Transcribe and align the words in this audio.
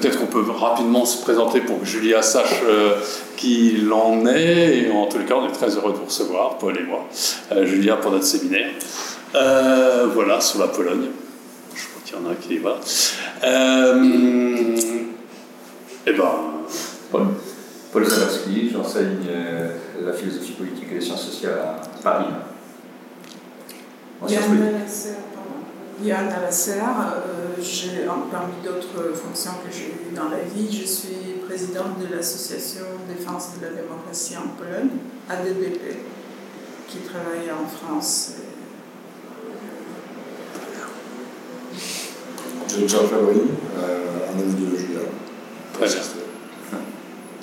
peut-être 0.00 0.18
qu'on 0.18 0.26
peut 0.26 0.44
rapidement 0.50 1.04
se 1.04 1.22
présenter 1.22 1.60
pour 1.60 1.80
que 1.80 1.86
Julia 1.86 2.22
sache 2.22 2.62
qui 3.36 3.78
l'en 3.78 4.26
est. 4.26 4.78
Et 4.78 4.90
en 4.90 5.06
tous 5.06 5.18
les 5.18 5.24
cas, 5.24 5.34
on 5.36 5.48
est 5.48 5.52
très 5.52 5.74
heureux 5.74 5.92
de 5.92 5.98
vous 5.98 6.04
recevoir, 6.04 6.58
Paul 6.58 6.76
et 6.78 6.82
moi, 6.82 7.06
Julia, 7.64 7.96
pour 7.96 8.10
notre 8.12 8.24
séminaire. 8.24 8.70
voilà, 9.32 10.40
sur 10.40 10.60
la 10.60 10.68
Pologne. 10.68 11.06
Je 11.74 11.82
crois 11.88 12.02
qu'il 12.04 12.16
y 12.16 12.18
en 12.18 12.30
a 12.30 12.34
qui 12.34 12.54
y 12.54 12.58
va. 12.58 12.78
eh 16.06 16.12
ben, 16.12 16.30
Paul. 17.10 17.26
Paul 17.92 18.04
j'enseigne 18.72 19.26
euh, 19.28 19.70
la 20.04 20.12
philosophie 20.12 20.52
politique 20.52 20.88
et 20.92 20.94
les 20.96 21.00
sciences 21.00 21.24
sociales 21.24 21.58
à 21.58 22.02
Paris. 22.02 22.26
En 24.20 24.26
Yann 26.02 26.28
Alasser, 26.28 26.72
euh, 26.80 28.06
parmi 28.30 28.52
d'autres 28.62 29.14
fonctions 29.14 29.52
que 29.64 29.72
j'ai 29.72 29.86
eues 29.86 30.14
dans 30.14 30.28
la 30.28 30.40
vie, 30.40 30.68
je 30.70 30.86
suis 30.86 31.40
présidente 31.46 31.98
de 31.98 32.14
l'Association 32.14 32.84
Défense 33.08 33.52
de 33.58 33.66
la 33.66 33.72
démocratie 33.72 34.34
en 34.36 34.48
Pologne, 34.56 34.90
ADDP, 35.28 35.96
qui 36.88 36.98
travaille 36.98 37.50
en 37.50 37.66
France. 37.66 38.32
Jean 42.86 43.06
Favori, 43.08 43.40
euh, 43.78 44.28
un 44.34 44.38
ami 44.38 44.52
de. 44.52 44.66
Très 45.72 45.86
bien. 45.86 46.02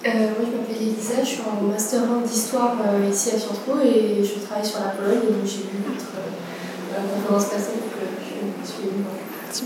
Euh, 0.05 0.09
moi, 0.09 0.43
je 0.43 0.57
m'appelle 0.57 0.83
Elisa, 0.83 1.23
je 1.23 1.25
suis 1.25 1.41
en 1.47 1.63
Master 1.65 2.01
1 2.03 2.27
d'Histoire 2.27 2.75
euh, 2.85 3.09
ici 3.09 3.29
à 3.29 3.39
Sciences 3.39 3.63
Po 3.65 3.79
et 3.79 4.21
je 4.21 4.45
travaille 4.45 4.65
sur 4.65 4.79
la 4.79 4.91
Pologne 4.91 5.23
et 5.23 5.31
donc 5.31 5.45
j'ai 5.45 5.63
vu 5.63 5.79
votre 5.87 6.11
euh, 6.19 7.15
conférence 7.15 7.45
passer 7.45 7.79
donc 7.79 7.92
je 8.63 8.71
suis. 8.71 9.63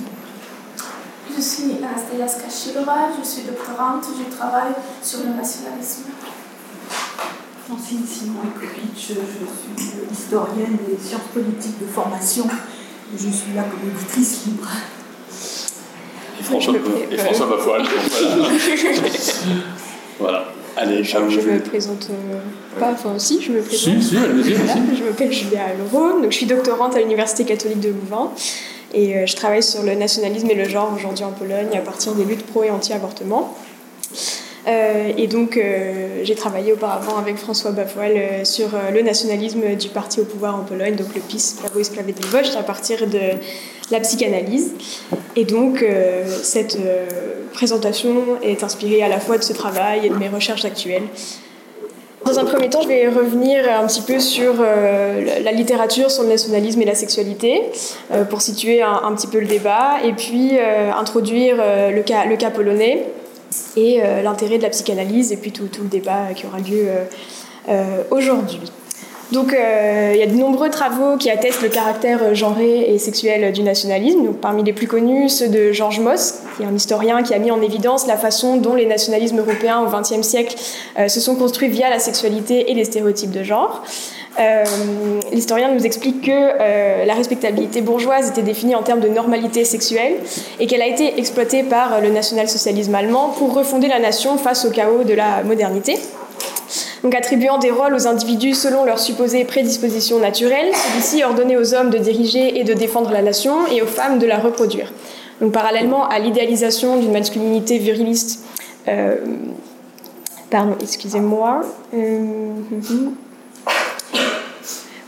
Je 1.30 1.86
Anastasia 1.86 2.28
Skachilova, 2.28 3.10
je 3.20 3.28
suis 3.28 3.44
doctorante, 3.44 4.06
je 4.18 4.36
travaille 4.36 4.74
sur 5.04 5.20
le 5.20 5.36
nationalisme. 5.36 6.04
Francine 7.68 8.06
Simon-Ekovic, 8.08 8.96
je 8.96 9.14
suis 9.14 10.02
historienne 10.12 10.78
des 10.88 10.98
sciences 10.98 11.28
politiques 11.34 11.80
de 11.80 11.86
formation. 11.86 12.46
Je 13.14 13.30
suis 13.30 13.54
là 13.56 13.64
comme 13.64 13.90
éditrice 13.90 14.46
libre. 14.46 14.68
Et 16.40 16.44
François, 16.44 16.74
et 17.12 17.18
François 17.18 17.48
Bafoil. 17.48 17.84
Voilà. 18.20 18.50
Voilà. 20.20 20.46
Allez, 20.80 21.04
je, 21.04 21.18
me 21.18 21.60
présente 21.60 22.08
euh, 22.12 22.40
pas, 22.80 22.92
enfin 22.92 23.16
aussi, 23.16 23.42
je 23.42 23.52
me 23.52 23.62
présente. 23.62 24.00
Si, 24.00 24.10
si, 24.10 24.18
allez-y. 24.18 24.56
je 24.96 25.04
m'appelle 25.04 25.34
Julia 25.34 25.74
Leroux, 25.76 26.22
donc 26.22 26.32
je 26.32 26.38
suis 26.38 26.46
doctorante 26.46 26.96
à 26.96 27.00
l'Université 27.00 27.46
catholique 27.46 27.80
de 27.80 27.90
Louvain 27.90 28.32
et 28.94 29.16
euh, 29.16 29.26
je 29.26 29.36
travaille 29.36 29.64
sur 29.64 29.84
le 29.84 29.96
nationalisme 29.96 30.50
et 30.50 30.56
le 30.56 30.68
genre 30.68 30.92
aujourd'hui 30.96 31.26
en 31.26 31.32
Pologne 31.32 31.70
à 31.76 31.82
partir 31.82 32.14
des 32.14 32.26
luttes 32.26 32.46
pro 32.46 32.64
et 32.64 32.70
anti-avortement. 32.70 33.56
Euh, 34.68 35.14
et 35.18 35.28
donc, 35.28 35.58
j'ai 36.24 36.36
travaillé 36.36 36.74
auparavant 36.74 37.18
avec 37.18 37.38
François 37.38 37.72
Bafoil 37.72 38.46
sur 38.46 38.68
le 38.94 39.02
nationalisme 39.02 39.76
du 39.76 39.88
parti 39.88 40.20
au 40.20 40.26
pouvoir 40.26 40.56
en 40.56 40.64
Pologne, 40.64 40.96
donc 40.96 41.16
le 41.16 41.22
PiS, 41.22 41.56
Prawo 41.58 41.80
i 41.80 41.86
Sprawiedliwość, 41.86 42.58
à 42.58 42.64
partir 42.64 43.08
de 43.08 43.38
la 43.92 44.00
psychanalyse. 44.00 44.74
Et 45.36 45.46
donc, 45.46 45.82
euh, 45.82 46.26
cette 46.44 46.78
euh, 46.78 47.06
présentation 47.54 48.42
est 48.42 48.64
inspirée 48.64 49.04
à 49.04 49.08
la 49.08 49.20
fois 49.20 49.38
de 49.38 49.44
ce 49.44 49.54
travail 49.54 50.08
et 50.08 50.10
de 50.10 50.16
mes 50.16 50.30
recherches 50.30 50.66
actuelles. 50.66 51.04
Dans 52.28 52.40
un 52.40 52.44
premier 52.44 52.70
temps, 52.70 52.82
je 52.82 52.90
vais 52.90 53.08
revenir 53.08 53.64
un 53.72 53.88
petit 53.88 54.02
peu 54.02 54.20
sur 54.20 54.56
euh, 54.60 55.42
la 55.42 55.52
littérature 55.54 56.12
sur 56.12 56.24
le 56.24 56.30
nationalisme 56.30 56.82
et 56.82 56.84
la 56.84 56.94
sexualité, 56.94 57.62
pour 58.30 58.42
situer 58.42 58.82
un, 58.82 59.14
petit 59.16 59.28
peu 59.28 59.40
le 59.40 59.48
débat, 59.48 60.02
et 60.04 60.12
puis 60.12 60.60
introduire 60.60 61.56
le, 61.56 62.02
cas, 62.02 62.52
polonais 62.52 63.06
et 63.78 64.02
l'intérêt 64.24 64.58
de 64.58 64.64
la 64.64 64.70
psychanalyse, 64.72 65.32
et 65.32 65.38
puis 65.38 65.54
tout 65.54 65.70
le 65.82 65.88
débat 65.88 66.34
qui 66.36 66.46
aura 66.46 66.60
lieu 66.60 66.90
aujourd'hui. 68.12 68.60
Donc, 69.32 69.54
euh, 69.54 70.12
il 70.14 70.20
y 70.20 70.24
a 70.24 70.26
de 70.26 70.36
nombreux 70.36 70.70
travaux 70.70 71.18
qui 71.18 71.30
attestent 71.30 71.62
le 71.62 71.68
caractère 71.68 72.34
genré 72.34 72.94
et 72.94 72.98
sexuel 72.98 73.52
du 73.52 73.62
nationalisme. 73.62 74.34
Parmi 74.42 74.64
les 74.64 74.72
plus 74.72 74.88
connus, 74.88 75.28
ceux 75.30 75.50
de 75.50 75.74
Georges 75.74 76.00
Moss, 76.00 76.36
qui 76.56 76.64
est 76.64 76.66
un 76.66 76.74
historien 76.74 77.22
qui 77.24 77.34
a 77.34 77.40
mis 77.40 77.52
en 77.52 77.62
évidence 77.62 78.08
la 78.08 78.16
façon 78.16 78.56
dont 78.56 78.74
les 78.74 78.86
nationalismes 78.86 79.40
européens 79.40 79.82
au 79.82 79.90
XXe 79.90 80.26
siècle 80.26 80.56
euh, 80.98 81.10
se 81.10 81.20
sont 81.20 81.36
construits 81.36 81.68
via 81.68 81.90
la 81.90 82.00
sexualité 82.00 82.72
et 82.72 82.74
les 82.74 82.86
stéréotypes 82.86 83.32
de 83.32 83.44
genre. 83.44 83.84
Euh, 84.40 84.64
l'historien 85.34 85.74
nous 85.74 85.86
explique 85.86 86.28
que 86.28 87.06
la 87.06 87.14
respectabilité 87.16 87.82
bourgeoise 87.82 88.30
était 88.30 88.44
définie 88.44 88.76
en 88.76 88.84
termes 88.84 89.00
de 89.00 89.08
normalité 89.08 89.66
sexuelle 89.66 90.14
et 90.60 90.68
qu'elle 90.68 90.84
a 90.84 90.88
été 90.88 91.18
exploitée 91.20 91.64
par 91.64 92.02
le 92.02 92.10
national-socialisme 92.12 92.94
allemand 92.94 93.34
pour 93.36 93.56
refonder 93.56 93.88
la 93.88 93.98
nation 93.98 94.38
face 94.38 94.64
au 94.64 94.70
chaos 94.70 95.04
de 95.04 95.16
la 95.16 95.44
modernité 95.44 95.98
donc 97.04 97.16
attribuant 97.16 97.58
des 97.58 97.72
rôles 97.72 97.94
aux 97.94 98.08
individus 98.08 98.54
selon 98.54 98.86
leurs 98.86 99.00
supposées 99.00 99.46
prédispositions 99.46 100.20
naturelles, 100.20 100.72
celui-ci 100.74 101.24
ordonnait 101.24 101.58
aux 101.58 101.74
hommes 101.74 101.90
de 101.90 101.98
diriger 101.98 102.60
et 102.60 102.64
de 102.64 102.74
défendre 102.74 103.12
la 103.12 103.22
nation 103.22 103.68
et 103.68 103.82
aux 103.82 103.88
femmes 103.88 104.20
de 104.20 104.26
la 104.26 104.38
reproduire. 104.38 104.92
Donc 105.42 105.52
parallèlement 105.52 106.08
à 106.08 106.20
l'idéalisation 106.20 106.98
d'une 106.98 107.12
masculinité 107.12 107.78
viriliste, 107.78 108.44
euh, 108.88 109.16
pardon, 110.50 110.76
excusez-moi. 110.82 111.62
Euh, 111.94 112.52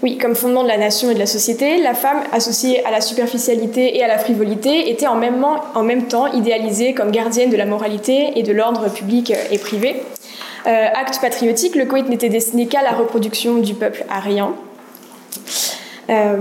oui, 0.01 0.17
comme 0.17 0.35
fondement 0.35 0.63
de 0.63 0.69
la 0.69 0.77
nation 0.77 1.09
et 1.09 1.13
de 1.13 1.19
la 1.19 1.25
société, 1.25 1.81
la 1.81 1.93
femme, 1.93 2.21
associée 2.31 2.85
à 2.85 2.91
la 2.91 3.01
superficialité 3.01 3.97
et 3.97 4.03
à 4.03 4.07
la 4.07 4.17
frivolité, 4.17 4.89
était 4.89 5.07
en 5.07 5.15
même, 5.15 5.43
en 5.75 5.83
même 5.83 6.07
temps 6.07 6.27
idéalisée 6.31 6.93
comme 6.93 7.11
gardienne 7.11 7.49
de 7.49 7.57
la 7.57 7.65
moralité 7.65 8.31
et 8.35 8.43
de 8.43 8.53
l'ordre 8.53 8.89
public 8.89 9.33
et 9.51 9.57
privé. 9.57 10.01
Euh, 10.67 10.87
acte 10.93 11.19
patriotique, 11.21 11.75
le 11.75 11.85
coït 11.85 12.07
n'était 12.09 12.29
destiné 12.29 12.67
qu'à 12.67 12.81
la 12.81 12.91
reproduction 12.91 13.57
du 13.57 13.73
peuple 13.73 14.05
arien. 14.09 14.53
Euh, 16.09 16.37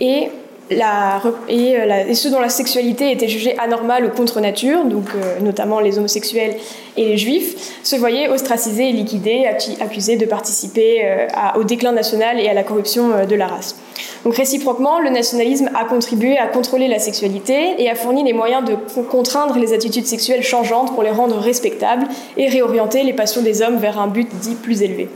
et, 0.00 0.30
euh, 0.72 2.14
ceux 2.14 2.30
dont 2.30 2.40
la 2.40 2.48
sexualité 2.48 3.12
était 3.12 3.28
jugée 3.28 3.56
anormale 3.58 4.06
ou 4.06 4.08
contre 4.08 4.40
nature, 4.40 4.84
donc 4.84 5.04
notamment 5.40 5.78
les 5.78 5.98
homosexuels 5.98 6.56
et 6.96 7.04
les 7.04 7.16
juifs, 7.16 7.78
se 7.84 7.94
voyaient 7.94 8.28
ostracisés 8.28 8.88
et 8.88 8.92
liquidés, 8.92 9.46
accusés 9.80 10.16
de 10.16 10.26
participer 10.26 11.26
au 11.56 11.62
déclin 11.62 11.92
national 11.92 12.40
et 12.40 12.48
à 12.48 12.54
la 12.54 12.64
corruption 12.64 13.24
de 13.24 13.34
la 13.36 13.46
race. 13.46 13.76
Donc 14.24 14.34
réciproquement, 14.36 14.98
le 14.98 15.10
nationalisme 15.10 15.70
a 15.74 15.84
contribué 15.84 16.38
à 16.38 16.46
contrôler 16.46 16.88
la 16.88 16.98
sexualité 16.98 17.74
et 17.78 17.90
a 17.90 17.94
fourni 17.94 18.24
les 18.24 18.32
moyens 18.32 18.64
de 18.64 18.76
contraindre 19.02 19.58
les 19.58 19.72
attitudes 19.72 20.06
sexuelles 20.06 20.42
changeantes 20.42 20.94
pour 20.94 21.02
les 21.02 21.10
rendre 21.10 21.38
respectables 21.38 22.06
et 22.36 22.48
réorienter 22.48 23.02
les 23.02 23.12
passions 23.12 23.42
des 23.42 23.62
hommes 23.62 23.76
vers 23.76 23.98
un 23.98 24.08
but 24.08 24.28
dit 24.40 24.54
plus 24.54 24.82
élevé. 24.82 25.08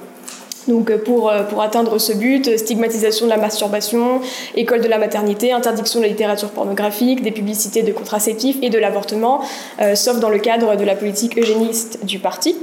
Donc 0.68 0.94
pour, 0.98 1.30
euh, 1.30 1.42
pour 1.42 1.62
atteindre 1.62 1.98
ce 1.98 2.12
but, 2.12 2.56
stigmatisation 2.56 3.26
de 3.26 3.30
la 3.30 3.38
masturbation, 3.38 4.20
école 4.54 4.80
de 4.80 4.88
la 4.88 4.98
maternité, 4.98 5.52
interdiction 5.52 6.00
de 6.00 6.04
la 6.04 6.10
littérature 6.10 6.50
pornographique, 6.50 7.22
des 7.22 7.30
publicités 7.30 7.82
de 7.82 7.92
contraceptifs 7.92 8.56
et 8.62 8.70
de 8.70 8.78
l'avortement, 8.78 9.40
euh, 9.80 9.94
sauf 9.94 10.20
dans 10.20 10.30
le 10.30 10.38
cadre 10.38 10.76
de 10.76 10.84
la 10.84 10.94
politique 10.94 11.38
eugéniste 11.38 12.04
du 12.04 12.18
parti. 12.18 12.56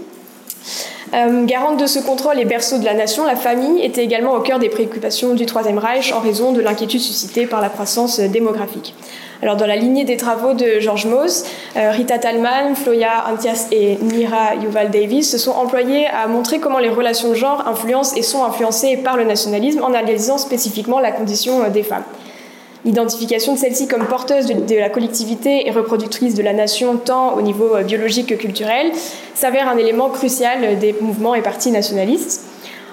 Euh, 1.14 1.46
garante 1.46 1.80
de 1.80 1.86
ce 1.86 2.00
contrôle 2.00 2.38
et 2.40 2.46
berceau 2.46 2.80
de 2.80 2.86
la 2.86 2.94
nation, 2.94 3.26
la 3.26 3.38
famille 3.38 3.82
était 3.82 4.04
également 4.04 4.34
au 4.34 4.42
cœur 4.42 4.60
des 4.60 4.68
préoccupations 4.68 5.36
du 5.36 5.46
Troisième 5.46 5.78
Reich 5.78 6.12
en 6.12 6.20
raison 6.20 6.52
de 6.52 6.60
l'inquiétude 6.60 7.00
suscitée 7.00 7.46
par 7.46 7.62
la 7.62 7.70
croissance 7.70 8.20
démographique. 8.20 8.94
Alors, 9.42 9.56
dans 9.56 9.68
la 9.68 9.76
lignée 9.76 10.04
des 10.04 10.18
travaux 10.18 10.54
de 10.54 10.80
George 10.80 11.06
Mose, 11.06 11.46
euh, 11.76 11.92
Rita 11.92 12.18
Talman, 12.18 12.76
Floya 12.76 13.26
Antias 13.32 13.68
et 13.72 13.98
Mira 14.02 14.56
Yuval 14.56 14.90
Davis 14.90 15.30
se 15.30 15.38
sont 15.38 15.52
employés 15.52 16.08
à 16.08 16.28
montrer 16.28 16.60
comment 16.60 16.80
les 16.80 16.90
relations 16.90 17.30
de 17.30 17.36
genre 17.36 17.68
influencent 17.68 18.16
et 18.16 18.24
sont 18.24 18.44
influencées 18.44 18.98
par 18.98 19.16
le 19.16 19.24
nationalisme 19.24 19.84
en 19.84 19.94
analysant 19.94 20.38
spécifiquement 20.38 21.00
la 21.00 21.12
condition 21.12 21.64
euh, 21.64 21.70
des 21.70 21.84
femmes. 21.84 22.04
L'identification 22.88 23.54
de 23.54 23.60
celle-ci 23.60 23.90
comme 23.90 24.06
porteuse 24.06 24.46
de, 24.46 24.76
la 24.76 24.90
collectivité 24.90 25.68
et 25.68 25.72
reproductrice 25.72 26.36
de 26.36 26.42
la 26.42 26.54
nation 26.54 26.96
tant 26.96 27.36
au 27.36 27.42
niveau 27.42 27.76
euh, 27.76 27.84
biologique 27.84 28.28
que 28.28 28.34
culturel 28.34 28.94
s'avère 29.36 29.68
un 29.68 29.78
élément 29.78 30.10
crucial 30.10 30.80
des 30.80 30.96
mouvements 31.02 31.36
et 31.36 31.42
partis 31.42 31.70
nationalistes. 31.70 32.46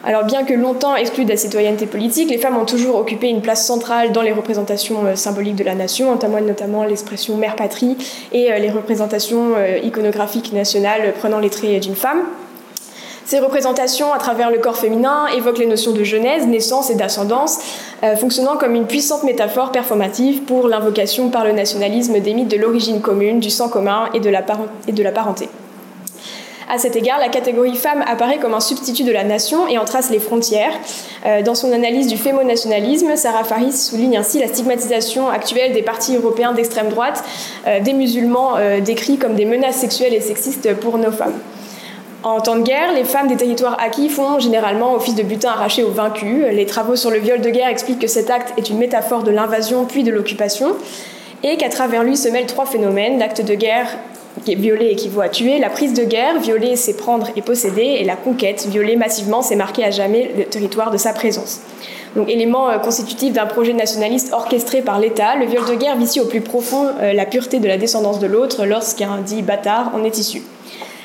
Alors 0.03 0.25
bien 0.25 0.43
que 0.43 0.53
longtemps 0.53 0.97
exclues 0.97 1.25
de 1.25 1.31
la 1.31 1.37
citoyenneté 1.37 1.87
politique, 1.87 2.29
les 2.29 2.39
femmes 2.39 2.57
ont 2.57 2.65
toujours 2.65 2.97
occupé 2.97 3.29
une 3.29 3.41
place 3.41 3.65
centrale 3.65 4.11
dans 4.11 4.23
les 4.23 4.33
représentations 4.33 5.07
euh, 5.07 5.15
symboliques 5.15 5.55
de 5.55 5.65
la 5.65 5.77
nation, 5.77 6.11
en 6.11 6.17
témoigne 6.17 6.47
notamment 6.47 6.83
l'expression 6.83 7.37
mère-patrie 7.37 7.97
et 8.33 8.53
euh, 8.53 8.59
les 8.59 8.71
représentations 8.71 9.53
iconographiques 9.81 10.53
nationales 10.53 11.15
prenant 11.21 11.39
les 11.39 11.51
traits 11.51 11.81
d'une 11.81 11.95
femme. 11.95 12.25
Ces 13.27 13.39
représentations, 13.39 14.13
à 14.13 14.19
travers 14.19 14.51
le 14.51 14.59
corps 14.59 14.77
féminin, 14.77 15.27
évoquent 15.35 15.59
les 15.59 15.67
notions 15.67 15.93
de 15.93 16.05
genèse, 16.05 16.47
naissance 16.47 16.91
et 16.91 16.95
d'ascendance, 16.95 17.59
euh, 18.03 18.17
fonctionnant 18.17 18.59
comme 18.59 18.75
une 18.75 18.87
puissante 18.87 19.23
métaphore 19.23 19.73
performative 19.73 20.43
pour 20.43 20.69
l'invocation 20.69 21.31
par 21.31 21.45
le 21.45 21.53
nationalisme 21.53 22.21
des 22.21 22.35
mythes 22.35 22.51
de 22.51 22.59
l'origine 22.59 23.01
commune, 23.01 23.41
du 23.41 23.49
sang 23.49 23.71
commun 23.71 24.11
et 24.13 24.21
de 24.21 24.29
la, 24.29 24.45
et 24.89 24.93
de 24.93 25.03
la 25.03 25.11
parenté. 25.11 25.49
À 26.69 26.77
cet 26.77 26.97
égard, 26.97 27.19
la 27.19 27.29
catégorie 27.29 27.77
femme 27.77 28.05
apparaît 28.07 28.39
comme 28.39 28.53
un 28.53 28.61
substitut 28.61 29.05
de 29.05 29.13
la 29.13 29.25
nation 29.25 29.69
et 29.69 29.79
en 29.79 29.87
trace 29.87 30.11
les 30.11 30.19
frontières. 30.19 30.73
Euh, 31.25 31.41
dans 31.41 31.55
son 31.55 31.73
analyse 31.73 32.09
du 32.09 32.19
fémonationalisme, 32.19 33.17
Sarah 33.17 33.45
Faris 33.45 33.73
souligne 33.73 34.19
ainsi 34.19 34.39
la 34.39 34.49
stigmatisation 34.49 35.31
actuelle 35.31 35.73
des 35.73 35.83
partis 35.83 36.15
européens 36.17 36.53
d'extrême 36.53 36.91
droite, 36.91 37.25
euh, 37.67 37.81
des 37.81 37.95
musulmans 37.95 38.57
décrits 38.85 39.17
comme 39.17 39.35
des 39.35 39.47
menaces 39.47 39.77
sexuelles 39.77 40.15
et 40.15 40.21
sexistes 40.21 40.75
pour 40.75 40.99
nos 40.99 41.13
femmes. 41.13 41.39
En 42.25 42.41
temps 42.41 42.57
de 42.57 42.63
guerre, 42.63 42.95
les 42.95 43.05
femmes 43.05 43.29
des 43.29 43.37
territoires 43.37 43.77
acquis 43.79 44.09
font 44.09 44.39
généralement 44.39 44.95
office 44.95 45.15
de 45.15 45.23
butin 45.23 45.51
arraché 45.51 45.83
aux 45.83 45.91
vaincus. 45.91 46.47
Les 46.53 46.65
travaux 46.65 46.97
sur 46.97 47.11
le 47.11 47.19
viol 47.19 47.43
de 47.43 47.51
guerre 47.51 47.69
expliquent 47.69 47.99
que 47.99 48.07
cet 48.07 48.31
acte 48.31 48.55
est 48.59 48.71
une 48.71 48.79
métaphore 48.79 49.25
de 49.25 49.31
l'invasion 49.31 49.85
puis 49.85 50.05
de 50.05 50.11
l'occupation 50.11 50.69
et 51.43 51.59
qu'à 51.59 51.69
travers 51.69 52.03
lui 52.03 52.17
se 52.17 52.31
mêlent 52.31 52.47
trois 52.47 52.65
phénomènes 52.65 53.19
l'acte 53.19 53.43
de 53.43 53.55
guerre 53.55 53.99
violer 54.47 54.87
équivaut 54.87 55.21
à 55.21 55.29
tuer, 55.29 55.59
la 55.59 55.69
prise 55.69 55.93
de 55.93 56.03
guerre, 56.05 56.41
violer 56.41 56.77
c'est 56.77 56.97
prendre 56.97 57.29
et 57.37 57.43
posséder, 57.43 57.99
et 58.01 58.05
la 58.05 58.17
conquête, 58.17 58.67
violer 58.69 58.97
massivement 58.97 59.43
c'est 59.43 59.55
marquer 59.55 59.85
à 59.85 59.91
jamais 59.91 60.31
le 60.37 60.45
territoire 60.45 60.91
de 60.91 60.97
sa 60.97 61.13
présence. 61.13 61.61
Donc 62.17 62.29
élément 62.29 62.71
euh, 62.71 62.79
constitutif 62.79 63.33
d'un 63.33 63.47
projet 63.47 63.75
nationaliste 63.75 64.33
orchestré 64.33 64.83
par 64.83 64.99
l'État, 64.99 65.37
le 65.37 65.47
viol 65.47 65.65
de 65.67 65.75
guerre 65.75 65.97
vicie 65.97 66.21
au 66.21 66.27
plus 66.27 66.41
profond 66.41 66.89
euh, 67.01 67.13
la 67.13 67.27
pureté 67.27 67.59
de 67.59 67.69
la 67.69 67.77
descendance 67.77 68.19
de 68.19 68.27
l'autre 68.27 68.65
lorsqu'un 68.67 69.19
dit 69.19 69.43
bâtard 69.43 69.93
en 69.95 70.05
est 70.05 70.19
issu. 70.19 70.43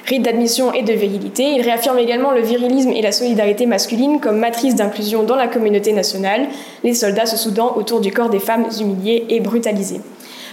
Rite 0.05 0.23
d'admission 0.23 0.73
et 0.73 0.81
de 0.81 0.93
virilité, 0.93 1.43
il 1.55 1.61
réaffirme 1.61 1.99
également 1.99 2.31
le 2.31 2.41
virilisme 2.41 2.91
et 2.91 3.01
la 3.01 3.11
solidarité 3.11 3.65
masculine 3.65 4.19
comme 4.19 4.37
matrice 4.37 4.75
d'inclusion 4.75 5.23
dans 5.23 5.35
la 5.35 5.47
communauté 5.47 5.91
nationale, 5.91 6.47
les 6.83 6.93
soldats 6.93 7.25
se 7.25 7.37
soudant 7.37 7.75
autour 7.75 7.99
du 7.99 8.11
corps 8.11 8.29
des 8.29 8.39
femmes 8.39 8.67
humiliées 8.79 9.25
et 9.29 9.39
brutalisées. 9.39 10.01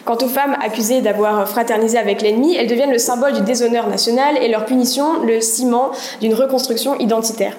Quant 0.04 0.18
aux 0.22 0.28
femmes 0.28 0.56
accusées 0.64 1.00
d'avoir 1.00 1.48
fraternisé 1.48 1.98
avec 1.98 2.22
l'ennemi, 2.22 2.54
elles 2.54 2.68
deviennent 2.68 2.92
le 2.92 2.98
symbole 2.98 3.32
du 3.32 3.40
déshonneur 3.40 3.88
national 3.88 4.36
et 4.40 4.48
leur 4.48 4.64
punition 4.64 5.22
le 5.24 5.40
ciment 5.40 5.90
d'une 6.20 6.34
reconstruction 6.34 6.96
identitaire. 6.98 7.56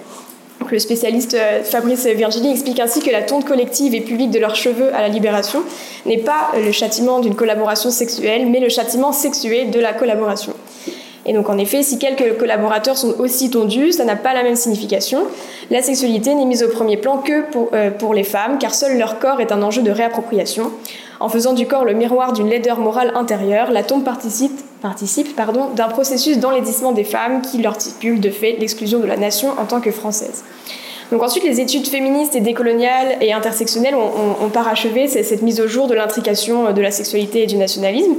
Le 0.71 0.79
spécialiste 0.79 1.33
euh, 1.33 1.63
Fabrice 1.63 2.05
Virgili 2.05 2.51
explique 2.51 2.79
ainsi 2.79 2.99
que 2.99 3.09
la 3.09 3.21
tonte 3.21 3.45
collective 3.45 3.95
et 3.95 4.01
publique 4.01 4.31
de 4.31 4.39
leurs 4.39 4.55
cheveux 4.55 4.93
à 4.93 5.01
la 5.01 5.07
libération 5.07 5.61
n'est 6.05 6.17
pas 6.17 6.51
le 6.57 6.71
châtiment 6.71 7.19
d'une 7.19 7.35
collaboration 7.35 7.89
sexuelle, 7.89 8.47
mais 8.47 8.59
le 8.59 8.69
châtiment 8.69 9.11
sexué 9.11 9.65
de 9.65 9.79
la 9.79 9.93
collaboration. 9.93 10.53
Et 11.27 11.33
donc 11.33 11.49
en 11.49 11.57
effet, 11.57 11.83
si 11.83 11.99
quelques 11.99 12.37
collaborateurs 12.37 12.97
sont 12.97 13.19
aussi 13.19 13.49
tondus, 13.49 13.91
ça 13.91 14.05
n'a 14.05 14.15
pas 14.15 14.33
la 14.33 14.43
même 14.43 14.55
signification. 14.55 15.23
La 15.69 15.81
sexualité 15.81 16.33
n'est 16.33 16.45
mise 16.45 16.63
au 16.63 16.69
premier 16.69 16.95
plan 16.95 17.17
que 17.17 17.43
pour, 17.51 17.69
euh, 17.73 17.91
pour 17.91 18.13
les 18.13 18.23
femmes, 18.23 18.57
car 18.59 18.73
seul 18.73 18.97
leur 18.97 19.19
corps 19.19 19.41
est 19.41 19.51
un 19.51 19.61
enjeu 19.61 19.81
de 19.81 19.91
réappropriation. 19.91 20.71
En 21.19 21.29
faisant 21.29 21.53
du 21.53 21.67
corps 21.67 21.83
le 21.83 21.93
miroir 21.93 22.31
d'une 22.31 22.49
laideur 22.49 22.79
morale 22.79 23.11
intérieure, 23.15 23.71
la 23.71 23.83
tombe 23.83 24.03
participe, 24.03 25.35
pardon, 25.35 25.65
d'un 25.75 25.87
processus 25.89 26.37
d'enlaidissement 26.37 26.93
des 26.93 27.03
femmes 27.03 27.41
qui 27.41 27.57
leur 27.57 27.79
stipule 27.79 28.21
de 28.21 28.29
fait 28.29 28.55
l'exclusion 28.59 28.99
de 28.99 29.05
la 29.05 29.17
nation 29.17 29.49
en 29.59 29.65
tant 29.65 29.81
que 29.81 29.91
française. 29.91 30.43
Donc 31.11 31.23
ensuite, 31.23 31.43
les 31.43 31.59
études 31.59 31.87
féministes 31.87 32.35
et 32.35 32.41
décoloniales 32.41 33.17
et 33.21 33.31
intersectionnelles 33.33 33.95
ont 33.95 34.49
parachevé 34.49 35.07
cette 35.07 35.41
mise 35.41 35.61
au 35.61 35.67
jour 35.67 35.87
de 35.87 35.93
l'intrication 35.93 36.73
de 36.73 36.81
la 36.81 36.91
sexualité 36.91 37.43
et 37.43 37.45
du 37.47 37.55
nationalisme. 37.55 38.15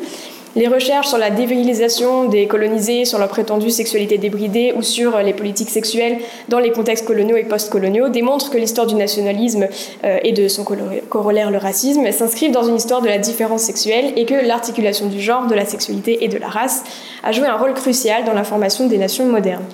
Les 0.56 0.66
recherches 0.66 1.08
sur 1.08 1.18
la 1.18 1.30
dévirilisation 1.30 2.24
des 2.24 2.46
colonisés, 2.46 3.04
sur 3.04 3.18
leur 3.18 3.28
prétendue 3.28 3.70
sexualité 3.70 4.18
débridée 4.18 4.72
ou 4.74 4.82
sur 4.82 5.18
les 5.18 5.34
politiques 5.34 5.70
sexuelles 5.70 6.18
dans 6.48 6.58
les 6.58 6.72
contextes 6.72 7.06
coloniaux 7.06 7.36
et 7.36 7.44
post-coloniaux 7.44 8.08
démontrent 8.08 8.50
que 8.50 8.56
l'histoire 8.56 8.86
du 8.86 8.94
nationalisme 8.94 9.68
euh, 10.04 10.18
et 10.22 10.32
de 10.32 10.48
son 10.48 10.64
corollaire 11.08 11.50
le 11.50 11.58
racisme 11.58 12.10
s'inscrivent 12.12 12.50
dans 12.50 12.64
une 12.64 12.76
histoire 12.76 13.02
de 13.02 13.08
la 13.08 13.18
différence 13.18 13.62
sexuelle 13.62 14.12
et 14.16 14.24
que 14.24 14.34
l'articulation 14.34 15.06
du 15.06 15.20
genre, 15.20 15.46
de 15.46 15.54
la 15.54 15.66
sexualité 15.66 16.24
et 16.24 16.28
de 16.28 16.38
la 16.38 16.48
race 16.48 16.82
a 17.22 17.32
joué 17.32 17.46
un 17.46 17.56
rôle 17.56 17.74
crucial 17.74 18.24
dans 18.24 18.32
la 18.34 18.44
formation 18.44 18.86
des 18.86 18.98
nations 18.98 19.26
modernes. 19.26 19.64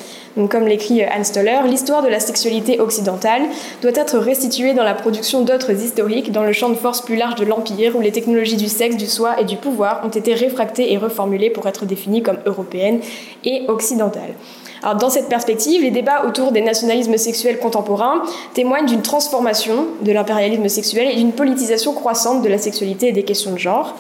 Comme 0.51 0.67
l'écrit 0.67 1.01
Anne 1.05 1.23
Stoller, 1.23 1.61
l'histoire 1.67 2.03
de 2.03 2.09
la 2.09 2.19
sexualité 2.19 2.81
occidentale 2.81 3.43
doit 3.83 3.93
être 3.95 4.19
restituée 4.19 4.75
dans 4.75 4.83
la 4.83 4.95
production 4.95 5.43
d'autres 5.43 5.71
historiques 5.71 6.33
dans 6.33 6.43
le 6.43 6.53
champ 6.53 6.71
de 6.71 6.75
force 6.75 7.03
plus 7.03 7.15
large 7.15 7.37
de 7.37 7.45
l'Empire 7.45 7.95
où 7.95 8.01
les 8.01 8.11
technologies 8.11 8.57
du 8.57 8.67
sexe, 8.67 8.97
du 8.97 9.07
soi 9.07 9.41
et 9.41 9.45
du 9.45 9.57
pouvoir 9.57 10.05
ont 10.05 10.09
été 10.09 10.35
réfractées 10.35 10.93
et 10.93 10.99
reformulées 10.99 11.51
pour 11.51 11.69
être 11.69 11.87
définies 11.87 12.25
comme 12.25 12.39
européennes 12.47 12.99
et 13.45 13.63
occidentales. 13.69 14.35
Alors, 14.85 14.97
dans 14.97 15.09
cette 15.09 15.31
perspective, 15.31 15.81
les 15.81 15.91
débats 15.91 16.27
autour 16.27 16.53
des 16.53 16.61
nationalismes 16.61 17.17
sexuels 17.17 17.59
contemporains 17.59 18.23
témoignent 18.53 18.85
d'une 18.85 19.01
transformation 19.01 19.87
de 20.03 20.13
l'impérialisme 20.13 20.69
sexuel 20.69 21.09
et 21.11 21.17
d'une 21.17 21.33
politisation 21.33 21.95
croissante 21.95 22.43
de 22.43 22.49
la 22.51 22.59
sexualité 22.59 23.09
et 23.09 23.13
des 23.13 23.23
questions 23.23 23.53
de 23.53 23.59
genre. 23.59 23.97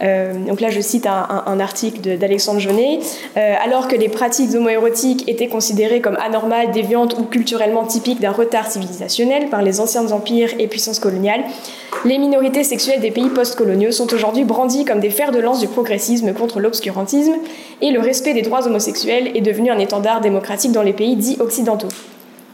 Euh, 0.00 0.34
donc 0.46 0.60
là, 0.60 0.70
je 0.70 0.80
cite 0.80 1.06
un, 1.06 1.58
article 1.58 2.18
d'Alexandre 2.18 2.60
Jeunet. 2.60 3.00
Euh, 3.36 3.54
alors 3.64 3.88
que 3.88 3.96
les 3.96 4.08
pratiques 4.08 4.54
homoérotiques 4.54 5.28
étaient 5.28 5.48
considérées 5.48 6.00
comme 6.00 6.16
anormales, 6.24 6.70
déviantes 6.70 7.18
ou 7.18 7.24
culturellement 7.24 7.84
typiques 7.84 8.20
d'un 8.20 8.30
retard 8.30 8.70
civilisationnel 8.70 9.48
par 9.48 9.62
les 9.62 9.80
anciens 9.80 10.12
empires 10.12 10.50
et 10.60 10.68
puissances 10.68 11.00
coloniales, 11.00 11.42
les 12.04 12.18
minorités 12.18 12.62
sexuelles 12.62 13.00
des 13.00 13.10
pays 13.10 13.28
postcoloniaux 13.28 13.90
sont 13.90 14.12
aujourd'hui 14.14 14.44
brandies 14.44 14.84
comme 14.84 15.00
des 15.00 15.10
fers 15.10 15.32
de 15.32 15.40
lance 15.40 15.58
du 15.58 15.66
progressisme 15.66 16.32
contre 16.32 16.60
l'obscurantisme 16.60 17.34
et 17.80 17.90
le 17.90 17.98
respect 17.98 18.34
des 18.34 18.42
droits 18.42 18.66
homosexuels 18.66 19.36
est 19.36 19.40
devenu 19.40 19.70
un 19.70 19.78
étendard 19.78 20.20
démocratique 20.28 20.72
dans 20.72 20.82
les 20.82 20.92
pays 20.92 21.16
dits 21.16 21.38
occidentaux. 21.40 21.88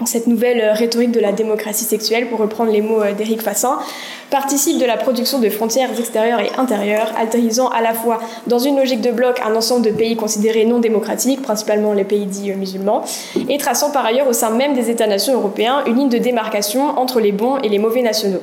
Cette 0.07 0.27
nouvelle 0.27 0.61
euh, 0.61 0.73
rhétorique 0.73 1.13
de 1.13 1.21
la 1.21 1.33
démocratie 1.33 1.85
sexuelle, 1.85 2.29
pour 2.29 2.39
reprendre 2.39 2.71
les 2.71 2.83
mots 2.83 3.01
euh, 3.03 3.13
d'Éric 3.13 3.41
Fassin, 3.41 3.79
participe 4.31 4.79
de 4.79 4.85
la 4.85 4.97
production 4.97 5.39
de 5.39 5.49
frontières 5.49 5.89
extérieures 5.99 6.41
et 6.41 6.51
intérieures, 6.59 7.11
altérisant 7.17 7.69
à 7.69 7.81
la 7.81 7.95
fois 7.95 8.19
dans 8.47 8.59
une 8.59 8.77
logique 8.77 9.01
de 9.01 9.13
bloc 9.13 9.41
un 9.45 9.55
ensemble 9.55 9.87
de 9.87 9.91
pays 9.91 10.17
considérés 10.17 10.67
non 10.67 10.79
démocratiques, 10.79 11.43
principalement 11.43 11.93
les 11.93 12.05
pays 12.05 12.27
dits 12.27 12.51
euh, 12.51 12.57
musulmans, 12.57 13.03
et 13.49 13.57
traçant 13.57 13.91
par 13.91 14.05
ailleurs 14.05 14.29
au 14.29 14.33
sein 14.33 14.51
même 14.51 14.75
des 14.75 14.91
États-nations 14.91 15.35
européens 15.35 15.83
une 15.87 15.97
ligne 15.97 16.09
de 16.11 16.19
démarcation 16.19 16.99
entre 16.99 17.21
les 17.21 17.33
bons 17.33 17.59
et 17.59 17.69
les 17.69 17.79
mauvais 17.79 18.03
nationaux. 18.03 18.43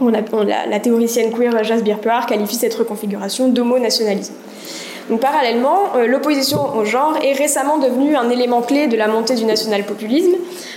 la, 0.00 0.80
théoricienne 0.80 1.30
queer 1.30 1.62
Jasbir 1.62 1.98
Puar 2.00 2.26
qualifie 2.26 2.56
cette 2.56 2.74
reconfiguration 2.74 3.48
d'homo-nationalisme 3.48 4.34
parallèlement, 5.18 5.96
euh, 5.96 6.06
l'opposition 6.06 6.76
au 6.76 6.84
genre 6.84 7.16
est 7.22 7.32
récemment 7.32 7.78
devenue 7.78 8.16
un 8.16 8.30
élément 8.30 8.62
clé 8.62 8.86
de 8.86 8.96
la 8.96 9.08
montée 9.08 9.34
du 9.34 9.44
national-populisme. 9.44 10.32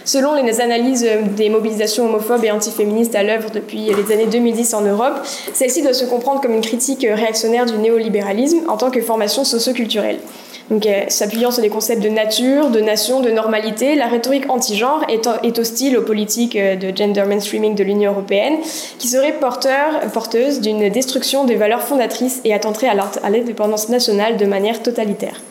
Selon 0.05 0.33
les 0.33 0.61
analyses 0.61 1.07
des 1.35 1.49
mobilisations 1.49 2.05
homophobes 2.05 2.43
et 2.43 2.51
antiféministes 2.51 3.15
à 3.15 3.23
l'œuvre 3.23 3.49
depuis 3.51 3.85
les 3.85 4.13
années 4.13 4.25
2010 4.25 4.73
en 4.73 4.81
Europe, 4.81 5.13
celle-ci 5.53 5.81
doit 5.81 5.93
se 5.93 6.05
comprendre 6.05 6.41
comme 6.41 6.53
une 6.53 6.61
critique 6.61 7.07
réactionnaire 7.09 7.65
du 7.65 7.77
néolibéralisme 7.77 8.61
en 8.67 8.77
tant 8.77 8.91
que 8.91 9.01
formation 9.01 9.43
socioculturelle. 9.43 10.19
Donc, 10.69 10.85
euh, 10.85 11.03
s'appuyant 11.09 11.51
sur 11.51 11.61
des 11.61 11.69
concepts 11.69 12.01
de 12.01 12.09
nature, 12.09 12.69
de 12.69 12.79
nation, 12.79 13.19
de 13.19 13.29
normalité, 13.29 13.95
la 13.95 14.07
rhétorique 14.07 14.49
anti-genre 14.49 15.03
est, 15.09 15.59
hostile 15.59 15.97
aux 15.97 16.03
politiques 16.03 16.55
euh, 16.55 16.75
de 16.75 16.95
gender 16.95 17.23
mainstreaming 17.27 17.75
de 17.75 17.83
l'Union 17.83 18.11
européenne, 18.11 18.55
qui 18.97 19.07
serait 19.07 19.33
porteur, 19.33 19.99
porteuse 20.13 20.61
d'une 20.61 20.89
destruction 20.89 21.43
des 21.43 21.55
valeurs 21.55 21.81
fondatrices 21.81 22.39
et 22.45 22.53
attenterait 22.53 22.87
à 22.87 23.29
l'indépendance 23.29 23.89
nationale 23.89 24.37
de 24.37 24.45
manière 24.45 24.81
totalitaire. 24.81 25.41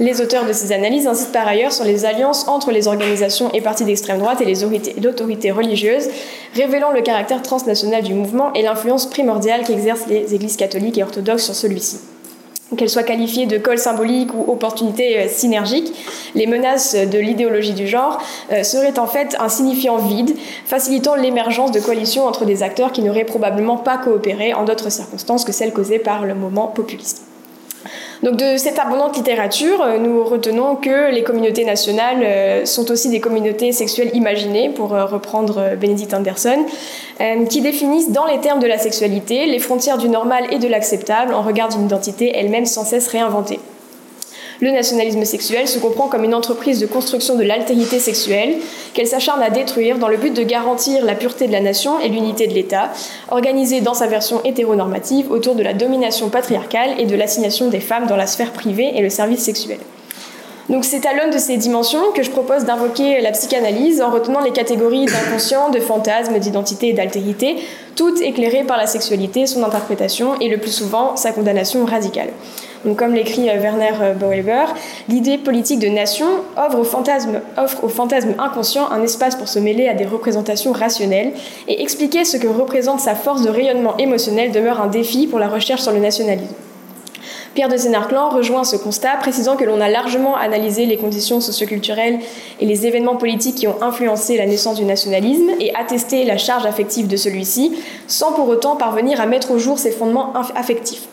Les 0.00 0.20
auteurs 0.20 0.46
de 0.46 0.52
ces 0.52 0.70
analyses 0.70 1.08
insistent 1.08 1.32
par 1.32 1.48
ailleurs 1.48 1.72
sur 1.72 1.84
les 1.84 2.04
alliances 2.04 2.46
entre 2.46 2.70
les 2.70 2.86
organisations 2.86 3.50
et 3.52 3.60
partis 3.60 3.84
d'extrême 3.84 4.18
droite 4.18 4.40
et 4.40 4.44
les 4.44 4.62
autorités 4.64 5.50
religieuses, 5.50 6.08
révélant 6.54 6.92
le 6.92 7.00
caractère 7.00 7.42
transnational 7.42 8.04
du 8.04 8.14
mouvement 8.14 8.52
et 8.52 8.62
l'influence 8.62 9.10
primordiale 9.10 9.64
qu'exercent 9.64 10.06
les 10.06 10.34
églises 10.34 10.56
catholiques 10.56 10.98
et 10.98 11.02
orthodoxes 11.02 11.44
sur 11.44 11.54
celui-ci 11.54 11.98
qu'elles 12.76 12.90
soient 12.90 13.02
qualifiées 13.02 13.46
de 13.46 13.58
col 13.58 13.78
symbolique 13.78 14.30
ou 14.34 14.50
opportunité 14.50 15.18
euh, 15.18 15.28
synergique, 15.28 15.92
les 16.34 16.46
menaces 16.46 16.94
de 16.94 17.18
l'idéologie 17.18 17.72
du 17.72 17.86
genre 17.86 18.20
euh, 18.52 18.62
seraient 18.62 18.98
en 18.98 19.06
fait 19.06 19.36
un 19.40 19.48
signifiant 19.48 19.96
vide, 19.96 20.36
facilitant 20.66 21.14
l'émergence 21.14 21.72
de 21.72 21.80
coalitions 21.80 22.26
entre 22.26 22.44
des 22.44 22.62
acteurs 22.62 22.92
qui 22.92 23.02
n'auraient 23.02 23.24
probablement 23.24 23.76
pas 23.76 23.98
coopéré 23.98 24.52
en 24.54 24.64
d'autres 24.64 24.90
circonstances 24.90 25.44
que 25.44 25.52
celles 25.52 25.72
causées 25.72 25.98
par 25.98 26.26
le 26.26 26.34
moment 26.34 26.66
populiste. 26.66 27.22
Donc 28.22 28.36
de 28.36 28.56
cette 28.56 28.78
abondante 28.78 29.16
littérature, 29.16 29.80
euh, 29.80 29.98
nous 29.98 30.24
retenons 30.24 30.74
que 30.74 31.12
les 31.12 31.22
communautés 31.22 31.64
nationales 31.64 32.22
euh, 32.22 32.64
sont 32.64 32.90
aussi 32.90 33.10
des 33.10 33.20
communautés 33.20 33.70
sexuelles 33.70 34.10
imaginées, 34.12 34.70
pour 34.70 34.92
euh, 34.92 35.04
reprendre 35.04 35.76
Benedict 35.80 36.12
Anderson, 36.12 36.64
qui 37.48 37.60
définissent 37.60 38.12
dans 38.12 38.26
les 38.26 38.38
termes 38.38 38.60
de 38.60 38.66
la 38.66 38.78
sexualité 38.78 39.46
les 39.46 39.58
frontières 39.58 39.98
du 39.98 40.08
normal 40.08 40.44
et 40.52 40.58
de 40.58 40.68
l'acceptable 40.68 41.34
en 41.34 41.42
regard 41.42 41.68
d'une 41.68 41.84
identité 41.84 42.30
elle-même 42.32 42.64
sans 42.64 42.84
cesse 42.84 43.08
réinventée. 43.08 43.58
Le 44.60 44.72
nationalisme 44.72 45.24
sexuel 45.24 45.68
se 45.68 45.78
comprend 45.78 46.08
comme 46.08 46.24
une 46.24 46.34
entreprise 46.34 46.80
de 46.80 46.86
construction 46.86 47.36
de 47.36 47.44
l'altérité 47.44 48.00
sexuelle 48.00 48.56
qu'elle 48.92 49.06
s'acharne 49.06 49.40
à 49.40 49.50
détruire 49.50 49.98
dans 49.98 50.08
le 50.08 50.16
but 50.16 50.34
de 50.34 50.42
garantir 50.42 51.04
la 51.04 51.14
pureté 51.14 51.46
de 51.46 51.52
la 51.52 51.60
nation 51.60 52.00
et 52.00 52.08
l'unité 52.08 52.48
de 52.48 52.54
l'État, 52.54 52.90
organisée 53.30 53.80
dans 53.80 53.94
sa 53.94 54.08
version 54.08 54.42
hétéronormative 54.44 55.30
autour 55.30 55.54
de 55.54 55.62
la 55.62 55.74
domination 55.74 56.28
patriarcale 56.28 56.98
et 56.98 57.06
de 57.06 57.14
l'assignation 57.14 57.68
des 57.68 57.78
femmes 57.78 58.08
dans 58.08 58.16
la 58.16 58.26
sphère 58.26 58.52
privée 58.52 58.90
et 58.96 59.00
le 59.00 59.10
service 59.10 59.42
sexuel. 59.42 59.78
Donc 60.68 60.84
c'est 60.84 61.06
à 61.06 61.14
l'aune 61.14 61.30
de 61.30 61.38
ces 61.38 61.56
dimensions 61.56 62.12
que 62.14 62.22
je 62.22 62.30
propose 62.30 62.64
d'invoquer 62.64 63.22
la 63.22 63.30
psychanalyse 63.30 64.02
en 64.02 64.10
retenant 64.10 64.40
les 64.40 64.50
catégories 64.50 65.06
d'inconscient, 65.06 65.70
de 65.70 65.80
fantasme, 65.80 66.38
d'identité 66.38 66.88
et 66.88 66.92
d'altérité, 66.92 67.56
toutes 67.98 68.20
éclairées 68.20 68.62
par 68.62 68.76
la 68.76 68.86
sexualité, 68.86 69.48
son 69.48 69.64
interprétation 69.64 70.38
et 70.40 70.48
le 70.48 70.58
plus 70.58 70.70
souvent 70.70 71.16
sa 71.16 71.32
condamnation 71.32 71.84
radicale. 71.84 72.28
Donc, 72.84 72.96
comme 72.96 73.12
l'écrit 73.12 73.50
euh, 73.50 73.58
Werner 73.58 73.90
euh, 74.00 74.14
Bauer, 74.14 74.72
l'idée 75.08 75.36
politique 75.36 75.80
de 75.80 75.88
nation 75.88 76.28
offre 76.56 76.78
au 76.78 77.88
fantasme 77.88 78.34
inconscient 78.38 78.88
un 78.92 79.02
espace 79.02 79.34
pour 79.34 79.48
se 79.48 79.58
mêler 79.58 79.88
à 79.88 79.94
des 79.94 80.06
représentations 80.06 80.70
rationnelles 80.70 81.32
et 81.66 81.82
expliquer 81.82 82.24
ce 82.24 82.36
que 82.36 82.46
représente 82.46 83.00
sa 83.00 83.16
force 83.16 83.42
de 83.42 83.50
rayonnement 83.50 83.96
émotionnel 83.96 84.52
demeure 84.52 84.80
un 84.80 84.86
défi 84.86 85.26
pour 85.26 85.40
la 85.40 85.48
recherche 85.48 85.82
sur 85.82 85.92
le 85.92 85.98
nationalisme. 85.98 86.54
Pierre 87.54 87.68
de 87.68 87.76
Sénarclan 87.76 88.28
rejoint 88.28 88.64
ce 88.64 88.76
constat, 88.76 89.16
précisant 89.20 89.56
que 89.56 89.64
l'on 89.64 89.80
a 89.80 89.88
largement 89.88 90.36
analysé 90.36 90.86
les 90.86 90.96
conditions 90.96 91.40
socioculturelles 91.40 92.18
et 92.60 92.66
les 92.66 92.86
événements 92.86 93.16
politiques 93.16 93.56
qui 93.56 93.66
ont 93.66 93.82
influencé 93.82 94.36
la 94.36 94.46
naissance 94.46 94.76
du 94.76 94.84
nationalisme 94.84 95.50
et 95.58 95.74
attesté 95.74 96.24
la 96.24 96.38
charge 96.38 96.66
affective 96.66 97.08
de 97.08 97.16
celui-ci, 97.16 97.72
sans 98.06 98.32
pour 98.32 98.48
autant 98.48 98.76
parvenir 98.76 99.20
à 99.20 99.26
mettre 99.26 99.50
au 99.50 99.58
jour 99.58 99.78
ses 99.78 99.90
fondements 99.90 100.32
affectifs. 100.54 101.08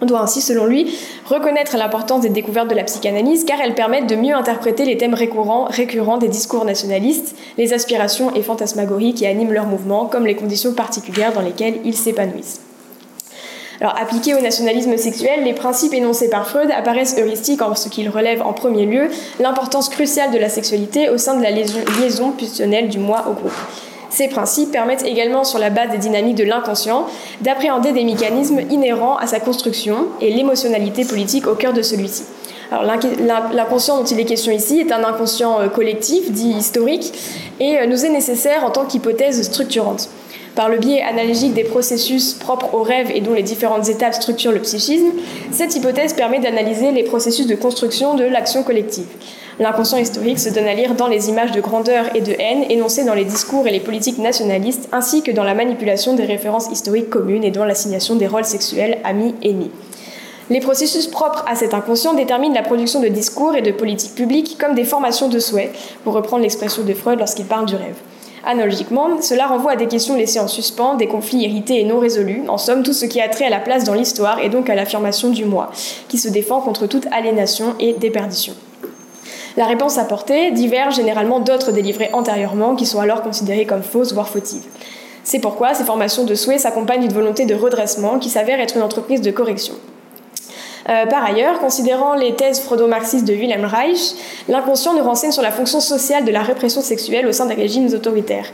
On 0.00 0.06
doit 0.06 0.20
ainsi, 0.20 0.40
selon 0.40 0.66
lui, 0.66 0.94
reconnaître 1.24 1.76
l'importance 1.76 2.20
des 2.20 2.28
découvertes 2.28 2.68
de 2.68 2.74
la 2.74 2.84
psychanalyse 2.84 3.44
car 3.44 3.60
elles 3.60 3.74
permettent 3.74 4.08
de 4.08 4.14
mieux 4.14 4.34
interpréter 4.34 4.84
les 4.84 4.96
thèmes 4.96 5.14
récurrents, 5.14 5.64
récurrents 5.64 6.18
des 6.18 6.28
discours 6.28 6.64
nationalistes, 6.64 7.34
les 7.56 7.72
aspirations 7.72 8.32
et 8.34 8.42
fantasmagories 8.42 9.14
qui 9.14 9.26
animent 9.26 9.52
leur 9.52 9.66
mouvement, 9.66 10.06
comme 10.06 10.26
les 10.26 10.36
conditions 10.36 10.72
particulières 10.72 11.32
dans 11.32 11.40
lesquelles 11.40 11.80
ils 11.84 11.96
s'épanouissent. 11.96 12.60
Alors, 13.80 13.94
appliqués 13.96 14.34
au 14.34 14.40
nationalisme 14.40 14.96
sexuel, 14.96 15.44
les 15.44 15.52
principes 15.52 15.94
énoncés 15.94 16.28
par 16.28 16.48
Freud 16.48 16.68
apparaissent 16.76 17.16
heuristiques 17.16 17.62
en 17.62 17.76
ce 17.76 17.88
qu'ils 17.88 18.08
relèvent 18.08 18.42
en 18.42 18.52
premier 18.52 18.86
lieu 18.86 19.08
l'importance 19.38 19.88
cruciale 19.88 20.32
de 20.32 20.38
la 20.38 20.48
sexualité 20.48 21.10
au 21.10 21.18
sein 21.18 21.36
de 21.36 21.42
la 21.42 21.50
liaison 21.50 22.32
pulsionnelle 22.32 22.88
du 22.88 22.98
moi 22.98 23.26
au 23.28 23.34
groupe. 23.34 23.52
Ces 24.10 24.28
principes 24.28 24.72
permettent 24.72 25.04
également, 25.04 25.44
sur 25.44 25.60
la 25.60 25.70
base 25.70 25.90
des 25.90 25.98
dynamiques 25.98 26.34
de 26.34 26.44
l'inconscient, 26.44 27.06
d'appréhender 27.42 27.92
des 27.92 28.04
mécanismes 28.04 28.60
inhérents 28.70 29.16
à 29.16 29.26
sa 29.28 29.38
construction 29.38 30.06
et 30.20 30.32
l'émotionnalité 30.32 31.04
politique 31.04 31.46
au 31.46 31.54
cœur 31.54 31.72
de 31.72 31.82
celui-ci. 31.82 32.24
Alors 32.70 32.84
l'inconscient 33.54 33.98
dont 33.98 34.04
il 34.04 34.18
est 34.18 34.24
question 34.24 34.52
ici 34.52 34.80
est 34.80 34.92
un 34.92 35.04
inconscient 35.04 35.60
euh, 35.60 35.68
collectif, 35.68 36.30
dit 36.30 36.50
historique, 36.50 37.12
et 37.60 37.78
euh, 37.78 37.86
nous 37.86 38.04
est 38.04 38.10
nécessaire 38.10 38.64
en 38.64 38.70
tant 38.70 38.84
qu'hypothèse 38.84 39.42
structurante. 39.42 40.10
Par 40.58 40.68
le 40.68 40.78
biais 40.78 41.02
analogique 41.02 41.54
des 41.54 41.62
processus 41.62 42.34
propres 42.34 42.74
au 42.74 42.82
rêve 42.82 43.12
et 43.14 43.20
dont 43.20 43.32
les 43.32 43.44
différentes 43.44 43.88
étapes 43.88 44.14
structurent 44.14 44.50
le 44.50 44.58
psychisme, 44.58 45.12
cette 45.52 45.76
hypothèse 45.76 46.14
permet 46.14 46.40
d'analyser 46.40 46.90
les 46.90 47.04
processus 47.04 47.46
de 47.46 47.54
construction 47.54 48.14
de 48.14 48.24
l'action 48.24 48.64
collective. 48.64 49.06
L'inconscient 49.60 49.98
historique 49.98 50.40
se 50.40 50.48
donne 50.48 50.66
à 50.66 50.74
lire 50.74 50.96
dans 50.96 51.06
les 51.06 51.28
images 51.28 51.52
de 51.52 51.60
grandeur 51.60 52.06
et 52.16 52.22
de 52.22 52.32
haine 52.36 52.64
énoncées 52.70 53.04
dans 53.04 53.14
les 53.14 53.24
discours 53.24 53.68
et 53.68 53.70
les 53.70 53.78
politiques 53.78 54.18
nationalistes, 54.18 54.88
ainsi 54.90 55.22
que 55.22 55.30
dans 55.30 55.44
la 55.44 55.54
manipulation 55.54 56.14
des 56.14 56.24
références 56.24 56.68
historiques 56.72 57.08
communes 57.08 57.44
et 57.44 57.52
dans 57.52 57.64
l'assignation 57.64 58.16
des 58.16 58.26
rôles 58.26 58.44
sexuels 58.44 58.98
amis-ennemis. 59.04 59.70
Les 60.50 60.58
processus 60.58 61.06
propres 61.06 61.44
à 61.46 61.54
cet 61.54 61.72
inconscient 61.72 62.14
déterminent 62.14 62.54
la 62.54 62.62
production 62.62 62.98
de 62.98 63.06
discours 63.06 63.54
et 63.54 63.62
de 63.62 63.70
politiques 63.70 64.16
publiques 64.16 64.58
comme 64.58 64.74
des 64.74 64.82
formations 64.82 65.28
de 65.28 65.38
souhait, 65.38 65.70
pour 66.02 66.14
reprendre 66.14 66.42
l'expression 66.42 66.82
de 66.82 66.94
Freud 66.94 67.20
lorsqu'il 67.20 67.44
parle 67.44 67.66
du 67.66 67.76
rêve. 67.76 67.94
Analogiquement, 68.44 69.20
cela 69.20 69.46
renvoie 69.46 69.72
à 69.72 69.76
des 69.76 69.86
questions 69.86 70.16
laissées 70.16 70.40
en 70.40 70.48
suspens, 70.48 70.94
des 70.94 71.06
conflits 71.06 71.38
irrités 71.38 71.80
et 71.80 71.84
non 71.84 71.98
résolus, 71.98 72.42
en 72.48 72.58
somme 72.58 72.82
tout 72.82 72.92
ce 72.92 73.06
qui 73.06 73.20
a 73.20 73.28
trait 73.28 73.46
à 73.46 73.50
la 73.50 73.60
place 73.60 73.84
dans 73.84 73.94
l'histoire 73.94 74.40
et 74.40 74.48
donc 74.48 74.70
à 74.70 74.74
l'affirmation 74.74 75.30
du 75.30 75.44
moi, 75.44 75.70
qui 76.08 76.18
se 76.18 76.28
défend 76.28 76.60
contre 76.60 76.86
toute 76.86 77.06
aliénation 77.12 77.74
et 77.80 77.92
déperdition. 77.94 78.54
La 79.56 79.66
réponse 79.66 79.98
apportée 79.98 80.52
diverge 80.52 80.94
généralement 80.94 81.40
d'autres 81.40 81.72
délivrées 81.72 82.10
antérieurement 82.12 82.76
qui 82.76 82.86
sont 82.86 83.00
alors 83.00 83.22
considérées 83.22 83.66
comme 83.66 83.82
fausses, 83.82 84.12
voire 84.12 84.28
fautives. 84.28 84.66
C'est 85.24 85.40
pourquoi 85.40 85.74
ces 85.74 85.84
formations 85.84 86.24
de 86.24 86.34
souhait 86.34 86.58
s'accompagnent 86.58 87.02
d'une 87.02 87.12
volonté 87.12 87.44
de 87.44 87.54
redressement 87.54 88.18
qui 88.18 88.30
s'avère 88.30 88.60
être 88.60 88.76
une 88.76 88.82
entreprise 88.82 89.20
de 89.20 89.30
correction. 89.30 89.74
Euh, 90.90 91.04
par 91.06 91.22
ailleurs, 91.24 91.58
considérant 91.58 92.14
les 92.14 92.34
thèses 92.34 92.60
freudo-marxistes 92.60 93.26
de 93.26 93.34
Wilhelm 93.34 93.64
Reich, 93.64 94.14
l'inconscient 94.48 94.94
nous 94.94 95.02
renseigne 95.02 95.32
sur 95.32 95.42
la 95.42 95.52
fonction 95.52 95.80
sociale 95.80 96.24
de 96.24 96.30
la 96.30 96.42
répression 96.42 96.80
sexuelle 96.80 97.26
au 97.26 97.32
sein 97.32 97.44
des 97.44 97.54
régimes 97.54 97.92
autoritaires. 97.92 98.46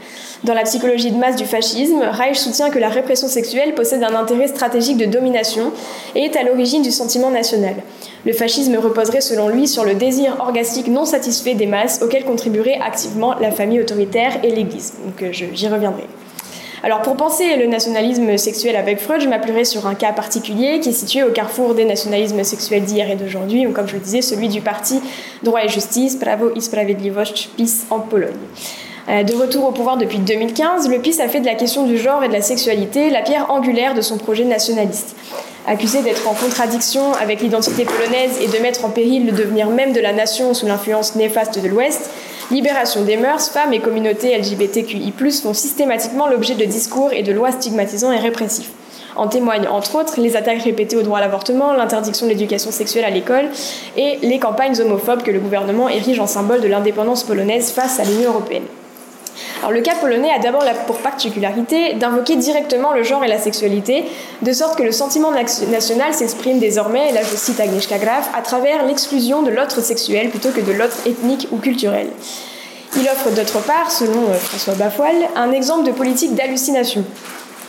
Dans 0.42 0.54
la 0.54 0.62
psychologie 0.62 1.12
de 1.12 1.16
masse 1.16 1.36
du 1.36 1.46
fascisme, 1.46 2.02
Reich 2.02 2.36
soutient 2.36 2.70
que 2.70 2.78
la 2.80 2.88
répression 2.88 3.28
sexuelle 3.28 3.74
possède 3.74 4.02
un 4.02 4.16
intérêt 4.16 4.48
stratégique 4.48 4.96
de 4.96 5.06
domination 5.06 5.72
et 6.16 6.24
est 6.24 6.36
à 6.36 6.42
l'origine 6.42 6.82
du 6.82 6.90
sentiment 6.90 7.30
national. 7.30 7.76
Le 8.26 8.32
fascisme 8.32 8.76
reposerait 8.76 9.20
selon 9.20 9.48
lui 9.48 9.68
sur 9.68 9.84
le 9.84 9.94
désir 9.94 10.36
orgastique 10.40 10.88
non 10.88 11.04
satisfait 11.04 11.54
des 11.54 11.66
masses 11.66 12.02
auquel 12.02 12.24
contribueraient 12.24 12.80
activement 12.84 13.34
la 13.40 13.52
famille 13.52 13.80
autoritaire 13.80 14.40
et 14.42 14.50
l'Église. 14.50 14.94
Donc 15.04 15.22
euh, 15.22 15.30
j'y 15.30 15.68
reviendrai. 15.68 16.04
Alors 16.84 17.00
pour 17.00 17.16
penser 17.16 17.56
le 17.56 17.64
nationalisme 17.64 18.36
sexuel 18.36 18.76
avec 18.76 19.00
Freud, 19.00 19.22
je 19.22 19.26
m'appuierai 19.26 19.64
sur 19.64 19.86
un 19.86 19.94
cas 19.94 20.12
particulier 20.12 20.80
qui 20.80 20.90
est 20.90 20.92
situé 20.92 21.22
au 21.22 21.30
carrefour 21.30 21.74
des 21.74 21.86
nationalismes 21.86 22.44
sexuels 22.44 22.84
d'hier 22.84 23.10
et 23.10 23.16
d'aujourd'hui, 23.16 23.66
ou 23.66 23.72
comme 23.72 23.88
je 23.88 23.94
le 23.94 24.00
disais, 24.00 24.20
celui 24.20 24.50
du 24.50 24.60
parti 24.60 25.00
Droit 25.42 25.64
et 25.64 25.68
Justice, 25.70 26.16
Prawo 26.16 26.50
i 26.54 26.60
Sprawiedliwość, 26.60 27.48
PiS 27.56 27.86
en 27.88 28.00
Pologne. 28.00 28.36
Euh, 29.08 29.22
de 29.22 29.32
retour 29.34 29.64
au 29.66 29.72
pouvoir 29.72 29.96
depuis 29.96 30.18
2015, 30.18 30.90
le 30.90 30.98
PiS 30.98 31.22
a 31.22 31.28
fait 31.28 31.40
de 31.40 31.46
la 31.46 31.54
question 31.54 31.86
du 31.86 31.96
genre 31.96 32.22
et 32.22 32.28
de 32.28 32.34
la 32.34 32.42
sexualité 32.42 33.08
la 33.08 33.22
pierre 33.22 33.50
angulaire 33.50 33.94
de 33.94 34.02
son 34.02 34.18
projet 34.18 34.44
nationaliste. 34.44 35.16
Accusé 35.66 36.02
d'être 36.02 36.28
en 36.28 36.34
contradiction 36.34 37.14
avec 37.14 37.40
l'identité 37.40 37.86
polonaise 37.86 38.38
et 38.42 38.48
de 38.48 38.62
mettre 38.62 38.84
en 38.84 38.90
péril 38.90 39.24
le 39.24 39.32
devenir 39.32 39.70
même 39.70 39.94
de 39.94 40.00
la 40.00 40.12
nation 40.12 40.52
sous 40.52 40.66
l'influence 40.66 41.16
néfaste 41.16 41.58
de 41.58 41.66
l'Ouest, 41.66 42.10
Libération 42.50 43.02
des 43.02 43.16
mœurs, 43.16 43.48
femmes 43.48 43.72
et 43.72 43.80
communautés 43.80 44.36
LGBTQI+, 44.36 45.12
font 45.42 45.54
systématiquement 45.54 46.28
l'objet 46.28 46.54
de 46.54 46.64
discours 46.64 47.12
et 47.12 47.22
de 47.22 47.32
lois 47.32 47.52
stigmatisants 47.52 48.12
et 48.12 48.18
répressifs. 48.18 48.70
En 49.16 49.28
témoignent 49.28 49.68
entre 49.68 49.96
autres 49.96 50.20
les 50.20 50.36
attaques 50.36 50.62
répétées 50.62 50.96
au 50.96 51.02
droit 51.02 51.18
à 51.18 51.20
l'avortement, 51.20 51.72
l'interdiction 51.72 52.26
de 52.26 52.32
l'éducation 52.32 52.70
sexuelle 52.70 53.04
à 53.04 53.10
l'école 53.10 53.48
et 53.96 54.18
les 54.22 54.38
campagnes 54.38 54.78
homophobes 54.80 55.22
que 55.22 55.30
le 55.30 55.40
gouvernement 55.40 55.88
érige 55.88 56.20
en 56.20 56.26
symbole 56.26 56.60
de 56.60 56.68
l'indépendance 56.68 57.22
polonaise 57.22 57.70
face 57.70 57.98
à 57.98 58.04
l'Union 58.04 58.30
européenne. 58.30 58.64
Le 59.70 59.80
cas 59.80 59.94
polonais 59.94 60.30
a 60.30 60.38
d'abord 60.38 60.64
pour 60.86 60.98
particularité 60.98 61.94
d'invoquer 61.94 62.36
directement 62.36 62.92
le 62.92 63.02
genre 63.02 63.24
et 63.24 63.28
la 63.28 63.38
sexualité, 63.38 64.04
de 64.42 64.52
sorte 64.52 64.76
que 64.76 64.82
le 64.82 64.92
sentiment 64.92 65.30
national 65.30 66.14
s'exprime 66.14 66.58
désormais, 66.58 67.10
et 67.10 67.12
là 67.12 67.20
je 67.22 67.36
cite 67.36 67.60
Agnieszka 67.60 67.98
Graf, 67.98 68.30
à 68.36 68.42
travers 68.42 68.84
l'exclusion 68.84 69.42
de 69.42 69.50
l'autre 69.50 69.80
sexuel 69.80 70.30
plutôt 70.30 70.50
que 70.50 70.60
de 70.60 70.72
l'autre 70.72 70.96
ethnique 71.06 71.48
ou 71.52 71.58
culturel. 71.58 72.08
Il 72.96 73.02
offre 73.08 73.30
d'autre 73.30 73.60
part, 73.60 73.90
selon 73.90 74.28
euh, 74.30 74.34
François 74.34 74.74
Bafoil, 74.74 75.16
un 75.34 75.50
exemple 75.50 75.84
de 75.84 75.90
politique 75.90 76.34
d'hallucination. 76.34 77.04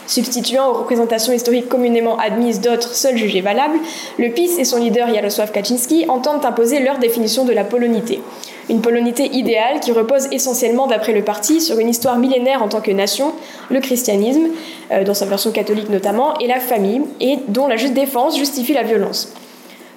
Substituant 0.08 0.70
aux 0.70 0.74
représentations 0.74 1.34
historiques 1.34 1.68
communément 1.68 2.18
admises 2.20 2.62
d'autres 2.62 2.94
seules 2.94 3.18
jugées 3.18 3.42
valables, 3.42 3.80
le 4.20 4.30
PiS 4.30 4.60
et 4.60 4.66
son 4.66 4.78
leader 4.78 5.12
Jarosław 5.12 5.52
Kaczynski 5.52 6.06
entendent 6.10 6.46
imposer 6.46 6.80
leur 6.80 7.00
définition 7.00 7.44
de 7.44 7.54
la 7.54 7.64
polonité. 7.64 8.22
Une 8.68 8.82
polonité 8.82 9.30
idéale 9.32 9.80
qui 9.80 9.92
repose 9.92 10.28
essentiellement, 10.32 10.88
d'après 10.88 11.14
le 11.14 11.24
parti, 11.24 11.62
sur 11.62 11.78
une 11.78 11.90
histoire 11.90 12.18
millénaire 12.18 12.64
en 12.64 12.68
tant 12.68 12.82
que 12.82 12.92
nation, 12.92 13.34
le 13.70 13.80
christianisme, 13.80 14.48
euh, 14.92 15.04
dans 15.04 15.14
sa 15.14 15.26
version 15.26 15.52
catholique 15.52 15.90
notamment, 15.90 16.38
et 16.40 16.48
la 16.48 16.60
famille, 16.60 17.02
et 17.20 17.38
dont 17.48 17.68
la 17.68 17.78
juste 17.78 17.94
défense 17.94 18.38
justifie 18.38 18.74
la 18.74 18.84
violence. 18.84 19.34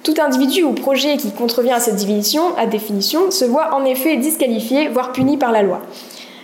Tout 0.03 0.13
individu 0.23 0.63
ou 0.63 0.73
projet 0.73 1.17
qui 1.17 1.31
contrevient 1.31 1.71
à 1.71 1.79
cette 1.79 1.95
définition, 1.95 2.55
à 2.57 2.67
définition 2.67 3.31
se 3.31 3.43
voit 3.43 3.73
en 3.73 3.85
effet 3.85 4.17
disqualifié, 4.17 4.87
voire 4.87 5.11
puni 5.13 5.37
par 5.37 5.51
la 5.51 5.63
loi. 5.63 5.81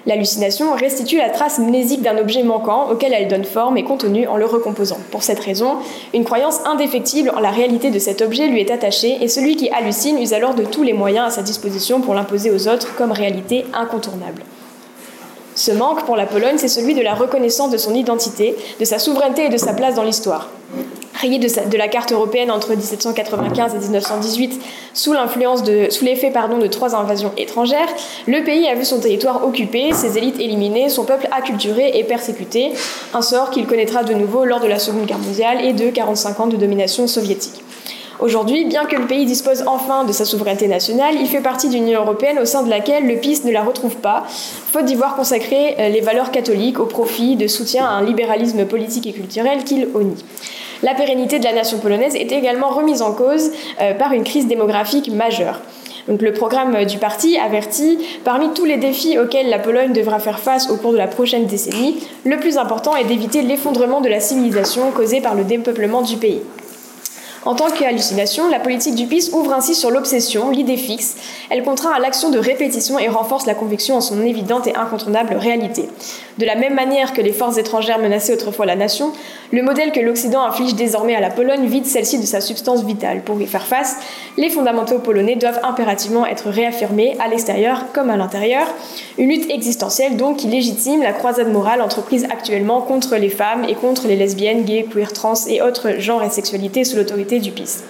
L'hallucination 0.05 0.75
restitue 0.75 1.17
la 1.17 1.29
trace 1.29 1.57
mnésique 1.57 2.03
d'un 2.03 2.17
objet 2.19 2.43
manquant 2.43 2.91
auquel 2.91 3.11
elle 3.13 3.27
donne 3.27 3.43
forme 3.43 3.77
et 3.77 3.83
contenu 3.83 4.27
en 4.27 4.37
le 4.37 4.45
recomposant. 4.45 4.99
Pour 5.09 5.23
cette 5.23 5.39
raison, 5.39 5.77
une 6.13 6.23
croyance 6.23 6.59
indéfectible 6.65 7.31
en 7.35 7.39
la 7.39 7.49
réalité 7.49 7.89
de 7.89 7.97
cet 7.97 8.21
objet 8.21 8.47
lui 8.47 8.61
est 8.61 8.69
attachée 8.69 9.17
et 9.21 9.27
celui 9.27 9.55
qui 9.55 9.69
hallucine 9.71 10.19
use 10.19 10.33
alors 10.33 10.53
de 10.53 10.63
tous 10.63 10.83
les 10.83 10.93
moyens 10.93 11.27
à 11.27 11.31
sa 11.31 11.41
disposition 11.41 12.01
pour 12.01 12.13
l'imposer 12.13 12.51
aux 12.51 12.67
autres 12.67 12.95
comme 12.95 13.11
réalité 13.11 13.65
incontournable. 13.73 14.43
Ce 15.55 15.71
manque 15.71 16.03
pour 16.05 16.17
la 16.17 16.27
Pologne, 16.27 16.57
c'est 16.57 16.67
celui 16.67 16.93
de 16.93 17.01
la 17.01 17.15
reconnaissance 17.15 17.71
de 17.71 17.77
son 17.77 17.95
identité, 17.95 18.55
de 18.79 18.85
sa 18.85 18.99
souveraineté 18.99 19.45
et 19.45 19.49
de 19.49 19.57
sa 19.57 19.73
place 19.73 19.95
dans 19.95 20.03
l'histoire 20.03 20.49
rayé 21.19 21.39
de, 21.39 21.77
la 21.77 21.87
carte 21.87 22.11
européenne 22.11 22.51
entre 22.51 22.75
1795 22.75 23.75
et 23.75 23.79
1918 23.79 24.61
sous 24.93 25.13
l'influence 25.13 25.63
de, 25.63 25.87
sous 25.89 26.05
l'effet 26.05 26.31
pardon 26.31 26.57
de 26.57 26.67
trois 26.67 26.95
invasions 26.95 27.31
étrangères, 27.37 27.87
le 28.27 28.43
pays 28.43 28.67
a 28.67 28.75
vu 28.75 28.85
son 28.85 28.99
territoire 28.99 29.45
occupé, 29.45 29.91
ses 29.93 30.17
élites 30.17 30.39
éliminées, 30.39 30.89
son 30.89 31.05
peuple 31.05 31.27
acculturé 31.31 31.91
et 31.97 32.03
persécuté, 32.03 32.71
un 33.13 33.21
sort 33.21 33.49
qu'il 33.49 33.65
connaîtra 33.65 34.03
de 34.03 34.13
nouveau 34.13 34.45
lors 34.45 34.59
de 34.59 34.67
la 34.67 34.79
Seconde 34.79 35.05
Guerre 35.05 35.19
mondiale 35.19 35.63
et 35.63 35.73
de 35.73 35.89
45 35.89 36.39
ans 36.39 36.47
de 36.47 36.57
domination 36.57 37.07
soviétique. 37.07 37.61
Aujourd'hui, 38.19 38.63
bien 38.63 38.85
que 38.85 38.95
le 38.95 39.07
pays 39.07 39.25
dispose 39.25 39.65
enfin 39.67 40.05
de 40.05 40.13
sa 40.13 40.23
souveraineté 40.23 40.69
nationale, 40.69 41.15
il 41.19 41.27
fait 41.27 41.41
partie 41.41 41.67
d'une 41.67 41.83
Union 41.83 42.01
européenne 42.01 42.39
au 42.39 42.45
sein 42.45 42.63
de 42.63 42.69
laquelle 42.69 43.05
le 43.05 43.17
PIS 43.17 43.41
ne 43.43 43.51
la 43.51 43.61
retrouve 43.61 43.97
pas, 43.97 44.23
faute 44.27 44.85
d'y 44.85 44.95
voir 44.95 45.17
consacrer 45.17 45.75
euh, 45.79 45.89
les 45.89 45.99
valeurs 45.99 46.31
catholiques 46.31 46.79
au 46.79 46.85
profit 46.85 47.35
de 47.35 47.47
soutien 47.47 47.85
à 47.85 47.89
un 47.89 48.03
libéralisme 48.03 48.65
politique 48.65 49.05
et 49.05 49.11
culturel 49.11 49.65
qu'il 49.65 49.89
honnit. 49.93 50.23
La 50.85 50.93
pérennité 50.93 51.39
de 51.39 51.43
la 51.43 51.51
nation 51.51 51.79
polonaise 51.79 52.15
est 52.15 52.31
également 52.31 52.69
remise 52.69 53.01
en 53.01 53.11
cause 53.11 53.49
euh, 53.81 53.95
par 53.95 54.13
une 54.13 54.23
crise 54.23 54.45
démographique 54.45 55.11
majeure. 55.11 55.59
Le 56.07 56.31
programme 56.31 56.85
du 56.85 56.99
parti 56.99 57.39
avertit, 57.39 57.97
parmi 58.23 58.53
tous 58.53 58.65
les 58.65 58.77
défis 58.77 59.17
auxquels 59.17 59.49
la 59.49 59.57
Pologne 59.57 59.93
devra 59.93 60.19
faire 60.19 60.37
face 60.37 60.69
au 60.69 60.77
cours 60.77 60.91
de 60.91 60.97
la 60.97 61.07
prochaine 61.07 61.47
décennie, 61.47 62.03
le 62.23 62.37
plus 62.37 62.59
important 62.59 62.95
est 62.95 63.05
d'éviter 63.05 63.41
l'effondrement 63.41 63.99
de 63.99 64.09
la 64.09 64.19
civilisation 64.19 64.91
causé 64.91 65.21
par 65.21 65.33
le 65.33 65.43
dépeuplement 65.43 66.03
du 66.03 66.17
pays. 66.17 66.41
En 67.45 67.53
tant 67.53 67.69
qu'hallucination, 67.69 68.49
la 68.49 68.59
politique 68.59 68.95
du 68.95 69.05
PIS 69.05 69.29
ouvre 69.31 69.53
ainsi 69.53 69.75
sur 69.75 69.91
l'obsession, 69.91 70.49
l'idée 70.49 70.77
fixe. 70.77 71.15
Elle 71.51 71.63
contraint 71.63 71.91
à 71.91 71.99
l'action 71.99 72.31
de 72.31 72.39
répétition 72.39 72.97
et 72.97 73.07
renforce 73.07 73.45
la 73.45 73.53
conviction 73.53 73.95
en 73.97 74.01
son 74.01 74.25
évidente 74.25 74.65
et 74.65 74.75
incontournable 74.75 75.35
réalité. 75.35 75.87
De 76.39 76.45
la 76.45 76.55
même 76.55 76.73
manière 76.73 77.13
que 77.13 77.21
les 77.21 77.31
forces 77.31 77.57
étrangères 77.57 77.99
menaçaient 77.99 78.33
autrefois 78.33 78.65
la 78.65 78.75
nation, 78.75 79.13
le 79.51 79.61
modèle 79.61 79.91
que 79.91 79.99
l'Occident 79.99 80.43
inflige 80.43 80.73
désormais 80.73 81.15
à 81.15 81.21
la 81.21 81.29
Pologne 81.29 81.67
vide 81.67 81.85
celle-ci 81.85 82.17
de 82.17 82.25
sa 82.25 82.41
substance 82.41 82.83
vitale. 82.83 83.21
Pour 83.21 83.39
y 83.39 83.45
faire 83.45 83.67
face, 83.67 83.97
les 84.37 84.49
fondamentaux 84.49 84.97
polonais 84.97 85.35
doivent 85.35 85.61
impérativement 85.63 86.25
être 86.25 86.49
réaffirmés 86.49 87.15
à 87.19 87.27
l'extérieur 87.27 87.85
comme 87.93 88.09
à 88.09 88.17
l'intérieur. 88.17 88.65
Une 89.19 89.29
lutte 89.29 89.49
existentielle 89.51 90.17
donc 90.17 90.37
qui 90.37 90.47
légitime 90.47 91.03
la 91.03 91.13
croisade 91.13 91.53
morale 91.53 91.83
entreprise 91.83 92.25
actuellement 92.25 92.81
contre 92.81 93.15
les 93.17 93.29
femmes 93.29 93.63
et 93.69 93.75
contre 93.75 94.07
les 94.07 94.15
lesbiennes, 94.15 94.63
gays, 94.63 94.87
queer, 94.91 95.13
trans 95.13 95.35
et 95.47 95.61
autres 95.61 95.99
genres 95.99 96.23
et 96.23 96.29
sexualités 96.31 96.83
sous 96.83 96.97
l'autorité 96.97 97.34
du 97.39 97.51
PIS. 97.51 97.83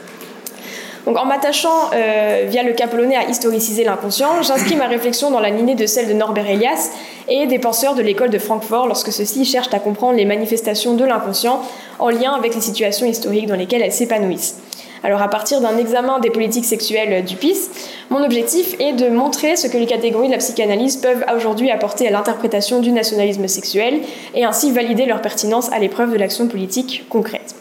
Donc, 1.05 1.17
en 1.17 1.25
m'attachant 1.25 1.91
euh, 1.93 2.45
via 2.47 2.63
le 2.63 2.73
cas 2.73 2.87
polonais 2.87 3.15
à 3.15 3.29
historiciser 3.29 3.83
l'inconscient, 3.83 4.41
j'inscris 4.41 4.75
ma 4.75 4.87
réflexion 4.87 5.29
dans 5.29 5.39
la 5.39 5.51
lignée 5.51 5.75
de 5.75 5.85
celle 5.85 6.07
de 6.07 6.13
Norbert 6.13 6.49
Elias 6.49 6.89
et 7.27 7.45
des 7.45 7.59
penseurs 7.59 7.93
de 7.93 8.01
l'école 8.01 8.31
de 8.31 8.39
Francfort 8.39 8.87
lorsque 8.87 9.11
ceux-ci 9.11 9.45
cherchent 9.45 9.73
à 9.73 9.79
comprendre 9.79 10.17
les 10.17 10.25
manifestations 10.25 10.95
de 10.95 11.05
l'inconscient 11.05 11.61
en 11.99 12.09
lien 12.09 12.33
avec 12.33 12.55
les 12.55 12.61
situations 12.61 13.05
historiques 13.05 13.45
dans 13.45 13.55
lesquelles 13.55 13.83
elles 13.83 13.91
s'épanouissent. 13.91 14.55
Alors 15.03 15.21
à 15.21 15.27
partir 15.27 15.61
d'un 15.61 15.77
examen 15.77 16.17
des 16.19 16.31
politiques 16.31 16.65
sexuelles 16.65 17.23
du 17.23 17.35
PIS, 17.35 17.69
mon 18.09 18.23
objectif 18.23 18.75
est 18.79 18.93
de 18.93 19.07
montrer 19.09 19.55
ce 19.55 19.67
que 19.67 19.77
les 19.77 19.85
catégories 19.85 20.27
de 20.27 20.31
la 20.31 20.39
psychanalyse 20.39 20.97
peuvent 20.97 21.23
aujourd'hui 21.35 21.69
apporter 21.69 22.07
à 22.07 22.11
l'interprétation 22.11 22.79
du 22.79 22.91
nationalisme 22.91 23.47
sexuel 23.47 23.99
et 24.33 24.43
ainsi 24.43 24.71
valider 24.71 25.05
leur 25.05 25.21
pertinence 25.21 25.71
à 25.71 25.77
l'épreuve 25.77 26.11
de 26.11 26.17
l'action 26.17 26.47
politique 26.47 27.05
concrète. 27.07 27.53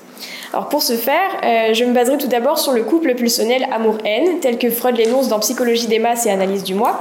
Alors 0.55 0.69
pour 0.69 0.83
ce 0.83 0.93
faire, 0.93 1.15
euh, 1.43 1.75
je 1.75 1.85
me 1.85 1.93
baserai 1.93 2.17
tout 2.17 2.29
d'abord 2.29 2.61
sur 2.61 2.71
le 2.71 2.85
couple 2.85 3.17
pulsionnel 3.17 3.67
amour-haine, 3.73 4.39
tel 4.41 4.57
que 4.57 4.71
Freud 4.71 4.97
l'énonce 4.97 5.27
dans 5.27 5.41
Psychologie 5.41 5.89
des 5.89 5.99
masses 5.99 6.27
et 6.27 6.31
Analyse 6.31 6.63
du 6.63 6.75
moi. 6.75 7.01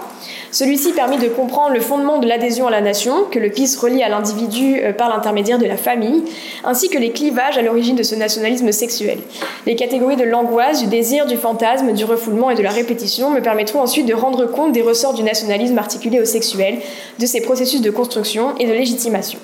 Celui-ci 0.50 0.92
permet 0.94 1.20
de 1.20 1.28
comprendre 1.28 1.72
le 1.72 1.80
fondement 1.80 2.18
de 2.18 2.28
l'adhésion 2.28 2.66
à 2.66 2.72
la 2.72 2.82
nation, 2.82 3.26
que 3.30 3.38
le 3.38 3.52
PIS 3.52 3.78
relie 3.80 4.02
à 4.02 4.10
l'individu 4.10 4.82
euh, 4.82 4.92
par 4.92 5.08
l'intermédiaire 5.08 5.60
de 5.60 5.68
la 5.68 5.78
famille, 5.78 6.24
ainsi 6.64 6.90
que 6.90 6.98
les 6.98 7.12
clivages 7.12 7.56
à 7.56 7.62
l'origine 7.62 7.96
de 7.96 8.02
ce 8.02 8.16
nationalisme 8.16 8.72
sexuel. 8.72 9.20
Les 9.68 9.76
catégories 9.76 10.16
de 10.16 10.24
l'angoisse, 10.24 10.82
du 10.82 10.88
désir, 10.88 11.28
du 11.28 11.38
fantasme, 11.38 11.94
du 11.94 12.06
refoulement 12.06 12.50
et 12.50 12.56
de 12.56 12.64
la 12.64 12.72
répétition 12.72 13.30
me 13.30 13.40
permettront 13.40 13.82
ensuite 13.82 14.08
de 14.08 14.16
rendre 14.16 14.48
compte 14.48 14.72
des 14.72 14.82
ressorts 14.82 15.14
du 15.14 15.22
nationalisme 15.22 15.78
articulé 15.78 16.20
au 16.20 16.26
sexuel, 16.26 16.80
de 17.20 17.26
ses 17.28 17.42
processus 17.42 17.82
de 17.82 17.92
construction 17.92 18.56
et 18.58 18.66
de 18.66 18.74
légitimation. 18.74 19.38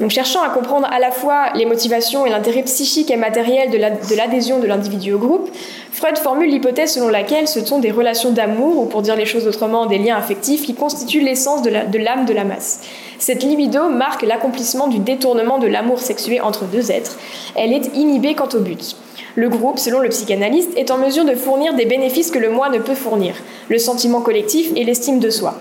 Donc, 0.00 0.10
cherchant 0.10 0.42
à 0.42 0.48
comprendre 0.48 0.88
à 0.90 0.98
la 0.98 1.12
fois 1.12 1.52
les 1.54 1.66
motivations 1.66 2.26
et 2.26 2.30
l'intérêt 2.30 2.62
psychique 2.64 3.12
et 3.12 3.16
matériel 3.16 3.70
de 3.70 4.16
l'adhésion 4.16 4.58
de 4.58 4.66
l'individu 4.66 5.12
au 5.12 5.18
groupe, 5.18 5.48
Freud 5.92 6.18
formule 6.18 6.50
l'hypothèse 6.50 6.94
selon 6.94 7.08
laquelle 7.08 7.46
ce 7.46 7.64
sont 7.64 7.78
des 7.78 7.92
relations 7.92 8.32
d'amour, 8.32 8.78
ou 8.80 8.86
pour 8.86 9.02
dire 9.02 9.14
les 9.14 9.24
choses 9.24 9.46
autrement, 9.46 9.86
des 9.86 9.98
liens 9.98 10.16
affectifs, 10.16 10.62
qui 10.62 10.74
constituent 10.74 11.20
l'essence 11.20 11.62
de 11.62 11.70
l'âme 11.70 12.24
de, 12.24 12.28
de 12.28 12.34
la 12.34 12.44
masse. 12.44 12.80
Cette 13.20 13.44
libido 13.44 13.88
marque 13.88 14.22
l'accomplissement 14.22 14.88
du 14.88 14.98
détournement 14.98 15.58
de 15.58 15.68
l'amour 15.68 16.00
sexué 16.00 16.40
entre 16.40 16.64
deux 16.64 16.90
êtres. 16.90 17.16
Elle 17.54 17.72
est 17.72 17.94
inhibée 17.94 18.34
quant 18.34 18.48
au 18.52 18.58
but. 18.58 18.96
Le 19.36 19.48
groupe, 19.48 19.78
selon 19.78 20.00
le 20.00 20.08
psychanalyste, 20.08 20.70
est 20.76 20.90
en 20.90 20.98
mesure 20.98 21.24
de 21.24 21.34
fournir 21.34 21.74
des 21.74 21.86
bénéfices 21.86 22.30
que 22.30 22.38
le 22.38 22.50
moi 22.50 22.68
ne 22.68 22.78
peut 22.78 22.94
fournir, 22.94 23.34
le 23.68 23.78
sentiment 23.78 24.20
collectif 24.20 24.70
et 24.74 24.84
l'estime 24.84 25.20
de 25.20 25.30
soi. 25.30 25.54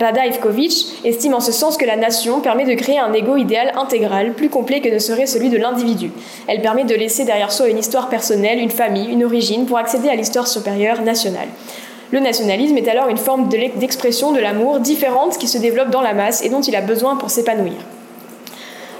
Rada 0.00 0.24
Ivkovic 0.24 0.86
estime 1.04 1.34
en 1.34 1.40
ce 1.40 1.52
sens 1.52 1.76
que 1.76 1.84
la 1.84 1.96
nation 1.96 2.40
permet 2.40 2.64
de 2.64 2.72
créer 2.72 2.98
un 2.98 3.12
ego 3.12 3.36
idéal 3.36 3.72
intégral, 3.76 4.32
plus 4.32 4.48
complet 4.48 4.80
que 4.80 4.88
ne 4.88 4.98
serait 4.98 5.26
celui 5.26 5.50
de 5.50 5.58
l'individu. 5.58 6.10
Elle 6.48 6.62
permet 6.62 6.84
de 6.84 6.94
laisser 6.94 7.24
derrière 7.24 7.52
soi 7.52 7.68
une 7.68 7.76
histoire 7.76 8.08
personnelle, 8.08 8.60
une 8.60 8.70
famille, 8.70 9.12
une 9.12 9.24
origine, 9.24 9.66
pour 9.66 9.76
accéder 9.76 10.08
à 10.08 10.14
l'histoire 10.14 10.48
supérieure 10.48 11.02
nationale. 11.02 11.48
Le 12.12 12.20
nationalisme 12.20 12.78
est 12.78 12.88
alors 12.88 13.08
une 13.08 13.18
forme 13.18 13.48
d'expression 13.48 14.32
de 14.32 14.40
l'amour 14.40 14.80
différente 14.80 15.36
qui 15.36 15.46
se 15.46 15.58
développe 15.58 15.90
dans 15.90 16.00
la 16.00 16.14
masse 16.14 16.42
et 16.42 16.48
dont 16.48 16.62
il 16.62 16.74
a 16.74 16.80
besoin 16.80 17.16
pour 17.16 17.28
s'épanouir. 17.28 17.76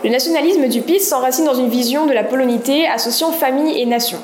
Le 0.05 0.11
nationalisme 0.11 0.69
du 0.69 0.83
PIS 0.83 1.01
s'enracine 1.01 1.47
dans 1.47 1.55
une 1.55 1.71
vision 1.71 2.05
de 2.05 2.13
la 2.13 2.25
polonité 2.25 2.87
associant 2.87 3.33
famille 3.33 3.81
et 3.81 3.87
nation. 3.87 4.19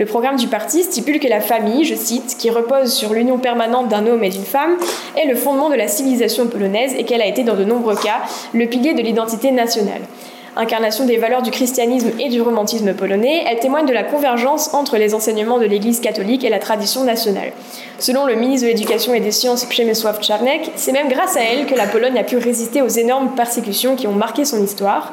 Le 0.00 0.06
programme 0.06 0.36
du 0.36 0.46
parti 0.46 0.82
stipule 0.82 1.20
que 1.20 1.28
la 1.28 1.42
famille, 1.42 1.84
je 1.84 1.94
cite, 1.94 2.38
qui 2.38 2.48
repose 2.48 2.90
sur 2.90 3.12
l'union 3.12 3.36
permanente 3.36 3.88
d'un 3.88 4.06
homme 4.06 4.24
et 4.24 4.30
d'une 4.30 4.46
femme, 4.46 4.78
est 5.14 5.26
le 5.26 5.36
fondement 5.36 5.68
de 5.68 5.74
la 5.74 5.88
civilisation 5.88 6.46
polonaise 6.46 6.94
et 6.96 7.04
qu'elle 7.04 7.20
a 7.20 7.26
été 7.26 7.44
dans 7.44 7.54
de 7.54 7.64
nombreux 7.64 7.96
cas 7.96 8.22
le 8.54 8.66
pilier 8.66 8.94
de 8.94 9.02
l'identité 9.02 9.50
nationale. 9.50 10.00
Incarnation 10.56 11.04
des 11.04 11.18
valeurs 11.18 11.42
du 11.42 11.50
christianisme 11.50 12.12
et 12.18 12.30
du 12.30 12.40
romantisme 12.40 12.94
polonais, 12.94 13.44
elle 13.46 13.58
témoigne 13.58 13.84
de 13.84 13.92
la 13.92 14.02
convergence 14.02 14.72
entre 14.72 14.96
les 14.96 15.14
enseignements 15.14 15.58
de 15.58 15.66
l'Église 15.66 16.00
catholique 16.00 16.44
et 16.44 16.48
la 16.48 16.60
tradition 16.60 17.04
nationale. 17.04 17.52
Selon 17.98 18.24
le 18.24 18.36
ministre 18.36 18.66
de 18.66 18.72
l'Éducation 18.72 19.12
et 19.12 19.20
des 19.20 19.32
Sciences 19.32 19.66
Przemysław 19.66 20.18
Czarnek, 20.18 20.70
c'est 20.76 20.92
même 20.92 21.08
grâce 21.08 21.36
à 21.36 21.42
elle 21.42 21.66
que 21.66 21.74
la 21.74 21.86
Pologne 21.86 22.18
a 22.18 22.24
pu 22.24 22.38
résister 22.38 22.80
aux 22.80 22.88
énormes 22.88 23.34
persécutions 23.34 23.96
qui 23.96 24.06
ont 24.06 24.12
marqué 24.12 24.46
son 24.46 24.64
histoire. 24.64 25.12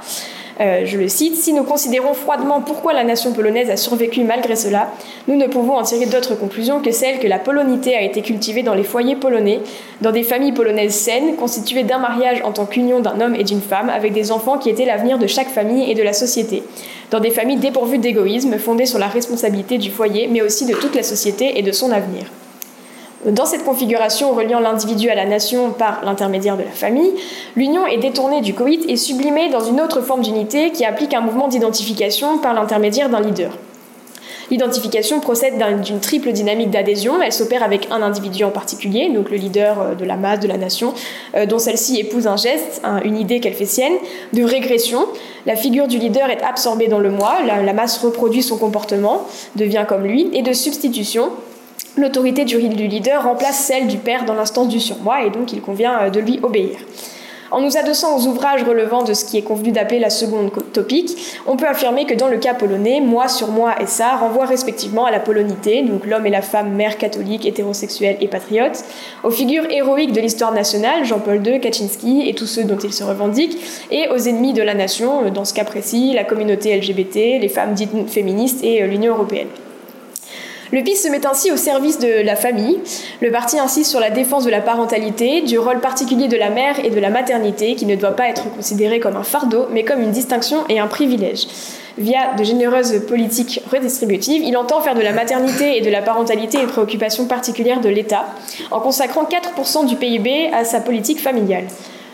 Euh, 0.60 0.86
je 0.86 0.98
le 0.98 1.08
cite, 1.08 1.36
Si 1.36 1.54
nous 1.54 1.64
considérons 1.64 2.14
froidement 2.14 2.62
pourquoi 2.62 2.94
la 2.94 3.04
nation 3.04 3.32
polonaise 3.32 3.70
a 3.70 3.78
survécu 3.78 4.24
malgré 4.24 4.56
cela, 4.56 4.92
nous 5.28 5.36
ne 5.36 5.46
pouvons 5.46 5.78
en 5.78 5.84
tirer 5.84 6.08
d'autres 6.08 6.36
conclusions 6.36 6.82
que 6.82 6.92
celle 6.92 7.20
que 7.20 7.28
la 7.28 7.38
polonité 7.38 7.96
a 7.96 8.02
été 8.02 8.22
cultivée 8.22 8.64
dans 8.64 8.74
les 8.74 8.84
foyers 8.84 9.16
polonais, 9.16 9.60
dans 10.02 10.12
des 10.12 10.24
familles 10.24 10.54
polonaises 10.54 10.96
saines, 10.96 11.36
constituées 11.36 11.84
d'un 11.84 12.00
mariage 12.00 12.42
en 12.44 12.52
tant 12.52 12.66
qu'union 12.66 13.02
d'un 13.02 13.22
homme 13.22 13.36
et 13.36 13.44
d'une 13.44 13.62
femme, 13.62 13.90
avec 13.90 14.14
des 14.14 14.32
enfants 14.32 14.58
qui 14.58 14.70
étaient 14.70 14.86
l'avenir 14.86 15.20
de 15.20 15.28
chaque 15.28 15.50
famille 15.50 15.92
et 15.92 15.96
de 15.96 16.04
la 16.04 16.14
société, 16.14 16.64
dans 17.12 17.20
des 17.20 17.32
familles 17.32 17.58
dépourvues 17.58 18.00
d'égoïsme, 18.00 18.58
fondées 18.58 18.88
sur 18.88 19.00
la 19.00 19.08
responsabilité 19.08 19.78
du 19.78 19.92
foyer, 19.92 20.28
mais 20.28 20.42
aussi 20.42 20.66
de 20.66 20.74
toute 20.74 20.96
la 20.96 21.04
société 21.04 21.60
et 21.60 21.62
de 21.62 21.72
son 21.72 21.92
avenir. 21.92 22.26
Dans 23.26 23.46
cette 23.46 23.66
configuration 23.66 24.34
reliant 24.34 24.60
l'individu 24.60 25.10
à 25.10 25.16
la 25.16 25.26
nation 25.26 25.72
par 25.72 26.06
l'intermédiaire 26.06 26.56
de 26.56 26.62
la 26.62 26.70
famille, 26.70 27.12
l'union 27.56 27.88
est 27.88 27.98
détournée 27.98 28.42
du 28.42 28.54
coït 28.54 28.86
et 28.88 28.96
sublimée 28.96 29.50
dans 29.50 29.60
une 29.60 29.82
autre 29.82 30.02
forme 30.02 30.22
d'unité 30.22 30.72
qui 30.72 30.86
applique 30.86 31.16
un 31.16 31.22
mouvement 31.22 31.48
d'identification 31.48 32.38
par 32.38 32.54
l'intermédiaire 32.54 33.10
d'un 33.10 33.22
leader. 33.22 33.58
L'identification 34.52 35.20
procède 35.20 35.56
d'une 35.84 36.00
triple 36.00 36.32
dynamique 36.32 36.70
d'adhésion. 36.70 37.22
Elle 37.22 37.34
s'opère 37.34 37.64
avec 37.64 37.88
un 37.92 38.02
individu 38.02 38.44
en 38.44 38.52
particulier, 38.52 39.10
donc 39.10 39.30
le 39.30 39.38
leader 39.38 39.82
euh, 39.82 39.96
de 39.96 40.06
la 40.06 40.16
masse, 40.16 40.40
de 40.40 40.48
la 40.48 40.58
nation, 40.58 40.94
euh, 41.36 41.46
dont 41.46 41.60
celle-ci 41.60 42.00
épouse 42.00 42.28
un 42.28 42.38
geste, 42.38 42.82
une 43.04 43.18
idée 43.18 43.40
qu'elle 43.40 43.56
fait 43.56 43.66
sienne, 43.66 43.94
de 44.34 44.44
régression. 44.44 45.06
La 45.46 45.56
figure 45.56 45.88
du 45.88 45.98
leader 45.98 46.30
est 46.30 46.44
absorbée 46.44 46.88
dans 46.88 47.00
le 47.00 47.10
moi, 47.10 47.40
la 47.46 47.74
masse 47.74 47.98
reproduit 47.98 48.44
son 48.44 48.58
comportement, 48.58 49.26
devient 49.56 49.86
comme 49.88 50.04
lui, 50.04 50.30
et 50.34 50.44
de 50.44 50.54
substitution. 50.54 51.32
L'autorité 51.98 52.46
du, 52.46 52.60
leader 52.60 53.24
remplace 53.24 53.58
celle 53.58 53.88
du 53.88 53.98
père 53.98 54.24
dans 54.26 54.36
l'instance 54.36 54.68
du 54.68 54.80
surmoi 54.80 55.24
et 55.24 55.32
donc 55.32 55.52
il 55.52 55.62
convient 55.62 56.00
euh, 56.00 56.10
de 56.12 56.20
lui 56.20 56.40
obéir. 56.44 56.78
En 57.50 57.60
nous 57.62 57.76
adossant 57.76 58.18
aux 58.18 58.28
ouvrages 58.28 58.64
relevant 58.64 59.04
de 59.04 59.14
ce 59.14 59.26
qui 59.26 59.38
est 59.38 59.42
convenu 59.42 59.72
d'appeler 59.72 60.00
la 60.00 60.12
seconde 60.12 60.52
topique, 60.74 61.18
on 61.48 61.56
peut 61.56 61.68
affirmer 61.68 62.06
que 62.06 62.14
dans 62.14 62.28
le 62.28 62.38
cas 62.38 62.54
polonais, 62.54 63.00
moi 63.00 63.28
sur 63.28 63.48
moi 63.48 63.82
et 63.82 63.88
ça 63.88 64.18
renvoient 64.18 64.46
respectivement 64.46 65.06
à 65.06 65.12
la 65.12 65.20
polonité, 65.20 65.82
donc 65.82 66.06
l'homme 66.06 66.28
et 66.28 66.30
la 66.30 66.44
femme, 66.44 66.74
mère 66.74 66.98
catholique, 66.98 67.48
hétérosexuelle 67.48 68.18
et 68.22 68.28
patriote, 68.28 68.84
aux 69.24 69.32
figures 69.32 69.66
héroïques 69.72 70.12
de 70.12 70.22
l'histoire 70.22 70.52
nationale, 70.52 71.04
Jean-Paul 71.04 71.42
II, 71.48 71.60
Kaczynski 71.60 72.30
et 72.30 72.36
tous 72.36 72.48
ceux 72.48 72.66
dont 72.66 72.78
ils 72.78 72.94
se 72.94 73.04
revendiquent, 73.04 73.58
et 73.90 74.10
aux 74.10 74.20
ennemis 74.20 74.54
de 74.54 74.62
la 74.62 74.74
nation, 74.74 75.30
dans 75.32 75.46
ce 75.46 75.54
cas 75.54 75.64
précis, 75.64 76.14
la 76.14 76.26
communauté 76.26 76.78
LGBT, 76.78 77.42
les 77.42 77.50
femmes 77.50 77.74
dites 77.74 77.92
féministes 78.08 78.64
et 78.64 78.84
euh, 78.84 78.88
l'Union 78.88 79.16
européenne. 79.16 79.48
Le 80.74 80.84
PIS 80.84 80.98
se 80.98 81.08
met 81.08 81.26
ainsi 81.26 81.50
au 81.52 81.56
service 81.56 81.98
de 81.98 82.22
la 82.22 82.36
famille. 82.36 82.80
Le 83.22 83.32
parti 83.32 83.58
insiste 83.58 83.90
sur 83.90 84.02
la 84.02 84.10
défense 84.10 84.44
de 84.44 84.50
la 84.50 84.60
parentalité, 84.60 85.42
du 85.42 85.58
rôle 85.58 85.80
particulier 85.80 86.28
de 86.28 86.36
la 86.36 86.50
mère 86.50 86.84
et 86.84 86.90
de 86.90 87.00
la 87.00 87.10
maternité, 87.10 87.76
qui 87.76 87.86
ne 87.86 87.96
doit 87.96 88.16
pas 88.16 88.28
être 88.28 88.54
considéré 88.54 89.00
comme 89.00 89.16
un 89.16 89.24
fardeau, 89.24 89.68
mais 89.72 89.86
comme 89.86 90.02
une 90.02 90.12
distinction 90.12 90.66
et 90.68 90.80
un 90.80 90.88
privilège. 90.88 91.48
Via 91.98 92.34
de 92.38 92.44
généreuses 92.44 93.02
politiques 93.08 93.62
redistributives, 93.72 94.44
il 94.44 94.58
entend 94.58 94.82
faire 94.82 94.94
de 94.94 95.02
la 95.02 95.14
maternité 95.14 95.78
et 95.78 95.82
de 95.82 95.90
la 95.90 96.02
parentalité 96.02 96.60
une 96.60 96.68
préoccupation 96.68 97.26
particulière 97.26 97.80
de 97.80 97.90
l'État, 97.90 98.26
en 98.70 98.82
consacrant 98.82 99.24
4% 99.24 99.86
du 99.88 99.96
PIB 99.96 100.52
à 100.54 100.66
sa 100.66 100.82
politique 100.82 101.22
familiale. 101.22 101.66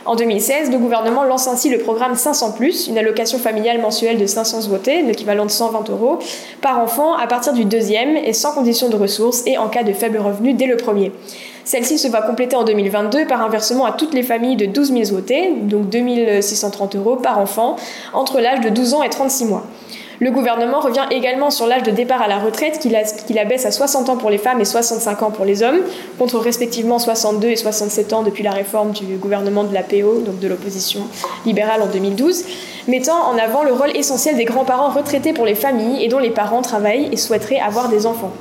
En 0.06 0.16
2016, 0.16 0.70
le 0.70 0.78
gouvernement 0.80 1.24
lance 1.24 1.48
ainsi 1.48 1.70
le 1.70 1.78
programme 1.78 2.16
500⁇ 2.16 2.56
une 2.90 2.98
allocation 2.98 3.38
familiale 3.40 3.80
mensuelle 3.80 4.18
de 4.18 4.26
500 4.26 4.64
zloty, 4.64 5.02
l'équivalent 5.04 5.46
de 5.46 5.52
120 5.52 5.90
euros, 5.90 6.20
par 6.62 6.80
enfant 6.80 7.16
à 7.16 7.26
partir 7.26 7.54
du 7.54 7.64
deuxième 7.64 8.18
et 8.18 8.34
sans 8.34 8.52
condition 8.54 8.90
de 8.90 8.98
ressources 8.98 9.44
et 9.46 9.58
en 9.58 9.70
cas 9.70 9.84
de 9.84 9.94
faible 9.94 10.18
revenu 10.18 10.54
dès 10.54 10.68
le 10.68 10.76
premier. 10.76 11.14
Celle-ci 11.64 11.98
se 11.98 12.10
va 12.10 12.22
compléter 12.22 12.58
en 12.58 12.66
2022 12.66 13.28
par 13.28 13.42
un 13.42 13.48
versement 13.48 13.86
à 13.86 13.94
toutes 13.94 14.14
les 14.14 14.24
familles 14.24 14.58
de 14.58 14.66
12 14.66 14.92
000 14.92 15.04
zloty, 15.06 15.54
donc 15.62 15.88
2630 15.88 16.98
euros 16.98 17.16
par 17.16 17.40
enfant, 17.40 17.78
entre 18.12 18.42
l'âge 18.42 18.60
de 18.60 18.68
12 18.68 18.96
ans 18.96 19.04
et 19.04 19.10
36 19.10 19.46
mois. 19.46 19.64
Le 20.20 20.32
gouvernement 20.32 20.80
revient 20.80 21.06
également 21.12 21.50
sur 21.50 21.68
l'âge 21.68 21.84
de 21.84 21.92
départ 21.92 22.22
à 22.22 22.28
la 22.28 22.38
retraite 22.38 22.80
qu'il 22.80 23.40
abaisse 23.40 23.66
à 23.66 23.72
60 23.72 24.10
ans 24.10 24.18
pour 24.18 24.30
les 24.30 24.38
femmes 24.38 24.62
et 24.62 24.66
65 24.66 25.24
ans 25.24 25.32
pour 25.32 25.46
les 25.46 25.64
hommes, 25.64 25.80
contre 26.20 26.40
respectivement 26.40 27.00
62 27.00 27.48
et 27.48 27.56
67 27.56 28.14
ans 28.14 28.24
depuis 28.24 28.44
la 28.44 28.52
réforme 28.52 28.92
du 28.92 29.18
gouvernement 29.18 29.64
de 29.64 29.74
l'APO, 29.74 30.22
donc 30.26 30.40
de 30.40 30.48
l'opposition 30.48 31.02
libérale 31.46 31.82
en 31.82 31.88
2012. 31.88 32.46
mettant 32.88 33.28
en 33.28 33.38
avant 33.38 33.64
le 33.64 33.72
rôle 33.72 33.96
essentiel 33.96 34.36
des 34.36 34.46
grands-parents 34.46 34.90
retraités 34.90 35.34
pour 35.34 35.46
les 35.46 35.56
familles 35.56 36.04
et 36.04 36.10
dont 36.10 36.20
les 36.20 36.32
parents 36.32 36.62
travaillent 36.62 37.10
et 37.12 37.18
souhaiteraient 37.18 37.60
avoir 37.60 37.90
des 37.90 38.06
enfants. 38.06 38.32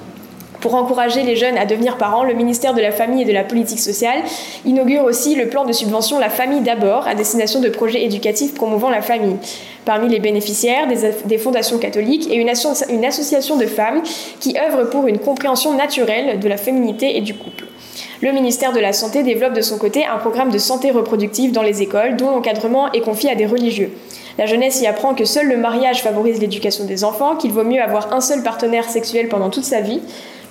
Pour 0.62 0.77
encourager 0.77 1.25
les 1.25 1.35
jeunes 1.35 1.59
à 1.59 1.66
devenir 1.66 1.96
parents, 1.96 2.22
le 2.22 2.35
ministère 2.35 2.72
de 2.72 2.81
la 2.81 2.92
Famille 2.92 3.22
et 3.22 3.25
de 3.25 3.33
la 3.33 3.42
Politique 3.42 3.81
sociale 3.81 4.20
inaugure 4.64 5.03
aussi 5.03 5.35
le 5.35 5.48
plan 5.48 5.64
de 5.64 5.72
subvention 5.72 6.20
La 6.20 6.31
Famille 6.31 6.61
d'abord 6.61 7.09
à 7.09 7.16
destination 7.16 7.59
de 7.59 7.68
projets 7.68 8.05
éducatifs 8.05 8.55
promouvant 8.55 8.88
la 8.88 9.03
famille. 9.03 9.37
Parmi 9.85 10.09
les 10.09 10.20
bénéficiaires, 10.20 10.87
des, 11.25 11.38
fondations 11.38 11.79
catholiques 11.79 12.29
et 12.31 12.37
une, 12.37 12.53
une 12.90 13.05
association 13.05 13.57
de 13.57 13.66
femmes 13.66 14.03
qui 14.38 14.55
œuvrent 14.57 14.88
pour 14.88 15.09
une 15.09 15.18
compréhension 15.18 15.75
naturelle 15.75 16.38
de 16.38 16.48
la 16.48 16.57
féminité 16.57 17.16
et 17.16 17.22
du 17.22 17.35
couple. 17.35 17.64
Le 18.20 18.31
ministère 18.31 18.72
de 18.72 18.79
la 18.79 18.92
Santé 18.92 19.25
développe 19.25 19.55
de 19.55 19.62
son 19.62 19.79
côté 19.79 20.07
un 20.07 20.18
programme 20.18 20.53
de 20.53 20.59
santé 20.59 20.92
reproductive 20.92 21.51
dans 21.51 21.64
les 21.64 21.83
écoles 21.83 22.16
dont 22.16 22.31
l'encadrement 22.31 22.92
est 22.92 23.01
confié 23.01 23.33
à 23.33 23.35
des 23.35 23.46
religieux. 23.46 23.90
La 24.38 24.46
jeunesse 24.46 24.81
y 24.81 24.87
apprend 24.87 25.14
que 25.14 25.25
seul 25.25 25.48
le 25.48 25.57
mariage 25.57 26.03
favorise 26.03 26.40
l'éducation 26.40 26.85
des 26.85 27.03
enfants, 27.03 27.35
qu'il 27.35 27.51
vaut 27.51 27.64
mieux 27.64 27.83
avoir 27.83 28.12
un 28.14 28.20
seul 28.20 28.44
partenaire 28.44 28.88
sexuel 28.88 29.29
pendant 29.29 29.51
toute 29.51 29.64
sa 29.64 29.81
vie, 29.81 30.01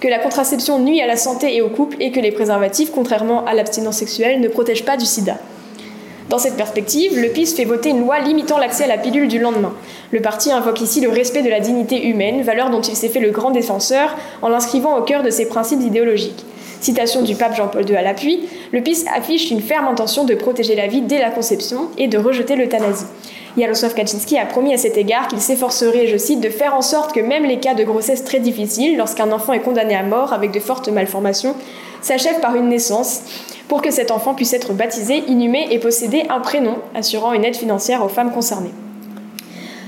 que 0.01 0.07
la 0.07 0.17
contraception 0.17 0.79
nuit 0.79 0.99
à 0.99 1.07
la 1.07 1.15
santé 1.15 1.55
et 1.55 1.61
au 1.61 1.69
couple 1.69 1.95
et 1.99 2.11
que 2.11 2.19
les 2.19 2.31
préservatifs, 2.31 2.91
contrairement 2.91 3.45
à 3.45 3.53
l'abstinence 3.53 3.97
sexuelle, 3.97 4.41
ne 4.41 4.47
protègent 4.47 4.83
pas 4.83 4.97
du 4.97 5.05
sida. 5.05 5.37
Dans 6.27 6.39
cette 6.39 6.57
perspective, 6.57 7.19
le 7.19 7.29
PIS 7.29 7.53
fait 7.55 7.65
voter 7.65 7.89
une 7.89 7.99
loi 7.99 8.19
limitant 8.19 8.57
l'accès 8.57 8.85
à 8.85 8.87
la 8.87 8.97
pilule 8.97 9.27
du 9.27 9.37
lendemain. 9.37 9.73
Le 10.11 10.21
parti 10.21 10.51
invoque 10.51 10.81
ici 10.81 11.01
le 11.01 11.09
respect 11.09 11.43
de 11.43 11.49
la 11.49 11.59
dignité 11.59 12.07
humaine, 12.07 12.41
valeur 12.41 12.71
dont 12.71 12.81
il 12.81 12.95
s'est 12.95 13.09
fait 13.09 13.19
le 13.19 13.29
grand 13.29 13.51
défenseur 13.51 14.15
en 14.41 14.49
l'inscrivant 14.49 14.97
au 14.97 15.03
cœur 15.03 15.21
de 15.21 15.29
ses 15.29 15.47
principes 15.47 15.81
idéologiques. 15.81 16.45
Citation 16.79 17.21
du 17.21 17.35
pape 17.35 17.55
Jean-Paul 17.55 17.87
II 17.87 17.95
à 17.95 18.01
l'appui, 18.01 18.47
le 18.71 18.81
PIS 18.81 19.05
affiche 19.15 19.51
une 19.51 19.61
ferme 19.61 19.87
intention 19.87 20.23
de 20.23 20.33
protéger 20.33 20.75
la 20.75 20.87
vie 20.87 21.01
dès 21.01 21.19
la 21.19 21.29
conception 21.29 21.89
et 21.99 22.07
de 22.07 22.17
rejeter 22.17 22.55
l'euthanasie. 22.55 23.05
Jaroslav 23.57 23.93
Kaczynski 23.93 24.37
a 24.37 24.45
promis 24.45 24.73
à 24.73 24.77
cet 24.77 24.97
égard 24.97 25.27
qu'il 25.27 25.41
s'efforcerait, 25.41 26.07
je 26.07 26.17
cite, 26.17 26.39
de 26.39 26.49
faire 26.49 26.73
en 26.73 26.81
sorte 26.81 27.13
que 27.13 27.19
même 27.19 27.43
les 27.43 27.59
cas 27.59 27.73
de 27.73 27.83
grossesse 27.83 28.23
très 28.23 28.39
difficiles, 28.39 28.97
lorsqu'un 28.97 29.31
enfant 29.31 29.53
est 29.53 29.59
condamné 29.59 29.95
à 29.95 30.03
mort 30.03 30.31
avec 30.31 30.51
de 30.51 30.59
fortes 30.59 30.87
malformations, 30.87 31.55
s'achèvent 32.01 32.39
par 32.39 32.55
une 32.55 32.69
naissance, 32.69 33.21
pour 33.67 33.81
que 33.81 33.91
cet 33.91 34.11
enfant 34.11 34.33
puisse 34.33 34.53
être 34.53 34.73
baptisé, 34.73 35.23
inhumé 35.27 35.67
et 35.69 35.79
posséder 35.79 36.23
un 36.29 36.39
prénom, 36.39 36.75
assurant 36.95 37.33
une 37.33 37.43
aide 37.43 37.55
financière 37.55 38.03
aux 38.03 38.09
femmes 38.09 38.31
concernées. 38.31 38.71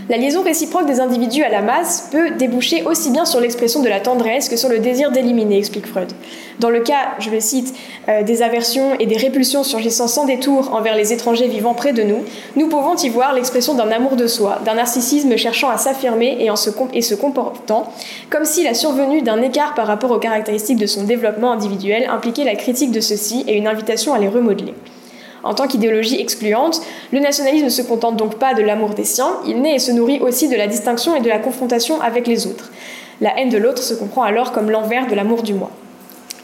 La 0.10 0.18
liaison 0.18 0.44
réciproque 0.44 0.86
des 0.86 1.00
individus 1.00 1.44
à 1.44 1.50
la 1.50 1.62
masse 1.62 2.10
peut 2.12 2.32
déboucher 2.32 2.84
aussi 2.84 3.10
bien 3.10 3.24
sur 3.24 3.40
l'expression 3.40 3.82
de 3.82 3.88
la 3.88 4.02
tendresse 4.02 4.50
que 4.50 4.58
sur 4.58 4.68
le 4.68 4.80
désir 4.80 5.12
d'éliminer, 5.12 5.58
explique 5.58 5.88
Freud. 5.88 6.12
Dans 6.60 6.70
le 6.70 6.82
cas, 6.82 7.14
je 7.20 7.30
le 7.30 7.40
cite, 7.40 7.74
euh, 8.10 8.22
des 8.22 8.42
aversions 8.42 8.96
et 9.00 9.06
des 9.06 9.16
répulsions 9.16 9.64
surgissant 9.64 10.10
sans 10.10 10.26
détour 10.26 10.74
envers 10.74 10.96
les 10.96 11.14
étrangers 11.14 11.48
vivant 11.48 11.74
près 11.74 11.94
de 11.94 12.04
nous, 12.04 12.20
nous 12.58 12.68
pouvons 12.68 12.96
y 12.96 13.08
voir 13.08 13.34
l'expression 13.34 13.76
d'un 13.76 13.92
amour 13.92 14.18
de 14.18 14.28
soi, 14.28 14.60
d'un 14.66 14.74
narcissisme 14.74 15.38
cherchant 15.38 15.70
à 15.70 15.78
s'affirmer 15.78 16.38
et, 16.40 16.54
se 16.58 16.70
et 16.94 17.02
se 17.02 17.16
comportant 17.16 17.90
comme 18.30 18.44
si 18.44 18.64
la 18.64 18.74
survenue 18.74 19.22
d'un 19.22 19.42
écart 19.42 19.74
par 19.74 19.88
rapport 19.88 20.12
aux 20.12 20.20
caractéristiques 20.20 20.80
de 20.80 20.86
son 20.86 21.04
développement 21.04 21.54
individuel 21.54 22.10
impliquait 22.10 22.44
la 22.44 22.56
critique 22.56 22.92
de 22.92 23.00
ceux-ci 23.00 23.46
et 23.48 23.56
une 23.56 23.68
invitation 23.68 24.14
à 24.14 24.20
les 24.20 24.28
remodeler. 24.28 24.74
En 25.44 25.54
tant 25.54 25.68
qu'idéologie 25.68 26.22
excluante, 26.22 26.82
le 27.12 27.20
nationalisme 27.20 27.66
ne 27.66 27.70
se 27.70 27.82
contente 27.82 28.16
donc 28.16 28.36
pas 28.36 28.54
de 28.54 28.62
l'amour 28.62 28.90
des 28.90 29.04
siens, 29.04 29.38
il 29.46 29.62
naît 29.62 29.76
et 29.76 29.80
se 29.80 29.92
nourrit 29.92 30.20
aussi 30.20 30.48
de 30.48 30.56
la 30.56 30.68
distinction 30.68 31.16
et 31.16 31.22
de 31.22 31.30
la 31.30 31.40
confrontation 31.40 32.00
avec 32.02 32.28
les 32.28 32.48
autres. 32.48 32.72
La 33.20 33.38
haine 33.38 33.50
de 33.50 33.58
l'autre 33.58 33.84
se 33.84 33.94
comprend 33.94 34.24
alors 34.24 34.52
comme 34.54 34.72
l'envers 34.72 35.08
de 35.08 35.16
l'amour 35.16 35.44
du 35.44 35.54
moi. 35.54 35.70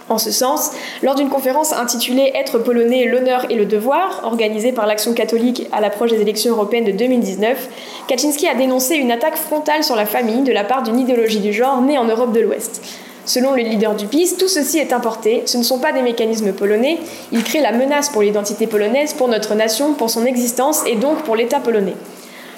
En 0.10 0.18
ce 0.18 0.32
sens, 0.32 0.72
lors 1.04 1.14
d'une 1.14 1.30
conférence 1.30 1.72
intitulée 1.72 2.32
Être 2.34 2.58
polonais, 2.58 3.06
l'honneur 3.06 3.46
et 3.52 3.56
le 3.56 3.66
devoir, 3.66 4.22
organisée 4.24 4.72
par 4.72 4.88
l'Action 4.88 5.14
catholique 5.14 5.68
à 5.72 5.82
l'approche 5.82 6.10
des 6.10 6.22
élections 6.22 6.52
européennes 6.52 6.86
de 6.86 6.92
2019, 6.92 7.70
Kaczynski 8.08 8.48
a 8.48 8.56
dénoncé 8.56 8.96
une 8.96 9.12
attaque 9.12 9.38
frontale 9.38 9.84
sur 9.84 9.96
la 9.96 10.08
famille 10.08 10.42
de 10.42 10.52
la 10.52 10.64
part 10.64 10.82
d'une 10.82 11.00
idéologie 11.00 11.40
du 11.40 11.54
genre 11.54 11.82
née 11.82 12.00
en 12.00 12.06
Europe 12.06 12.34
de 12.34 12.40
l'Ouest. 12.40 12.82
Selon 13.30 13.54
le 13.54 13.62
leader 13.62 13.94
du 13.94 14.08
PiS, 14.08 14.38
tout 14.40 14.48
ceci 14.48 14.80
est 14.80 14.92
importé, 14.92 15.44
ce 15.46 15.60
ne 15.60 15.62
sont 15.62 15.78
pas 15.78 15.92
des 15.92 16.02
mécanismes 16.02 16.52
polonais, 16.52 16.98
ils 17.32 17.44
créent 17.44 17.62
la 17.62 17.72
menace 17.72 18.10
pour 18.10 18.24
l'identité 18.24 18.66
polonaise, 18.66 19.14
pour 19.14 19.28
notre 19.28 19.54
nation, 19.54 19.94
pour 19.94 20.10
son 20.10 20.26
existence 20.26 20.82
et 20.88 20.96
donc 20.96 21.22
pour 21.22 21.36
l'État 21.36 21.60
polonais. 21.60 21.94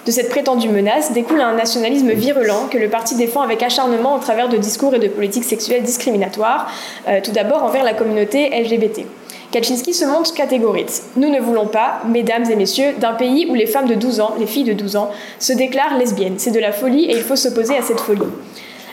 De 0.06 0.12
cette 0.12 0.30
prétendue 0.30 0.70
menace 0.70 1.12
découle 1.12 1.42
un 1.42 1.56
nationalisme 1.56 2.12
virulent 2.12 2.70
que 2.72 2.78
le 2.78 2.88
parti 2.88 3.16
défend 3.16 3.42
avec 3.42 3.62
acharnement 3.62 4.16
au 4.16 4.20
travers 4.20 4.48
de 4.48 4.56
discours 4.56 4.96
et 4.96 5.00
de 5.00 5.10
politiques 5.10 5.44
sexuelles 5.44 5.84
discriminatoires, 5.84 6.72
euh, 7.10 7.20
tout 7.22 7.32
d'abord 7.32 7.64
envers 7.64 7.84
la 7.84 7.94
communauté 7.94 8.50
LGBT. 8.58 9.06
Kaczynski 9.52 9.94
se 9.94 10.06
montre 10.06 10.34
catégorique. 10.34 11.02
Nous 11.18 11.30
ne 11.30 11.42
voulons 11.42 11.68
pas, 11.68 12.00
mesdames 12.08 12.50
et 12.50 12.56
messieurs, 12.56 12.94
d'un 12.98 13.16
pays 13.16 13.46
où 13.50 13.56
les 13.56 13.68
femmes 13.68 13.90
de 13.90 13.96
12 13.96 14.22
ans, 14.22 14.36
les 14.40 14.48
filles 14.48 14.64
de 14.64 14.72
12 14.72 14.96
ans, 14.96 15.12
se 15.38 15.52
déclarent 15.52 15.98
lesbiennes. 15.98 16.36
C'est 16.38 16.52
de 16.52 16.62
la 16.62 16.72
folie 16.72 17.12
et 17.12 17.18
il 17.18 17.24
faut 17.24 17.36
s'opposer 17.36 17.76
à 17.76 17.82
cette 17.82 18.00
folie. 18.00 18.22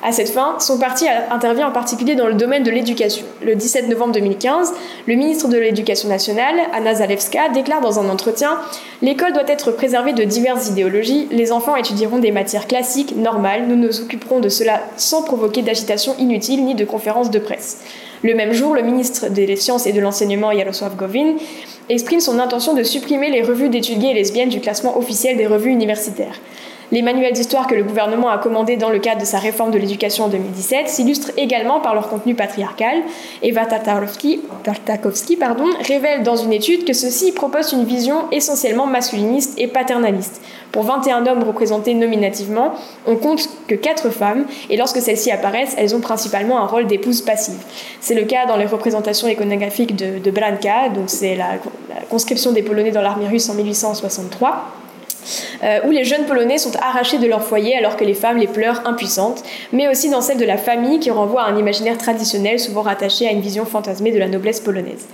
À 0.02 0.12
cette 0.12 0.30
fin, 0.30 0.56
son 0.60 0.78
parti 0.78 1.06
intervient 1.30 1.68
en 1.68 1.72
particulier 1.72 2.14
dans 2.14 2.28
le 2.28 2.34
domaine 2.34 2.62
de 2.62 2.70
l'éducation. 2.70 3.26
Le 3.42 3.56
17 3.56 3.88
novembre 3.88 4.12
2015, 4.12 4.72
le 5.08 5.14
ministre 5.16 5.48
de 5.48 5.58
l'Éducation 5.58 6.08
nationale, 6.08 6.54
Anna 6.72 6.94
Zalewska, 6.94 7.48
déclare 7.48 7.80
dans 7.80 7.98
un 7.98 8.08
entretien 8.08 8.58
L'école 9.02 9.32
doit 9.32 9.48
être 9.48 9.72
préservée 9.72 10.12
de 10.12 10.22
diverses 10.22 10.68
idéologies, 10.68 11.26
les 11.32 11.50
enfants 11.50 11.74
étudieront 11.74 12.18
des 12.18 12.30
matières 12.30 12.68
classiques, 12.68 13.16
normales, 13.16 13.66
nous 13.66 13.76
nous 13.76 14.00
occuperons 14.00 14.38
de 14.38 14.48
cela 14.48 14.82
sans 14.96 15.22
provoquer 15.22 15.62
d'agitation 15.62 16.14
inutile 16.18 16.64
ni 16.64 16.76
de 16.76 16.84
conférences 16.84 17.30
de 17.30 17.38
presse. 17.40 17.82
Le 18.22 18.34
même 18.34 18.52
jour, 18.52 18.74
le 18.74 18.82
ministre 18.82 19.28
des 19.28 19.56
Sciences 19.56 19.86
et 19.86 19.92
de 19.92 20.00
l'Enseignement, 20.00 20.52
Yaroslav 20.52 20.96
Govin, 20.96 21.34
exprime 21.88 22.20
son 22.20 22.38
intention 22.38 22.74
de 22.74 22.82
supprimer 22.82 23.30
les 23.30 23.42
revues 23.42 23.68
d'études 23.68 23.98
gays 23.98 24.10
et 24.10 24.14
lesbiennes 24.14 24.48
du 24.48 24.60
classement 24.60 24.96
officiel 24.96 25.36
des 25.36 25.46
revues 25.46 25.70
universitaires. 25.70 26.40
Les 26.90 27.02
manuels 27.02 27.34
d'histoire 27.34 27.66
que 27.66 27.74
le 27.74 27.84
gouvernement 27.84 28.30
a 28.30 28.38
commandés 28.38 28.76
dans 28.76 28.88
le 28.88 28.98
cadre 28.98 29.20
de 29.20 29.26
sa 29.26 29.38
réforme 29.38 29.70
de 29.70 29.76
l'éducation 29.76 30.24
en 30.24 30.28
2017 30.28 30.88
s'illustrent 30.88 31.32
également 31.36 31.80
par 31.80 31.94
leur 31.94 32.08
contenu 32.08 32.34
patriarcal. 32.34 33.02
Eva 33.42 33.66
Tartakovsky 33.66 34.40
révèle 35.86 36.22
dans 36.22 36.36
une 36.36 36.54
étude 36.54 36.86
que 36.86 36.94
ceux-ci 36.94 37.32
proposent 37.32 37.72
une 37.72 37.84
vision 37.84 38.30
essentiellement 38.32 38.86
masculiniste 38.86 39.52
et 39.58 39.66
paternaliste. 39.66 40.40
Pour 40.72 40.84
21 40.84 41.26
hommes 41.26 41.42
représentés 41.42 41.92
nominativement, 41.92 42.72
on 43.06 43.16
compte 43.16 43.46
que 43.66 43.74
4 43.74 44.08
femmes, 44.08 44.46
et 44.70 44.78
lorsque 44.78 45.02
celles-ci 45.02 45.30
apparaissent, 45.30 45.74
elles 45.76 45.94
ont 45.94 46.00
principalement 46.00 46.58
un 46.58 46.66
rôle 46.66 46.86
d'épouse 46.86 47.20
passive. 47.20 47.62
C'est 48.00 48.14
le 48.14 48.24
cas 48.24 48.46
dans 48.46 48.56
les 48.56 48.66
représentations 48.66 49.28
iconographiques 49.28 49.94
de, 49.94 50.18
de 50.18 50.30
Branka, 50.30 50.88
donc 50.88 51.04
c'est 51.08 51.36
la, 51.36 51.52
la 51.90 52.00
conscription 52.08 52.52
des 52.52 52.62
Polonais 52.62 52.92
dans 52.92 53.02
l'armée 53.02 53.28
russe 53.28 53.50
en 53.50 53.54
1863 53.54 54.64
euh, 55.62 55.80
où 55.86 55.90
les 55.90 56.04
jeunes 56.04 56.24
Polonais 56.26 56.58
sont 56.58 56.76
arrachés 56.76 57.18
de 57.18 57.26
leur 57.26 57.42
foyer 57.42 57.76
alors 57.76 57.96
que 57.96 58.04
les 58.04 58.14
femmes 58.14 58.38
les 58.38 58.46
pleurent 58.46 58.82
impuissantes, 58.86 59.42
mais 59.72 59.88
aussi 59.88 60.10
dans 60.10 60.20
celle 60.20 60.38
de 60.38 60.44
la 60.44 60.56
famille 60.56 61.00
qui 61.00 61.10
renvoie 61.10 61.42
à 61.42 61.50
un 61.50 61.56
imaginaire 61.56 61.98
traditionnel 61.98 62.60
souvent 62.60 62.82
rattaché 62.82 63.26
à 63.26 63.32
une 63.32 63.40
vision 63.40 63.64
fantasmée 63.64 64.12
de 64.12 64.18
la 64.18 64.28
noblesse 64.28 64.60
polonaise. 64.60 65.06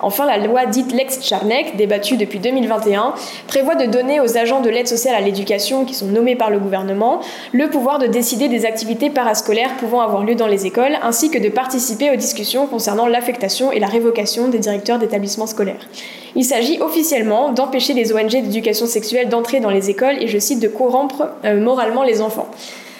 Enfin, 0.00 0.26
la 0.26 0.38
loi 0.38 0.66
dite 0.66 0.92
Lex 0.92 1.22
Charnek, 1.22 1.76
débattue 1.76 2.16
depuis 2.16 2.38
2021, 2.38 3.14
prévoit 3.46 3.74
de 3.74 3.86
donner 3.86 4.20
aux 4.20 4.36
agents 4.36 4.60
de 4.60 4.70
l'aide 4.70 4.88
sociale 4.88 5.14
à 5.14 5.20
l'éducation, 5.20 5.84
qui 5.84 5.94
sont 5.94 6.06
nommés 6.06 6.36
par 6.36 6.50
le 6.50 6.58
gouvernement, 6.58 7.20
le 7.52 7.68
pouvoir 7.68 7.98
de 7.98 8.06
décider 8.06 8.48
des 8.48 8.64
activités 8.66 9.10
parascolaires 9.10 9.76
pouvant 9.78 10.00
avoir 10.00 10.24
lieu 10.24 10.34
dans 10.34 10.46
les 10.46 10.66
écoles, 10.66 10.96
ainsi 11.02 11.30
que 11.30 11.38
de 11.38 11.48
participer 11.48 12.10
aux 12.10 12.16
discussions 12.16 12.66
concernant 12.66 13.06
l'affectation 13.06 13.72
et 13.72 13.80
la 13.80 13.86
révocation 13.86 14.48
des 14.48 14.58
directeurs 14.58 14.98
d'établissements 14.98 15.46
scolaires. 15.46 15.88
Il 16.34 16.44
s'agit 16.44 16.80
officiellement 16.80 17.52
d'empêcher 17.52 17.94
les 17.94 18.12
ONG 18.12 18.30
d'éducation 18.30 18.86
sexuelle 18.86 19.28
d'entrer 19.28 19.60
dans 19.60 19.70
les 19.70 19.88
écoles 19.90 20.16
et, 20.20 20.28
je 20.28 20.38
cite, 20.38 20.60
de 20.60 20.68
corrompre 20.68 21.28
euh, 21.44 21.60
moralement 21.60 22.02
les 22.02 22.20
enfants. 22.20 22.48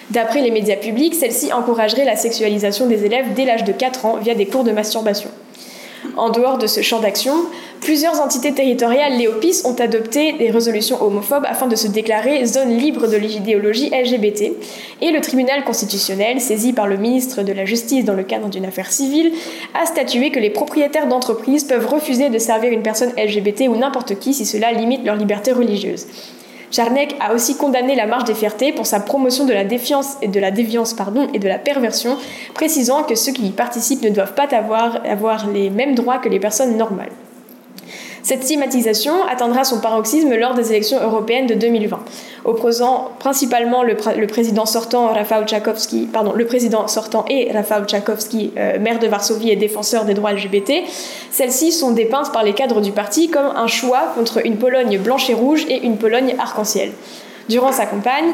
D'après 0.09 0.41
les 0.41 0.51
médias 0.51 0.77
publics, 0.77 1.15
celle-ci 1.15 1.51
encouragerait 1.51 2.05
la 2.05 2.15
sexualisation 2.15 2.87
des 2.87 3.05
élèves 3.05 3.33
dès 3.35 3.45
l'âge 3.45 3.65
de 3.65 3.73
4 3.73 4.05
ans 4.05 4.15
via 4.17 4.35
des 4.35 4.45
cours 4.45 4.63
de 4.63 4.71
masturbation. 4.71 5.29
En 6.15 6.29
dehors 6.29 6.57
de 6.57 6.67
ce 6.67 6.81
champ 6.81 6.99
d'action, 6.99 7.33
plusieurs 7.81 8.19
entités 8.19 8.53
territoriales 8.53 9.17
léopis 9.17 9.61
ont 9.65 9.73
adopté 9.73 10.33
des 10.33 10.49
résolutions 10.49 11.01
homophobes 11.01 11.45
afin 11.45 11.67
de 11.67 11.75
se 11.75 11.87
déclarer 11.87 12.45
zone 12.45 12.77
libre 12.77 13.07
de 13.07 13.17
l'idéologie 13.17 13.89
LGBT, 13.89 14.53
et 15.01 15.11
le 15.11 15.21
tribunal 15.21 15.63
constitutionnel, 15.63 16.41
saisi 16.41 16.73
par 16.73 16.87
le 16.87 16.97
ministre 16.97 17.43
de 17.43 17.53
la 17.53 17.65
Justice 17.65 18.05
dans 18.05 18.13
le 18.13 18.23
cadre 18.23 18.49
d'une 18.49 18.65
affaire 18.65 18.91
civile, 18.91 19.31
a 19.79 19.85
statué 19.85 20.31
que 20.31 20.39
les 20.39 20.49
propriétaires 20.49 21.07
d'entreprises 21.07 21.63
peuvent 21.63 21.87
refuser 21.87 22.29
de 22.29 22.39
servir 22.39 22.71
une 22.71 22.83
personne 22.83 23.13
LGBT 23.17 23.67
ou 23.69 23.75
n'importe 23.75 24.19
qui 24.19 24.33
si 24.33 24.45
cela 24.45 24.71
limite 24.71 25.05
leur 25.05 25.15
liberté 25.15 25.51
religieuse. 25.51 26.05
Jarnek 26.71 27.15
a 27.19 27.33
aussi 27.33 27.55
condamné 27.55 27.95
la 27.95 28.07
marche 28.07 28.25
des 28.25 28.33
fiertés 28.33 28.73
pour 28.73 28.85
sa 28.85 28.99
promotion 28.99 29.45
de 29.45 29.53
la 29.53 29.63
défiance 29.63 30.17
et 30.21 30.27
de 30.27 30.39
la 30.39 30.51
déviance 30.51 30.93
pardon, 30.93 31.27
et 31.33 31.39
de 31.39 31.47
la 31.47 31.59
perversion, 31.59 32.17
précisant 32.53 33.03
que 33.03 33.15
ceux 33.15 33.31
qui 33.31 33.47
y 33.47 33.51
participent 33.51 34.03
ne 34.03 34.09
doivent 34.09 34.33
pas 34.33 34.47
avoir 34.53 35.47
les 35.47 35.69
mêmes 35.69 35.95
droits 35.95 36.19
que 36.19 36.29
les 36.29 36.39
personnes 36.39 36.77
normales. 36.77 37.11
Cette 38.27 38.43
stigmatisation 38.43 39.23
atteindra 39.25 39.63
son 39.63 39.79
paroxysme 39.79 40.35
lors 40.35 40.53
des 40.53 40.71
élections 40.71 41.01
européennes 41.01 41.47
de 41.47 41.53
2020, 41.53 41.97
opposant 42.43 43.11
principalement 43.19 43.83
le, 43.83 43.95
président 44.27 44.65
sortant 44.65 45.13
Rafał 45.13 45.45
Tchaikovsky, 45.45 46.09
le 46.35 46.45
président 46.45 46.89
sortant 46.89 47.23
et 47.29 47.49
Rafał 47.53 47.85
Tchaikovsky, 47.85 48.51
euh, 48.57 48.79
maire 48.79 48.99
de 48.99 49.07
Varsovie 49.07 49.51
et 49.51 49.55
défenseur 49.55 50.03
des 50.03 50.13
droits 50.13 50.33
LGBT. 50.33 50.83
Celles-ci 51.31 51.71
sont 51.71 51.91
dépeintes 51.91 52.33
par 52.33 52.43
les 52.43 52.51
cadres 52.51 52.81
du 52.81 52.91
parti 52.91 53.29
comme 53.29 53.45
un 53.45 53.67
choix 53.67 54.11
contre 54.13 54.45
une 54.45 54.57
Pologne 54.57 54.99
blanche 54.99 55.29
et 55.29 55.33
rouge 55.33 55.65
et 55.69 55.85
une 55.85 55.95
Pologne 55.95 56.35
arc-en-ciel. 56.37 56.91
Durant 57.47 57.71
sa 57.71 57.85
campagne, 57.85 58.33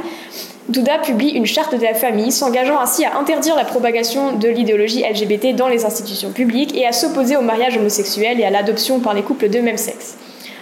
Douda 0.70 0.98
publie 1.00 1.32
une 1.32 1.46
charte 1.46 1.76
de 1.76 1.84
la 1.84 1.94
famille, 1.94 2.32
s'engageant 2.32 2.80
ainsi 2.80 3.04
à 3.04 3.18
interdire 3.18 3.56
la 3.58 3.66
propagation 3.66 4.32
de 4.38 4.48
l'idéologie 4.48 5.04
LGBT 5.04 5.56
dans 5.56 5.68
les 5.68 5.84
institutions 5.84 6.32
publiques 6.32 6.74
et 6.74 6.88
à 6.88 6.94
s'opposer 6.94 7.36
au 7.36 7.42
mariage 7.42 7.76
homosexuel 7.76 8.40
et 8.40 8.46
à 8.46 8.50
l'adoption 8.50 9.02
par 9.02 9.14
les 9.14 9.24
couples 9.24 9.50
de 9.50 9.60
même 9.60 9.78
sexe. 9.78 10.16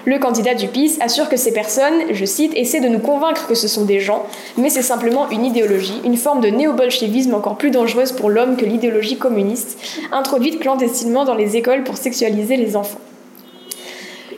Le 0.06 0.18
candidat 0.18 0.56
du 0.56 0.68
PIS 0.68 0.98
assure 1.02 1.30
que 1.30 1.38
ces 1.38 1.54
personnes, 1.54 2.02
je 2.12 2.26
cite, 2.26 2.54
essaient 2.56 2.80
de 2.80 2.88
nous 2.88 2.98
convaincre 2.98 3.46
que 3.46 3.54
ce 3.54 3.68
sont 3.68 3.86
des 3.86 4.00
gens, 4.00 4.26
mais 4.58 4.72
c'est 4.72 4.82
simplement 4.82 5.30
une 5.30 5.46
idéologie, 5.46 6.02
une 6.04 6.18
forme 6.18 6.42
de 6.42 6.50
néo-bolchevisme 6.50 7.36
encore 7.36 7.58
plus 7.58 7.70
dangereuse 7.70 8.12
pour 8.12 8.32
l'homme 8.32 8.58
que 8.58 8.66
l'idéologie 8.66 9.20
communiste, 9.20 9.78
introduite 10.12 10.60
clandestinement 10.60 11.26
dans 11.26 11.36
les 11.36 11.58
écoles 11.58 11.84
pour 11.84 11.98
sexualiser 11.98 12.58
les 12.58 12.76
enfants. 12.76 13.02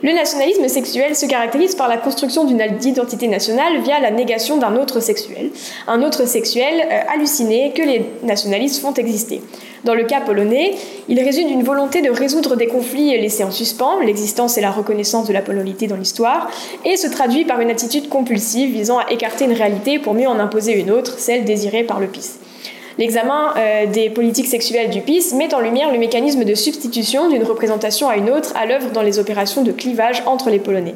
Le 0.04 0.12
nationalisme 0.12 0.68
sexuel 0.68 1.16
se 1.16 1.24
caractérise 1.24 1.74
par 1.76 1.88
la 1.88 1.96
construction 1.96 2.44
d'une 2.44 2.60
identité 2.60 3.26
nationale 3.26 3.80
via 3.80 4.00
la 4.00 4.10
négation 4.10 4.58
d'un 4.58 4.76
autre 4.76 5.00
sexuel, 5.00 5.50
un 5.88 6.02
autre 6.02 6.26
sexuel 6.28 6.74
euh, 6.78 7.00
halluciné 7.10 7.72
que 7.74 7.80
les 7.80 8.04
nationalistes 8.22 8.82
font 8.82 8.92
exister. 8.92 9.40
Dans 9.84 9.94
le 9.94 10.04
cas 10.04 10.20
polonais, 10.20 10.74
il 11.08 11.18
résulte 11.20 11.48
d'une 11.48 11.62
volonté 11.62 12.02
de 12.02 12.10
résoudre 12.10 12.54
des 12.54 12.66
conflits 12.66 13.18
laissés 13.18 13.44
en 13.44 13.50
suspens, 13.50 14.00
l'existence 14.00 14.58
et 14.58 14.60
la 14.60 14.70
reconnaissance 14.70 15.26
de 15.26 15.32
la 15.32 15.40
polonité 15.40 15.86
dans 15.86 15.96
l'histoire, 15.96 16.50
et 16.84 16.98
se 16.98 17.06
traduit 17.06 17.46
par 17.46 17.62
une 17.62 17.70
attitude 17.70 18.10
compulsive 18.10 18.74
visant 18.74 18.98
à 18.98 19.10
écarter 19.10 19.46
une 19.46 19.54
réalité 19.54 19.98
pour 19.98 20.12
mieux 20.12 20.28
en 20.28 20.38
imposer 20.38 20.78
une 20.78 20.90
autre, 20.90 21.18
celle 21.18 21.46
désirée 21.46 21.82
par 21.82 21.98
le 21.98 22.08
PIS. 22.08 22.43
L'examen 22.98 23.52
euh, 23.56 23.86
des 23.86 24.08
politiques 24.08 24.46
sexuelles 24.46 24.90
du 24.90 25.00
PIS 25.00 25.34
met 25.34 25.52
en 25.52 25.60
lumière 25.60 25.90
le 25.92 25.98
mécanisme 25.98 26.44
de 26.44 26.54
substitution 26.54 27.28
d'une 27.28 27.42
représentation 27.42 28.08
à 28.08 28.16
une 28.16 28.30
autre 28.30 28.52
à 28.56 28.66
l'œuvre 28.66 28.90
dans 28.92 29.02
les 29.02 29.18
opérations 29.18 29.62
de 29.62 29.72
clivage 29.72 30.22
entre 30.26 30.48
les 30.48 30.60
Polonais. 30.60 30.94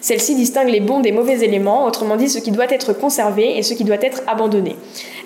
Celle-ci 0.00 0.34
distingue 0.34 0.68
les 0.68 0.80
bons 0.80 1.00
des 1.00 1.12
mauvais 1.12 1.44
éléments, 1.44 1.84
autrement 1.84 2.16
dit 2.16 2.28
ce 2.28 2.38
qui 2.38 2.52
doit 2.52 2.70
être 2.70 2.92
conservé 2.94 3.58
et 3.58 3.62
ce 3.62 3.74
qui 3.74 3.84
doit 3.84 4.00
être 4.00 4.22
abandonné. 4.26 4.76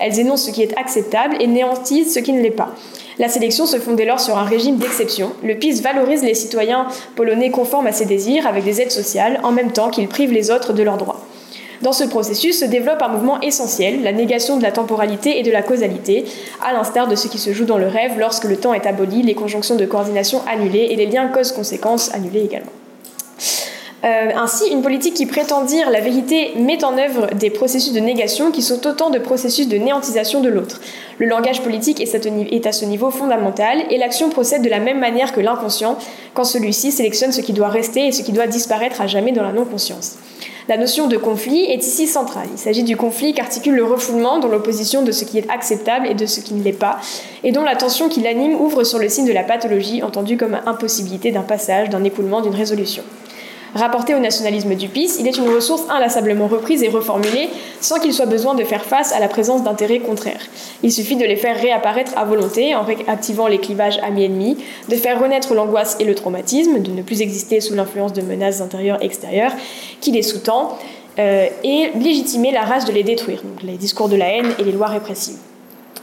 Elles 0.01 0.19
énoncent 0.19 0.47
ce 0.47 0.51
qui 0.51 0.63
est 0.63 0.77
acceptable 0.77 1.37
et 1.41 1.47
néantisent 1.47 2.13
ce 2.13 2.19
qui 2.19 2.33
ne 2.33 2.41
l'est 2.41 2.51
pas. 2.51 2.75
La 3.19 3.29
sélection 3.29 3.67
se 3.67 3.79
fonde 3.79 3.97
dès 3.97 4.05
lors 4.05 4.19
sur 4.19 4.37
un 4.37 4.43
régime 4.43 4.79
d'exception. 4.79 5.33
Le 5.45 5.55
PIS 5.55 5.81
valorise 5.81 6.25
les 6.25 6.35
citoyens 6.35 6.89
polonais 7.15 7.51
conformes 7.51 7.87
à 7.87 7.93
ses 7.93 8.07
désirs 8.07 8.47
avec 8.49 8.65
des 8.65 8.81
aides 8.81 8.91
sociales, 8.91 9.39
en 9.45 9.53
même 9.53 9.71
temps 9.71 9.91
qu'il 9.91 10.09
prive 10.09 10.33
les 10.33 10.51
autres 10.51 10.73
de 10.73 10.83
leurs 10.83 10.97
droits. 10.97 11.21
Dans 11.85 11.93
ce 11.93 12.05
processus 12.05 12.61
se 12.61 12.65
développe 12.65 13.03
un 13.03 13.09
mouvement 13.09 13.39
essentiel, 13.43 14.03
la 14.03 14.13
négation 14.13 14.57
de 14.57 14.63
la 14.63 14.73
temporalité 14.73 15.39
et 15.39 15.43
de 15.43 15.51
la 15.51 15.61
causalité, 15.61 16.25
à 16.63 16.73
l'instar 16.73 17.09
de 17.09 17.15
ce 17.15 17.29
qui 17.29 17.37
se 17.37 17.53
joue 17.53 17.67
dans 17.67 17.77
le 17.77 17.87
rêve 17.87 18.19
lorsque 18.19 18.45
le 18.45 18.57
temps 18.57 18.73
est 18.73 18.87
aboli, 18.87 19.21
les 19.21 19.35
conjonctions 19.35 19.77
de 19.77 19.85
coordination 19.85 20.41
annulées 20.51 20.87
et 20.89 20.97
les 20.97 21.05
liens 21.05 21.29
cause-conséquence 21.29 22.11
annulés 22.15 22.41
également. 22.43 22.71
Euh, 24.03 24.31
ainsi, 24.35 24.71
une 24.71 24.81
politique 24.81 25.13
qui 25.13 25.27
prétend 25.27 25.63
dire 25.65 25.91
la 25.91 26.01
vérité 26.01 26.53
met 26.57 26.83
en 26.87 26.97
œuvre 26.97 27.27
des 27.35 27.51
processus 27.51 27.93
de 27.93 28.01
négation 28.01 28.51
qui 28.51 28.63
sont 28.63 28.87
autant 28.87 29.11
de 29.11 29.19
processus 29.19 29.69
de 29.69 29.77
néantisation 29.77 30.41
de 30.41 30.49
l'autre. 30.49 30.81
Le 31.19 31.27
langage 31.27 31.61
politique 31.61 32.01
est 32.01 32.67
à 32.67 32.73
ce 32.73 32.85
niveau 32.87 33.11
fondamental 33.11 33.83
et 33.91 33.99
l'action 33.99 34.31
procède 34.31 34.63
de 34.63 34.71
la 34.71 34.81
même 34.81 35.01
manière 35.01 35.35
que 35.35 35.41
l'inconscient 35.41 35.99
quand 36.33 36.45
celui-ci 36.45 36.93
sélectionne 36.93 37.33
ce 37.33 37.43
qui 37.43 37.53
doit 37.53 37.69
rester 37.69 38.07
et 38.07 38.13
ce 38.13 38.23
qui 38.23 38.33
doit 38.33 38.47
disparaître 38.47 39.03
à 39.03 39.07
jamais 39.07 39.33
dans 39.33 39.43
la 39.43 39.53
non-conscience. 39.53 40.17
La 40.67 40.79
notion 40.79 41.09
de 41.09 41.19
conflit 41.19 41.65
est 41.65 41.87
ici 41.87 42.07
centrale. 42.07 42.49
Il 42.51 42.59
s'agit 42.59 42.85
du 42.85 42.97
conflit 42.97 43.35
qu'articule 43.35 43.75
le 43.75 43.85
refoulement 43.85 44.39
dans 44.39 44.49
l'opposition 44.49 45.03
de 45.03 45.13
ce 45.13 45.27
qui 45.27 45.37
est 45.37 45.51
acceptable 45.51 46.07
et 46.07 46.15
de 46.15 46.25
ce 46.25 46.41
qui 46.41 46.55
ne 46.55 46.63
l'est 46.63 46.73
pas, 46.73 47.01
et 47.43 47.53
dont 47.53 47.63
la 47.63 47.77
tension 47.77 48.09
qui 48.09 48.23
l'anime 48.23 48.59
ouvre 48.59 48.83
sur 48.83 48.99
le 48.99 49.11
signe 49.11 49.27
de 49.27 49.33
la 49.33 49.43
pathologie, 49.43 50.03
entendue 50.03 50.39
comme 50.39 50.59
impossibilité 50.65 51.33
d'un 51.33 51.43
passage, 51.43 51.91
d'un 51.91 52.03
écoulement, 52.03 52.41
d'une 52.41 52.55
résolution. 52.55 53.03
Rapporté 53.75 54.15
au 54.15 54.21
nationalisme 54.21 54.77
du 54.77 54.89
PIS, 54.89 55.17
il 55.19 55.27
est 55.27 55.37
une 55.37 55.49
ressource 55.49 55.83
inlassablement 55.91 56.47
reprise 56.47 56.85
et 56.85 56.89
reformulée 56.89 57.49
sans 57.81 57.99
qu'il 57.99 58.15
soit 58.15 58.27
besoin 58.27 58.55
de 58.55 58.63
faire 58.63 58.85
face 58.85 59.13
à 59.13 59.19
la 59.19 59.27
présence 59.27 59.65
d'intérêts 59.65 59.99
contraires. 59.99 60.43
Il 60.85 60.93
suffit 60.93 61.17
de 61.17 61.25
les 61.25 61.35
faire 61.35 61.61
réapparaître 61.61 62.13
à 62.17 62.25
volonté 62.25 62.77
en 62.77 62.85
réactivant 62.85 63.49
les 63.49 63.59
clivages 63.59 63.99
amis-ennemis, 64.05 64.59
de 64.89 64.95
faire 64.95 65.21
renaître 65.21 65.55
l'angoisse 65.55 65.97
et 65.99 66.05
le 66.05 66.15
traumatisme, 66.15 66.79
de 66.79 66.93
ne 66.93 67.03
plus 67.03 67.21
exister 67.21 67.61
sous 67.61 67.75
l'influence 67.75 68.13
de 68.13 68.23
menaces 68.23 68.61
intérieures 68.61 69.03
et 69.03 69.07
extérieures 69.07 69.53
qui 70.01 70.13
les 70.13 70.23
sous-tend, 70.23 70.79
euh, 71.19 71.47
et 71.65 71.91
légitimer 71.99 72.53
la 72.53 72.63
race 72.63 72.85
de 72.85 72.93
les 72.93 73.03
détruire, 73.03 73.43
donc 73.43 73.63
les 73.63 73.77
discours 73.77 74.09
de 74.09 74.17
la 74.17 74.29
haine 74.29 74.53
et 74.59 74.65
les 74.65 74.73
lois 74.73 74.89
répressives. 74.89 75.39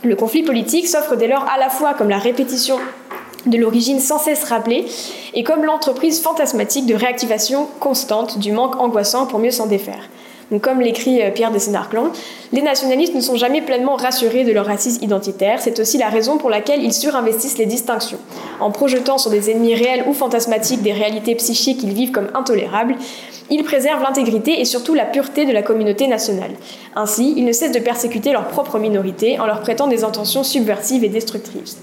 Le 0.04 0.16
conflit 0.16 0.44
politique 0.44 0.88
s'offre 0.88 1.16
dès 1.16 1.28
lors 1.28 1.46
à 1.50 1.58
la 1.58 1.70
fois 1.70 1.94
comme 1.94 2.10
la 2.10 2.18
répétition 2.18 2.78
de 3.46 3.58
l'origine 3.58 4.00
sans 4.00 4.20
cesse 4.20 4.44
rappelée, 4.44 4.86
et 5.34 5.44
comme 5.44 5.64
l'entreprise 5.64 6.22
fantasmatique 6.22 6.86
de 6.86 6.96
réactivation 6.96 7.68
constante 7.80 8.40
du 8.40 8.52
manque 8.52 8.80
angoissant 8.80 9.26
pour 9.26 9.40
mieux 9.40 9.52
s'en 9.52 9.68
défaire. 9.68 10.10
Comme 10.60 10.82
l'écrit 10.82 11.22
euh, 11.22 11.32
Pierre 11.32 11.52
de 11.52 11.60
Sénarclan, 11.60 12.08
les 12.52 12.62
nationalistes 12.62 13.16
ne 13.16 13.22
sont 13.22 13.38
jamais 13.38 13.62
pleinement 13.62 13.96
rassurés 13.96 14.44
de 14.44 14.52
leur 14.52 14.70
assise 14.70 15.00
identitaire. 15.02 15.62
C'est 15.62 15.80
aussi 15.80 15.98
la 15.98 16.10
raison 16.10 16.38
pour 16.38 16.50
laquelle 16.50 16.84
ils 16.84 16.94
surinvestissent 16.94 17.58
les 17.58 17.66
distinctions. 17.66 18.18
En 18.60 18.70
projetant 18.70 19.18
sur 19.18 19.32
des 19.32 19.50
ennemis 19.50 19.76
réels 19.76 20.04
ou 20.08 20.14
fantasmatiques 20.14 20.82
des 20.82 20.92
réalités 20.92 21.36
psychiques 21.36 21.80
qu'ils 21.80 21.94
vivent 21.94 22.12
comme 22.12 22.30
intolérables, 22.34 22.98
ils 23.50 23.64
préservent 23.64 24.04
l'intégrité 24.04 24.60
et 24.60 24.66
surtout 24.66 24.94
la 24.94 25.06
pureté 25.06 25.46
de 25.46 25.54
la 25.54 25.62
communauté 25.62 26.08
nationale. 26.08 26.52
Ainsi, 26.96 27.34
ils 27.38 27.46
ne 27.46 27.54
cessent 27.54 27.72
de 27.72 27.80
persécuter 27.80 28.34
leur 28.34 28.48
propre 28.50 28.78
minorité 28.78 29.40
en 29.40 29.46
leur 29.46 29.62
prêtant 29.62 29.88
des 29.88 30.04
intentions 30.04 30.44
subversives 30.44 31.06
et 31.06 31.10
destructrices. 31.10 31.78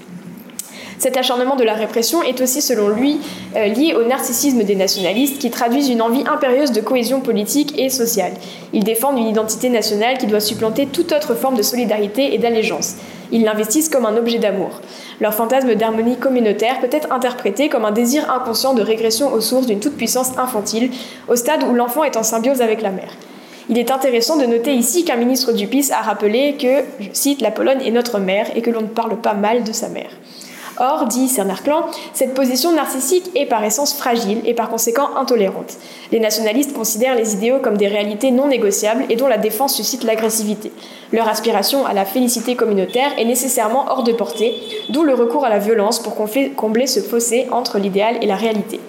Cet 0.99 1.17
acharnement 1.17 1.55
de 1.55 1.63
la 1.63 1.75
répression 1.75 2.25
est 2.25 2.41
aussi, 2.41 2.61
selon 2.61 2.89
lui, 2.89 3.21
euh, 3.55 3.67
lié 3.67 3.95
au 3.95 4.03
narcissisme 4.03 4.65
des 4.65 4.75
nationalistes 4.75 5.39
qui 5.39 5.49
traduisent 5.49 5.91
une 5.91 6.03
envie 6.03 6.25
impérieuse 6.27 6.73
de 6.73 6.81
cohésion 6.81 7.21
politique 7.21 7.79
et 7.79 7.89
sociale. 7.89 8.33
Ils 8.73 8.83
défendent 8.83 9.17
une 9.17 9.29
identité 9.29 9.69
nationale 9.69 10.19
qui 10.19 10.27
doit 10.27 10.41
supplanter 10.41 10.87
toute 10.87 11.13
autre 11.13 11.37
forme 11.37 11.57
de 11.57 11.63
solidarité 11.63 12.35
et 12.35 12.39
d'allégeance. 12.39 12.97
Ils 13.31 13.45
l'investissent 13.45 13.89
comme 13.89 14.07
un 14.07 14.17
objet 14.17 14.39
d'amour. 14.39 14.81
Leur 15.21 15.35
fantasme 15.35 15.73
d'harmonie 15.77 16.17
communautaire 16.17 16.81
peut 16.81 16.89
être 16.91 17.13
interprété 17.13 17.69
comme 17.69 17.85
un 17.85 17.93
désir 17.93 18.29
inconscient 18.33 18.75
de 18.75 18.83
régression 18.83 19.33
aux 19.33 19.41
sources 19.41 19.67
d'une 19.67 19.81
toute-puissance 19.81 20.37
infantile, 20.37 20.91
au 21.29 21.37
stade 21.37 21.63
où 21.63 21.75
l'enfant 21.75 22.03
est 22.03 22.17
en 22.17 22.25
symbiose 22.25 22.61
avec 22.61 22.83
la 22.83 22.91
mère. 22.91 23.13
Il 23.69 23.79
est 23.79 23.93
intéressant 23.93 24.37
de 24.37 24.47
noter 24.47 24.75
ici 24.75 25.05
qu'un 25.05 25.17
ministre 25.17 25.53
du 25.53 25.69
PIS 25.69 25.93
a 25.93 26.01
rappelé 26.01 26.57
que, 26.59 26.83
je 27.01 27.11
cite, 27.13 27.41
la 27.41 27.53
Pologne 27.53 27.83
est 27.85 27.91
notre 27.93 28.19
mère 28.19 28.49
et 28.57 28.63
que 28.63 28.71
l'on 28.71 28.81
ne 28.81 28.87
parle 28.87 29.21
pas 29.21 29.35
mal 29.35 29.63
de 29.63 29.73
sa 29.73 29.89
mère. 29.89 30.11
Or, 30.81 31.07
dit 31.07 31.29
Cernard-Clan, 31.29 31.87
cette 32.13 32.35
position 32.35 32.73
narcissique 32.73 33.31
est 33.35 33.47
par 33.47 33.65
essence 33.65 33.95
fragile 33.95 34.41
et 34.45 34.55
par 34.55 34.71
conséquent 34.71 35.17
intolérante. 35.17 35.77
Les 36.13 36.21
nationalistes 36.21 36.73
considèrent 36.73 37.17
les 37.17 37.35
idéaux 37.35 37.59
comme 37.59 37.77
des 37.77 37.89
réalités 37.89 38.31
non 38.31 38.47
négociables 38.47 39.05
et 39.09 39.17
dont 39.17 39.27
la 39.27 39.39
défense 39.39 39.75
suscite 39.75 40.05
l'agressivité. 40.05 40.73
Leur 41.13 41.29
aspiration 41.29 41.85
à 41.85 41.93
la 41.93 42.05
félicité 42.05 42.55
communautaire 42.55 43.11
est 43.19 43.25
nécessairement 43.25 43.87
hors 43.89 44.05
de 44.05 44.13
portée, 44.13 44.55
d'où 44.91 45.03
le 45.03 45.15
recours 45.15 45.45
à 45.45 45.51
la 45.51 45.59
violence 45.59 45.99
pour 45.99 46.15
combler 46.15 46.87
ce 46.87 47.01
fossé 47.01 47.49
entre 47.51 47.79
l'idéal 47.79 48.19
et 48.23 48.27
la 48.27 48.37
réalité. 48.37 48.81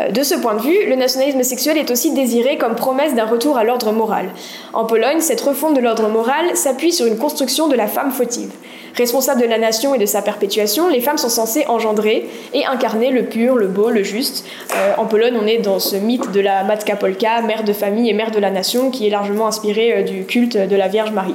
Euh, 0.00 0.10
de 0.10 0.22
ce 0.22 0.34
point 0.34 0.54
de 0.54 0.62
vue, 0.62 0.86
le 0.86 0.96
nationalisme 0.96 1.42
sexuel 1.42 1.78
est 1.78 1.90
aussi 1.90 2.12
désiré 2.12 2.58
comme 2.58 2.74
promesse 2.74 3.14
d'un 3.14 3.26
retour 3.26 3.56
à 3.56 3.64
l'ordre 3.64 3.92
moral. 3.92 4.30
En 4.72 4.84
Pologne, 4.84 5.20
cette 5.20 5.40
refonte 5.40 5.74
de 5.74 5.80
l'ordre 5.80 6.08
moral 6.08 6.56
s'appuie 6.56 6.92
sur 6.92 7.06
une 7.06 7.18
construction 7.18 7.68
de 7.68 7.76
la 7.76 7.86
femme 7.86 8.10
fautive. 8.10 8.50
Responsable 8.96 9.40
de 9.40 9.46
la 9.46 9.58
nation 9.58 9.94
et 9.94 9.98
de 9.98 10.06
sa 10.06 10.22
perpétuation, 10.22 10.88
les 10.88 11.00
femmes 11.00 11.18
sont 11.18 11.28
censées 11.28 11.64
engendrer 11.66 12.28
et 12.52 12.64
incarner 12.64 13.10
le 13.10 13.24
pur, 13.24 13.56
le 13.56 13.66
beau, 13.66 13.90
le 13.90 14.04
juste. 14.04 14.46
Euh, 14.76 14.92
en 14.98 15.06
Pologne, 15.06 15.34
on 15.40 15.46
est 15.46 15.58
dans 15.58 15.80
ce 15.80 15.96
mythe 15.96 16.30
de 16.30 16.40
la 16.40 16.62
matka 16.62 16.94
polka, 16.94 17.40
mère 17.42 17.64
de 17.64 17.72
famille 17.72 18.08
et 18.08 18.12
mère 18.12 18.30
de 18.30 18.38
la 18.38 18.50
nation, 18.50 18.90
qui 18.90 19.06
est 19.06 19.10
largement 19.10 19.48
inspiré 19.48 19.92
euh, 19.92 20.02
du 20.02 20.24
culte 20.24 20.56
de 20.56 20.76
la 20.76 20.86
Vierge 20.86 21.10
Marie. 21.10 21.34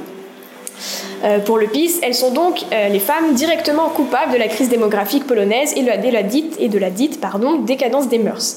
Euh, 1.24 1.38
pour 1.38 1.58
le 1.58 1.66
PIS, 1.66 2.00
elles 2.02 2.14
sont 2.14 2.32
donc 2.32 2.64
les 2.70 2.98
femmes 2.98 3.34
directement 3.34 3.88
coupables 3.88 4.32
de 4.32 4.38
la 4.38 4.48
crise 4.48 4.68
démographique 4.68 5.26
polonaise 5.26 5.74
et 5.76 5.82
de 5.82 6.08
la 6.08 6.22
dite, 6.22 7.20
décadence 7.66 8.08
des 8.08 8.18
mœurs. 8.18 8.56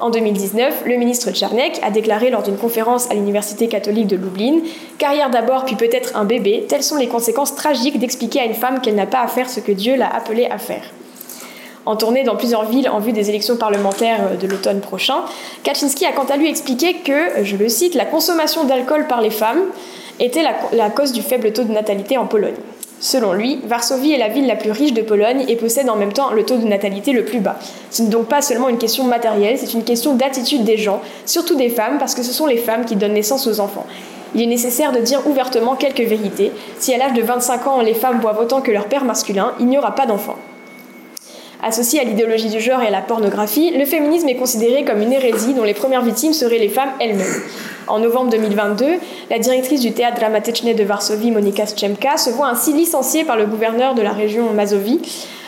En 0.00 0.10
2019, 0.10 0.82
le 0.86 0.96
ministre 0.96 1.30
Tcharnek 1.30 1.80
a 1.82 1.90
déclaré 1.90 2.30
lors 2.30 2.42
d'une 2.42 2.56
conférence 2.56 3.10
à 3.10 3.14
l'Université 3.14 3.68
catholique 3.68 4.08
de 4.08 4.16
Lublin 4.16 4.58
Carrière 4.98 5.30
d'abord, 5.30 5.64
puis 5.64 5.76
peut-être 5.76 6.16
un 6.16 6.24
bébé, 6.24 6.66
telles 6.68 6.82
sont 6.82 6.96
les 6.96 7.06
conséquences 7.06 7.54
tragiques 7.54 7.98
d'expliquer 7.98 8.40
à 8.40 8.44
une 8.44 8.54
femme 8.54 8.80
qu'elle 8.80 8.96
n'a 8.96 9.06
pas 9.06 9.20
à 9.20 9.28
faire 9.28 9.48
ce 9.48 9.60
que 9.60 9.72
Dieu 9.72 9.96
l'a 9.96 10.08
appelée 10.08 10.46
à 10.50 10.58
faire. 10.58 10.82
En 11.86 11.96
tournée 11.96 12.22
dans 12.22 12.36
plusieurs 12.36 12.64
villes 12.64 12.88
en 12.88 12.98
vue 12.98 13.12
des 13.12 13.28
élections 13.28 13.56
parlementaires 13.56 14.20
euh, 14.32 14.36
de 14.36 14.46
l'automne 14.46 14.80
prochain, 14.80 15.24
Kaczynski 15.62 16.06
a 16.06 16.12
quant 16.12 16.24
à 16.24 16.36
lui 16.36 16.48
expliqué 16.48 16.94
que, 17.04 17.12
euh, 17.12 17.44
je 17.44 17.56
le 17.56 17.68
cite, 17.68 17.94
la 17.94 18.06
consommation 18.06 18.64
d'alcool 18.64 19.06
par 19.06 19.20
les 19.20 19.30
femmes 19.30 19.62
était 20.20 20.42
la 20.72 20.90
cause 20.90 21.12
du 21.12 21.22
faible 21.22 21.52
taux 21.52 21.64
de 21.64 21.72
natalité 21.72 22.16
en 22.18 22.26
Pologne. 22.26 22.54
Selon 23.04 23.34
lui, 23.34 23.60
Varsovie 23.66 24.12
est 24.12 24.18
la 24.18 24.28
ville 24.28 24.46
la 24.46 24.56
plus 24.56 24.70
riche 24.70 24.94
de 24.94 25.02
Pologne 25.02 25.44
et 25.46 25.56
possède 25.56 25.90
en 25.90 25.96
même 25.96 26.14
temps 26.14 26.30
le 26.30 26.44
taux 26.44 26.56
de 26.56 26.66
natalité 26.66 27.12
le 27.12 27.24
plus 27.24 27.40
bas. 27.40 27.58
Ce 27.90 28.02
n'est 28.02 28.08
donc 28.08 28.28
pas 28.28 28.40
seulement 28.40 28.70
une 28.70 28.78
question 28.78 29.04
matérielle, 29.04 29.58
c'est 29.58 29.74
une 29.74 29.84
question 29.84 30.14
d'attitude 30.14 30.64
des 30.64 30.78
gens, 30.78 31.02
surtout 31.26 31.54
des 31.54 31.68
femmes, 31.68 31.98
parce 31.98 32.14
que 32.14 32.22
ce 32.22 32.32
sont 32.32 32.46
les 32.46 32.56
femmes 32.56 32.86
qui 32.86 32.96
donnent 32.96 33.12
naissance 33.12 33.46
aux 33.46 33.60
enfants. 33.60 33.84
Il 34.34 34.40
est 34.40 34.46
nécessaire 34.46 34.90
de 34.90 35.00
dire 35.00 35.20
ouvertement 35.26 35.74
quelques 35.74 36.00
vérités. 36.00 36.50
Si 36.78 36.94
à 36.94 36.96
l'âge 36.96 37.12
de 37.12 37.20
25 37.20 37.66
ans 37.66 37.80
les 37.82 37.92
femmes 37.92 38.20
boivent 38.20 38.40
autant 38.40 38.62
que 38.62 38.70
leur 38.70 38.86
père 38.86 39.04
masculin, 39.04 39.52
il 39.60 39.66
n'y 39.66 39.76
aura 39.76 39.94
pas 39.94 40.06
d'enfants. 40.06 40.38
Associé 41.66 41.98
à 41.98 42.04
l'idéologie 42.04 42.50
du 42.50 42.60
genre 42.60 42.82
et 42.82 42.88
à 42.88 42.90
la 42.90 43.00
pornographie, 43.00 43.70
le 43.70 43.86
féminisme 43.86 44.28
est 44.28 44.34
considéré 44.34 44.84
comme 44.84 45.00
une 45.00 45.14
hérésie 45.14 45.54
dont 45.54 45.64
les 45.64 45.72
premières 45.72 46.02
victimes 46.02 46.34
seraient 46.34 46.58
les 46.58 46.68
femmes 46.68 46.90
elles-mêmes. 47.00 47.42
En 47.86 48.00
novembre 48.00 48.28
2022, 48.32 48.84
la 49.30 49.38
directrice 49.38 49.80
du 49.80 49.92
théâtre 49.92 50.18
Dramatechne 50.20 50.74
de 50.74 50.84
Varsovie, 50.84 51.30
Monika 51.30 51.64
Szczemka, 51.64 52.18
se 52.18 52.28
voit 52.28 52.48
ainsi 52.48 52.74
licenciée 52.74 53.24
par 53.24 53.38
le 53.38 53.46
gouverneur 53.46 53.94
de 53.94 54.02
la 54.02 54.12
région 54.12 54.52
Mazovie 54.52 55.00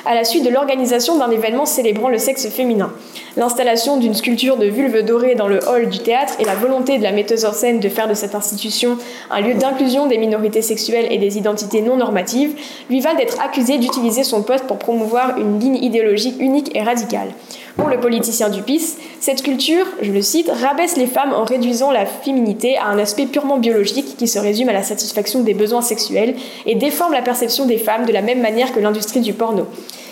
à 0.06 0.14
la 0.14 0.24
suite 0.24 0.42
de 0.42 0.48
l'organisation 0.48 1.18
d'un 1.18 1.30
événement 1.30 1.66
célébrant 1.66 2.08
le 2.08 2.16
sexe 2.16 2.48
féminin. 2.48 2.92
L'installation 3.36 3.98
d'une 3.98 4.14
sculpture 4.14 4.56
de 4.56 4.64
vulve 4.64 5.04
dorée 5.04 5.34
dans 5.34 5.46
le 5.46 5.60
hall 5.68 5.90
du 5.90 5.98
théâtre 5.98 6.32
et 6.38 6.44
la 6.46 6.54
volonté 6.54 6.96
de 6.96 7.02
la 7.02 7.12
metteuse 7.12 7.44
en 7.44 7.52
scène 7.52 7.80
de 7.80 7.88
faire 7.90 8.08
de 8.08 8.14
cette 8.14 8.34
institution 8.34 8.96
un 9.30 9.42
lieu 9.42 9.52
d'inclusion 9.52 10.06
des 10.06 10.16
minorités 10.16 10.62
sexuelles 10.62 11.08
et 11.10 11.18
des 11.18 11.36
identités 11.36 11.82
non 11.82 11.98
normatives 11.98 12.54
lui 12.88 13.00
valent 13.00 13.18
d'être 13.18 13.38
accusée 13.42 13.76
d'utiliser 13.76 14.24
son 14.24 14.42
poste 14.42 14.66
pour 14.66 14.78
promouvoir 14.78 15.36
une 15.36 15.60
ligne 15.60 15.76
idéologique 15.76 16.36
unique 16.40 16.74
et 16.74 16.82
radicale. 16.82 17.28
Pour 17.76 17.88
le 17.88 18.00
politicien 18.00 18.48
du 18.48 18.62
PIS, 18.62 18.96
cette 19.20 19.42
culture, 19.42 19.84
je 20.00 20.12
le 20.12 20.22
cite, 20.22 20.50
rabaisse 20.50 20.96
les 20.96 21.06
femmes 21.06 21.34
en 21.34 21.44
réduisant 21.44 21.90
la 21.90 22.06
féminité 22.06 22.78
à 22.78 22.86
un 22.86 22.98
aspect 22.98 23.26
purement 23.26 23.58
biologique 23.58 24.16
qui 24.16 24.28
se 24.28 24.38
résume 24.38 24.70
à 24.70 24.72
la 24.72 24.82
satisfaction 24.82 25.42
des 25.42 25.52
besoins 25.52 25.82
sexuels 25.82 26.36
et 26.64 26.74
déforme 26.74 27.12
la 27.12 27.20
perception 27.20 27.66
des 27.66 27.76
femmes 27.76 28.06
de 28.06 28.12
la 28.12 28.22
même 28.22 28.40
manière 28.40 28.72
que 28.72 28.80
l'industrie 28.80 29.20
du 29.20 29.34
porno. 29.34 29.66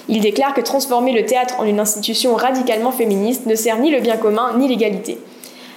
Il 0.09 0.21
déclare 0.21 0.55
que 0.55 0.61
transformer 0.61 1.13
le 1.13 1.25
théâtre 1.25 1.55
en 1.59 1.65
une 1.65 1.81
institution 1.81 2.35
radicalement 2.35 2.93
féministe 2.93 3.47
ne 3.47 3.55
sert 3.55 3.79
ni 3.79 3.91
le 3.91 4.01
bien 4.01 4.17
commun 4.17 4.53
ni 4.59 4.69
l'égalité. 4.69 5.19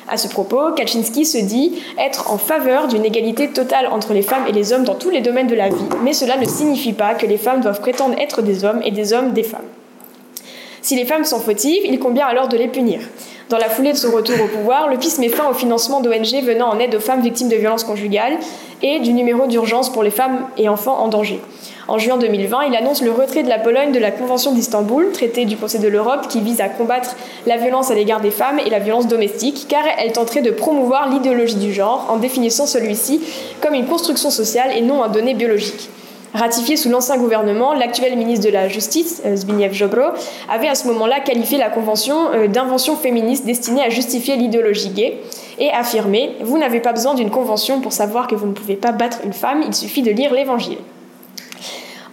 À 0.09 0.15
ce 0.15 0.27
propos, 0.27 0.71
Kaczynski 0.73 1.25
se 1.25 1.37
dit 1.37 1.81
être 1.99 2.31
en 2.31 2.37
faveur 2.37 2.87
d'une 2.87 3.03
égalité 3.03 3.49
totale 3.49 3.87
entre 3.87 4.13
les 4.13 4.21
femmes 4.21 4.45
et 4.47 4.53
les 4.53 4.71
hommes 4.71 4.85
dans 4.85 4.95
tous 4.95 5.09
les 5.09 5.19
domaines 5.19 5.47
de 5.47 5.55
la 5.55 5.67
vie, 5.67 5.75
mais 6.03 6.13
cela 6.13 6.37
ne 6.37 6.45
signifie 6.45 6.93
pas 6.93 7.13
que 7.13 7.25
les 7.25 7.37
femmes 7.37 7.59
doivent 7.59 7.81
prétendre 7.81 8.15
être 8.17 8.41
des 8.41 8.63
hommes 8.63 8.81
et 8.85 8.91
des 8.91 9.11
hommes 9.11 9.33
des 9.33 9.43
femmes. 9.43 9.65
Si 10.81 10.95
les 10.95 11.03
femmes 11.03 11.25
sont 11.25 11.41
fautives, 11.41 11.83
il 11.83 11.99
convient 11.99 12.25
alors 12.25 12.47
de 12.47 12.55
les 12.55 12.69
punir. 12.69 13.01
Dans 13.49 13.57
la 13.57 13.69
foulée 13.69 13.91
de 13.91 13.97
son 13.97 14.11
retour 14.11 14.35
au 14.41 14.47
pouvoir, 14.47 14.87
le 14.87 14.97
PIS 14.97 15.19
met 15.19 15.27
fin 15.27 15.49
au 15.49 15.53
financement 15.53 15.99
d'ONG 15.99 16.41
venant 16.43 16.69
en 16.69 16.79
aide 16.79 16.95
aux 16.95 17.01
femmes 17.01 17.21
victimes 17.21 17.49
de 17.49 17.57
violences 17.57 17.83
conjugales 17.83 18.37
et 18.81 18.99
du 18.99 19.11
numéro 19.11 19.47
d'urgence 19.47 19.91
pour 19.91 20.03
les 20.03 20.11
femmes 20.11 20.47
et 20.57 20.69
enfants 20.69 20.97
en 20.99 21.09
danger. 21.09 21.41
En 21.89 21.99
juin 21.99 22.17
2020, 22.17 22.63
il 22.63 22.75
annonce 22.75 23.01
le 23.01 23.11
retrait 23.11 23.43
de 23.43 23.49
la 23.49 23.59
Pologne 23.59 23.93
de 23.93 23.99
la 23.99 24.11
Convention 24.11 24.51
d'Istanbul, 24.51 25.09
traité 25.13 25.45
du 25.45 25.55
Conseil 25.55 25.79
de 25.79 25.87
l'Europe 25.87 26.27
qui 26.27 26.41
vise 26.41 26.59
à 26.59 26.67
combattre 26.67 27.15
la 27.45 27.55
violence 27.55 27.91
à 27.91 27.95
l'égard 27.95 28.19
des 28.19 28.29
femmes 28.29 28.59
et 28.59 28.69
la 28.69 28.79
violence 28.79 29.07
domestique, 29.07 29.67
car 29.69 29.83
elle 29.97 30.11
tenterait 30.11 30.41
de 30.41 30.51
promouvoir 30.51 31.09
l'idéologie 31.09 31.55
du 31.55 31.71
genre 31.71 32.05
en 32.09 32.17
définissant 32.17 32.65
celui-ci 32.65 33.21
comme 33.61 33.73
une 33.73 33.85
construction 33.85 34.29
sociale 34.29 34.71
et 34.75 34.81
non 34.81 35.01
un 35.01 35.07
donné 35.07 35.33
biologique. 35.33 35.89
Ratifié 36.33 36.75
sous 36.75 36.89
l'ancien 36.89 37.17
gouvernement, 37.17 37.73
l'actuel 37.73 38.17
ministre 38.17 38.45
de 38.45 38.51
la 38.51 38.67
Justice, 38.67 39.21
euh, 39.25 39.37
Zbigniew 39.37 39.71
Jobro, 39.71 40.11
avait 40.49 40.67
à 40.67 40.75
ce 40.75 40.87
moment-là 40.87 41.21
qualifié 41.21 41.57
la 41.57 41.69
Convention 41.69 42.33
euh, 42.33 42.47
d'invention 42.47 42.97
féministe 42.97 43.45
destinée 43.45 43.81
à 43.81 43.89
justifier 43.89 44.35
l'idéologie 44.35 44.89
gay 44.89 45.19
et 45.57 45.71
affirmé 45.71 46.35
Vous 46.41 46.57
n'avez 46.57 46.81
pas 46.81 46.91
besoin 46.91 47.13
d'une 47.13 47.29
convention 47.29 47.79
pour 47.79 47.93
savoir 47.93 48.27
que 48.27 48.35
vous 48.35 48.45
ne 48.45 48.51
pouvez 48.51 48.75
pas 48.75 48.91
battre 48.91 49.19
une 49.23 49.31
femme, 49.31 49.63
il 49.65 49.73
suffit 49.73 50.01
de 50.01 50.11
lire 50.11 50.33
l'Évangile. 50.33 50.79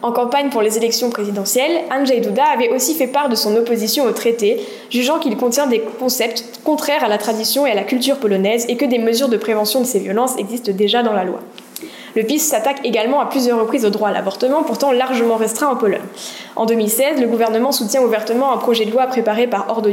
En 0.05 0.12
campagne 0.12 0.51
pour 0.51 0.61
les 0.61 0.77
élections 0.77 1.09
présidentielles, 1.09 1.81
Andrzej 1.90 2.21
Duda 2.21 2.45
avait 2.45 2.69
aussi 2.69 2.93
fait 2.93 3.07
part 3.07 3.31
de 3.31 3.35
son 3.35 3.57
opposition 3.57 4.05
au 4.05 4.11
traité, 4.11 4.61
jugeant 4.90 5.19
qu'il 5.19 5.35
contient 5.35 5.67
des 5.67 5.81
concepts 5.81 6.45
contraires 6.62 7.03
à 7.03 7.09
la 7.09 7.17
tradition 7.17 7.67
et 7.67 7.71
à 7.71 7.75
la 7.75 7.85
culture 7.85 8.19
polonaise 8.19 8.67
et 8.69 8.77
que 8.77 8.85
des 8.85 8.99
mesures 8.99 9.31
de 9.31 9.38
prévention 9.38 9.81
de 9.81 9.87
ces 9.87 10.01
violences 10.01 10.37
existent 10.37 10.73
déjà 10.73 11.03
dans 11.03 11.14
la 11.14 11.25
loi. 11.25 11.40
Le 12.17 12.23
PiS 12.23 12.40
s'attaque 12.40 12.81
également 12.85 13.21
à 13.21 13.25
plusieurs 13.25 13.59
reprises 13.59 13.87
au 13.87 13.88
droit 13.88 14.11
à 14.11 14.12
l'avortement, 14.12 14.62
pourtant 14.62 14.93
largement 14.93 15.37
restreint 15.37 15.69
en 15.69 15.77
Pologne. 15.77 16.03
En 16.55 16.67
2016, 16.67 17.19
le 17.23 17.27
gouvernement 17.27 17.73
soutient 17.73 18.03
ouvertement 18.03 18.53
un 18.53 18.59
projet 18.59 18.85
de 18.85 18.90
loi 18.90 19.07
préparé 19.07 19.47
par 19.47 19.71
Ordo 19.71 19.88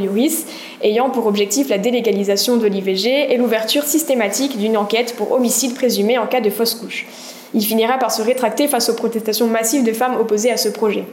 ayant 0.82 1.08
pour 1.08 1.26
objectif 1.26 1.70
la 1.70 1.78
délégalisation 1.78 2.58
de 2.58 2.66
l'IVG 2.66 3.32
et 3.32 3.38
l'ouverture 3.38 3.84
systématique 3.84 4.58
d'une 4.58 4.76
enquête 4.76 5.16
pour 5.16 5.32
homicide 5.32 5.74
présumé 5.74 6.18
en 6.18 6.26
cas 6.26 6.42
de 6.42 6.50
fausse 6.50 6.74
couche. 6.74 7.06
Il 7.54 7.62
finira 7.62 7.98
par 7.98 8.10
se 8.10 8.22
rétracter 8.22 8.68
face 8.68 8.88
aux 8.88 8.94
protestations 8.94 9.46
massives 9.46 9.84
de 9.84 9.92
femmes 9.92 10.16
opposées 10.18 10.50
à 10.50 10.56
ce 10.56 10.68
projet. 10.68 11.04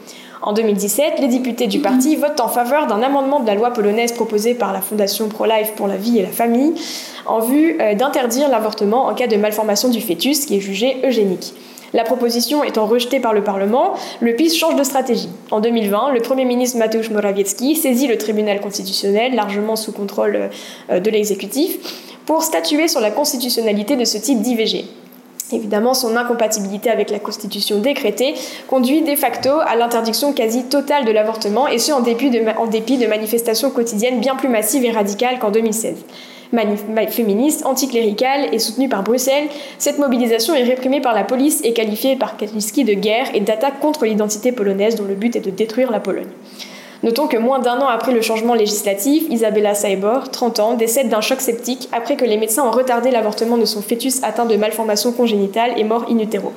En 0.41 0.54
2017, 0.54 1.19
les 1.19 1.28
députés 1.28 1.67
du 1.67 1.80
parti 1.80 2.15
votent 2.15 2.39
en 2.39 2.47
faveur 2.47 2.88
d'un 2.88 3.02
amendement 3.02 3.41
de 3.41 3.47
la 3.47 3.56
loi 3.56 3.71
polonaise 3.71 4.13
proposé 4.13 4.54
par 4.54 4.71
la 4.71 4.80
Fondation 4.80 5.28
Pro-Life 5.28 5.73
pour 5.75 5.88
la 5.88 5.97
vie 5.97 6.17
et 6.19 6.21
la 6.21 6.30
famille 6.30 6.75
en 7.25 7.39
vue 7.39 7.78
euh, 7.82 7.93
d'interdire 7.93 8.47
l'avortement 8.47 9.08
en 9.08 9.13
cas 9.13 9.28
de 9.28 9.36
malformation 9.36 9.89
du 9.89 9.99
fœtus 9.99 10.45
qui 10.45 10.56
est 10.56 10.62
jugé 10.62 10.97
eugénique. 11.06 11.54
La 11.93 12.04
proposition 12.04 12.63
étant 12.63 12.86
rejetée 12.86 13.19
par 13.19 13.34
le 13.34 13.43
Parlement, 13.43 13.93
le 14.21 14.36
PiS 14.36 14.56
change 14.56 14.75
de 14.75 14.84
stratégie. 14.84 15.30
En 15.52 15.60
2020, 15.60 16.13
le 16.13 16.21
Premier 16.21 16.45
ministre 16.45 16.78
Mateusz 16.78 17.10
Morawiecki 17.10 17.75
saisit 17.75 18.08
le 18.08 18.17
tribunal 18.17 18.62
constitutionnel, 18.62 19.36
largement 19.36 19.75
sous 19.75 19.91
contrôle 19.91 20.49
euh, 20.89 20.99
de 20.99 21.10
l'exécutif, 21.10 21.78
pour 22.25 22.43
statuer 22.43 22.88
sur 22.88 23.02
la 23.02 23.12
constitutionnalité 23.12 23.95
de 23.95 24.06
ce 24.06 24.17
type 24.17 24.41
d'IVG. 24.41 24.86
Évidemment, 25.51 25.93
son 25.93 26.15
incompatibilité 26.15 26.89
avec 26.89 27.09
la 27.09 27.19
Constitution 27.19 27.79
décrétée 27.79 28.35
conduit 28.67 29.01
de 29.01 29.15
facto 29.15 29.49
à 29.49 29.75
l'interdiction 29.75 30.33
quasi 30.33 30.65
totale 30.65 31.05
de 31.05 31.12
l'avortement, 31.12 31.67
et 31.67 31.79
ce 31.79 31.91
en 31.91 32.01
dépit, 32.01 32.29
de, 32.29 33.07
manifestations 33.07 33.71
quotidiennes 33.71 34.19
bien 34.19 34.35
plus 34.35 34.49
massives 34.49 34.85
et 34.85 34.91
radicales 34.91 35.39
qu'en 35.39 35.51
2016 35.51 35.95
féministe, 37.09 37.65
anticléricale 37.65 38.51
et 38.51 38.59
soutenue 38.59 38.89
par 38.89 39.03
Bruxelles, 39.03 39.47
cette 39.77 39.99
mobilisation 39.99 40.55
est 40.55 40.63
réprimée 40.63 40.99
par 41.01 41.13
la 41.13 41.23
police 41.23 41.62
et 41.63 41.73
qualifiée 41.73 42.15
par 42.15 42.38
Kaczynski 42.38 42.83
de 42.83 42.93
guerre 42.93 43.27
et 43.35 43.39
d'attaque 43.39 43.79
contre 43.79 44.05
l'identité 44.05 44.51
polonaise 44.51 44.95
dont 44.95 45.05
le 45.05 45.13
but 45.13 45.35
est 45.35 45.41
de 45.41 45.51
détruire 45.51 45.91
la 45.91 45.99
Pologne. 45.99 46.27
Notons 47.01 47.27
que 47.27 47.38
moins 47.38 47.59
d'un 47.59 47.79
an 47.79 47.88
après 47.88 48.12
le 48.12 48.21
changement 48.21 48.55
législatif, 48.55 49.23
Isabella 49.29 49.73
Saibor, 49.73 50.29
30 50.31 50.59
ans, 50.59 50.73
décède 50.73 51.07
d'un 51.07 51.21
choc 51.21 51.39
septique 51.39 51.88
après 51.93 52.17
que 52.17 52.25
les 52.25 52.35
médecins 52.35 52.67
ont 52.67 52.71
retardé 52.71 53.09
l'avortement 53.09 53.57
de 53.57 53.63
son 53.63 53.81
fœtus 53.81 54.21
atteint 54.21 54.45
de 54.45 54.57
malformations 54.57 55.13
congénitales 55.13 55.71
et 55.77 55.85
mort 55.85 56.07
in 56.09 56.19
utero. 56.19 56.51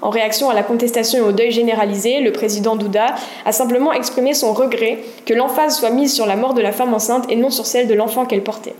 En 0.00 0.08
réaction 0.08 0.48
à 0.48 0.54
la 0.54 0.62
contestation 0.62 1.18
et 1.18 1.28
au 1.28 1.32
deuil 1.32 1.50
généralisé, 1.50 2.20
le 2.20 2.32
président 2.32 2.76
Douda 2.76 3.14
a 3.44 3.52
simplement 3.52 3.92
exprimé 3.92 4.32
son 4.32 4.54
regret 4.54 5.00
que 5.26 5.34
l'emphase 5.34 5.78
soit 5.78 5.90
mise 5.90 6.14
sur 6.14 6.24
la 6.24 6.36
mort 6.36 6.54
de 6.54 6.62
la 6.62 6.72
femme 6.72 6.94
enceinte 6.94 7.26
et 7.30 7.36
non 7.36 7.50
sur 7.50 7.66
celle 7.66 7.86
de 7.86 7.94
l'enfant 7.94 8.24
qu'elle 8.24 8.42
portait. 8.42 8.74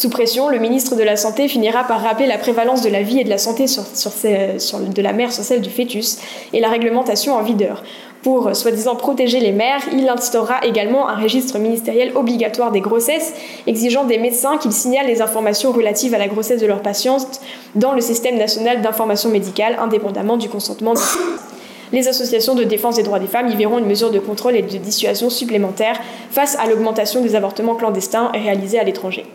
Sous 0.00 0.08
pression, 0.08 0.48
le 0.48 0.58
ministre 0.58 0.96
de 0.96 1.02
la 1.02 1.14
Santé 1.14 1.46
finira 1.46 1.84
par 1.84 2.00
rappeler 2.00 2.26
la 2.26 2.38
prévalence 2.38 2.80
de 2.80 2.88
la 2.88 3.02
vie 3.02 3.20
et 3.20 3.24
de 3.24 3.28
la 3.28 3.36
santé 3.36 3.66
de 3.66 5.02
la 5.02 5.12
mère 5.12 5.30
sur 5.30 5.44
celle 5.44 5.60
du 5.60 5.68
fœtus 5.68 6.16
et 6.54 6.60
la 6.60 6.70
réglementation 6.70 7.34
en 7.34 7.42
vigueur. 7.42 7.82
Pour 8.22 8.56
soi-disant 8.56 8.96
protéger 8.96 9.40
les 9.40 9.52
mères, 9.52 9.82
il 9.92 10.08
instaurera 10.08 10.64
également 10.64 11.06
un 11.06 11.20
registre 11.20 11.58
ministériel 11.58 12.12
obligatoire 12.14 12.72
des 12.72 12.80
grossesses, 12.80 13.34
exigeant 13.66 14.04
des 14.04 14.16
médecins 14.16 14.56
qu'ils 14.56 14.72
signalent 14.72 15.06
les 15.06 15.20
informations 15.20 15.70
relatives 15.70 16.14
à 16.14 16.18
la 16.18 16.28
grossesse 16.28 16.62
de 16.62 16.66
leurs 16.66 16.80
patientes 16.80 17.42
dans 17.74 17.92
le 17.92 18.00
système 18.00 18.38
national 18.38 18.80
d'information 18.80 19.28
médicale, 19.28 19.76
indépendamment 19.78 20.38
du 20.38 20.48
consentement. 20.48 20.94
Les 21.92 22.08
associations 22.08 22.54
de 22.54 22.64
défense 22.64 22.96
des 22.96 23.02
droits 23.02 23.18
des 23.18 23.26
femmes 23.26 23.48
y 23.48 23.54
verront 23.54 23.76
une 23.76 23.84
mesure 23.84 24.10
de 24.10 24.18
contrôle 24.18 24.56
et 24.56 24.62
de 24.62 24.78
dissuasion 24.78 25.28
supplémentaire 25.28 26.00
face 26.30 26.56
à 26.58 26.66
l'augmentation 26.70 27.20
des 27.20 27.36
avortements 27.36 27.74
clandestins 27.74 28.30
réalisés 28.32 28.78
à 28.78 28.84
l'étranger. 28.84 29.26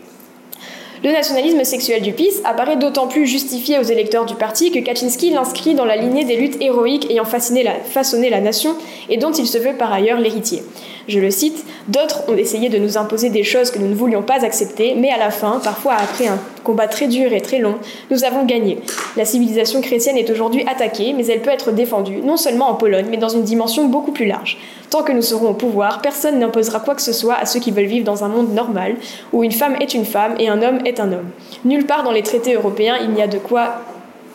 Le 1.04 1.12
nationalisme 1.12 1.62
sexuel 1.64 2.02
du 2.02 2.12
PiS 2.12 2.40
apparaît 2.44 2.76
d'autant 2.76 3.06
plus 3.06 3.26
justifié 3.26 3.78
aux 3.78 3.82
électeurs 3.82 4.24
du 4.24 4.34
parti 4.34 4.70
que 4.70 4.78
Kaczynski 4.78 5.30
l'inscrit 5.30 5.74
dans 5.74 5.84
la 5.84 5.96
lignée 5.96 6.24
des 6.24 6.36
luttes 6.36 6.60
héroïques 6.60 7.10
ayant 7.10 7.24
façonné 7.24 8.30
la 8.30 8.40
nation 8.40 8.74
et 9.08 9.18
dont 9.18 9.32
il 9.32 9.46
se 9.46 9.58
veut 9.58 9.76
par 9.76 9.92
ailleurs 9.92 10.18
l'héritier. 10.18 10.62
Je 11.08 11.20
le 11.20 11.30
cite, 11.30 11.64
D'autres 11.88 12.24
ont 12.28 12.36
essayé 12.36 12.68
de 12.68 12.78
nous 12.78 12.98
imposer 12.98 13.30
des 13.30 13.44
choses 13.44 13.70
que 13.70 13.78
nous 13.78 13.86
ne 13.86 13.94
voulions 13.94 14.22
pas 14.22 14.44
accepter, 14.44 14.96
mais 14.96 15.10
à 15.10 15.18
la 15.18 15.30
fin, 15.30 15.60
parfois 15.62 15.94
après 15.94 16.26
un 16.26 16.38
combat 16.64 16.88
très 16.88 17.06
dur 17.06 17.32
et 17.32 17.40
très 17.40 17.58
long, 17.58 17.76
nous 18.10 18.24
avons 18.24 18.44
gagné. 18.44 18.78
La 19.16 19.24
civilisation 19.24 19.80
chrétienne 19.80 20.16
est 20.16 20.28
aujourd'hui 20.30 20.64
attaquée, 20.66 21.12
mais 21.12 21.24
elle 21.26 21.42
peut 21.42 21.50
être 21.50 21.70
défendue, 21.70 22.16
non 22.24 22.36
seulement 22.36 22.68
en 22.68 22.74
Pologne, 22.74 23.06
mais 23.08 23.18
dans 23.18 23.28
une 23.28 23.44
dimension 23.44 23.86
beaucoup 23.86 24.10
plus 24.10 24.26
large. 24.26 24.58
Tant 24.90 25.04
que 25.04 25.12
nous 25.12 25.22
serons 25.22 25.50
au 25.50 25.54
pouvoir, 25.54 26.02
personne 26.02 26.40
n'imposera 26.40 26.80
quoi 26.80 26.96
que 26.96 27.02
ce 27.02 27.12
soit 27.12 27.34
à 27.34 27.46
ceux 27.46 27.60
qui 27.60 27.70
veulent 27.70 27.84
vivre 27.84 28.04
dans 28.04 28.24
un 28.24 28.28
monde 28.28 28.52
normal, 28.52 28.96
où 29.32 29.44
une 29.44 29.52
femme 29.52 29.76
est 29.80 29.94
une 29.94 30.06
femme 30.06 30.34
et 30.40 30.48
un 30.48 30.60
homme 30.60 30.80
est 30.84 30.98
un 30.98 31.12
homme. 31.12 31.30
Nulle 31.64 31.86
part 31.86 32.02
dans 32.02 32.12
les 32.12 32.22
traités 32.22 32.54
européens 32.54 32.96
il 33.00 33.10
n'y 33.10 33.22
a 33.22 33.28
de 33.28 33.38
quoi 33.38 33.76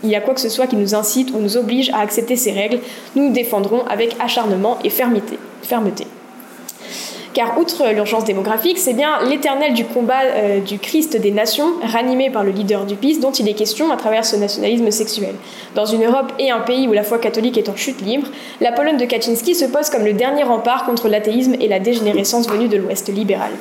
il 0.03 0.09
y 0.09 0.15
a 0.15 0.21
quoi 0.21 0.33
que 0.33 0.41
ce 0.41 0.49
soit 0.49 0.65
qui 0.65 0.77
nous 0.77 0.95
incite 0.95 1.31
ou 1.31 1.37
nous 1.37 1.57
oblige 1.57 1.91
à 1.91 1.99
accepter 1.99 2.35
ces 2.35 2.51
règles, 2.51 2.79
nous 3.15 3.27
nous 3.27 3.33
défendrons 3.33 3.85
avec 3.87 4.15
acharnement 4.19 4.79
et 4.83 4.89
fermeté. 4.89 5.37
fermeté. 5.61 6.07
Car 7.33 7.57
outre 7.57 7.87
l'urgence 7.93 8.25
démographique, 8.25 8.77
c'est 8.77 8.93
bien 8.93 9.23
l'éternel 9.23 9.73
du 9.73 9.85
combat 9.85 10.21
euh, 10.23 10.59
du 10.59 10.79
Christ 10.79 11.15
des 11.15 11.31
nations, 11.31 11.73
ranimé 11.81 12.29
par 12.29 12.43
le 12.43 12.51
leader 12.51 12.85
du 12.85 12.95
PIS, 12.95 13.19
dont 13.19 13.31
il 13.31 13.47
est 13.47 13.53
question 13.53 13.89
à 13.89 13.95
travers 13.95 14.25
ce 14.25 14.35
nationalisme 14.35 14.91
sexuel. 14.91 15.35
Dans 15.73 15.85
une 15.85 16.03
Europe 16.03 16.33
et 16.39 16.51
un 16.51 16.59
pays 16.59 16.89
où 16.89 16.93
la 16.93 17.03
foi 17.03 17.19
catholique 17.19 17.57
est 17.57 17.69
en 17.69 17.75
chute 17.77 18.01
libre, 18.01 18.27
la 18.59 18.73
Pologne 18.73 18.97
de 18.97 19.05
Kaczynski 19.05 19.55
se 19.55 19.65
pose 19.65 19.89
comme 19.89 20.03
le 20.03 20.11
dernier 20.11 20.43
rempart 20.43 20.85
contre 20.85 21.07
l'athéisme 21.07 21.55
et 21.61 21.69
la 21.69 21.79
dégénérescence 21.79 22.49
venue 22.49 22.67
de 22.67 22.75
l'Ouest 22.75 23.07
libéral. 23.07 23.51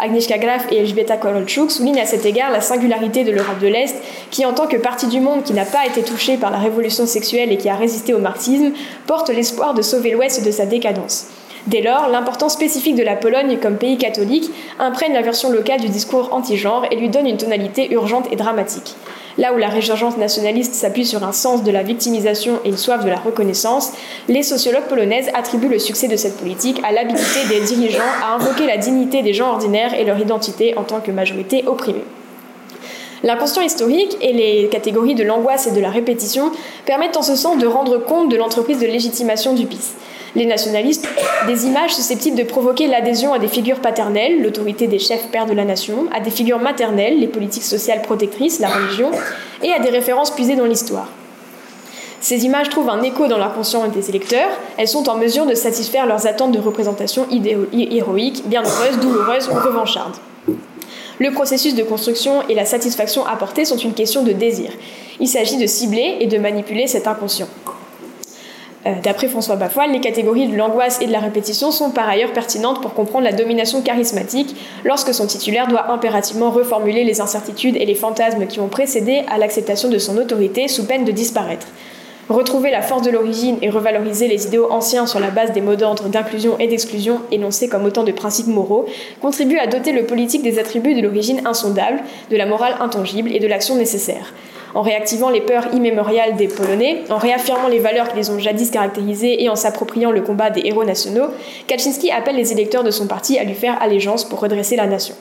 Agnieszka 0.00 0.38
Graf 0.38 0.70
et 0.70 0.76
Elżbieta 0.76 1.16
Korolczuk 1.16 1.72
soulignent 1.72 2.00
à 2.00 2.06
cet 2.06 2.24
égard 2.24 2.52
la 2.52 2.60
singularité 2.60 3.24
de 3.24 3.32
l'Europe 3.32 3.58
de 3.60 3.66
l'Est, 3.66 3.96
qui, 4.30 4.46
en 4.46 4.52
tant 4.52 4.68
que 4.68 4.76
partie 4.76 5.08
du 5.08 5.18
monde 5.18 5.42
qui 5.42 5.54
n'a 5.54 5.64
pas 5.64 5.86
été 5.86 6.02
touchée 6.02 6.36
par 6.36 6.52
la 6.52 6.58
révolution 6.58 7.04
sexuelle 7.04 7.50
et 7.50 7.56
qui 7.56 7.68
a 7.68 7.74
résisté 7.74 8.14
au 8.14 8.18
marxisme, 8.18 8.70
porte 9.08 9.28
l'espoir 9.30 9.74
de 9.74 9.82
sauver 9.82 10.12
l'Ouest 10.12 10.44
de 10.44 10.52
sa 10.52 10.66
décadence. 10.66 11.26
Dès 11.68 11.82
lors, 11.82 12.08
l'importance 12.08 12.54
spécifique 12.54 12.94
de 12.94 13.02
la 13.02 13.14
Pologne 13.14 13.58
comme 13.60 13.76
pays 13.76 13.98
catholique 13.98 14.50
imprègne 14.78 15.12
la 15.12 15.20
version 15.20 15.50
locale 15.50 15.80
du 15.80 15.90
discours 15.90 16.30
anti-genre 16.32 16.86
et 16.90 16.96
lui 16.96 17.10
donne 17.10 17.26
une 17.26 17.36
tonalité 17.36 17.92
urgente 17.92 18.24
et 18.32 18.36
dramatique. 18.36 18.94
Là 19.36 19.52
où 19.52 19.58
la 19.58 19.68
résurgence 19.68 20.16
nationaliste 20.16 20.72
s'appuie 20.72 21.04
sur 21.04 21.22
un 21.24 21.32
sens 21.32 21.62
de 21.64 21.70
la 21.70 21.82
victimisation 21.82 22.58
et 22.64 22.70
une 22.70 22.78
soif 22.78 23.04
de 23.04 23.10
la 23.10 23.18
reconnaissance, 23.18 23.92
les 24.28 24.42
sociologues 24.42 24.88
polonaises 24.88 25.28
attribuent 25.34 25.68
le 25.68 25.78
succès 25.78 26.08
de 26.08 26.16
cette 26.16 26.38
politique 26.38 26.80
à 26.84 26.90
l'habilité 26.90 27.40
des 27.50 27.60
dirigeants 27.60 28.00
à 28.24 28.36
invoquer 28.36 28.66
la 28.66 28.78
dignité 28.78 29.20
des 29.20 29.34
gens 29.34 29.50
ordinaires 29.50 29.92
et 29.92 30.04
leur 30.04 30.18
identité 30.18 30.74
en 30.78 30.84
tant 30.84 31.00
que 31.00 31.10
majorité 31.10 31.64
opprimée. 31.66 32.04
L'inconscient 33.22 33.62
historique 33.62 34.16
et 34.22 34.32
les 34.32 34.68
catégories 34.68 35.16
de 35.16 35.24
l'angoisse 35.24 35.66
et 35.66 35.72
de 35.72 35.80
la 35.80 35.90
répétition 35.90 36.50
permettent 36.86 37.18
en 37.18 37.22
ce 37.22 37.36
sens 37.36 37.58
de 37.58 37.66
rendre 37.66 37.98
compte 37.98 38.30
de 38.30 38.36
l'entreprise 38.36 38.78
de 38.78 38.86
légitimation 38.86 39.52
du 39.52 39.66
PIS 39.66 39.96
les 40.34 40.46
nationalistes, 40.46 41.08
des 41.46 41.66
images 41.66 41.94
susceptibles 41.94 42.36
de 42.36 42.44
provoquer 42.44 42.86
l'adhésion 42.86 43.32
à 43.32 43.38
des 43.38 43.48
figures 43.48 43.80
paternelles, 43.80 44.42
l'autorité 44.42 44.86
des 44.86 44.98
chefs 44.98 45.28
pères 45.28 45.46
de 45.46 45.54
la 45.54 45.64
nation, 45.64 46.06
à 46.12 46.20
des 46.20 46.30
figures 46.30 46.58
maternelles, 46.58 47.18
les 47.18 47.28
politiques 47.28 47.64
sociales 47.64 48.02
protectrices, 48.02 48.60
la 48.60 48.68
religion, 48.68 49.10
et 49.62 49.72
à 49.72 49.78
des 49.78 49.90
références 49.90 50.30
puisées 50.30 50.56
dans 50.56 50.66
l'histoire. 50.66 51.08
Ces 52.20 52.44
images 52.44 52.68
trouvent 52.68 52.88
un 52.88 53.02
écho 53.02 53.28
dans 53.28 53.38
l'inconscient 53.38 53.86
des 53.88 54.08
électeurs, 54.08 54.50
elles 54.76 54.88
sont 54.88 55.08
en 55.08 55.16
mesure 55.16 55.46
de 55.46 55.54
satisfaire 55.54 56.06
leurs 56.06 56.26
attentes 56.26 56.52
de 56.52 56.58
représentation 56.58 57.26
héroïque, 57.30 58.42
bien 58.46 58.62
heureuses, 58.62 58.98
douloureuses 59.00 59.48
ou 59.48 59.54
revanchardes. 59.54 60.16
Le 61.20 61.32
processus 61.32 61.74
de 61.74 61.82
construction 61.82 62.42
et 62.48 62.54
la 62.54 62.64
satisfaction 62.64 63.26
apportée 63.26 63.64
sont 63.64 63.76
une 63.76 63.94
question 63.94 64.22
de 64.22 64.32
désir. 64.32 64.70
Il 65.20 65.28
s'agit 65.28 65.56
de 65.56 65.66
cibler 65.66 66.16
et 66.20 66.26
de 66.26 66.38
manipuler 66.38 66.86
cet 66.86 67.06
inconscient. 67.06 67.48
Euh, 68.86 68.92
d'après 69.02 69.28
François 69.28 69.56
Bafoil, 69.56 69.90
les 69.90 70.00
catégories 70.00 70.46
de 70.46 70.56
l'angoisse 70.56 71.00
et 71.00 71.06
de 71.06 71.12
la 71.12 71.18
répétition 71.18 71.72
sont 71.72 71.90
par 71.90 72.08
ailleurs 72.08 72.32
pertinentes 72.32 72.80
pour 72.80 72.94
comprendre 72.94 73.24
la 73.24 73.32
domination 73.32 73.82
charismatique 73.82 74.54
lorsque 74.84 75.12
son 75.12 75.26
titulaire 75.26 75.66
doit 75.66 75.90
impérativement 75.90 76.50
reformuler 76.50 77.02
les 77.02 77.20
incertitudes 77.20 77.76
et 77.76 77.86
les 77.86 77.96
fantasmes 77.96 78.46
qui 78.46 78.60
ont 78.60 78.68
précédé 78.68 79.22
à 79.28 79.38
l'acceptation 79.38 79.88
de 79.88 79.98
son 79.98 80.16
autorité 80.16 80.68
sous 80.68 80.86
peine 80.86 81.04
de 81.04 81.10
disparaître. 81.10 81.66
Retrouver 82.28 82.70
la 82.70 82.82
force 82.82 83.02
de 83.02 83.10
l'origine 83.10 83.56
et 83.62 83.70
revaloriser 83.70 84.28
les 84.28 84.46
idéaux 84.46 84.70
anciens 84.70 85.06
sur 85.06 85.18
la 85.18 85.30
base 85.30 85.52
des 85.52 85.62
mots 85.62 85.76
d'ordre 85.76 86.08
d'inclusion 86.08 86.58
et 86.58 86.68
d'exclusion 86.68 87.22
énoncés 87.32 87.68
comme 87.68 87.86
autant 87.86 88.04
de 88.04 88.12
principes 88.12 88.48
moraux 88.48 88.84
contribue 89.22 89.58
à 89.58 89.66
doter 89.66 89.92
le 89.92 90.04
politique 90.04 90.42
des 90.42 90.58
attributs 90.58 90.94
de 90.94 91.00
l'origine 91.00 91.40
insondable, 91.46 92.00
de 92.30 92.36
la 92.36 92.44
morale 92.44 92.76
intangible 92.80 93.32
et 93.34 93.40
de 93.40 93.46
l'action 93.46 93.76
nécessaire 93.76 94.34
en 94.74 94.82
réactivant 94.82 95.30
les 95.30 95.40
peurs 95.40 95.72
immémoriales 95.74 96.36
des 96.36 96.48
Polonais, 96.48 97.02
en 97.10 97.18
réaffirmant 97.18 97.68
les 97.68 97.78
valeurs 97.78 98.08
qui 98.08 98.16
les 98.16 98.30
ont 98.30 98.38
jadis 98.38 98.70
caractérisées 98.70 99.42
et 99.42 99.48
en 99.48 99.56
s'appropriant 99.56 100.10
le 100.10 100.22
combat 100.22 100.50
des 100.50 100.62
héros 100.64 100.84
nationaux, 100.84 101.28
Kaczynski 101.66 102.10
appelle 102.10 102.36
les 102.36 102.52
électeurs 102.52 102.84
de 102.84 102.90
son 102.90 103.06
parti 103.06 103.38
à 103.38 103.44
lui 103.44 103.54
faire 103.54 103.80
allégeance 103.82 104.24
pour 104.24 104.40
redresser 104.40 104.76
la 104.76 104.86
nation. 104.86 105.14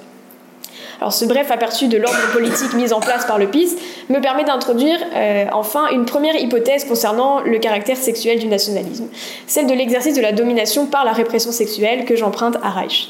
Alors 0.99 1.13
ce 1.13 1.25
bref 1.25 1.51
aperçu 1.51 1.87
de 1.87 1.97
l'ordre 1.97 2.17
politique 2.33 2.73
mis 2.73 2.91
en 2.91 2.99
place 2.99 3.25
par 3.25 3.37
le 3.37 3.47
PIS 3.47 3.75
me 4.09 4.19
permet 4.19 4.43
d'introduire 4.43 4.97
euh, 5.15 5.45
enfin 5.53 5.89
une 5.91 6.05
première 6.05 6.35
hypothèse 6.35 6.85
concernant 6.85 7.41
le 7.41 7.59
caractère 7.59 7.97
sexuel 7.97 8.39
du 8.39 8.47
nationalisme, 8.47 9.07
celle 9.45 9.67
de 9.67 9.73
l'exercice 9.73 10.15
de 10.15 10.21
la 10.21 10.31
domination 10.31 10.85
par 10.85 11.05
la 11.05 11.11
répression 11.11 11.51
sexuelle 11.51 12.05
que 12.05 12.15
j'emprunte 12.15 12.57
à 12.63 12.69
Reich. 12.69 13.09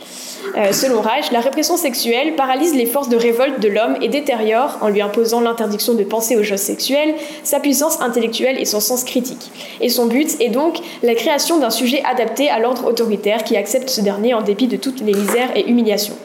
Euh, 0.55 0.71
selon 0.71 1.01
Reich, 1.01 1.31
la 1.31 1.39
répression 1.39 1.77
sexuelle 1.77 2.35
paralyse 2.35 2.73
les 2.75 2.85
forces 2.85 3.09
de 3.09 3.17
révolte 3.17 3.59
de 3.59 3.67
l'homme 3.67 3.97
et 4.01 4.07
détériore, 4.07 4.77
en 4.81 4.89
lui 4.89 5.01
imposant 5.01 5.41
l'interdiction 5.41 5.93
de 5.93 6.03
penser 6.03 6.35
aux 6.35 6.43
choses 6.43 6.59
sexuelles, 6.59 7.15
sa 7.43 7.59
puissance 7.59 8.01
intellectuelle 8.01 8.59
et 8.59 8.65
son 8.65 8.79
sens 8.79 9.03
critique. 9.03 9.51
Et 9.81 9.89
son 9.89 10.05
but 10.05 10.39
est 10.39 10.49
donc 10.49 10.79
la 11.03 11.15
création 11.15 11.57
d'un 11.57 11.69
sujet 11.69 12.03
adapté 12.03 12.49
à 12.49 12.59
l'ordre 12.59 12.85
autoritaire 12.85 13.43
qui 13.43 13.57
accepte 13.57 13.89
ce 13.89 14.01
dernier 14.01 14.33
en 14.33 14.41
dépit 14.41 14.67
de 14.67 14.77
toutes 14.77 15.01
les 15.01 15.13
misères 15.13 15.49
et 15.55 15.69
humiliations. 15.69 16.15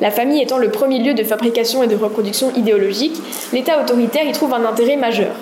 La 0.00 0.10
famille 0.10 0.42
étant 0.42 0.58
le 0.58 0.70
premier 0.70 0.98
lieu 0.98 1.14
de 1.14 1.22
fabrication 1.22 1.82
et 1.82 1.86
de 1.86 1.96
reproduction 1.96 2.52
idéologique, 2.54 3.16
l'État 3.52 3.80
autoritaire 3.80 4.26
y 4.26 4.32
trouve 4.32 4.54
un 4.54 4.64
intérêt 4.64 4.96
majeur. 4.96 5.34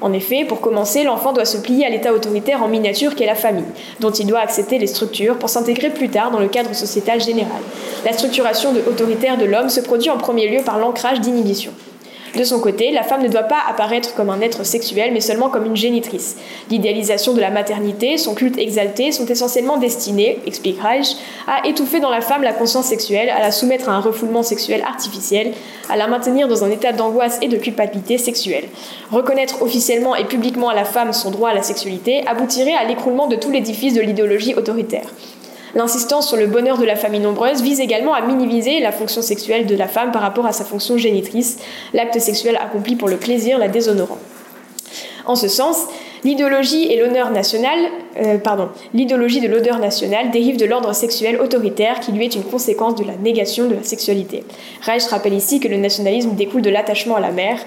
En 0.00 0.12
effet, 0.12 0.44
pour 0.44 0.60
commencer, 0.60 1.04
l'enfant 1.04 1.32
doit 1.32 1.44
se 1.44 1.56
plier 1.56 1.86
à 1.86 1.88
l'état 1.88 2.12
autoritaire 2.12 2.62
en 2.62 2.68
miniature 2.68 3.14
qu'est 3.14 3.26
la 3.26 3.34
famille, 3.34 3.64
dont 4.00 4.10
il 4.10 4.26
doit 4.26 4.40
accepter 4.40 4.78
les 4.78 4.86
structures 4.86 5.38
pour 5.38 5.48
s'intégrer 5.48 5.90
plus 5.90 6.10
tard 6.10 6.30
dans 6.30 6.38
le 6.38 6.48
cadre 6.48 6.74
sociétal 6.74 7.20
général. 7.20 7.62
La 8.04 8.12
structuration 8.12 8.74
autoritaire 8.88 9.38
de 9.38 9.46
l'homme 9.46 9.70
se 9.70 9.80
produit 9.80 10.10
en 10.10 10.18
premier 10.18 10.48
lieu 10.48 10.62
par 10.62 10.78
l'ancrage 10.78 11.20
d'inhibition. 11.20 11.72
De 12.36 12.44
son 12.44 12.60
côté, 12.60 12.90
la 12.90 13.02
femme 13.02 13.22
ne 13.22 13.28
doit 13.28 13.44
pas 13.44 13.60
apparaître 13.66 14.14
comme 14.14 14.28
un 14.28 14.42
être 14.42 14.62
sexuel, 14.64 15.10
mais 15.14 15.22
seulement 15.22 15.48
comme 15.48 15.64
une 15.64 15.76
génitrice. 15.76 16.36
L'idéalisation 16.70 17.32
de 17.32 17.40
la 17.40 17.48
maternité, 17.48 18.18
son 18.18 18.34
culte 18.34 18.58
exalté, 18.58 19.10
sont 19.10 19.24
essentiellement 19.24 19.78
destinés, 19.78 20.38
explique 20.46 20.78
Reich, 20.82 21.16
à 21.46 21.66
étouffer 21.66 21.98
dans 21.98 22.10
la 22.10 22.20
femme 22.20 22.42
la 22.42 22.52
conscience 22.52 22.86
sexuelle, 22.86 23.30
à 23.30 23.40
la 23.40 23.50
soumettre 23.50 23.88
à 23.88 23.92
un 23.92 24.00
refoulement 24.00 24.42
sexuel 24.42 24.82
artificiel, 24.86 25.54
à 25.88 25.96
la 25.96 26.08
maintenir 26.08 26.46
dans 26.46 26.62
un 26.62 26.70
état 26.70 26.92
d'angoisse 26.92 27.38
et 27.40 27.48
de 27.48 27.56
culpabilité 27.56 28.18
sexuelle. 28.18 28.64
Reconnaître 29.10 29.62
officiellement 29.62 30.14
et 30.14 30.24
publiquement 30.24 30.68
à 30.68 30.74
la 30.74 30.84
femme 30.84 31.14
son 31.14 31.30
droit 31.30 31.50
à 31.50 31.54
la 31.54 31.62
sexualité 31.62 32.26
aboutirait 32.26 32.74
à 32.74 32.84
l'écroulement 32.84 33.28
de 33.28 33.36
tout 33.36 33.50
l'édifice 33.50 33.94
de 33.94 34.02
l'idéologie 34.02 34.54
autoritaire. 34.54 35.08
L'insistance 35.76 36.28
sur 36.28 36.38
le 36.38 36.46
bonheur 36.46 36.78
de 36.78 36.86
la 36.86 36.96
famille 36.96 37.20
nombreuse 37.20 37.60
vise 37.60 37.80
également 37.80 38.14
à 38.14 38.22
minimiser 38.22 38.80
la 38.80 38.92
fonction 38.92 39.20
sexuelle 39.20 39.66
de 39.66 39.76
la 39.76 39.86
femme 39.86 40.10
par 40.10 40.22
rapport 40.22 40.46
à 40.46 40.52
sa 40.52 40.64
fonction 40.64 40.96
génitrice, 40.96 41.58
l'acte 41.92 42.18
sexuel 42.18 42.56
accompli 42.56 42.96
pour 42.96 43.10
le 43.10 43.18
plaisir 43.18 43.58
la 43.58 43.68
déshonorant. 43.68 44.16
En 45.26 45.36
ce 45.36 45.48
sens, 45.48 45.76
l'idéologie 46.24 46.90
et 46.90 46.98
l'honneur 46.98 47.30
national, 47.30 47.78
euh, 48.16 48.38
pardon, 48.38 48.70
l'idéologie 48.94 49.42
de 49.42 49.48
l'odeur 49.48 49.78
nationale 49.78 50.30
dérive 50.30 50.56
de 50.56 50.64
l'ordre 50.64 50.94
sexuel 50.94 51.38
autoritaire 51.42 52.00
qui 52.00 52.10
lui 52.12 52.24
est 52.24 52.34
une 52.34 52.44
conséquence 52.44 52.94
de 52.94 53.04
la 53.04 53.16
négation 53.16 53.68
de 53.68 53.74
la 53.74 53.82
sexualité. 53.82 54.44
Reich 54.80 55.04
rappelle 55.08 55.34
ici 55.34 55.60
que 55.60 55.68
le 55.68 55.76
nationalisme 55.76 56.30
découle 56.30 56.62
de 56.62 56.70
l'attachement 56.70 57.16
à 57.16 57.20
la 57.20 57.32
mère, 57.32 57.58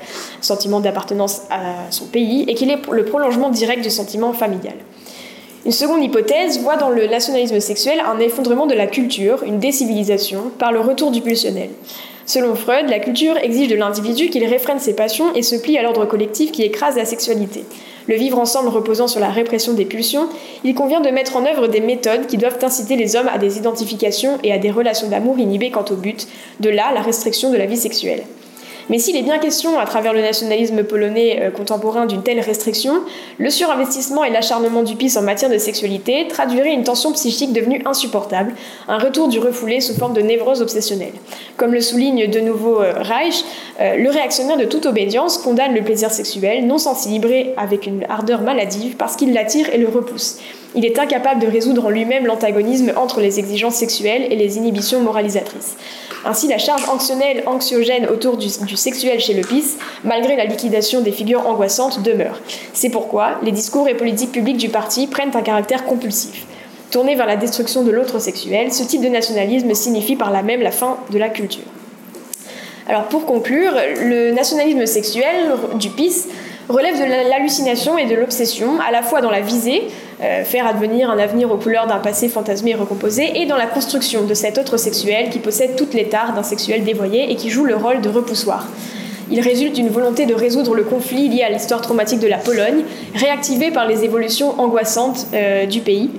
sentiment 0.42 0.80
d'appartenance 0.80 1.44
à 1.52 1.92
son 1.92 2.06
pays, 2.06 2.46
et 2.48 2.56
qu'il 2.56 2.72
est 2.72 2.80
le 2.92 3.06
prolongement 3.06 3.52
direct 3.52 3.84
du 3.84 3.92
sentiment 3.92 4.34
familial. 4.34 4.78
Une 5.66 5.72
seconde 5.74 6.04
hypothèse 6.04 6.60
voit 6.60 6.78
dans 6.78 6.90
le 6.90 7.08
nationalisme 7.08 7.60
sexuel 7.60 8.00
un 8.00 8.20
effondrement 8.20 8.66
de 8.66 8.74
la 8.74 8.88
culture, 8.88 9.44
une 9.44 9.60
décivilisation, 9.60 10.52
par 10.58 10.72
le 10.72 10.80
retour 10.80 11.12
du 11.12 11.20
pulsionnel. 11.20 11.70
Selon 12.26 12.56
Freud, 12.56 12.88
la 12.90 13.00
culture 13.00 13.36
exige 13.38 13.68
de 13.68 13.76
l'individu 13.76 14.30
qu'il 14.30 14.46
réfrène 14.46 14.80
ses 14.80 14.96
passions 14.96 15.34
et 15.36 15.42
se 15.42 15.56
plie 15.56 15.78
à 15.78 15.84
l'ordre 15.84 16.06
collectif 16.06 16.52
qui 16.52 16.64
écrase 16.64 16.96
la 16.96 17.04
sexualité. 17.04 17.66
Le 18.08 18.16
vivre 18.16 18.40
ensemble 18.40 18.70
reposant 18.70 19.08
sur 19.08 19.20
la 19.20 19.30
répression 19.30 19.74
des 19.74 19.86
pulsions, 19.86 20.30
il 20.64 20.76
convient 20.76 21.02
de 21.02 21.10
mettre 21.10 21.36
en 21.36 21.46
œuvre 21.46 21.68
des 21.68 21.82
méthodes 21.82 22.28
qui 22.28 22.38
doivent 22.38 22.64
inciter 22.64 22.96
les 22.96 23.16
hommes 23.16 23.28
à 23.28 23.38
des 23.38 23.58
identifications 23.58 24.38
et 24.44 24.54
à 24.54 24.60
des 24.60 24.72
relations 24.72 25.10
d'amour 25.10 25.40
inhibées 25.40 25.72
quant 25.72 25.86
au 25.92 25.96
but, 25.96 26.28
de 26.60 26.70
là 26.70 26.92
la 26.94 27.02
restriction 27.02 27.52
de 27.52 27.58
la 27.58 27.66
vie 27.66 27.78
sexuelle. 27.78 28.24
Mais 28.90 28.98
s'il 28.98 29.16
est 29.16 29.22
bien 29.22 29.38
question, 29.38 29.78
à 29.78 29.86
travers 29.86 30.14
le 30.14 30.22
nationalisme 30.22 30.84
polonais 30.84 31.40
euh, 31.42 31.52
contemporain, 31.52 32.08
d'une 32.08 32.24
telle 32.24 32.40
restriction, 32.40 33.04
le 33.38 33.50
surinvestissement 33.52 34.24
et 34.24 34.32
l'acharnement 34.32 34.82
du 34.82 34.96
PIS 34.96 35.16
en 35.16 35.22
matière 35.22 35.52
de 35.52 35.60
sexualité 35.60 36.28
traduiraient 36.28 36.74
une 36.74 36.84
tension 36.84 37.12
psychique 37.12 37.54
devenue 37.54 37.84
insupportable, 37.86 38.56
un 38.88 38.98
retour 38.98 39.28
du 39.28 39.38
refoulé 39.38 39.80
sous 39.80 39.94
forme 39.94 40.14
de 40.14 40.22
névrose 40.22 40.64
obsessionnelle. 40.64 41.14
Comme 41.56 41.74
le 41.74 41.82
souligne 41.82 42.28
de 42.30 42.40
nouveau 42.40 42.82
euh, 42.82 42.94
Reich, 42.98 43.46
euh, 43.80 43.96
le 43.96 44.10
réactionnaire 44.10 44.58
de 44.58 44.66
toute 44.66 44.88
obédience 44.88 45.38
condamne 45.38 45.76
le 45.76 45.84
plaisir 45.84 46.10
sexuel, 46.10 46.66
non 46.66 46.80
sans 46.80 46.96
s'y 46.96 47.10
libérer 47.10 47.54
avec 47.58 47.86
une 47.86 48.06
ardeur 48.10 48.42
maladive, 48.42 48.96
parce 48.96 49.16
qu'il 49.16 49.34
l'attire 49.34 49.70
et 49.72 49.78
le 49.78 49.88
repousse. 49.88 50.40
Il 50.76 50.86
est 50.86 50.98
incapable 51.00 51.42
de 51.42 51.48
résoudre 51.48 51.86
en 51.86 51.90
lui-même 51.90 52.26
l'antagonisme 52.26 52.94
entre 52.96 53.22
les 53.22 53.40
exigences 53.40 53.76
sexuelles 53.76 54.28
et 54.32 54.36
les 54.36 54.58
inhibitions 54.58 55.00
moralisatrices. 55.00 55.76
Ainsi, 56.26 56.48
la 56.48 56.58
charge 56.58 56.88
anxionnelle, 56.90 57.44
anxiogène 57.46 58.08
autour 58.08 58.38
du, 58.38 58.50
sexuel 58.50 59.20
chez 59.20 59.34
le 59.34 59.42
PIS, 59.42 59.78
malgré 60.04 60.36
la 60.36 60.46
liquidation 60.46 61.02
des 61.02 61.12
figures 61.12 61.48
angoissantes, 61.48 62.02
demeure. 62.02 62.40
C'est 62.74 62.90
pourquoi 62.90 63.40
les 63.44 63.52
discours 63.52 63.88
et 63.88 63.96
politiques 63.96 64.32
publiques 64.32 64.58
du 64.58 64.70
parti 64.70 65.08
prennent 65.08 65.36
un 65.36 65.42
caractère 65.42 65.86
compulsif. 65.86 66.46
Tourné 66.92 67.16
vers 67.16 67.28
la 67.28 67.36
destruction 67.36 67.84
de 67.84 67.92
l'autre 67.92 68.20
sexuel, 68.20 68.74
ce 68.74 68.84
type 68.84 69.02
de 69.02 69.10
nationalisme 69.10 69.74
signifie 69.74 70.16
par 70.16 70.32
là 70.32 70.42
même 70.42 70.62
la 70.62 70.72
fin 70.72 70.98
de 71.12 71.18
la 71.18 71.30
culture. 71.30 71.64
Alors 72.88 73.04
pour 73.04 73.26
conclure, 73.26 73.74
le 74.02 74.32
nationalisme 74.32 74.88
sexuel 74.88 75.54
du 75.76 75.90
PIS 75.90 76.26
relève 76.70 76.98
de 76.98 77.30
l'hallucination 77.30 77.98
et 77.98 78.06
de 78.06 78.16
l'obsession, 78.16 78.80
à 78.80 78.92
la 78.92 79.02
fois 79.02 79.22
dans 79.22 79.32
la 79.32 79.42
visée, 79.42 79.88
euh, 80.22 80.44
faire 80.44 80.68
advenir 80.68 81.10
un 81.10 81.18
avenir 81.18 81.52
aux 81.52 81.58
couleurs 81.58 81.88
d'un 81.88 81.98
passé 81.98 82.30
fantasmé 82.30 82.72
et 82.72 82.76
recomposé, 82.76 83.42
et 83.42 83.46
dans 83.46 83.58
la 83.58 83.66
construction 83.66 84.24
de 84.24 84.34
cet 84.34 84.58
autre 84.58 84.78
sexuel 84.78 85.30
qui 85.30 85.40
possède 85.40 85.76
toutes 85.76 85.94
les 85.94 86.06
tares 86.06 86.34
d'un 86.34 86.44
sexuel 86.44 86.84
dévoyé 86.84 87.32
et 87.32 87.36
qui 87.36 87.50
joue 87.50 87.66
le 87.66 87.76
rôle 87.76 88.02
de 88.02 88.10
repoussoir. 88.10 88.68
Il 89.32 89.42
résulte 89.42 89.74
d'une 89.74 89.90
volonté 89.90 90.26
de 90.26 90.34
résoudre 90.34 90.76
le 90.76 90.84
conflit 90.84 91.28
lié 91.28 91.44
à 91.44 91.50
l'histoire 91.50 91.82
traumatique 91.82 92.20
de 92.20 92.28
la 92.28 92.38
Pologne, 92.38 92.84
réactivée 93.16 93.72
par 93.72 93.88
les 93.88 94.04
évolutions 94.04 94.60
angoissantes 94.60 95.28
euh, 95.34 95.66
du 95.66 95.82
pays, 95.82 96.12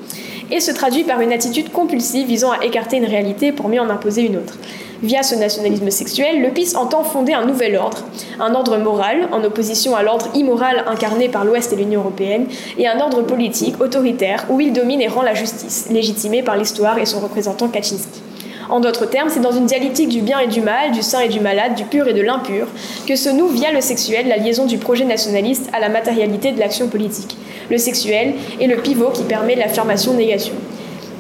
et 0.51 0.59
se 0.61 0.73
traduit 0.73 1.05
par 1.05 1.21
une 1.21 1.33
attitude 1.33 1.71
compulsive 1.71 2.27
visant 2.27 2.51
à 2.51 2.65
écarter 2.65 2.97
une 2.97 3.05
réalité 3.05 3.53
pour 3.53 3.69
mieux 3.69 3.81
en 3.81 3.89
imposer 3.89 4.23
une 4.23 4.37
autre. 4.37 4.55
Via 5.03 5.23
ce 5.23 5.35
nationalisme 5.35 5.89
sexuel, 5.91 6.43
le 6.43 6.51
PIS 6.51 6.77
entend 6.77 7.05
fonder 7.05 7.33
un 7.33 7.47
nouvel 7.47 7.75
ordre, 7.77 8.05
un 8.39 8.55
ordre 8.55 8.77
moral, 8.77 9.31
en 9.33 9.43
opposition 9.43 9.97
à 9.97 10.03
l'ordre 10.03 10.29
immoral 10.35 10.85
incarné 10.87 11.31
par 11.31 11.47
l'Ouest 11.47 11.73
et 11.73 11.77
l'Union 11.77 12.01
européenne, 12.01 12.45
et 12.77 12.87
un 12.87 13.01
ordre 13.01 13.23
politique, 13.23 13.81
autoritaire, 13.81 14.45
où 14.51 14.61
il 14.61 14.75
domine 14.75 15.01
et 15.01 15.09
rend 15.09 15.23
la 15.23 15.33
justice, 15.33 15.87
légitimée 15.91 16.43
par 16.43 16.59
l'histoire 16.59 16.99
et 16.99 17.07
son 17.07 17.21
représentant 17.21 17.69
Kaczynski. 17.69 18.21
En 18.69 18.81
d'autres 18.81 19.07
termes, 19.07 19.31
c'est 19.31 19.41
dans 19.41 19.53
une 19.53 19.65
dialectique 19.65 20.11
du 20.11 20.21
bien 20.21 20.39
et 20.39 20.49
du 20.49 20.61
mal, 20.61 20.93
du 20.93 21.01
sain 21.01 21.21
et 21.21 21.29
du 21.29 21.41
malade, 21.41 21.77
du 21.77 21.85
pur 21.85 22.07
et 22.07 22.13
de 22.13 22.21
l'impur, 22.21 22.67
que 23.09 23.17
se 23.17 23.31
noue 23.31 23.49
via 23.49 23.73
le 23.73 23.81
sexuel 23.81 24.29
la 24.29 24.37
liaison 24.37 24.67
du 24.67 24.77
projet 24.77 25.07
nationaliste 25.07 25.71
à 25.73 25.81
la 25.81 25.89
matérialité 25.89 26.53
de 26.53 26.61
l'action 26.61 26.89
politique. 26.89 27.39
Le 27.71 27.79
sexuel 27.79 28.35
est 28.61 28.67
le 28.67 28.77
pivot 28.77 29.11
qui 29.11 29.23
permet 29.23 29.57
l'affirmation-négation. 29.57 30.55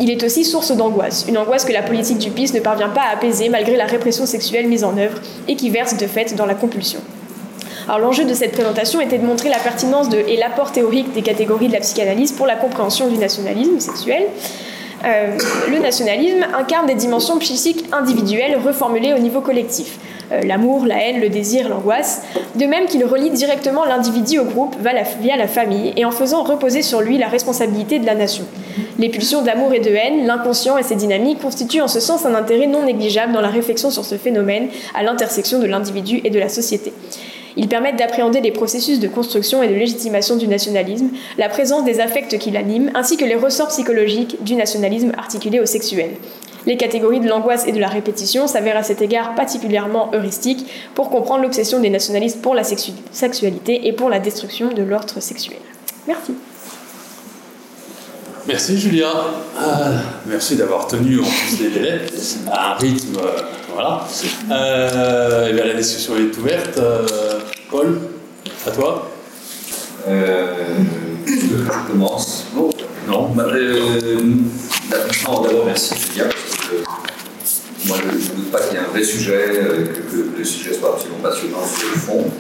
Il 0.01 0.11
est 0.11 0.22
aussi 0.22 0.44
source 0.44 0.74
d'angoisse, 0.74 1.26
une 1.28 1.36
angoisse 1.36 1.66
que 1.66 1.72
la 1.72 1.82
politique 1.82 2.18
du 2.18 2.30
PIS 2.30 2.55
ne 2.55 2.61
parvient 2.61 2.88
pas 2.88 3.03
à 3.03 3.12
apaiser 3.12 3.51
malgré 3.51 3.76
la 3.76 3.84
répression 3.84 4.24
sexuelle 4.24 4.66
mise 4.66 4.82
en 4.82 4.96
œuvre 4.96 5.18
et 5.46 5.57
qui 5.57 5.68
verse 5.68 5.96
de 5.96 6.07
fait 6.07 6.34
dans 6.34 6.46
la 6.46 6.55
compulsion. 6.55 7.01
L'enjeu 7.88 8.24
de 8.24 8.34
cette 8.34 8.53
présentation 8.53 9.01
était 9.01 9.18
de 9.18 9.26
montrer 9.26 9.48
la 9.48 9.59
pertinence 9.59 10.07
et 10.14 10.36
l'apport 10.36 10.72
théorique 10.72 11.12
des 11.12 11.22
catégories 11.22 11.68
de 11.68 11.72
la 11.72 11.80
psychanalyse 11.80 12.32
pour 12.32 12.46
la 12.46 12.55
compréhension 12.55 13.09
du 13.09 13.18
nationalisme 13.18 13.78
sexuel, 13.80 14.22
euh, 15.05 15.36
le 15.70 15.78
nationalisme 15.78 16.46
incarne 16.57 16.86
des 16.86 16.94
dimensions 16.94 17.38
psychiques 17.38 17.86
individuelles 17.92 18.59
reformulées 18.64 19.12
au 19.12 19.18
niveau 19.18 19.40
collectif. 19.40 19.98
Euh, 20.32 20.42
l'amour, 20.42 20.86
la 20.86 21.02
haine, 21.02 21.20
le 21.20 21.28
désir, 21.28 21.68
l'angoisse, 21.68 22.22
de 22.54 22.64
même 22.66 22.86
qu'il 22.86 23.04
relie 23.04 23.30
directement 23.30 23.84
l'individu 23.84 24.38
au 24.38 24.44
groupe 24.44 24.76
via 25.20 25.36
la 25.36 25.48
famille 25.48 25.92
et 25.96 26.04
en 26.04 26.10
faisant 26.10 26.44
reposer 26.44 26.82
sur 26.82 27.00
lui 27.00 27.18
la 27.18 27.28
responsabilité 27.28 27.98
de 27.98 28.06
la 28.06 28.14
nation. 28.14 28.44
Les 28.98 29.08
pulsions 29.08 29.42
d'amour 29.42 29.72
et 29.72 29.80
de 29.80 29.90
haine, 29.90 30.26
l'inconscient 30.26 30.78
et 30.78 30.82
ses 30.82 30.94
dynamiques 30.94 31.40
constituent 31.40 31.80
en 31.80 31.88
ce 31.88 32.00
sens 32.00 32.26
un 32.26 32.34
intérêt 32.34 32.66
non 32.66 32.84
négligeable 32.84 33.32
dans 33.32 33.40
la 33.40 33.48
réflexion 33.48 33.90
sur 33.90 34.04
ce 34.04 34.16
phénomène 34.16 34.68
à 34.94 35.02
l'intersection 35.02 35.58
de 35.58 35.66
l'individu 35.66 36.20
et 36.22 36.30
de 36.30 36.38
la 36.38 36.48
société. 36.48 36.92
Ils 37.56 37.66
permettent 37.66 37.96
d'appréhender 37.96 38.40
les 38.40 38.52
processus 38.52 39.00
de 39.00 39.08
construction 39.08 39.62
et 39.62 39.68
de 39.68 39.74
légitimation 39.74 40.36
du 40.36 40.46
nationalisme, 40.46 41.08
la 41.36 41.48
présence 41.48 41.84
des 41.84 41.98
affects 41.98 42.38
qui 42.38 42.50
l'animent, 42.50 42.90
ainsi 42.94 43.16
que 43.16 43.24
les 43.24 43.34
ressorts 43.34 43.68
psychologiques 43.68 44.42
du 44.44 44.54
nationalisme 44.54 45.12
articulé 45.18 45.58
au 45.58 45.66
sexuel. 45.66 46.10
Les 46.66 46.76
catégories 46.76 47.20
de 47.20 47.28
l'angoisse 47.28 47.66
et 47.66 47.72
de 47.72 47.80
la 47.80 47.88
répétition 47.88 48.46
s'avèrent 48.46 48.76
à 48.76 48.82
cet 48.82 49.02
égard 49.02 49.34
particulièrement 49.34 50.14
heuristiques 50.14 50.66
pour 50.94 51.11
comprendre 51.11 51.42
l'obsession 51.42 51.80
des 51.80 51.90
nationalistes 51.90 52.42
pour 52.42 52.54
la 52.54 52.64
sexualité 52.64 53.86
et 53.86 53.92
pour 53.92 54.11
la 54.11 54.18
destruction 54.18 54.72
de 54.72 54.82
l'ordre 54.82 55.20
sexuel. 55.20 55.58
Merci. 56.06 56.34
Merci 58.46 58.78
Julia. 58.78 59.11
Euh, 59.61 59.98
merci 60.26 60.56
d'avoir 60.56 60.86
tenu 60.86 61.20
en 61.20 61.24
plus 61.24 61.61
les 61.61 61.70
délais 61.70 62.00
à 62.50 62.72
un 62.72 62.74
rythme. 62.74 63.18
Euh, 63.18 63.42
voilà. 63.72 64.06
Euh, 64.50 65.48
et 65.48 65.52
bien, 65.52 65.66
la 65.66 65.74
discussion 65.74 66.14
est 66.16 66.36
ouverte. 66.36 66.80
Paul, 67.70 68.00
à 68.66 68.70
toi. 68.70 69.11
je 70.08 71.86
commence. 71.86 72.46
Non. 73.06 73.28
Bah, 73.34 73.46
D'abord, 74.91 75.66
merci 75.66 75.95
Julia. 75.95 76.24
moi, 77.86 77.97
je 78.03 78.32
ne 78.32 78.36
doute 78.36 78.51
pas 78.51 78.59
qu'il 78.61 78.72
y 78.72 78.76
ait 78.76 78.84
un 78.84 78.88
vrai 78.88 79.05
sujet, 79.05 79.45
que, 80.11 80.36
le 80.36 80.45
sujet 80.45 80.74
soit 80.74 80.95
absolument 80.95 81.20
passionnant 81.22 81.64
sur 81.64 81.88
le 81.91 81.97
fond, 81.97 82.30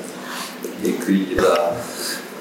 et 0.84 0.92
qu'il 0.92 1.32
y 1.32 1.36
ait 1.36 1.40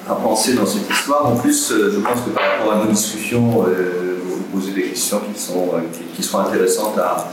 à 0.09 0.15
penser 0.15 0.53
dans 0.53 0.65
cette 0.65 0.89
histoire. 0.89 1.27
En 1.27 1.35
plus, 1.35 1.71
euh, 1.71 1.91
je 1.93 1.99
pense 1.99 2.21
que 2.21 2.31
par 2.31 2.43
rapport 2.43 2.73
à 2.73 2.85
nos 2.85 2.91
discussions, 2.91 3.65
euh, 3.67 4.17
vous 4.25 4.59
posez 4.59 4.71
des 4.71 4.89
questions 4.89 5.21
qui, 5.31 5.39
sont, 5.39 5.69
euh, 5.75 5.81
qui, 6.15 6.23
seront 6.23 6.39
intéressantes 6.39 6.97
à, 6.97 7.29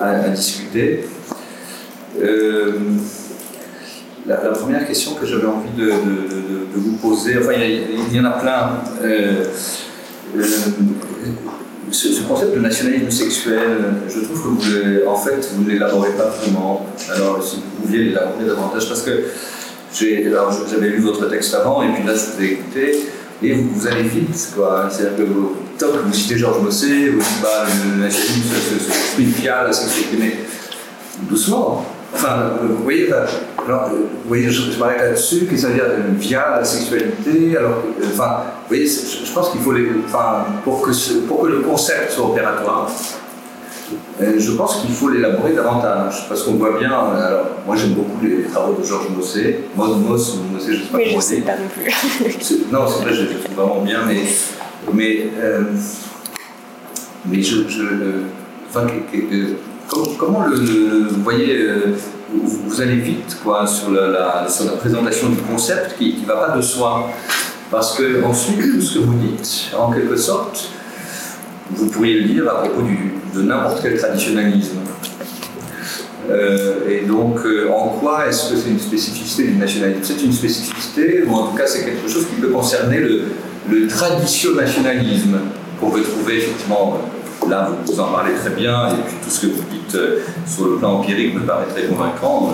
à, 0.00 0.28
discuter. 0.30 1.04
la, 4.26 4.36
première 4.36 4.86
question 4.88 5.14
que 5.14 5.26
j'avais 5.26 5.46
envie 5.46 5.70
de, 5.76 5.84
de, 5.84 6.74
vous 6.74 6.96
poser, 6.96 7.38
enfin 7.38 7.52
il 7.52 8.12
y, 8.12 8.20
en 8.20 8.24
a 8.24 8.30
plein. 8.30 8.70
Ce, 11.92 12.22
concept 12.22 12.54
de 12.54 12.60
nationalisme 12.60 13.10
sexuel, 13.10 13.84
je 14.08 14.20
trouve 14.20 14.58
que 14.58 15.02
vous, 15.02 15.08
en 15.08 15.16
fait, 15.16 15.46
vous 15.54 15.64
ne 15.64 15.70
l'élaborez 15.70 16.12
pas 16.12 16.28
vraiment. 16.28 16.86
Alors, 17.14 17.42
si 17.42 17.56
vous 17.56 17.82
pouviez 17.82 18.04
l'élaborer 18.04 18.46
davantage, 18.46 18.88
parce 18.88 19.02
que 19.02 19.24
j'avais 19.92 20.88
lu 20.88 21.00
votre 21.00 21.28
texte 21.28 21.54
avant, 21.54 21.82
et 21.82 21.92
puis 21.92 22.04
là, 22.04 22.14
je 22.14 22.36
vous 22.36 22.42
ai 22.42 22.52
écouté, 22.52 22.98
et 23.42 23.52
vous, 23.52 23.68
vous 23.74 23.86
allez 23.86 24.04
vite, 24.04 24.52
quoi. 24.54 24.88
C'est-à-dire 24.90 25.18
que 25.18 25.22
vous, 25.22 25.56
top, 25.78 25.96
vous 26.06 26.12
citez 26.14 26.38
Georges 26.38 26.62
Mossé, 26.62 27.10
vous 27.10 27.18
dites, 27.18 27.42
bah, 27.42 27.66
le 27.84 28.02
nationalisme, 28.02 28.54
ce, 28.70 28.90
esprit 28.90 29.26
fial, 29.26 29.66
la 29.66 29.72
sexualité, 29.72 30.16
mais 30.18 30.36
doucement. 31.28 31.84
Enfin, 32.14 32.52
vous 32.62 32.82
voyez, 32.82 33.10
alors, 33.66 33.88
vous 33.90 34.28
voyez 34.28 34.50
je, 34.50 34.70
je 34.70 34.78
m'arrête 34.78 34.98
là-dessus, 34.98 35.46
que 35.46 35.56
ça 35.56 35.68
veut 35.68 35.74
dire 35.74 35.84
via 36.18 36.58
la 36.58 36.64
sexualité, 36.64 37.56
alors, 37.56 37.82
enfin, 38.12 38.44
vous 38.62 38.68
voyez, 38.68 38.86
je, 38.86 39.32
pense 39.32 39.50
qu'il 39.50 39.60
faut 39.60 39.72
les, 39.72 39.88
enfin, 40.04 40.44
pour 40.62 40.82
que, 40.82 40.90
pour 41.26 41.42
que 41.42 41.48
le 41.48 41.60
concept 41.60 42.12
soit 42.12 42.26
opératoire, 42.26 42.90
euh, 44.20 44.34
je 44.38 44.52
pense 44.52 44.76
qu'il 44.80 44.94
faut 44.94 45.08
l'élaborer 45.08 45.52
davantage, 45.52 46.28
parce 46.28 46.42
qu'on 46.42 46.54
voit 46.54 46.78
bien, 46.78 46.92
euh, 46.92 47.26
alors 47.26 47.46
moi 47.66 47.76
j'aime 47.76 47.92
beaucoup 47.92 48.22
les 48.22 48.44
travaux 48.44 48.74
de 48.80 48.84
Georges 48.84 49.08
Mossé, 49.16 49.64
Moss, 49.74 49.96
Moss, 49.96 50.38
Mossé, 50.52 50.74
je 50.74 50.78
ne 50.78 50.84
sais 50.84 50.90
pas 50.90 50.98
oui, 50.98 51.12
je 51.14 51.20
sais 51.20 51.40
pas 51.40 51.52
non 51.52 51.68
plus. 51.68 52.66
non, 52.72 52.86
c'est 52.86 53.04
vrai, 53.04 53.14
je 53.14 53.22
les 53.22 53.34
trouve 53.36 53.56
vraiment 53.56 53.80
bien, 53.82 54.00
mais, 54.06 54.22
mais, 54.92 55.28
euh, 55.40 55.62
mais 57.26 57.42
je, 57.42 57.68
je 57.68 57.84
enfin, 58.68 58.86
comment, 60.18 60.46
le, 60.46 61.08
vous 61.08 61.22
voyez, 61.22 61.68
vous, 62.32 62.80
allez 62.80 62.96
vite 62.96 63.38
quoi, 63.42 63.66
sur, 63.66 63.90
la, 63.90 64.46
sur 64.48 64.64
la 64.64 64.72
présentation 64.72 65.28
du 65.28 65.36
concept 65.36 65.96
qui 65.98 66.18
ne 66.22 66.26
va 66.26 66.46
pas 66.46 66.56
de 66.56 66.62
soi, 66.62 67.10
parce 67.70 67.96
que 67.96 68.22
ensuite 68.24 68.60
tout 68.60 68.80
ce 68.80 68.98
que 68.98 69.04
vous 69.04 69.18
dites, 69.18 69.70
en 69.76 69.90
quelque 69.90 70.16
sorte, 70.16 70.70
vous 71.70 71.86
pourriez 71.86 72.20
le 72.20 72.28
dire 72.28 72.48
à 72.48 72.62
propos 72.62 72.82
de 73.34 73.42
n'importe 73.42 73.80
quel 73.82 73.98
traditionnalisme. 73.98 74.78
Euh, 76.30 76.88
et 76.88 77.04
donc, 77.04 77.40
euh, 77.44 77.70
en 77.70 77.88
quoi 77.88 78.28
est-ce 78.28 78.50
que 78.50 78.56
c'est 78.56 78.70
une 78.70 78.78
spécificité 78.78 79.48
du 79.48 79.56
nationalisme? 79.56 80.00
C'est 80.02 80.24
une 80.24 80.32
spécificité, 80.32 81.24
ou 81.26 81.34
en 81.34 81.48
tout 81.48 81.56
cas, 81.56 81.66
c'est 81.66 81.84
quelque 81.84 82.08
chose 82.08 82.26
qui 82.26 82.40
peut 82.40 82.48
concerner 82.48 82.98
le, 82.98 83.22
le 83.68 83.86
tradition-nationalisme 83.88 85.38
qu'on 85.80 85.90
peut 85.90 86.02
trouver 86.02 86.38
effectivement. 86.38 87.00
Là, 87.48 87.70
vous, 87.84 88.00
en 88.00 88.12
parlez 88.12 88.34
très 88.34 88.50
bien, 88.50 88.88
et 88.88 89.02
puis 89.06 89.16
tout 89.22 89.30
ce 89.30 89.46
que 89.46 89.52
vous 89.52 89.62
dites 89.70 89.94
euh, 89.94 90.20
sur 90.46 90.66
le 90.66 90.76
plan 90.76 90.98
empirique 90.98 91.34
me 91.34 91.40
paraît 91.40 91.66
très 91.66 91.84
convaincant. 91.84 92.50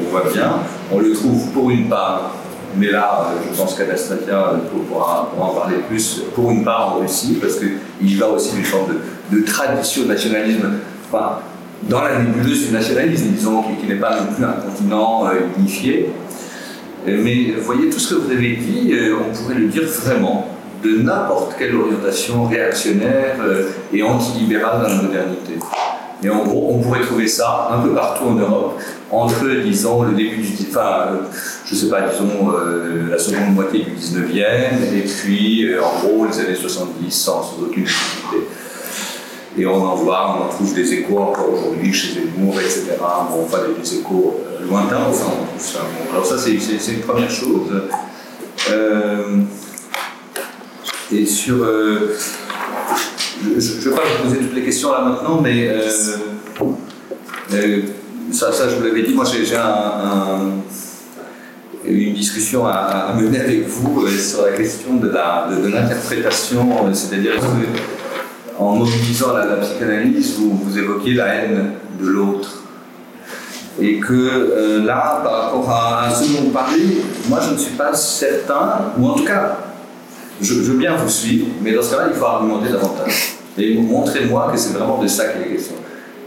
on 0.00 0.10
voit 0.10 0.24
bien. 0.32 0.52
On 0.90 1.00
le 1.00 1.12
trouve 1.12 1.50
pour 1.52 1.70
une 1.70 1.88
part 1.88 2.32
mais 2.76 2.90
là, 2.90 3.26
euh, 3.26 3.40
je 3.50 3.56
pense 3.56 3.74
qu'Anastasia 3.74 4.54
pourra, 4.88 5.30
en 5.38 5.48
parler 5.48 5.76
plus, 5.88 6.22
pour 6.34 6.50
une 6.50 6.64
part 6.64 6.94
en 6.94 7.00
Russie, 7.00 7.38
parce 7.40 7.56
qu'il 7.56 8.18
va 8.18 8.28
aussi 8.28 8.54
d'une 8.54 8.64
forme 8.64 8.94
de, 8.94 9.36
de, 9.36 9.44
tradition 9.44 10.06
nationalisme, 10.06 10.70
enfin, 11.06 11.40
dans 11.82 12.02
la 12.02 12.18
nébuleuse 12.18 12.68
du 12.68 12.72
nationalisme, 12.72 13.26
disons, 13.28 13.62
qui, 13.62 13.86
n'est 13.86 13.96
pas 13.96 14.16
non 14.20 14.32
plus 14.32 14.44
un 14.44 14.52
continent 14.52 15.26
euh, 15.26 15.40
unifié. 15.58 16.10
Mais 17.06 17.52
vous 17.58 17.64
voyez, 17.64 17.90
tout 17.90 17.98
ce 17.98 18.14
que 18.14 18.20
vous 18.20 18.30
avez 18.30 18.56
dit, 18.56 18.92
euh, 18.92 19.16
on 19.18 19.36
pourrait 19.36 19.56
le 19.56 19.66
dire 19.66 19.82
vraiment 20.04 20.48
de 20.82 21.02
n'importe 21.02 21.54
quelle 21.58 21.74
orientation 21.74 22.44
réactionnaire 22.44 23.36
et 23.92 24.02
antilibérale 24.02 24.82
dans 24.82 24.88
la 24.88 25.02
modernité. 25.02 25.58
Et 26.24 26.30
en 26.30 26.44
gros, 26.44 26.74
on 26.74 26.78
pourrait 26.78 27.00
trouver 27.00 27.26
ça 27.26 27.68
un 27.72 27.80
peu 27.80 27.90
partout 27.94 28.24
en 28.26 28.34
Europe, 28.34 28.80
entre, 29.10 29.44
disons, 29.64 30.02
le 30.04 30.12
début 30.12 30.36
du. 30.36 30.52
Enfin, 30.70 31.08
euh, 31.10 31.16
je 31.66 31.74
sais 31.74 31.88
pas, 31.88 32.02
disons, 32.02 32.52
euh, 32.54 33.10
la 33.10 33.18
seconde 33.18 33.54
moitié 33.54 33.84
du 33.84 33.90
19e, 33.90 34.94
et 34.94 35.00
puis, 35.00 35.66
euh, 35.66 35.82
en 35.82 35.98
gros, 35.98 36.26
les 36.26 36.38
années 36.38 36.54
70, 36.54 37.10
sans, 37.10 37.42
sans 37.42 37.62
aucune 37.62 37.82
difficulté. 37.82 38.46
Et 39.58 39.66
on 39.66 39.84
en 39.84 39.96
voit, 39.96 40.38
on 40.38 40.44
en 40.44 40.48
trouve 40.48 40.72
des 40.74 40.92
échos 40.94 41.18
encore 41.18 41.48
aujourd'hui 41.52 41.92
chez 41.92 42.14
Zemmour, 42.14 42.54
etc. 42.60 42.84
Bon, 43.00 43.42
enfin, 43.44 43.58
des, 43.66 43.82
des 43.82 43.98
échos 43.98 44.40
lointains, 44.66 45.04
enfin, 45.08 45.26
on 45.26 45.44
trouve 45.46 45.60
ça. 45.60 45.80
Bon, 45.80 46.12
alors, 46.12 46.24
ça, 46.24 46.38
c'est 46.38 46.92
une 46.92 47.00
première 47.00 47.30
chose. 47.30 47.68
Et 51.12 51.26
sur 51.26 51.66
je 53.42 53.88
ne 53.88 53.94
vais 53.94 53.96
pas 53.96 54.02
vous 54.18 54.28
poser 54.28 54.40
toutes 54.40 54.54
les 54.54 54.62
questions 54.62 54.92
là 54.92 55.00
maintenant, 55.02 55.40
mais 55.40 55.68
euh, 55.68 55.88
euh, 57.54 57.82
ça, 58.30 58.52
ça, 58.52 58.68
je 58.68 58.76
vous 58.76 58.84
l'avais 58.84 59.02
dit, 59.02 59.14
moi 59.14 59.24
j'ai 59.24 59.56
un, 59.56 60.52
une 61.84 62.14
discussion 62.14 62.66
à, 62.66 63.14
mener 63.18 63.40
avec 63.40 63.66
vous 63.66 64.02
euh, 64.02 64.10
sur 64.10 64.46
la 64.46 64.52
question 64.52 64.96
de 64.96 65.08
l'interprétation, 65.68 66.92
c'est-à-dire 66.92 67.32
en 68.58 68.76
mobilisant 68.76 69.34
la, 69.36 69.56
psychanalyse, 69.56 70.36
vous, 70.38 70.56
vous 70.56 70.78
évoquiez 70.78 71.14
la 71.14 71.26
haine 71.34 71.72
de 72.00 72.06
l'autre. 72.06 72.58
Et 73.80 73.98
que 73.98 74.84
là, 74.84 75.22
par 75.24 75.44
rapport 75.44 75.70
à, 75.70 76.10
ce 76.14 76.30
dont 76.30 76.42
vous 76.44 76.50
parlez, 76.50 77.02
moi 77.28 77.40
je 77.40 77.54
ne 77.54 77.58
suis 77.58 77.74
pas 77.74 77.94
certain, 77.94 78.92
ou 78.98 79.08
en 79.08 79.14
tout 79.14 79.24
cas, 79.24 79.71
je, 80.42 80.54
veux 80.54 80.76
bien 80.76 80.96
vous 80.96 81.08
suivre, 81.08 81.46
mais 81.62 81.72
dans 81.72 81.82
ce 81.82 81.92
cas-là, 81.92 82.08
il 82.12 82.18
faut 82.18 82.24
argumenter 82.24 82.70
davantage. 82.70 83.36
Et 83.58 83.76
montrez-moi 83.76 84.50
que 84.52 84.58
c'est 84.58 84.72
vraiment 84.72 85.00
de 85.00 85.06
ça 85.06 85.28
qu'il 85.28 85.42
est 85.42 85.56
question. 85.56 85.76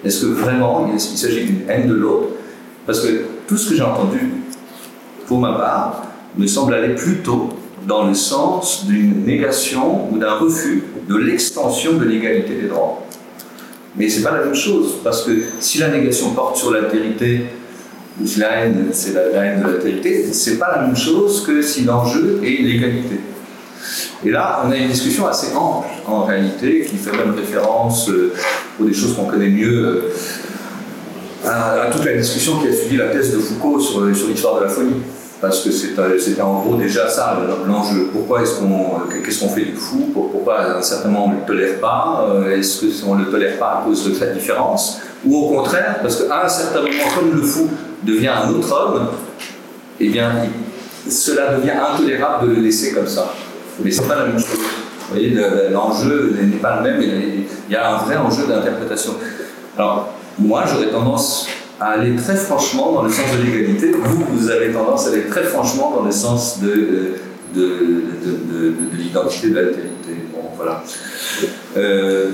Est-ce 0.03 0.21
que 0.21 0.27
vraiment 0.27 0.89
il 0.91 0.99
s'agit 0.99 1.45
d'une 1.45 1.69
haine 1.69 1.87
de 1.87 1.95
l'autre? 1.95 2.29
Parce 2.85 3.01
que 3.01 3.25
tout 3.47 3.57
ce 3.57 3.69
que 3.69 3.75
j'ai 3.75 3.81
entendu, 3.81 4.31
pour 5.27 5.39
ma 5.39 5.53
part, 5.53 6.03
me 6.37 6.45
semble 6.47 6.73
aller 6.73 6.93
plutôt 6.93 7.49
dans 7.87 8.07
le 8.07 8.13
sens 8.13 8.85
d'une 8.85 9.25
négation 9.25 10.11
ou 10.11 10.17
d'un 10.17 10.35
refus 10.35 10.83
de 11.07 11.15
l'extension 11.15 11.93
de 11.93 12.05
l'égalité 12.05 12.55
des 12.55 12.67
droits. 12.67 13.05
Mais 13.97 14.09
c'est 14.09 14.23
pas 14.23 14.31
la 14.31 14.43
même 14.43 14.55
chose, 14.55 14.95
parce 15.03 15.23
que 15.23 15.31
si 15.59 15.77
la 15.77 15.89
négation 15.89 16.31
porte 16.31 16.57
sur 16.57 16.71
l'altérité, 16.71 17.45
ou 18.21 18.25
si 18.25 18.39
la 18.39 18.51
haine, 18.51 18.87
c'est 18.91 19.13
la, 19.13 19.43
haine 19.43 19.61
de 19.61 19.67
l'altérité, 19.67 20.25
c'est 20.31 20.57
pas 20.57 20.75
la 20.75 20.81
même 20.83 20.95
chose 20.95 21.43
que 21.45 21.61
si 21.61 21.83
l'enjeu 21.83 22.39
est 22.43 22.61
l'égalité. 22.61 23.19
Et 24.25 24.31
là, 24.31 24.63
on 24.65 24.71
a 24.71 24.77
une 24.77 24.89
discussion 24.89 25.27
assez 25.27 25.55
ample, 25.55 25.87
en 26.07 26.23
réalité, 26.23 26.85
qui 26.89 26.97
fait 26.97 27.11
même 27.11 27.35
référence 27.35 28.09
euh, 28.09 28.33
aux 28.79 28.85
des 28.85 28.93
choses 28.93 29.15
qu'on 29.15 29.25
connaît 29.25 29.49
mieux, 29.49 30.11
euh, 31.45 31.47
à, 31.47 31.91
toute 31.91 32.05
la 32.05 32.13
discussion 32.13 32.59
qui 32.59 32.67
a 32.67 32.73
suivi 32.73 32.97
la 32.97 33.07
thèse 33.07 33.33
de 33.33 33.39
Foucault 33.39 33.79
sur, 33.79 34.15
sur 34.15 34.27
l'histoire 34.27 34.59
de 34.59 34.63
la 34.63 34.69
folie 34.69 35.01
parce 35.41 35.61
que 35.61 35.71
c'était 35.71 36.41
en 36.41 36.61
gros 36.61 36.75
déjà 36.75 37.07
ça 37.07 37.37
l'enjeu. 37.67 38.09
Pourquoi 38.11 38.41
est-ce 38.41 38.55
qu'on, 38.59 39.49
fait 39.49 39.65
du 39.65 39.75
fou? 39.75 40.09
Pourquoi 40.13 40.81
certainement 40.81 41.25
on 41.25 41.29
ne 41.29 41.35
le 41.35 41.45
tolère 41.45 41.79
pas? 41.79 42.27
Euh, 42.29 42.57
Est-ce 42.57 43.03
qu'on 43.03 43.15
ne 43.15 43.25
le 43.25 43.31
tolère 43.31 43.57
pas 43.59 43.79
à 43.79 43.83
cause 43.85 44.09
de 44.09 44.13
cette 44.13 44.33
différence? 44.33 45.01
Ou 45.25 45.37
au 45.37 45.49
contraire, 45.49 45.99
parce 46.01 46.15
qu'à 46.15 46.45
un 46.45 46.49
certain 46.49 46.81
moment, 46.81 47.09
comme 47.15 47.35
le 47.35 47.41
fou 47.41 47.69
devient 48.03 48.29
un 48.29 48.49
autre 48.49 48.71
homme, 48.71 49.07
eh 49.99 50.09
bien, 50.09 50.31
cela 51.09 51.55
devient 51.55 51.73
intolérable 51.93 52.49
de 52.49 52.55
le 52.55 52.61
laisser 52.61 52.93
comme 52.93 53.07
ça. 53.07 53.33
Mais 53.83 53.91
c'est 53.91 54.07
pas 54.07 54.15
la 54.15 54.25
même 54.27 54.39
chose. 54.39 54.59
Vous 54.59 55.13
voyez, 55.13 55.37
l'enjeu 55.71 56.35
n'est 56.41 56.57
pas 56.57 56.77
le 56.77 56.83
même, 56.83 57.01
il 57.01 57.73
y 57.73 57.75
a 57.75 57.95
un 57.95 57.97
vrai 57.97 58.17
enjeu 58.17 58.47
d'interprétation. 58.47 59.13
Alors, 59.77 60.13
moi, 60.39 60.63
j'aurais 60.67 60.89
tendance 60.89 61.47
à 61.79 61.91
aller 61.91 62.15
très 62.15 62.35
franchement 62.35 62.93
dans 62.93 63.03
le 63.03 63.11
sens 63.11 63.25
de 63.37 63.43
l'égalité. 63.43 63.91
Vous, 63.91 64.25
vous 64.31 64.49
avez 64.49 64.71
tendance 64.71 65.07
à 65.07 65.11
aller 65.11 65.25
très 65.25 65.43
franchement 65.43 65.93
dans 65.95 66.03
le 66.03 66.11
sens 66.11 66.59
de, 66.59 67.15
de, 67.53 67.61
de, 67.61 68.73
de 68.91 68.97
l'identité, 68.97 69.49
de 69.49 69.55
l'altérité. 69.55 70.25
Bon, 70.33 70.49
voilà. 70.57 70.83
Euh, 71.77 72.31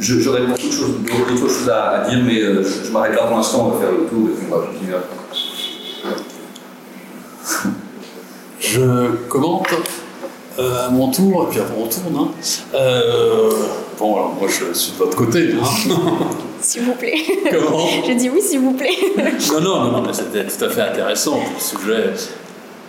J'aurais 0.00 0.42
beaucoup 0.42 0.62
d'autres 0.62 1.48
choses, 1.48 1.68
à, 1.68 2.06
dire, 2.08 2.20
mais 2.24 2.40
euh, 2.40 2.62
je, 2.62 2.92
m'arrête 2.92 3.16
là 3.16 3.26
pour 3.26 3.36
l'instant, 3.36 3.66
on 3.66 3.70
va 3.70 3.80
faire 3.80 3.90
le 3.90 4.06
tour 4.06 4.28
et 4.28 4.32
puis 4.32 4.46
on 4.48 4.56
va 4.56 4.66
continuer. 4.66 4.94
Je 8.60 9.10
commente 9.28 9.66
euh, 10.58 10.86
à 10.86 10.90
mon 10.90 11.10
tour, 11.10 11.44
et 11.44 11.50
puis 11.50 11.60
après 11.60 11.74
on 11.78 11.86
tourne. 11.86 12.16
Hein. 12.16 12.30
Euh, 12.74 13.50
bon, 13.98 14.16
alors 14.16 14.34
moi 14.38 14.48
je 14.48 14.72
suis 14.76 14.92
de 14.92 14.98
votre 14.98 15.16
côté. 15.16 15.50
Hein. 15.52 15.66
S'il 16.60 16.82
vous 16.82 16.94
plaît. 16.94 17.14
Comment? 17.50 17.86
Je 18.06 18.12
dis 18.12 18.28
oui, 18.28 18.42
s'il 18.42 18.60
vous 18.60 18.72
plaît. 18.72 18.96
non, 19.16 19.60
non, 19.60 19.84
non, 19.84 19.92
non 19.92 20.02
mais 20.02 20.12
c'était 20.12 20.44
tout 20.44 20.64
à 20.64 20.68
fait 20.68 20.82
intéressant. 20.82 21.38
Le 21.54 21.60
sujet 21.60 22.12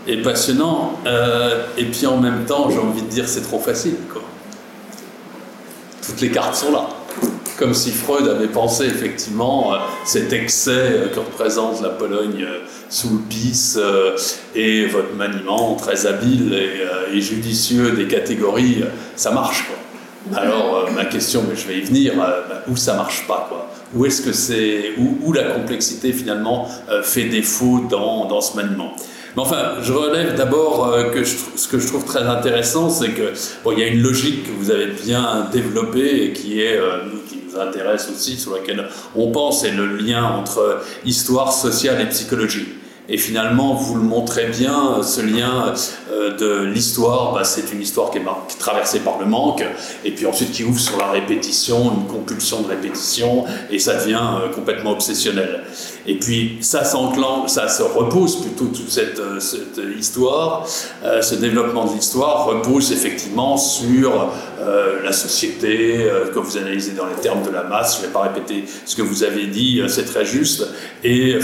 est 0.07 0.21
passionnant. 0.23 0.93
Euh, 1.05 1.65
et 1.77 1.85
puis 1.85 2.05
en 2.07 2.17
même 2.17 2.45
temps, 2.45 2.69
j'ai 2.69 2.79
envie 2.79 3.01
de 3.01 3.07
dire, 3.07 3.27
c'est 3.27 3.43
trop 3.43 3.59
facile. 3.59 3.97
Quoi. 4.11 4.21
Toutes 6.05 6.21
les 6.21 6.31
cartes 6.31 6.55
sont 6.55 6.71
là. 6.71 6.87
Comme 7.59 7.73
si 7.73 7.91
Freud 7.91 8.27
avait 8.27 8.47
pensé 8.47 8.85
effectivement 8.85 9.73
cet 10.05 10.31
excès 10.31 11.11
que 11.13 11.19
représente 11.19 11.81
la 11.81 11.89
Pologne 11.89 12.47
sous 12.89 13.09
le 13.09 13.19
pis 13.29 13.75
et 14.55 14.85
votre 14.85 15.13
maniement 15.13 15.75
très 15.75 16.05
habile 16.05 16.57
et, 17.13 17.19
judicieux 17.19 17.91
des 17.91 18.07
catégories, 18.07 18.85
ça 19.17 19.31
marche. 19.31 19.65
Quoi. 19.67 19.75
Alors, 20.35 20.85
euh, 20.87 20.91
ma 20.91 21.05
question, 21.05 21.43
mais 21.47 21.55
je 21.55 21.67
vais 21.67 21.77
y 21.77 21.81
venir, 21.81 22.13
euh, 22.13 22.41
bah, 22.47 22.61
où 22.67 22.75
ça 22.75 22.93
marche 22.93 23.25
pas, 23.27 23.47
quoi? 23.49 23.69
Où 23.95 24.05
est-ce 24.05 24.21
que 24.21 24.33
c'est, 24.33 24.91
où, 24.97 25.33
la 25.33 25.43
complexité 25.43 26.13
finalement 26.13 26.69
euh, 26.89 27.01
fait 27.01 27.23
défaut 27.23 27.85
dans, 27.89 28.25
dans 28.25 28.41
ce 28.41 28.55
maniement? 28.55 28.93
Mais 29.35 29.41
enfin, 29.41 29.75
je 29.81 29.93
relève 29.93 30.35
d'abord 30.35 30.91
que 31.13 31.23
ce 31.23 31.67
que 31.67 31.79
je 31.79 31.87
trouve 31.87 32.03
très 32.03 32.23
intéressant, 32.23 32.89
c'est 32.89 33.09
que 33.09 33.33
bon, 33.63 33.71
il 33.71 33.79
y 33.79 33.83
a 33.83 33.87
une 33.87 34.01
logique 34.01 34.43
que 34.43 34.51
vous 34.51 34.71
avez 34.71 34.87
bien 34.87 35.47
développée 35.51 36.25
et 36.25 36.33
qui 36.33 36.61
est 36.61 36.79
nous 37.49 37.59
intéresse 37.59 38.09
aussi, 38.13 38.37
sur 38.37 38.53
laquelle 38.53 38.87
on 39.15 39.31
pense, 39.31 39.61
c'est 39.61 39.71
le 39.71 39.97
lien 39.97 40.23
entre 40.23 40.81
histoire 41.05 41.53
sociale 41.53 42.01
et 42.01 42.05
psychologie. 42.05 42.67
Et 43.11 43.17
finalement, 43.17 43.73
vous 43.73 43.95
le 43.95 44.03
montrez 44.03 44.45
bien, 44.45 45.01
ce 45.01 45.21
lien 45.21 45.73
euh, 46.11 46.37
de 46.37 46.63
l'histoire, 46.65 47.33
bah, 47.33 47.43
c'est 47.43 47.73
une 47.73 47.81
histoire 47.81 48.11
qui 48.11 48.19
est, 48.19 48.25
traversée 48.59 48.99
par 48.99 49.17
le 49.17 49.25
manque, 49.25 49.65
et 50.05 50.11
puis 50.11 50.27
ensuite 50.27 50.51
qui 50.51 50.63
ouvre 50.63 50.79
sur 50.79 50.95
la 50.97 51.09
répétition, 51.09 51.91
une 51.91 52.05
compulsion 52.05 52.61
de 52.61 52.67
répétition, 52.67 53.45
et 53.71 53.79
ça 53.79 53.95
devient 53.95 54.21
euh, 54.43 54.49
complètement 54.53 54.91
obsessionnel. 54.91 55.63
Et 56.05 56.19
puis 56.19 56.59
ça 56.61 56.83
s'enclenche, 56.83 57.49
ça 57.49 57.67
se 57.67 57.81
repose 57.81 58.41
plutôt 58.41 58.65
toute 58.65 58.91
cette, 58.91 59.19
euh, 59.19 59.39
cette 59.39 59.81
histoire, 59.97 60.67
ce 61.21 61.35
développement 61.35 61.85
de 61.85 61.93
l'histoire 61.93 62.45
repose 62.45 62.91
effectivement 62.91 63.57
sur 63.57 64.31
la 65.03 65.11
société 65.11 66.05
que 66.33 66.39
vous 66.39 66.57
analysez 66.57 66.91
dans 66.91 67.05
les 67.05 67.21
termes 67.21 67.43
de 67.43 67.51
la 67.51 67.63
masse. 67.63 67.97
Je 67.97 68.01
ne 68.01 68.07
vais 68.07 68.13
pas 68.13 68.21
répéter 68.21 68.65
ce 68.85 68.95
que 68.95 69.01
vous 69.01 69.23
avez 69.23 69.47
dit, 69.47 69.81
c'est 69.87 70.05
très 70.05 70.25
juste. 70.25 70.67
Et 71.03 71.39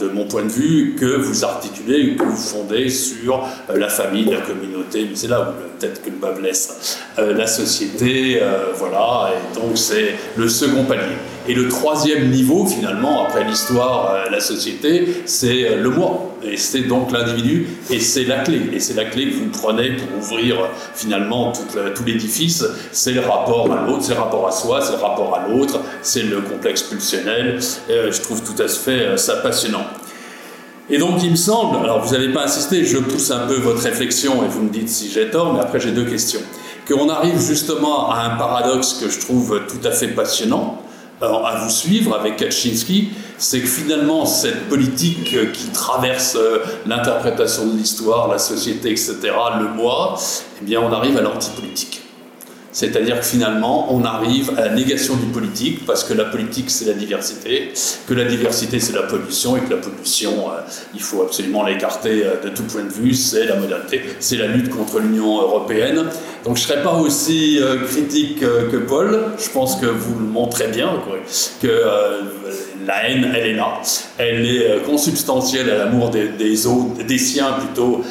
de 0.00 0.08
mon 0.08 0.24
point 0.26 0.44
de 0.44 0.48
vue, 0.48 0.94
que 0.98 1.16
vous 1.16 1.44
articulez, 1.44 2.16
que 2.16 2.24
vous 2.24 2.36
fondez 2.36 2.88
sur 2.88 3.46
euh, 3.70 3.78
la 3.78 3.88
famille, 3.88 4.24
la 4.24 4.40
communauté, 4.40 5.06
mais 5.08 5.16
c'est 5.16 5.28
là 5.28 5.40
où 5.40 5.78
peut-être 5.78 6.02
que 6.02 6.10
le 6.10 6.16
bas 6.16 6.32
blesse, 6.32 6.98
euh, 7.18 7.34
la 7.34 7.46
société, 7.46 8.38
euh, 8.42 8.72
voilà, 8.74 9.30
et 9.32 9.54
donc 9.54 9.76
c'est 9.76 10.14
le 10.36 10.48
second 10.48 10.84
palier. 10.84 11.16
Et 11.46 11.54
le 11.54 11.68
troisième 11.68 12.30
niveau, 12.30 12.64
finalement, 12.64 13.26
après 13.26 13.44
l'histoire, 13.44 14.30
la 14.30 14.40
société, 14.40 15.22
c'est 15.26 15.76
le 15.76 15.90
moi. 15.90 16.34
Et 16.42 16.56
c'est 16.56 16.82
donc 16.82 17.12
l'individu, 17.12 17.66
et 17.90 18.00
c'est 18.00 18.24
la 18.24 18.38
clé. 18.38 18.60
Et 18.72 18.80
c'est 18.80 18.94
la 18.94 19.04
clé 19.04 19.30
que 19.30 19.36
vous 19.36 19.50
prenez 19.50 19.90
pour 19.90 20.18
ouvrir 20.18 20.56
finalement 20.94 21.52
tout, 21.52 21.78
tout 21.94 22.04
l'édifice. 22.04 22.64
C'est 22.92 23.12
le 23.12 23.20
rapport 23.20 23.70
à 23.70 23.86
l'autre, 23.86 24.02
c'est 24.02 24.14
le 24.14 24.20
rapport 24.20 24.46
à 24.46 24.52
soi, 24.52 24.80
c'est 24.80 24.92
le 24.92 25.02
rapport 25.02 25.34
à 25.34 25.48
l'autre, 25.48 25.80
c'est 26.02 26.22
le 26.22 26.40
complexe 26.40 26.82
pulsionnel. 26.82 27.58
je 27.88 28.20
trouve 28.20 28.42
tout 28.42 28.60
à 28.62 28.68
fait 28.68 29.18
ça 29.18 29.36
passionnant. 29.36 29.84
Et 30.90 30.98
donc 30.98 31.22
il 31.22 31.30
me 31.30 31.36
semble, 31.36 31.78
alors 31.78 32.04
vous 32.04 32.12
n'avez 32.12 32.30
pas 32.30 32.44
insisté, 32.44 32.84
je 32.84 32.98
pousse 32.98 33.30
un 33.30 33.46
peu 33.46 33.54
votre 33.54 33.80
réflexion 33.80 34.44
et 34.44 34.48
vous 34.48 34.62
me 34.62 34.68
dites 34.68 34.90
si 34.90 35.10
j'ai 35.10 35.30
tort, 35.30 35.54
mais 35.54 35.60
après 35.60 35.80
j'ai 35.80 35.92
deux 35.92 36.04
questions. 36.04 36.40
Qu'on 36.86 37.08
arrive 37.08 37.40
justement 37.40 38.10
à 38.10 38.24
un 38.24 38.36
paradoxe 38.36 38.98
que 39.02 39.08
je 39.08 39.18
trouve 39.18 39.62
tout 39.66 39.86
à 39.86 39.90
fait 39.90 40.08
passionnant 40.08 40.83
à 41.20 41.60
vous 41.62 41.70
suivre 41.70 42.14
avec 42.14 42.36
Kaczynski, 42.36 43.10
c'est 43.38 43.60
que 43.60 43.66
finalement 43.66 44.26
cette 44.26 44.68
politique 44.68 45.52
qui 45.52 45.68
traverse 45.68 46.36
euh, 46.36 46.58
l'interprétation 46.86 47.66
de 47.66 47.76
l'histoire, 47.76 48.28
la 48.28 48.38
société, 48.38 48.90
etc., 48.90 49.16
le 49.58 49.68
moi, 49.68 50.16
eh 50.60 50.64
bien 50.64 50.80
on 50.80 50.92
arrive 50.92 51.16
à 51.18 51.22
l'antipolitique. 51.22 52.03
C'est-à-dire 52.74 53.20
que 53.20 53.24
finalement, 53.24 53.94
on 53.94 54.04
arrive 54.04 54.50
à 54.58 54.62
la 54.62 54.74
négation 54.74 55.14
du 55.14 55.26
politique, 55.26 55.86
parce 55.86 56.02
que 56.02 56.12
la 56.12 56.24
politique, 56.24 56.70
c'est 56.70 56.86
la 56.86 56.94
diversité, 56.94 57.72
que 58.08 58.14
la 58.14 58.24
diversité, 58.24 58.80
c'est 58.80 58.94
la 58.94 59.04
pollution, 59.04 59.56
et 59.56 59.60
que 59.60 59.70
la 59.70 59.80
pollution, 59.80 60.50
euh, 60.50 60.60
il 60.92 61.00
faut 61.00 61.22
absolument 61.22 61.64
l'écarter 61.64 62.24
euh, 62.24 62.42
de 62.42 62.48
tout 62.48 62.64
point 62.64 62.82
de 62.82 62.88
vue, 62.88 63.14
c'est 63.14 63.46
la 63.46 63.54
modernité, 63.54 64.02
c'est 64.18 64.36
la 64.36 64.48
lutte 64.48 64.70
contre 64.70 64.98
l'Union 64.98 65.40
européenne. 65.40 66.06
Donc 66.44 66.56
je 66.56 66.62
ne 66.62 66.66
serai 66.66 66.82
pas 66.82 66.94
aussi 66.94 67.60
euh, 67.60 67.84
critique 67.86 68.40
que 68.40 68.76
Paul, 68.76 69.20
je 69.38 69.50
pense 69.50 69.76
que 69.76 69.86
vous 69.86 70.18
le 70.18 70.26
montrez 70.26 70.66
bien, 70.66 70.90
que 71.62 71.68
la 72.86 73.08
haine, 73.08 73.32
elle 73.34 73.46
est 73.46 73.54
là, 73.54 73.80
elle 74.18 74.46
est 74.46 74.82
consubstantielle 74.84 75.70
à 75.70 75.78
l'amour 75.78 76.10
des, 76.10 76.66
autres, 76.66 77.04
des 77.06 77.18
siens 77.18 77.52
plutôt, 77.52 78.02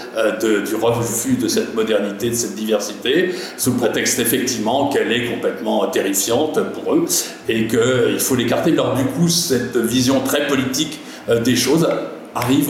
du 0.42 0.76
refus 0.76 1.36
de 1.36 1.48
cette 1.48 1.76
modernité, 1.76 2.30
de 2.30 2.36
cette 2.36 2.56
diversité, 2.56 3.32
sous 3.58 3.74
prétexte 3.74 4.20
effectivement 4.20 4.90
qu'elle 4.90 5.12
est 5.12 5.26
complètement 5.26 5.88
terrifiante 5.88 6.60
pour 6.74 6.94
eux 6.94 7.06
et 7.50 7.68
qu'il 7.68 8.20
faut 8.20 8.36
l'écarter. 8.36 8.72
Alors 8.72 8.96
du 8.96 9.06
coup, 9.06 9.28
cette 9.30 9.78
vision 9.78 10.22
très 10.22 10.48
politique 10.48 11.00
euh, 11.30 11.40
des 11.40 11.56
choses 11.56 11.88
arrive 12.36 12.70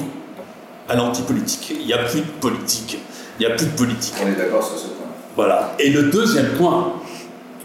à 0.90 0.96
l'antipolitique. 0.96 1.74
Il 1.80 1.86
n'y 1.86 1.94
a 1.94 2.00
plus 2.00 2.20
de 2.20 2.26
politique. 2.40 3.00
Il 3.40 3.46
n'y 3.46 3.52
a 3.52 3.56
plus 3.56 3.66
de 3.66 3.72
politique. 3.72 4.14
On 4.24 4.28
est 4.28 4.36
d'accord 4.36 4.66
sur 4.66 4.78
ce 4.78 4.88
point. 4.88 5.08
Voilà. 5.36 5.76
Et 5.80 5.90
le 5.90 6.04
deuxième 6.04 6.50
point 6.50 6.94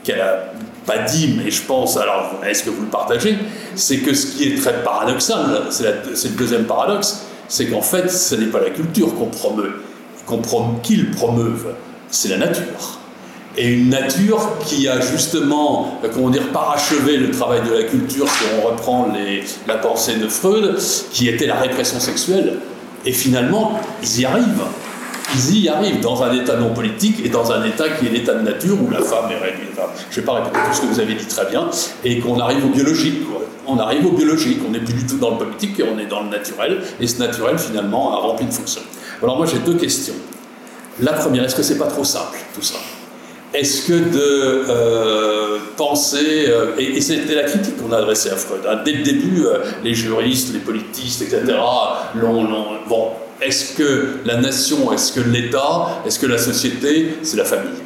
qu'elle 0.08 0.20
a 0.20 0.52
pas 0.86 0.98
dit, 0.98 1.34
mais 1.36 1.50
je 1.50 1.62
pense, 1.62 1.96
alors 1.96 2.40
est-ce 2.48 2.64
que 2.64 2.70
vous 2.70 2.82
le 2.82 2.88
partagez, 2.88 3.36
c'est 3.74 3.98
que 3.98 4.14
ce 4.14 4.26
qui 4.26 4.48
est 4.48 4.56
très 4.56 4.82
paradoxal, 4.82 5.64
c'est 5.70 5.84
le 5.84 6.36
deuxième 6.36 6.64
paradoxe, 6.64 7.26
c'est 7.46 7.66
qu'en 7.66 7.82
fait, 7.82 8.10
ce 8.10 8.34
n'est 8.34 8.46
pas 8.46 8.60
la 8.60 8.70
culture 8.70 9.14
qu'on 9.14 9.26
promeut, 9.26 9.82
qu'on 10.26 10.40
qu'ils 10.82 11.10
promeuvent, 11.10 11.74
c'est 12.10 12.28
la 12.28 12.38
nature 12.38 12.98
et 13.58 13.72
une 13.72 13.88
nature 13.88 14.52
qui 14.64 14.88
a 14.88 15.00
justement, 15.00 15.98
comment 16.14 16.30
dire, 16.30 16.48
parachevé 16.52 17.16
le 17.16 17.32
travail 17.32 17.60
de 17.68 17.74
la 17.74 17.82
culture, 17.82 18.28
si 18.28 18.44
on 18.56 18.68
reprend 18.68 19.08
la 19.66 19.76
pensée 19.78 20.14
de 20.14 20.28
Freud, 20.28 20.78
qui 21.12 21.28
était 21.28 21.46
la 21.46 21.56
répression 21.56 21.98
sexuelle. 21.98 22.60
Et 23.04 23.12
finalement, 23.12 23.80
ils 24.02 24.20
y 24.20 24.24
arrivent. 24.24 24.62
Ils 25.34 25.64
y 25.64 25.68
arrivent 25.68 26.00
dans 26.00 26.22
un 26.22 26.32
état 26.32 26.56
non 26.56 26.72
politique 26.72 27.24
et 27.24 27.28
dans 27.28 27.52
un 27.52 27.64
état 27.64 27.88
qui 27.88 28.06
est 28.06 28.10
l'état 28.10 28.34
de 28.34 28.42
nature 28.42 28.76
où 28.80 28.90
la 28.90 29.00
femme 29.00 29.30
est 29.30 29.38
réduite. 29.38 29.72
je 30.10 30.16
ne 30.16 30.20
vais 30.20 30.26
pas 30.26 30.34
répéter 30.34 30.58
tout 30.66 30.74
ce 30.74 30.80
que 30.82 30.86
vous 30.86 31.00
avez 31.00 31.14
dit 31.14 31.26
très 31.26 31.46
bien, 31.46 31.68
et 32.04 32.18
qu'on 32.20 32.38
arrive 32.40 32.64
au 32.64 32.70
biologique. 32.70 33.22
On 33.66 33.78
arrive 33.78 34.06
au 34.06 34.12
biologique, 34.12 34.60
on 34.66 34.70
n'est 34.70 34.80
plus 34.80 34.94
du 34.94 35.06
tout 35.06 35.18
dans 35.18 35.32
le 35.32 35.36
politique 35.36 35.82
on 35.94 35.98
est 35.98 36.06
dans 36.06 36.22
le 36.22 36.30
naturel, 36.30 36.80
et 37.00 37.06
ce 37.06 37.18
naturel 37.18 37.58
finalement 37.58 38.14
a 38.14 38.20
rempli 38.20 38.46
de 38.46 38.52
fonctions. 38.52 38.82
Alors 39.22 39.36
moi 39.36 39.46
j'ai 39.46 39.58
deux 39.58 39.76
questions. 39.76 40.14
La 41.00 41.12
première, 41.12 41.44
est-ce 41.44 41.54
que 41.54 41.62
c'est 41.62 41.78
pas 41.78 41.86
trop 41.86 42.04
simple 42.04 42.38
tout 42.54 42.62
ça? 42.62 42.78
Est-ce 43.54 43.86
que 43.86 43.94
de 43.94 44.64
euh, 44.68 45.58
penser, 45.76 46.46
euh, 46.48 46.76
et, 46.76 47.00
c'était 47.00 47.34
la 47.34 47.44
critique 47.44 47.76
qu'on 47.78 47.92
a 47.92 47.98
adressée 47.98 48.28
à 48.28 48.36
Freud, 48.36 48.60
hein, 48.68 48.80
dès 48.84 48.92
le 48.92 49.02
début, 49.02 49.46
euh, 49.46 49.60
les 49.82 49.94
juristes, 49.94 50.52
les 50.52 50.58
politistes, 50.58 51.22
etc., 51.22 51.56
l'ont, 52.14 52.46
bon, 52.86 53.12
est-ce 53.40 53.74
que 53.76 54.18
la 54.24 54.36
nation, 54.36 54.92
est-ce 54.92 55.12
que 55.12 55.20
l'État, 55.20 56.00
est-ce 56.06 56.18
que 56.18 56.26
la 56.26 56.38
société, 56.38 57.18
c'est 57.22 57.36
la 57.36 57.44
famille 57.44 57.78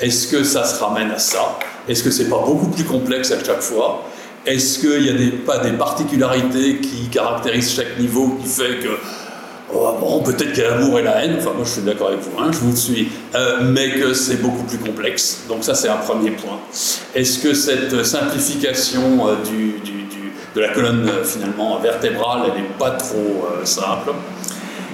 Est-ce 0.00 0.28
que 0.28 0.44
ça 0.44 0.64
se 0.64 0.82
ramène 0.82 1.10
à 1.10 1.18
ça? 1.18 1.58
Est-ce 1.88 2.02
que 2.02 2.10
c'est 2.10 2.28
pas 2.28 2.42
beaucoup 2.44 2.68
plus 2.68 2.84
complexe 2.84 3.30
à 3.32 3.42
chaque 3.42 3.62
fois? 3.62 4.04
Est-ce 4.44 4.80
qu'il 4.80 5.02
n'y 5.02 5.28
a 5.28 5.32
pas 5.46 5.58
des 5.58 5.72
particularités 5.72 6.78
qui 6.78 7.08
caractérisent 7.08 7.74
chaque 7.74 7.98
niveau 7.98 8.38
qui 8.42 8.48
fait 8.48 8.80
que 8.80 8.98
Oh, 9.74 9.96
bon, 9.98 10.22
peut-être 10.22 10.52
qu'il 10.52 10.62
y 10.62 10.66
a 10.66 10.76
l'amour 10.76 10.98
et 10.98 11.02
la 11.02 11.24
haine, 11.24 11.36
enfin 11.38 11.52
moi 11.54 11.64
je 11.64 11.70
suis 11.70 11.82
d'accord 11.82 12.08
avec 12.08 12.20
vous, 12.20 12.38
hein, 12.38 12.50
je 12.52 12.58
vous 12.58 12.76
suis, 12.76 13.08
euh, 13.34 13.60
mais 13.62 13.92
que 13.92 14.12
c'est 14.12 14.36
beaucoup 14.36 14.64
plus 14.64 14.76
complexe. 14.76 15.44
Donc 15.48 15.64
ça 15.64 15.74
c'est 15.74 15.88
un 15.88 15.96
premier 15.96 16.32
point. 16.32 16.58
Est-ce 17.14 17.38
que 17.38 17.54
cette 17.54 18.04
simplification 18.04 19.28
euh, 19.28 19.34
de 20.54 20.60
la 20.60 20.68
colonne 20.68 21.08
euh, 21.08 21.24
finalement 21.24 21.78
vertébrale, 21.78 22.52
n'est 22.54 22.76
pas 22.78 22.90
trop 22.90 23.48
simple? 23.64 24.12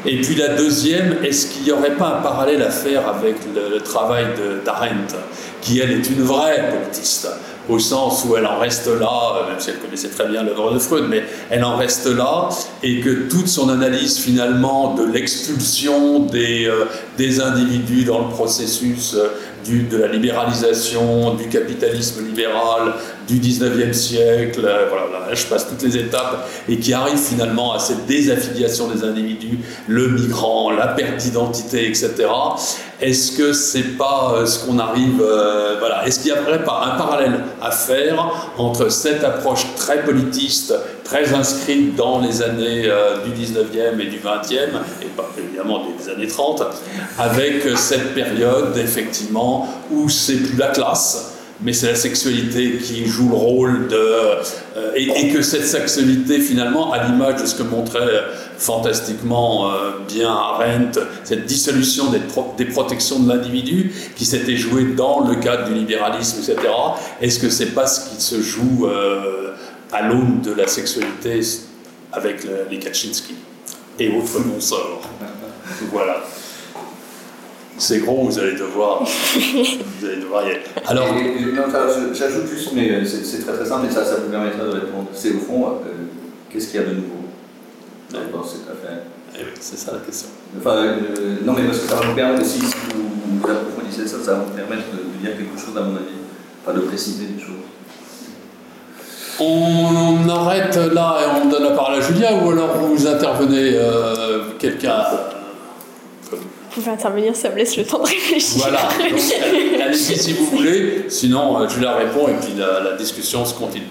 Et 0.07 0.21
puis 0.21 0.35
la 0.37 0.55
deuxième, 0.55 1.17
est-ce 1.25 1.47
qu'il 1.47 1.65
n'y 1.65 1.73
aurait 1.73 1.97
pas 1.97 2.19
un 2.19 2.23
parallèle 2.23 2.63
à 2.63 2.71
faire 2.71 3.09
avec 3.09 3.37
le, 3.55 3.81
travail 3.81 4.27
d'Arendt, 4.65 5.15
qui 5.61 5.81
elle 5.81 5.93
est 5.93 6.09
une 6.11 6.23
vraie 6.23 6.71
politiste 6.71 7.29
au 7.69 7.79
sens 7.79 8.25
où 8.25 8.37
elle 8.37 8.47
en 8.47 8.59
reste 8.59 8.87
là, 8.87 9.37
euh, 9.37 9.51
même 9.51 9.61
si 9.61 9.71
elle 9.71 9.79
connaissait 9.79 10.09
très 10.09 10.27
bien 10.27 10.43
l'œuvre 10.43 10.73
de 10.73 10.79
Freud, 10.79 11.05
mais 11.09 11.25
elle 11.51 11.65
en 11.65 11.77
reste 11.77 12.07
là, 12.07 12.49
et 12.83 13.01
que 13.01 13.29
toute 13.29 13.49
son 13.49 13.69
analyse 13.69 14.19
finalement 14.19 14.95
de 14.95 15.05
l'expulsion 15.05 16.21
des, 16.21 16.67
euh, 16.67 16.87
des 17.19 17.41
individus 17.41 18.05
dans 18.05 18.21
le 18.21 18.29
processus 18.31 19.15
euh, 19.15 19.29
de 19.69 19.97
la 19.97 20.09
libéralisation, 20.09 21.35
du 21.35 21.49
capitalisme 21.49 22.25
libéral, 22.25 22.95
du 23.27 23.39
19e 23.39 23.93
siècle, 23.93 24.61
voilà, 24.61 25.35
je 25.35 25.45
passe 25.47 25.69
toutes 25.69 25.83
les 25.83 25.97
étapes, 25.99 26.49
et 26.69 26.79
qui 26.79 26.93
arrive 26.93 27.19
finalement 27.19 27.75
à 27.75 27.79
cette 27.79 28.07
désaffiliation 28.07 28.89
des 28.89 29.05
individus, 29.05 29.59
le 29.87 30.09
migrant, 30.09 30.71
la 30.71 30.89
perte 30.89 31.19
d'identité, 31.19 31.89
etc. 31.89 32.15
Est-ce 33.01 33.33
que 33.33 33.53
c'est 33.53 33.97
pas 33.97 34.47
ce 34.47 34.65
qu'on 34.65 34.79
arrive, 34.79 35.23
voilà, 35.79 36.07
est-ce 36.07 36.21
qu'il 36.21 36.33
n'y 36.33 36.39
aurait 36.39 36.65
pas 36.65 36.83
un 36.87 36.99
parallèle 36.99 37.41
à 37.61 37.71
faire 37.71 38.51
entre 38.57 38.91
cette 38.91 39.23
approche 39.23 39.67
très 39.77 40.03
politiste, 40.05 40.75
très 41.09 41.33
inscrite 41.33 41.97
dans 41.97 42.21
les 42.21 42.43
années 42.43 42.83
euh, 42.85 43.25
du 43.25 43.31
19e 43.31 43.99
et 43.99 44.07
du 44.07 44.19
20e, 44.19 44.69
et 45.01 45.07
pas 45.17 45.31
évidemment 45.39 45.87
des 45.87 46.11
années 46.11 46.27
30, 46.27 46.63
avec 47.19 47.63
cette 47.77 48.15
période 48.15 48.77
effectivement 48.77 49.67
où 49.91 50.11
c'est 50.11 50.37
plus 50.37 50.59
la 50.59 50.69
classe, 50.69 51.39
mais 51.61 51.73
c'est 51.73 51.89
la 51.89 51.97
sexualité 51.97 52.77
qui 52.77 53.07
joue 53.07 53.31
le 53.31 53.35
rôle 53.35 53.89
de... 53.89 53.97
Euh, 53.97 54.93
et, 54.95 55.29
que 55.31 55.43
cette 55.43 55.67
sexualité, 55.67 56.41
finalement, 56.41 56.93
à 56.93 57.05
l'image 57.05 57.43
de 57.43 57.47
ce 57.47 57.55
que 57.57 57.63
montrait 57.63 58.25
fantastiquement 58.57 59.71
euh, 59.71 59.91
bien 60.07 60.31
Arendt, 60.31 61.01
cette 61.25 61.47
dissolution 61.47 62.11
des, 62.11 62.65
protections 62.65 63.19
de 63.21 63.29
l'individu 63.29 63.93
qui 64.17 64.25
s'était 64.25 64.57
jouée 64.57 64.85
dans 64.97 65.27
le 65.27 65.37
cadre 65.37 65.69
du 65.69 65.75
libéralisme, 65.75 66.39
etc., 66.39 66.69
est-ce 67.21 67.39
que 67.39 67.51
c'est 67.51 67.75
pas 67.75 67.87
ce 67.87 68.09
qui 68.09 68.23
se 68.23 68.41
joue 68.41 68.87
euh, 68.87 69.55
à 69.93 70.09
l'aune 70.09 70.41
de 70.41 70.53
la 70.53 70.67
sexualité 70.67 71.41
avec 72.13 72.47
les 72.71 72.79
Kaczynski 72.79 73.35
et 73.99 74.09
autres 74.11 74.41
consorts 74.43 75.03
Voilà. 75.93 76.25
C'est 77.79 78.01
gros, 78.01 78.25
vous 78.25 78.39
allez 78.41 78.57
devoir, 78.57 79.05
vous 79.05 80.07
allez 80.07 80.17
devoir 80.21 80.45
y 80.49 80.51
aller. 80.51 80.61
Alors, 80.85 81.15
j'ajoute 82.13 82.49
juste, 82.49 82.73
mais 82.75 82.91
euh, 82.91 83.05
c'est 83.05 83.39
très 83.39 83.53
très 83.53 83.65
simple, 83.65 83.87
et 83.87 83.95
ça, 83.95 84.05
ça 84.05 84.17
vous 84.17 84.31
permettra 84.31 84.65
de 84.65 84.71
répondre. 84.71 85.07
C'est 85.15 85.31
au 85.31 85.39
fond, 85.39 85.69
euh, 85.69 86.07
qu'est-ce 86.51 86.67
qu'il 86.69 86.81
y 86.81 86.83
a 86.83 86.87
de 86.87 86.95
nouveau 86.95 87.19
dans 88.11 88.45
cette 88.45 88.69
affaire 88.69 89.03
eh 89.39 89.45
oui, 89.45 89.51
c'est 89.61 89.79
ça 89.79 89.93
la 89.93 89.99
question. 90.01 90.29
Enfin, 90.59 90.77
euh, 90.77 91.37
non, 91.45 91.53
mais 91.53 91.67
parce 91.67 91.79
que 91.79 91.89
ça 91.89 91.97
va 91.97 92.07
vous 92.07 92.15
permettre, 92.15 92.45
si, 92.45 92.59
vous, 92.59 93.39
vous, 93.41 93.49
approfondissez 93.49 94.09
ça, 94.09 94.19
ça 94.25 94.33
va 94.33 94.39
vous 94.41 94.51
permettre 94.51 94.83
de, 94.91 95.21
dire 95.21 95.37
quelque 95.37 95.57
chose, 95.57 95.77
à 95.77 95.83
mon 95.83 95.95
avis, 95.95 96.19
enfin 96.65 96.77
de 96.77 96.81
préciser 96.81 97.27
des 97.27 97.41
choses. 97.41 97.63
On 99.41 100.29
arrête 100.29 100.77
là 100.77 101.19
et 101.23 101.41
on 101.41 101.49
donne 101.49 101.65
la 101.65 101.71
parole 101.71 101.99
à 101.99 102.01
Julia, 102.01 102.35
ou 102.35 102.51
alors 102.51 102.77
vous 102.77 103.07
intervenez 103.07 103.73
euh, 103.75 104.51
quelqu'un 104.59 105.05
vous 106.31 106.83
pouvez 106.83 106.91
intervenir, 106.91 107.35
ça 107.35 107.51
me 107.51 107.57
laisse 107.57 107.77
le 107.77 107.85
temps 107.85 107.99
de 107.99 108.07
réfléchir. 108.07 108.59
Voilà, 108.59 108.89
allez-y 109.85 110.17
si 110.17 110.33
vous 110.35 110.47
voulez, 110.47 111.07
sinon 111.09 111.61
euh, 111.61 111.69
Julia 111.69 111.97
répond 111.97 112.29
et 112.29 112.35
puis 112.35 112.53
la, 112.57 112.97
discussion 112.97 113.45
se 113.45 113.55
continue. 113.55 113.87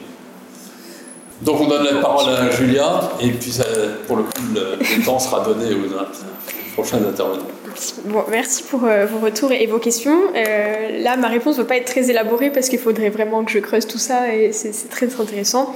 Donc 1.48 1.62
on 1.62 1.68
donne 1.68 1.86
la 1.86 2.02
parole 2.02 2.30
à 2.30 2.52
Julia 2.52 3.10
et 3.22 3.32
puis 3.32 3.58
pour 4.06 4.18
le 4.18 4.24
coup 4.24 4.32
le, 4.54 5.06
temps 5.06 5.18
sera 5.18 5.45
donné 5.45 5.74
aux, 5.74 6.74
prochains 6.74 6.98
intervenants. 6.98 7.48
Bon, 8.04 8.26
merci 8.30 8.64
pour 8.64 8.84
euh, 8.84 9.06
vos 9.06 9.20
retours 9.20 9.54
et, 9.54 9.66
vos 9.66 9.80
questions. 9.80 10.20
Euh, 10.36 11.02
là, 11.02 11.16
ma 11.16 11.30
réponse 11.30 11.58
ne 11.58 11.62
va 11.62 11.70
pas 11.70 11.78
être 11.78 11.86
très 11.86 12.10
élaborée 12.10 12.50
parce 12.50 12.68
qu'il 12.68 12.80
faudrait 12.80 13.10
vraiment 13.10 13.45
que 13.45 13.52
je 13.52 13.60
creuse 13.60 13.88
tout 13.88 13.98
ça 13.98 14.34
et 14.36 14.52
c'est 14.52 14.89
très, 14.89 15.08
très 15.08 15.24
intéressant. 15.24 15.74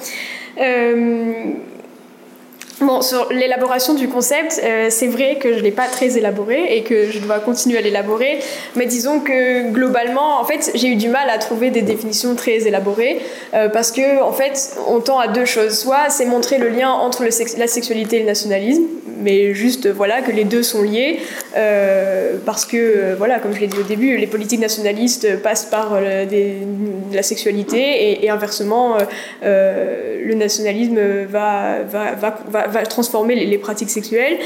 Bon, 2.82 3.04
sur 3.04 3.32
l'élaboration 3.32 3.94
du 3.94 4.08
concept, 4.08 4.60
euh, 4.64 4.88
c'est 4.90 5.06
vrai 5.06 5.38
que 5.40 5.54
je 5.54 5.60
ne 5.60 5.64
l'ai 5.64 5.72
pas 5.72 5.86
très 5.86 6.18
élaboré 6.18 6.78
et 6.78 6.82
que 6.82 7.12
je 7.12 7.20
dois 7.20 7.38
continuer 7.38 7.78
à 7.78 7.82
l'élaborer, 7.82 8.40
mais 8.76 8.88
disons 8.88 9.20
que 9.20 9.70
globalement, 9.70 10.42
en 10.42 10.46
fait, 10.46 10.72
j'ai 10.74 10.88
eu 10.88 10.96
du 10.96 11.08
mal 11.08 11.30
à 11.30 11.38
trouver 11.38 11.70
des 11.70 11.84
définitions 11.84 12.34
très 12.34 12.68
élaborées 12.68 13.20
euh, 13.54 13.70
parce 13.70 13.92
que, 13.92 14.24
en 14.24 14.34
fait, 14.34 14.78
on 14.88 15.00
tend 15.00 15.20
à 15.20 15.28
deux 15.28 15.46
choses. 15.46 15.78
Soit 15.78 16.10
c'est 16.10 16.26
montrer 16.26 16.58
le 16.58 16.70
lien 16.70 16.90
entre 16.90 17.24
la 17.24 17.68
sexualité 17.68 18.16
et 18.16 18.20
le 18.22 18.26
nationalisme, 18.26 18.86
mais 19.20 19.54
juste 19.54 19.88
voilà 19.88 20.22
que 20.22 20.32
les 20.32 20.46
deux 20.46 20.64
sont 20.64 20.82
liés 20.82 21.20
euh, 21.56 22.38
parce 22.48 22.66
que, 22.66 23.14
voilà, 23.16 23.38
comme 23.38 23.54
je 23.54 23.60
l'ai 23.60 23.68
dit 23.68 23.78
au 23.78 23.84
début, 23.84 24.18
les 24.18 24.26
politiques 24.26 24.60
nationalistes 24.60 25.40
passent 25.44 25.66
par 25.66 26.00
la 26.02 27.22
sexualité 27.22 28.24
et, 28.26 28.30
inversement, 28.32 28.98
le 29.44 30.34
nationalisme 30.34 31.00
va 31.30 32.71
va 32.72 32.84
transformer 32.86 33.36
les, 33.36 33.58
pratiques 33.58 33.90
sexuelles. 33.90 34.38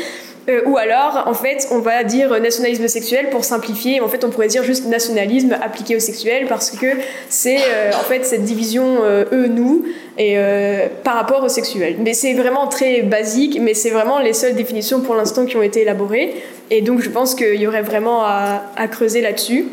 Euh, 0.48 0.62
ou 0.66 0.78
alors, 0.78 1.24
en 1.26 1.34
fait, 1.34 1.68
on 1.72 1.80
va 1.80 2.04
dire 2.04 2.40
nationalisme 2.40 2.88
sexuel 2.88 3.30
pour 3.32 3.44
simplifier. 3.44 4.00
En 4.02 4.08
fait, 4.08 4.24
on 4.24 4.30
pourrait 4.30 4.48
dire 4.48 4.64
juste 4.64 4.86
nationalisme 4.86 5.58
appliqué 5.60 5.96
au 5.96 6.00
sexuel 6.00 6.46
parce 6.48 6.70
que 6.70 6.86
c'est 7.30 7.58
euh, 7.58 7.92
en 7.92 8.04
fait 8.04 8.26
cette 8.26 8.44
division 8.44 9.00
euh, 9.04 9.26
eux-nous 9.32 9.86
et 10.20 10.38
par 11.04 11.16
rapport 11.16 11.44
au 11.44 11.50
sexuel. 11.50 11.96
Mais 12.00 12.14
c'est 12.14 12.34
vraiment 12.34 12.68
très 12.68 13.02
basique, 13.02 13.60
mais 13.60 13.74
c'est 13.74 13.90
vraiment 13.90 14.20
les 14.20 14.34
seules 14.34 14.56
définitions 14.56 15.02
pour 15.02 15.16
l'instant 15.16 15.46
qui 15.46 15.58
ont 15.58 15.64
été 15.64 15.82
élaborées. 15.82 16.36
Et 16.70 16.82
donc, 16.82 17.02
je 17.02 17.10
pense 17.10 17.36
qu'il 17.36 17.60
y 17.60 17.68
aurait 17.68 17.82
vraiment 17.82 18.24
à, 18.24 18.88
creuser 18.92 19.22
là-dessus 19.22 19.66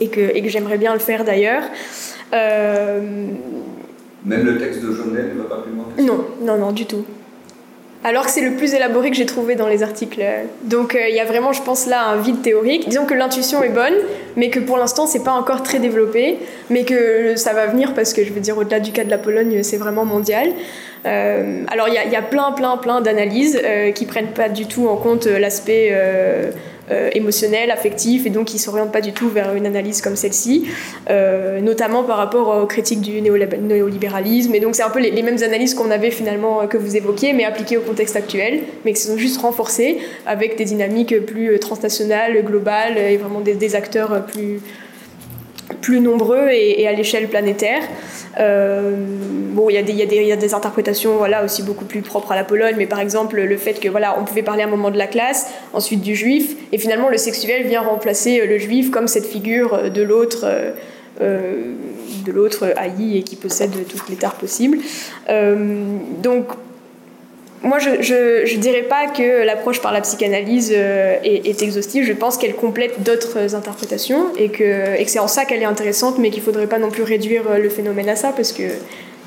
et 0.00 0.08
que, 0.08 0.20
et 0.20 0.42
que 0.42 0.48
j'aimerais 0.48 0.78
bien 0.78 0.92
le 0.92 0.98
faire 0.98 1.24
d'ailleurs. 1.24 1.62
Même 4.24 4.44
le 4.44 4.58
texte 4.58 4.82
de 4.82 4.92
Jaunet 4.92 5.22
ne 5.34 5.42
va 5.42 5.48
pas 5.48 5.62
plus 5.62 5.72
loin 5.72 5.84
Non, 5.98 6.24
non, 6.42 6.58
non, 6.58 6.72
du 6.72 6.86
tout 6.86 7.04
alors 8.04 8.26
que 8.26 8.30
c'est 8.32 8.40
le 8.40 8.52
plus 8.56 8.74
élaboré 8.74 9.10
que 9.10 9.16
j'ai 9.16 9.26
trouvé 9.26 9.54
dans 9.54 9.68
les 9.68 9.82
articles. 9.82 10.22
Donc 10.64 10.94
euh, 10.94 11.08
il 11.08 11.14
y 11.14 11.20
a 11.20 11.24
vraiment, 11.24 11.52
je 11.52 11.62
pense, 11.62 11.86
là 11.86 12.06
un 12.06 12.16
vide 12.16 12.42
théorique. 12.42 12.88
Disons 12.88 13.06
que 13.06 13.14
l'intuition 13.14 13.62
est 13.62 13.68
bonne, 13.68 13.94
mais 14.36 14.50
que 14.50 14.58
pour 14.58 14.76
l'instant, 14.76 15.06
c'est 15.06 15.22
pas 15.22 15.32
encore 15.32 15.62
très 15.62 15.78
développé, 15.78 16.38
mais 16.68 16.84
que 16.84 17.36
ça 17.36 17.52
va 17.52 17.66
venir 17.66 17.94
parce 17.94 18.12
que 18.12 18.24
je 18.24 18.32
veux 18.32 18.40
dire, 18.40 18.58
au-delà 18.58 18.80
du 18.80 18.90
cas 18.92 19.04
de 19.04 19.10
la 19.10 19.18
Pologne, 19.18 19.62
c'est 19.62 19.76
vraiment 19.76 20.04
mondial. 20.04 20.48
Euh, 21.04 21.64
alors 21.68 21.88
il 21.88 21.94
y, 21.94 22.16
a 22.16 22.22
plein, 22.22 22.52
plein, 22.52 22.76
plein 22.76 23.00
d'analyses 23.00 23.60
euh, 23.64 23.90
qui 23.90 24.06
prennent 24.06 24.32
pas 24.32 24.48
du 24.48 24.66
tout 24.66 24.86
en 24.88 24.96
compte 24.96 25.26
l'aspect 25.26 25.92
euh, 26.90 27.10
émotionnel, 27.14 27.70
affectif, 27.70 28.26
et 28.26 28.30
donc 28.30 28.46
qui 28.46 28.56
ne 28.56 28.60
s'orientent 28.60 28.92
pas 28.92 29.00
du 29.00 29.12
tout 29.12 29.28
vers 29.28 29.54
une 29.54 29.66
analyse 29.66 30.00
comme 30.00 30.16
celle-ci, 30.16 30.66
euh, 31.10 31.60
notamment 31.60 32.02
par 32.02 32.16
rapport 32.16 32.62
aux 32.62 32.66
critiques 32.66 33.00
du 33.00 33.20
néolibéralisme. 33.22 34.52
Et 34.54 34.60
donc 34.60 34.74
c'est 34.74 34.82
un 34.82 34.90
peu 34.90 34.98
les, 34.98 35.22
mêmes 35.22 35.42
analyses 35.42 35.74
qu'on 35.74 35.90
avait 35.90 36.10
finalement, 36.10 36.66
que 36.66 36.76
vous 36.76 36.96
évoquiez, 36.96 37.34
mais 37.34 37.44
appliquées 37.44 37.76
au 37.76 37.82
contexte 37.82 38.16
actuel, 38.16 38.62
mais 38.84 38.92
qui 38.92 39.00
sont 39.00 39.16
juste 39.16 39.40
renforcées 39.40 39.98
avec 40.26 40.56
des 40.56 40.64
dynamiques 40.64 41.24
plus 41.24 41.58
transnationales, 41.60 42.42
globales, 42.44 42.98
et 42.98 43.16
vraiment 43.16 43.40
des, 43.40 43.76
acteurs 43.76 44.26
plus 44.26 44.60
plus 45.80 46.00
nombreux 46.00 46.48
et, 46.50 46.86
à 46.86 46.92
l'échelle 46.92 47.28
planétaire. 47.28 47.82
Euh, 48.38 48.94
bon, 49.52 49.68
il 49.68 49.76
y, 49.76 49.92
y, 49.92 50.26
y, 50.26 50.32
a 50.32 50.36
des 50.36 50.54
interprétations 50.54 51.16
voilà, 51.16 51.44
aussi 51.44 51.62
beaucoup 51.62 51.84
plus 51.84 52.02
propres 52.02 52.32
à 52.32 52.36
la 52.36 52.44
Pologne, 52.44 52.74
mais 52.78 52.86
par 52.86 53.00
exemple 53.00 53.40
le 53.40 53.56
fait 53.56 53.74
que 53.74 53.88
voilà, 53.88 54.16
on 54.18 54.24
pouvait 54.24 54.42
parler 54.42 54.62
à 54.62 54.66
un 54.66 54.70
moment 54.70 54.90
de 54.90 54.98
la 54.98 55.06
classe, 55.06 55.52
ensuite 55.72 56.00
du 56.00 56.16
juif, 56.16 56.56
et 56.72 56.78
finalement 56.78 57.08
le 57.08 57.18
sexuel 57.18 57.66
vient 57.66 57.82
remplacer 57.82 58.46
le 58.46 58.58
juif 58.58 58.90
comme 58.90 59.08
cette 59.08 59.26
figure 59.26 59.90
de 59.90 60.02
l'autre. 60.02 60.46
Euh, 61.20 61.74
de 62.24 62.32
l'autre 62.32 62.72
haï 62.76 63.18
et 63.18 63.22
qui 63.22 63.36
possède 63.36 63.72
toutes 63.88 64.08
les 64.08 64.16
tares 64.16 64.36
possibles. 64.36 64.78
Euh, 65.28 65.96
donc 66.22 66.46
moi, 67.62 67.78
je 67.78 67.90
ne 67.90 68.60
dirais 68.60 68.82
pas 68.82 69.06
que 69.06 69.44
l'approche 69.44 69.80
par 69.80 69.92
la 69.92 70.00
psychanalyse 70.00 70.72
euh, 70.74 71.16
est, 71.22 71.62
exhaustive. 71.62 72.04
Je 72.04 72.12
pense 72.12 72.36
qu'elle 72.36 72.54
complète 72.54 73.02
d'autres 73.02 73.54
interprétations 73.54 74.26
et 74.36 74.48
que, 74.48 74.96
c'est 75.06 75.20
en 75.20 75.28
ça 75.28 75.44
qu'elle 75.44 75.62
est 75.62 75.66
intéressante, 75.66 76.18
mais 76.18 76.30
qu'il 76.30 76.40
ne 76.40 76.44
faudrait 76.44 76.66
pas 76.66 76.78
non 76.78 76.90
plus 76.90 77.04
réduire 77.04 77.44
euh, 77.48 77.58
le 77.58 77.68
phénomène 77.68 78.08
à 78.08 78.16
ça 78.16 78.32
parce 78.34 78.52
que 78.52 78.64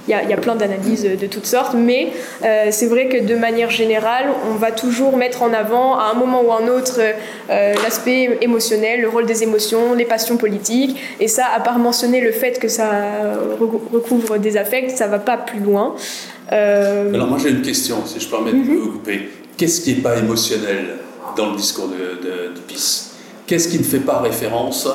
il 0.08 0.12
y, 0.12 0.34
a, 0.34 0.38
plein 0.38 0.56
d'analyses 0.56 1.02
de 1.02 1.26
toutes 1.26 1.48
sortes, 1.48 1.74
mais 1.74 2.10
euh, 2.44 2.68
c'est 2.70 2.86
vrai 2.86 3.08
que 3.08 3.18
de 3.18 3.36
manière 3.36 3.72
générale, 3.72 4.26
on 4.52 4.54
va 4.54 4.72
toujours 4.72 5.18
mettre 5.18 5.42
en 5.42 5.52
avant, 5.52 5.98
à 5.98 6.12
un 6.12 6.14
moment 6.14 6.44
ou 6.44 6.52
à 6.52 6.62
un 6.62 6.68
autre, 6.68 7.02
l'aspect 7.50 8.38
émotionnel, 8.42 9.02
le 9.02 9.10
rôle 9.10 9.26
des 9.26 9.42
émotions, 9.42 9.96
les 9.96 10.06
passions 10.06 10.38
politiques, 10.38 10.96
et 11.20 11.28
ça, 11.28 11.46
à 11.56 11.60
part 11.60 11.80
mentionner 11.80 12.22
le 12.22 12.32
fait 12.32 12.60
que 12.60 12.68
ça 12.68 12.88
recouvre 13.60 14.38
des 14.38 14.58
affects, 14.58 14.92
ça 14.92 15.08
va 15.08 15.18
pas 15.18 15.38
plus 15.38 15.60
loin. 15.60 15.96
Euh, 16.52 17.14
Alors 17.14 17.28
moi 17.28 17.38
j'ai 17.42 17.50
une 17.50 17.62
question, 17.62 18.06
si 18.06 18.20
je 18.20 18.30
permets 18.30 18.52
de 18.52 18.58
mhm. 18.58 18.78
vous 18.78 18.92
couper. 18.94 19.30
Qu'est-ce 19.58 19.82
qui 19.82 19.96
n'est 19.96 20.02
pas 20.02 20.18
émotionnel 20.18 20.98
dans 21.38 21.52
le 21.52 21.58
discours 21.58 21.88
de, 21.88 22.54
de, 22.54 22.60
PIS 22.68 23.12
Qu'est-ce 23.48 23.70
qui 23.70 23.78
ne 23.78 23.84
fait 23.84 24.00
pas 24.00 24.20
référence 24.20 24.88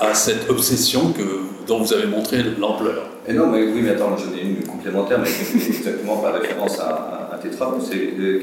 à 0.00 0.14
cette 0.14 0.48
obsession 0.48 1.12
que, 1.12 1.66
dont 1.66 1.80
vous 1.80 1.92
avez 1.92 2.06
montré 2.06 2.42
l'ampleur? 2.58 3.10
Et 3.28 3.32
Non, 3.32 3.48
mais 3.48 3.62
oui, 3.64 3.82
mais 3.82 3.90
attends, 3.90 4.16
j'en 4.16 4.36
ai 4.36 4.42
une 4.42 4.64
complémentaire, 4.64 5.18
mais 5.18 5.28
exactement 5.66 6.18
pas 6.18 6.32
référence 6.32 6.78
à, 6.80 7.30
à, 7.32 7.38
tes 7.38 7.50
travaux. 7.50 7.78
C'est 7.80 8.14
euh, 8.18 8.40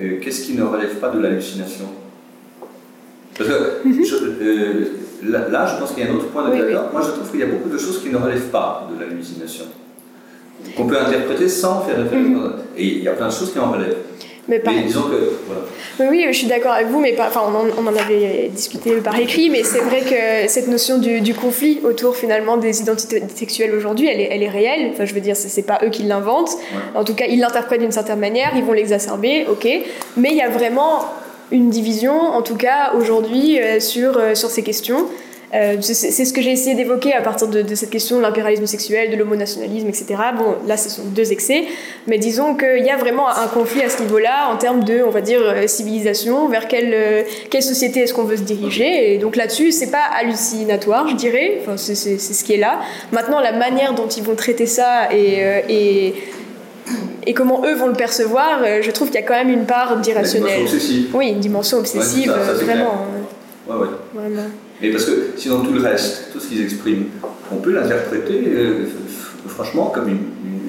euh, 0.00 0.18
qu'est-ce 0.20 0.44
qui 0.46 0.54
ne 0.54 0.64
relève 0.64 0.96
pas 0.96 1.10
de 1.10 1.20
l'hallucination? 1.20 1.86
Parce 3.36 3.48
que 3.48 3.88
mhm. 3.88 5.30
là, 5.30 5.66
je 5.66 5.80
pense 5.80 5.92
qu'il 5.92 6.04
y 6.04 6.06
a 6.06 6.10
un 6.10 6.14
autre 6.14 6.28
point 6.28 6.48
de 6.48 6.52
oui, 6.52 6.74
Moi, 6.92 7.02
je 7.02 7.10
trouve 7.10 7.30
qu'il 7.30 7.40
y 7.40 7.44
a 7.44 7.46
beaucoup 7.46 7.68
de 7.68 7.78
choses 7.78 8.02
qui 8.02 8.10
ne 8.10 8.16
relèvent 8.16 8.50
pas 8.50 8.88
de 8.92 9.00
l'hallucination 9.00 9.66
qu'on 10.76 10.86
peut 10.86 10.98
interpréter 10.98 11.48
sans 11.48 11.82
faire 11.82 11.98
référence. 11.98 12.26
Mhm. 12.26 12.52
Et 12.76 12.84
il 12.84 13.02
y 13.02 13.08
a 13.08 13.12
plein 13.12 13.28
de 13.28 13.32
choses 13.32 13.52
qui 13.52 13.58
en 13.58 13.70
relèvent. 13.70 13.96
Mais, 14.48 14.60
disons 14.84 15.02
que. 15.02 15.32
Voilà. 15.46 16.10
Oui, 16.10 16.24
je 16.26 16.32
suis 16.32 16.48
d'accord 16.48 16.72
avec 16.72 16.88
vous, 16.88 16.98
mais 16.98 17.14
enfin, 17.20 17.42
on, 17.46 17.86
en, 17.86 17.96
avait 17.96 18.48
discuté 18.48 18.96
par 18.96 19.16
écrit, 19.16 19.48
mais 19.48 19.62
c'est 19.62 19.78
vrai 19.78 20.00
que 20.00 20.50
cette 20.50 20.66
notion 20.66 20.98
du, 20.98 21.34
conflit 21.34 21.78
autour 21.84 22.16
finalement 22.16 22.56
des 22.56 22.80
identités 22.80 23.22
sexuelles 23.32 23.72
aujourd'hui, 23.74 24.08
elle 24.08 24.20
est, 24.20 24.28
elle 24.32 24.42
est 24.42 24.48
réelle. 24.48 24.90
Enfin, 24.92 25.04
je 25.04 25.14
veux 25.14 25.20
dire, 25.20 25.36
c'est 25.36 25.62
pas 25.62 25.78
eux 25.84 25.90
qui 25.90 26.02
l'inventent. 26.02 26.56
En 26.96 27.04
tout 27.04 27.14
cas, 27.14 27.26
ils 27.28 27.38
l'interprètent 27.38 27.80
d'une 27.80 27.92
certaine 27.92 28.18
manière, 28.18 28.52
ils 28.56 28.64
vont 28.64 28.72
l'exacerber, 28.72 29.46
ok. 29.48 29.68
Mais 30.16 30.30
il 30.30 30.36
y 30.36 30.42
a 30.42 30.48
vraiment 30.48 31.04
une 31.52 31.70
division, 31.70 32.14
en 32.14 32.42
tout 32.42 32.56
cas 32.56 32.92
aujourd'hui, 32.94 33.60
euh, 33.60 33.80
sur, 33.80 34.16
euh, 34.18 34.34
sur 34.34 34.50
ces 34.50 34.62
questions. 34.62 35.06
Euh, 35.52 35.76
c'est 35.80 36.24
ce 36.24 36.32
que 36.32 36.40
j'ai 36.40 36.52
essayé 36.52 36.76
d'évoquer 36.76 37.12
à 37.12 37.22
partir 37.22 37.48
de, 37.48 37.74
cette 37.74 37.90
question 37.90 38.18
de 38.18 38.22
l'impérialisme 38.22 38.66
sexuel, 38.66 39.10
de 39.10 39.16
l'homonationalisme, 39.16 39.88
etc. 39.88 40.06
Bon, 40.36 40.54
là, 40.66 40.76
ce 40.76 40.88
sont 40.88 41.02
deux 41.06 41.32
excès, 41.32 41.64
mais 42.06 42.18
disons 42.18 42.54
qu'il 42.54 42.84
y 42.84 42.90
a 42.90 42.96
vraiment 42.96 43.28
un 43.28 43.48
conflit 43.48 43.82
à 43.82 43.88
ce 43.88 44.00
niveau-là 44.02 44.48
en 44.52 44.56
termes 44.56 44.84
de, 44.84 45.02
on 45.02 45.10
va 45.10 45.20
dire, 45.20 45.40
euh, 45.42 45.66
civilisation, 45.66 46.48
vers 46.48 46.68
quelle, 46.68 46.94
euh, 46.94 47.22
quelle 47.50 47.64
société 47.64 48.00
est-ce 48.00 48.14
qu'on 48.14 48.24
veut 48.24 48.36
se 48.36 48.42
diriger. 48.42 49.14
Et 49.14 49.18
donc 49.18 49.34
là-dessus, 49.34 49.72
c'est 49.72 49.90
pas 49.90 50.04
hallucinatoire, 50.16 51.08
je 51.08 51.16
dirais. 51.16 51.58
Enfin, 51.62 51.76
c'est 51.76 51.94
ce 51.96 52.44
qui 52.44 52.54
est 52.54 52.58
là. 52.58 52.78
Maintenant, 53.10 53.40
la 53.40 53.52
manière 53.52 53.94
dont 53.94 54.08
ils 54.08 54.22
vont 54.22 54.36
traiter 54.36 54.66
ça 54.66 55.12
et, 55.12 55.42
et 55.68 56.14
et 57.26 57.34
comment 57.34 57.62
eux 57.66 57.74
vont 57.74 57.86
le 57.86 57.92
percevoir, 57.92 58.64
je 58.80 58.90
trouve 58.90 59.08
qu'il 59.08 59.20
y 59.20 59.22
a 59.22 59.26
quand 59.26 59.34
même 59.34 59.50
une 59.50 59.66
part 59.66 59.98
d'irrationnel. 59.98 60.62
Oui, 61.12 61.28
une 61.28 61.38
dimension 61.38 61.78
obsessive, 61.78 62.32
vraiment. 62.32 63.06
Ouais, 63.68 63.76
ouais. 63.76 63.86
Vraiment. 64.14 64.48
Mais 64.80 64.90
parce 64.90 65.04
que 65.04 65.32
sinon 65.36 65.60
tout 65.62 65.72
le 65.72 65.80
reste, 65.80 66.28
tout 66.32 66.40
ce 66.40 66.48
qu'ils 66.48 66.62
expriment, 66.62 67.06
on 67.52 67.56
peut 67.56 67.72
l'interpréter 67.72 68.42
euh, 68.46 68.86
franchement 69.48 69.86
comme 69.94 70.08
une, 70.08 70.18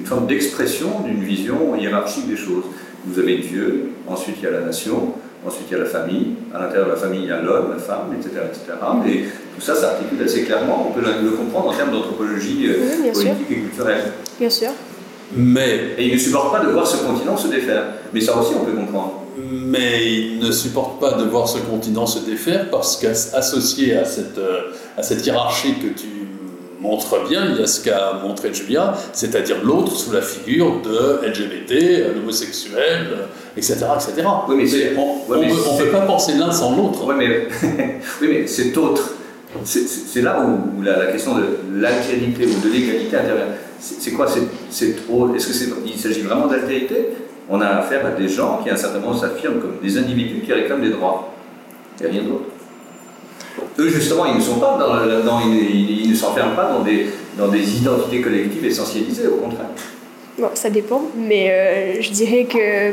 forme 0.04 0.26
d'expression 0.26 1.00
d'une 1.06 1.22
vision 1.22 1.76
hiérarchique 1.76 2.28
des 2.28 2.36
choses. 2.36 2.64
Vous 3.06 3.18
avez 3.18 3.38
Dieu, 3.38 3.90
ensuite 4.06 4.36
il 4.40 4.44
y 4.44 4.46
a 4.48 4.50
la 4.50 4.60
nation, 4.60 5.14
ensuite 5.46 5.66
il 5.70 5.72
y 5.72 5.76
a 5.76 5.84
la 5.84 5.88
famille, 5.88 6.34
à 6.52 6.58
l'intérieur 6.58 6.86
de 6.86 6.90
la 6.92 6.98
famille 6.98 7.22
il 7.22 7.28
y 7.28 7.32
a 7.32 7.40
l'homme, 7.40 7.70
la 7.70 7.78
femme, 7.78 8.12
etc. 8.18 8.42
etc. 8.44 8.72
Et 9.06 9.24
tout 9.54 9.60
ça 9.60 9.76
s'articule 9.76 10.22
assez 10.22 10.42
clairement, 10.42 10.88
on 10.90 10.92
peut 10.92 11.00
le 11.00 11.30
comprendre 11.30 11.68
en 11.68 11.72
termes 11.72 11.92
d'anthropologie 11.92 12.66
euh, 12.68 13.12
politique 13.12 13.50
et 13.50 13.54
culturelle. 13.54 14.12
Bien 14.38 14.50
sûr. 14.50 14.70
Mais... 15.34 15.94
Et 15.96 16.08
ils 16.08 16.14
ne 16.14 16.18
supportent 16.18 16.52
pas 16.52 16.64
de 16.66 16.70
voir 16.70 16.86
ce 16.86 16.96
continent 17.06 17.36
se 17.36 17.48
défaire. 17.48 17.84
Mais 18.12 18.20
ça 18.20 18.36
aussi 18.36 18.52
on 18.60 18.64
peut 18.64 18.72
comprendre 18.72 19.21
mais 19.52 20.10
il 20.10 20.38
ne 20.38 20.50
supporte 20.50 20.98
pas 20.98 21.12
de 21.12 21.24
voir 21.24 21.48
ce 21.48 21.58
continent 21.58 22.06
se 22.06 22.24
défaire 22.24 22.70
parce 22.70 22.96
qu'associé 22.96 23.96
à 23.96 24.04
cette, 24.04 24.38
euh, 24.38 24.72
à 24.96 25.02
cette 25.02 25.24
hiérarchie 25.26 25.74
que 25.74 25.88
tu 25.88 26.08
montres 26.80 27.28
bien, 27.28 27.46
il 27.50 27.60
y 27.60 27.62
a 27.62 27.66
ce 27.66 27.84
qu'a 27.84 28.20
montré 28.24 28.52
Julia, 28.52 28.94
c'est-à-dire 29.12 29.62
l'autre 29.62 29.94
sous 29.94 30.10
la 30.10 30.22
figure 30.22 30.80
de 30.82 31.20
LGBT, 31.26 32.14
l'homosexuel, 32.14 33.06
etc., 33.56 33.76
etc. 33.94 34.26
Oui, 34.48 34.56
mais 34.56 34.96
on 34.96 35.78
ne 35.78 35.84
peut 35.84 35.90
pas 35.90 36.00
penser 36.00 36.32
l'un 36.34 36.50
sans 36.50 36.76
l'autre. 36.76 37.00
Oui, 37.06 37.14
mais, 37.18 37.48
oui, 38.20 38.28
mais 38.30 38.46
cet 38.46 38.76
autre, 38.76 39.12
c'est 39.64 40.22
là 40.22 40.44
où, 40.44 40.82
la, 40.82 41.06
question 41.12 41.36
de 41.36 41.44
l'altérité 41.74 42.46
ou 42.46 42.66
de 42.66 42.72
l'égalité 42.72 43.16
intervient. 43.16 43.46
C'est 43.78 44.12
quoi 44.12 44.26
Est-ce 44.26 45.46
qu'il 45.46 46.00
s'agit 46.00 46.22
vraiment 46.22 46.46
d'altérité 46.46 47.08
on 47.48 47.60
a 47.60 47.66
affaire 47.66 48.06
à 48.06 48.10
des 48.10 48.28
gens 48.28 48.60
qui, 48.62 48.70
à 48.70 48.74
un 48.74 48.76
certain 48.76 48.98
moment, 48.98 49.14
s'affirment 49.14 49.60
comme 49.60 49.76
des 49.82 49.98
individus 49.98 50.40
qui 50.40 50.52
réclament 50.52 50.82
des 50.82 50.90
droits. 50.90 51.32
A 52.02 52.08
rien 52.08 52.22
d'autre. 52.22 52.46
Eux, 53.78 53.88
justement, 53.88 54.26
ils 54.26 54.34
ne 54.34 54.40
sont 54.40 54.58
pas 54.58 54.78
dans, 54.78 55.40
ils, 55.40 56.10
ne 56.10 56.14
s'enferment 56.14 56.56
pas 56.56 56.72
dans 56.72 56.80
des, 56.80 57.06
dans 57.38 57.48
des 57.48 57.76
identités 57.76 58.20
collectives 58.20 58.64
essentialisées, 58.64 59.28
au 59.28 59.36
contraire. 59.36 59.68
Bon, 60.38 60.48
ça 60.54 60.70
dépend, 60.70 61.02
mais 61.16 61.50
euh, 61.50 62.00
je 62.00 62.10
dirais 62.10 62.44
que. 62.44 62.92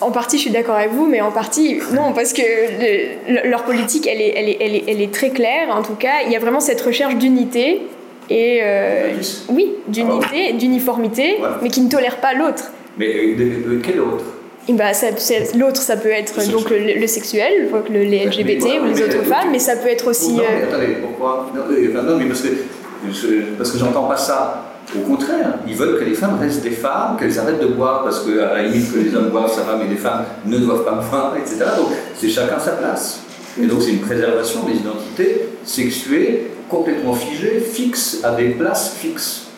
En 0.00 0.10
partie, 0.10 0.36
je 0.36 0.42
suis 0.42 0.50
d'accord 0.50 0.74
avec 0.74 0.90
vous, 0.90 1.06
mais 1.06 1.20
en 1.20 1.30
partie, 1.30 1.78
non, 1.92 2.12
parce 2.12 2.32
que 2.32 3.48
leur 3.48 3.64
politique, 3.64 4.06
elle 4.06 4.20
est, 4.20 4.34
elle, 4.36 4.48
est, 4.48 4.56
elle, 4.60 4.74
est, 4.74 4.84
elle 4.88 5.00
est 5.00 5.14
très 5.14 5.30
claire. 5.30 5.68
En 5.70 5.82
tout 5.82 5.94
cas, 5.94 6.22
il 6.26 6.32
y 6.32 6.36
a 6.36 6.40
vraiment 6.40 6.60
cette 6.60 6.80
recherche 6.80 7.14
d'unité 7.14 7.80
et 8.30 8.60
euh, 8.62 9.12
oui, 9.50 9.74
d'unité, 9.88 10.50
ah 10.50 10.56
d'uniformité, 10.56 11.36
mais 11.62 11.68
qui 11.68 11.80
ne 11.80 11.90
tolère 11.90 12.16
pas 12.16 12.34
l'autre. 12.34 12.64
Mais 12.98 13.34
euh, 13.38 13.80
quel 13.82 14.00
autre? 14.00 14.24
Bah, 14.70 14.92
L'autre, 15.58 15.80
ça 15.80 15.96
peut 15.96 16.08
être 16.08 16.34
le 16.38 16.50
donc 16.50 16.70
le, 16.70 17.06
sexuel, 17.06 17.68
les 17.90 18.24
LGBT 18.24 18.80
ou 18.80 18.86
les 18.86 19.02
autres 19.02 19.24
femmes, 19.24 19.48
mais 19.52 19.58
ça 19.58 19.76
peut 19.76 19.88
être 19.88 20.08
aussi. 20.08 20.32
Non, 20.32 20.42
mais 20.48 20.62
euh, 20.62 20.68
attendez, 20.68 20.96
pourquoi? 21.02 21.50
Non, 21.54 22.16
mais 22.18 22.24
parce 22.24 22.40
que, 22.40 23.56
parce 23.58 23.70
que 23.70 23.78
j'entends 23.78 24.04
pas 24.04 24.16
ça. 24.16 24.70
Au 24.96 25.06
contraire, 25.06 25.58
ils 25.66 25.74
veulent 25.74 25.98
que 25.98 26.04
les 26.04 26.14
femmes 26.14 26.38
restent 26.40 26.62
des 26.62 26.70
femmes, 26.70 27.16
qu'elles 27.18 27.38
arrêtent 27.38 27.60
de 27.60 27.66
boire, 27.66 28.04
parce 28.04 28.20
qu'à 28.20 28.54
la 28.54 28.62
limite 28.62 28.92
que 28.92 29.00
les 29.00 29.14
hommes 29.14 29.30
boivent, 29.30 29.52
ça 29.52 29.62
va, 29.62 29.76
mais 29.76 29.90
les 29.90 29.96
femmes 29.96 30.24
ne 30.46 30.58
doivent 30.58 30.84
pas 30.84 30.92
boire, 30.92 31.34
etc. 31.36 31.64
Donc 31.76 31.88
c'est 32.14 32.28
chacun 32.28 32.58
sa 32.58 32.72
place. 32.72 33.20
Et 33.60 33.66
donc 33.66 33.82
c'est 33.82 33.90
une 33.90 34.00
préservation 34.00 34.62
des 34.62 34.76
identités 34.76 35.48
sexuées 35.64 36.50
complètement 36.68 37.14
figées, 37.14 37.60
fixes, 37.60 38.20
à 38.22 38.32
des 38.32 38.50
places 38.50 38.94
fixes. 38.94 39.48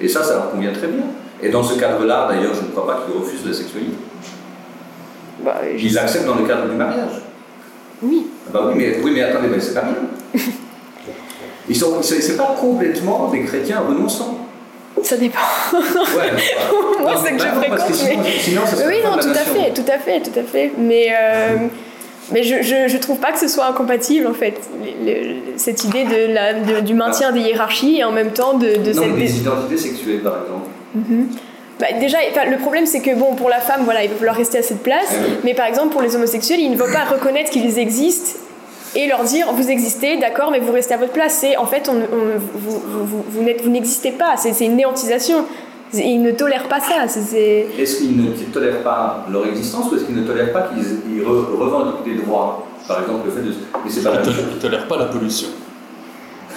Et 0.00 0.08
ça, 0.08 0.22
ça 0.22 0.34
leur 0.34 0.50
convient 0.50 0.72
très 0.72 0.86
bien. 0.86 1.04
Et 1.42 1.50
dans 1.50 1.62
ce 1.62 1.78
cadre-là, 1.78 2.28
d'ailleurs, 2.28 2.54
je 2.54 2.62
ne 2.62 2.68
crois 2.68 2.86
pas 2.86 3.04
qu'ils 3.04 3.20
refusent 3.20 3.46
la 3.46 3.54
sexualité. 3.54 3.96
Bah, 5.44 5.60
Ils 5.76 5.98
acceptent 5.98 6.26
dans 6.26 6.34
le 6.34 6.46
cadre 6.46 6.68
du 6.68 6.76
mariage. 6.76 7.22
Oui. 8.02 8.26
Ah 8.46 8.50
bah 8.52 8.64
oui, 8.68 8.74
mais, 8.76 8.98
oui, 9.02 9.12
mais 9.14 9.22
attendez, 9.22 9.48
mais 9.48 9.60
c'est 9.60 9.74
pas 9.74 9.82
bien. 9.82 10.42
Ils 11.68 11.76
sont, 11.76 12.02
c'est, 12.02 12.36
pas 12.36 12.56
complètement 12.58 13.28
des 13.28 13.42
chrétiens 13.42 13.80
renonçants. 13.86 14.38
Ça 15.02 15.16
dépend. 15.16 15.38
Ouais, 15.72 16.32
Moi, 17.00 17.14
c'est 17.22 17.32
que 17.32 17.42
je 17.42 17.46
fréquente. 17.46 17.92
Sinon, 17.92 18.22
mais... 18.22 18.30
sinon, 18.40 18.62
ça 18.66 18.86
oui, 18.86 18.96
non, 19.04 19.18
tout 19.18 19.28
à 19.28 19.34
fait, 19.34 19.72
tout 19.74 19.84
à 19.86 19.98
fait, 19.98 20.20
tout 20.22 20.38
à 20.38 20.42
fait. 20.42 20.72
Mais 20.78 21.08
euh, 21.10 21.56
mais 22.32 22.42
je, 22.42 22.62
je, 22.62 22.96
trouve 22.98 23.18
pas 23.18 23.32
que 23.32 23.38
ce 23.38 23.48
soit 23.48 23.66
incompatible 23.66 24.26
en 24.26 24.34
fait, 24.34 24.54
cette 25.56 25.84
idée 25.84 26.04
de 26.04 26.32
la, 26.32 26.80
du 26.80 26.94
maintien 26.94 27.32
des 27.32 27.40
hiérarchies 27.40 27.98
et 27.98 28.04
en 28.04 28.12
même 28.12 28.32
temps 28.32 28.54
de, 28.54 28.76
de 28.76 28.92
non, 28.92 29.02
cette. 29.02 29.16
des 29.16 29.38
identités 29.38 29.76
sexuelles 29.76 30.20
par 30.20 30.42
exemple. 30.42 30.68
Mhm. 30.94 31.28
Bah, 31.80 31.86
déjà, 32.00 32.18
le 32.50 32.58
problème 32.58 32.86
c'est 32.86 33.00
que 33.00 33.14
bon, 33.14 33.34
pour 33.34 33.48
la 33.48 33.60
femme, 33.60 33.82
voilà, 33.84 34.04
il 34.04 34.10
va 34.10 34.16
falloir 34.16 34.36
rester 34.36 34.58
à 34.58 34.62
cette 34.62 34.82
place, 34.82 35.08
eh 35.12 35.40
mais 35.44 35.54
par 35.54 35.66
exemple 35.66 35.90
pour 35.90 36.02
les 36.02 36.16
homosexuels, 36.16 36.60
il 36.60 36.72
ne 36.72 36.76
faut 36.76 36.92
pas 36.92 37.04
reconnaître 37.04 37.50
qu'ils 37.50 37.78
existent 37.78 38.38
et 38.94 39.06
leur 39.06 39.22
dire 39.24 39.52
vous 39.52 39.70
existez, 39.70 40.16
d'accord, 40.18 40.50
mais 40.50 40.58
vous 40.58 40.72
restez 40.72 40.94
à 40.94 40.96
votre 40.96 41.12
place. 41.12 41.34
C'est 41.40 41.56
en 41.56 41.66
fait, 41.66 41.88
on, 41.88 41.94
vous, 42.54 42.78
vous, 42.78 43.22
vous, 43.26 43.44
vous 43.62 43.70
n'existez 43.70 44.10
pas, 44.10 44.36
c'est 44.36 44.64
une 44.64 44.76
néantisation. 44.76 45.44
Ils 45.94 46.22
ne 46.22 46.32
tolèrent 46.32 46.68
pas 46.68 46.80
ça. 46.80 47.04
Est-ce 47.04 47.96
qu'ils 47.98 48.16
ne 48.16 48.30
tolèrent 48.52 48.82
pas 48.82 49.24
leur 49.30 49.46
existence 49.46 49.90
ou 49.90 49.96
est-ce 49.96 50.04
qu'ils 50.04 50.16
ne 50.16 50.26
tolèrent 50.26 50.52
pas 50.52 50.68
qu'ils 50.68 51.22
revendiquent 51.24 52.04
des 52.04 52.22
droits 52.22 52.66
Par 52.86 53.00
exemple, 53.02 53.20
le 53.26 53.30
fait 53.32 53.40
de. 53.48 53.54
Mais 53.84 53.90
c'est 53.90 54.02
pas 54.02 54.14
la 54.14 54.22
Ils 54.22 54.54
ne 54.56 54.60
tolèrent 54.60 54.86
pas 54.88 54.98
la 54.98 55.06
pollution. 55.06 55.48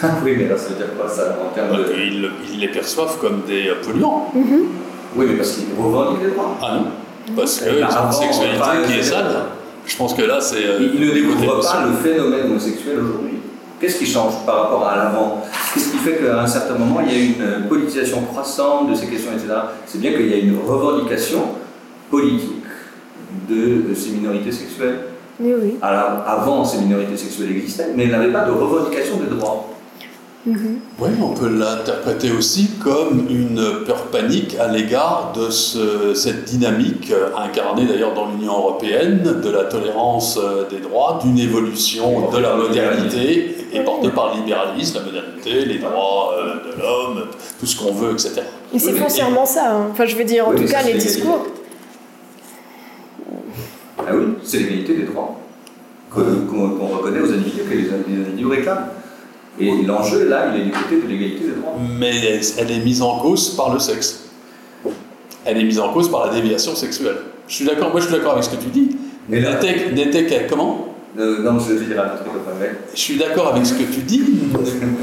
oui, 0.26 0.36
mais 0.38 0.48
là, 0.48 0.58
ça 0.58 0.70
veut 0.70 0.76
dire 0.76 0.94
quoi 1.00 1.08
ça 1.08 1.38
en 1.44 1.54
termes 1.54 1.78
de. 1.78 1.86
Ils, 1.96 2.30
ils 2.54 2.60
les 2.60 2.68
perçoivent 2.70 3.18
comme 3.20 3.42
des 3.48 3.72
polluants. 3.86 4.32
Oui, 5.16 5.26
mais 5.30 5.36
parce 5.36 5.52
qu'ils 5.52 5.66
revendiquent 5.82 6.24
les 6.24 6.32
droits. 6.32 6.58
Ah 6.62 6.76
non 6.76 7.34
Parce 7.36 7.60
qu'ils 7.60 7.80
Bah, 7.82 7.88
ont 8.04 8.08
une 8.08 8.12
sexualité 8.14 8.68
qui 8.88 9.00
est 9.00 9.04
sale. 9.04 9.26
Je 9.86 9.96
pense 9.98 10.14
que 10.14 10.22
là, 10.24 10.40
c'est. 10.42 10.66
euh, 10.66 10.90
Ils 10.94 11.00
ne 11.08 11.12
découvrent 11.14 11.60
pas 11.62 11.86
le 11.88 11.94
phénomène 11.94 12.46
homosexuel 12.46 13.00
aujourd'hui. 13.00 13.38
Qu'est-ce 13.82 13.98
qui 13.98 14.06
change 14.06 14.46
par 14.46 14.64
rapport 14.64 14.88
à 14.88 14.96
l'avant 14.96 15.42
Qu'est-ce 15.74 15.90
qui 15.90 15.98
fait 15.98 16.18
qu'à 16.18 16.44
un 16.44 16.46
certain 16.46 16.76
moment, 16.76 17.02
il 17.02 17.12
y 17.12 17.20
a 17.20 17.26
une 17.26 17.68
politisation 17.68 18.22
croissante 18.22 18.92
de 18.92 18.94
ces 18.94 19.08
questions, 19.08 19.32
etc. 19.32 19.48
C'est 19.88 20.00
bien 20.00 20.12
qu'il 20.14 20.28
y 20.28 20.34
a 20.36 20.38
une 20.38 20.60
revendication 20.64 21.40
politique 22.12 22.62
de 23.50 23.94
ces 23.96 24.12
minorités 24.12 24.52
sexuelles. 24.52 25.00
Oui, 25.40 25.54
oui. 25.60 25.78
Alors, 25.82 26.24
avant, 26.28 26.64
ces 26.64 26.78
minorités 26.78 27.18
sexuelles 27.18 27.52
existaient, 27.52 27.88
mais 27.96 28.04
elles 28.04 28.12
n'avaient 28.12 28.32
pas 28.32 28.46
de 28.46 28.52
revendication 28.52 29.18
des 29.18 29.36
droits. 29.36 29.71
Oui, 30.48 31.10
on 31.22 31.34
peut 31.36 31.50
l'interpréter 31.50 32.32
aussi 32.32 32.72
comme 32.84 33.28
une 33.30 33.84
peur 33.86 34.06
panique 34.08 34.56
à 34.60 34.68
l'égard 34.70 35.34
de 35.36 35.52
ce- 35.52 36.16
cette 36.16 36.46
dynamique 36.46 37.12
euh, 37.12 37.30
incarnée 37.38 37.86
d'ailleurs 37.86 38.16
dans 38.16 38.28
l'Union 38.32 38.54
européenne 38.54 39.22
de 39.44 39.50
la 39.52 39.66
tolérance 39.66 40.40
euh, 40.42 40.68
des 40.68 40.80
droits, 40.80 41.20
d'une 41.24 41.38
évolution 41.38 42.32
de 42.32 42.38
la 42.40 42.56
modernité 42.56 43.56
et 43.72 43.82
portée 43.82 44.10
par 44.10 44.34
le 44.34 44.40
libéralisme, 44.42 44.98
la 44.98 45.06
modernité, 45.06 45.66
les 45.66 45.78
droits 45.78 46.34
euh, 46.36 46.72
de 46.76 46.82
l'homme, 46.82 47.28
tout 47.60 47.66
ce 47.68 47.78
qu'on 47.80 47.94
veut, 47.94 48.14
etc. 48.14 48.42
Et 48.74 48.80
c'est 48.80 48.94
mais- 48.94 49.00
foncièrement 49.00 49.46
ça. 49.46 49.76
hein. 49.76 49.88
Enfin, 49.92 50.06
je 50.08 50.16
veux 50.16 50.24
dire, 50.24 50.48
en 50.48 50.52
Oui, 50.52 50.56
tout 50.58 50.64
mais 50.64 50.70
cas, 50.72 50.82
les 50.82 50.94
discours. 50.96 51.46
Ah 54.00 54.04
oui, 54.14 54.24
c'est 54.44 54.58
l'égalité 54.58 54.96
des 54.96 55.04
droits 55.04 55.38
qu'on 56.12 56.88
reconnaît 56.88 57.20
aux 57.22 57.32
individus, 57.32 57.62
que 57.70 57.76
les 57.76 57.94
individus 57.94 58.48
réclament. 58.48 58.88
Et 59.60 59.72
l'enjeu, 59.84 60.28
là, 60.28 60.52
il 60.56 60.62
est 60.62 60.66
du 60.66 60.72
côté 60.72 61.02
de 61.02 61.08
l'égalité 61.08 61.46
des 61.46 61.52
droits. 61.62 61.76
Mais 62.00 62.40
elle, 62.58 62.72
est 62.72 62.80
mise 62.80 63.02
en 63.02 63.20
cause 63.20 63.50
par 63.56 63.74
le 63.74 63.80
sexe. 63.80 64.22
Elle 65.46 65.58
est 65.58 65.64
mise 65.64 65.80
en 65.80 65.92
cause 65.94 66.10
par 66.10 66.28
la 66.28 66.34
déviation 66.34 66.76
sexuelle. 66.76 67.18
Je 67.48 67.56
suis 67.56 67.66
d'accord, 67.66 67.92
moi 67.92 68.00
je 68.00 68.06
suis 68.08 68.16
d'accord 68.16 68.34
avec 68.34 68.44
ce 68.44 68.50
que 68.50 68.62
tu 68.62 68.70
dis. 68.70 68.96
Mais 69.28 69.40
là- 69.42 69.60
N'était 69.94 70.26
qu'à- 70.26 70.44
comment? 70.50 70.88
Euh, 71.20 71.42
non, 71.44 71.60
je 71.60 71.74
vais 71.74 71.86
dire 71.86 72.02
un 72.02 72.08
truc. 72.16 72.28
Je 72.96 73.00
suis 73.00 73.18
d'accord 73.18 73.48
avec 73.54 73.66
ce 73.66 73.74
que 73.74 73.84
tu 73.84 74.00
dis, 74.02 74.24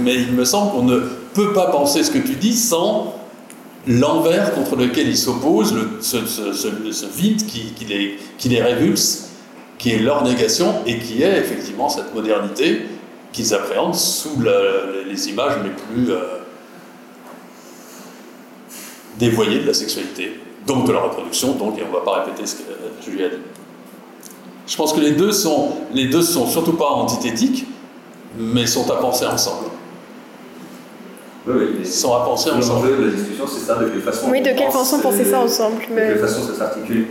mais 0.03 0.15
il 0.15 0.33
me 0.33 0.45
semble 0.45 0.73
qu'on 0.73 0.85
ne 0.85 1.01
peut 1.35 1.53
pas 1.53 1.67
penser 1.67 2.03
ce 2.03 2.11
que 2.11 2.19
tu 2.19 2.33
dis 2.35 2.55
sans 2.55 3.15
l'envers 3.87 4.55
contre 4.55 4.77
lequel 4.77 5.09
ils 5.09 5.17
s'opposent, 5.17 5.75
le- 5.75 5.91
ce, 6.01 6.25
ce- 6.27 6.53
ce- 6.53 6.93
ce 6.93 7.07
vide 7.15 7.45
qui, 7.47 7.73
qui 7.77 7.85
les, 7.85 8.19
qui 8.39 8.49
les 8.49 8.63
révulse, 8.63 9.29
qui 9.79 9.91
est 9.91 9.99
leur 9.99 10.25
négation 10.25 10.75
et 10.87 10.99
qui 10.99 11.23
est 11.23 11.39
effectivement 11.39 11.89
cette 11.89 12.15
modernité 12.15 12.83
qu'ils 13.39 13.55
appréhendent 13.55 13.95
sous 13.95 14.41
la- 14.43 15.05
les 15.09 15.29
images 15.29 15.53
les 15.63 15.71
plus 15.71 16.11
euh, 16.13 16.39
dévoyées 19.17 19.61
de 19.61 19.67
la 19.69 19.75
sexualité, 19.75 20.41
donc 20.67 20.87
de 20.89 20.93
la 20.93 21.01
reproduction, 21.01 21.53
donc, 21.53 21.79
et 21.79 21.83
on 21.85 21.89
ne 21.89 21.93
va 21.93 22.01
pas 22.01 22.25
répéter 22.25 22.45
ce 22.47 22.57
que 22.57 22.63
euh, 22.63 22.89
Julie 23.05 23.25
a 23.25 23.29
dit. 23.29 23.37
Je 24.67 24.77
pense 24.77 24.93
que 24.93 24.99
les 25.01 25.13
deux 25.13 25.31
sont, 25.31 25.71
les 25.95 26.07
deux 26.09 26.23
sont 26.23 26.47
surtout 26.47 26.73
pas 26.73 26.89
antithétiques, 26.91 27.67
mais 28.37 28.67
sont 28.67 28.91
à 28.91 28.97
penser 28.97 29.25
ensemble. 29.25 29.67
Oui, 31.47 31.55
oui. 31.59 31.67
Ils 31.81 31.87
sont 31.87 32.15
à 32.15 32.25
penser 32.25 32.51
ensemble. 32.51 32.89
L'enjeu 32.89 32.97
de 32.97 33.05
la 33.05 33.11
discussion, 33.13 33.47
c'est 33.47 33.65
ça, 33.65 33.77
de 33.77 33.87
quelle 33.89 34.03
façon. 34.03 34.29
Oui, 34.31 34.41
de 34.43 34.51
on 34.51 34.55
quelle 34.55 34.67
pense, 34.67 34.91
façon 34.91 34.99
penser 35.01 35.25
euh, 35.27 35.31
ça 35.31 35.41
ensemble 35.41 35.77
De 35.89 35.95
quelle 35.95 36.19
façon 36.19 36.43
ça 36.43 36.55
s'articule 36.55 37.07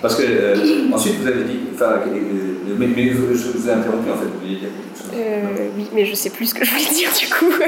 Parce 0.00 0.14
que, 0.14 0.22
euh, 0.24 0.90
ensuite, 0.94 1.16
vous 1.20 1.26
avez 1.26 1.42
dit. 1.42 1.58
Enfin, 1.74 1.96
euh, 2.06 2.44
mais, 2.78 2.86
mais 2.86 3.10
je, 3.10 3.16
vous 3.18 3.68
ai 3.68 3.72
interrompu, 3.72 4.10
en 4.10 4.16
fait, 4.16 4.24
vous 4.26 4.40
vouliez 4.40 4.56
dire 4.60 4.68
quelque 4.70 4.93
chose. 4.93 4.93
Euh, 5.12 5.68
oui, 5.76 5.88
mais 5.92 6.06
je 6.06 6.14
sais 6.14 6.30
plus 6.30 6.46
ce 6.46 6.54
que 6.54 6.64
je 6.64 6.70
voulais 6.70 6.94
dire 6.94 7.10
du 7.18 7.26
coup. 7.28 7.50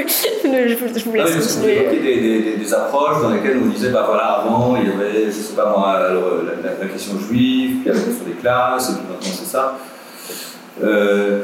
je, 0.43 0.75
vous- 0.75 1.11
Ah 1.19 1.23
laisse 1.25 1.47
continuer. 1.55 1.77
évoquiez 1.81 1.99
des, 1.99 2.19
des- 2.41 2.57
des- 2.57 2.73
approches 2.73 3.21
dans 3.21 3.29
lesquelles 3.29 3.59
on 3.63 3.67
disait, 3.67 3.89
bah 3.91 4.03
voilà, 4.07 4.23
avant, 4.41 4.75
il 4.75 4.89
y 4.89 4.91
avait, 4.91 5.25
je 5.27 5.31
sais 5.31 5.53
pas 5.55 5.69
moi, 5.69 5.97
euh, 5.99 6.43
la, 6.63 6.69
la- 6.71 6.77
la 6.79 6.85
question 6.87 7.13
juive, 7.19 7.77
puis 7.81 7.89
la 7.89 7.93
question 7.93 8.25
des 8.25 8.33
classes, 8.33 8.89
et 8.89 8.93
puis 8.93 9.03
maintenant 9.09 9.19
c'est 9.39 9.45
ça. 9.45 9.77
Euh, 10.83 11.43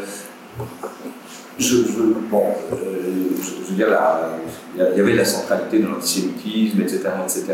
je, 1.59 1.77
bon, 2.29 2.43
euh, 2.73 3.03
veux 3.73 3.75
dire, 3.75 3.87
il 4.75 4.97
y 4.97 5.01
avait 5.01 5.15
la 5.15 5.25
centralité 5.25 5.79
de 5.79 5.87
l'antisémitisme, 5.87 6.81
etc., 6.81 6.99
etc. 7.23 7.45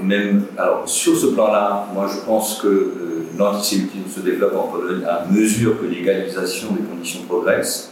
Et 0.00 0.04
même, 0.04 0.44
alors, 0.56 0.82
sur 0.86 1.16
ce 1.16 1.26
plan-là, 1.26 1.88
moi 1.94 2.08
je 2.12 2.24
pense 2.24 2.60
que 2.60 2.68
euh, 2.68 3.26
l'antisémitisme 3.38 4.08
se 4.14 4.20
développe 4.20 4.56
en 4.56 4.68
Pologne 4.68 5.02
à 5.04 5.26
mesure 5.30 5.80
que 5.80 5.86
l'égalisation 5.86 6.68
des 6.72 6.82
conditions 6.82 7.22
progresse, 7.28 7.90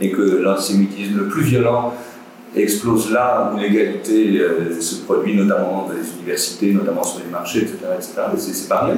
et 0.00 0.10
que 0.10 0.22
l'antisémitisme 0.22 1.18
le 1.18 1.28
plus 1.28 1.42
violent 1.42 1.92
explose 2.56 3.12
là 3.12 3.52
où 3.54 3.58
l'égalité 3.58 4.40
euh, 4.40 4.80
se 4.80 5.02
produit, 5.02 5.36
notamment 5.36 5.86
dans 5.86 5.92
les 5.92 6.10
universités, 6.18 6.72
notamment 6.72 7.02
sur 7.02 7.20
les 7.20 7.30
marchés, 7.30 7.60
etc. 7.60 7.76
etc. 7.96 8.12
Et 8.34 8.38
c'est, 8.38 8.68
pas 8.68 8.86
rien, 8.86 8.94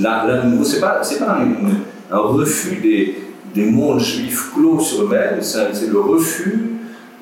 là, 0.00 0.26
là, 0.26 0.42
c'est 0.64 0.80
pas, 0.80 1.00
pas 1.00 1.38
un, 1.38 2.16
un 2.16 2.18
refus 2.18 2.76
des, 2.76 3.29
des 3.54 3.64
mondes 3.66 4.00
juifs 4.00 4.50
clos 4.54 4.80
sur 4.80 5.02
eux-mêmes, 5.04 5.38
c'est, 5.40 5.86
le 5.90 6.00
refus 6.00 6.66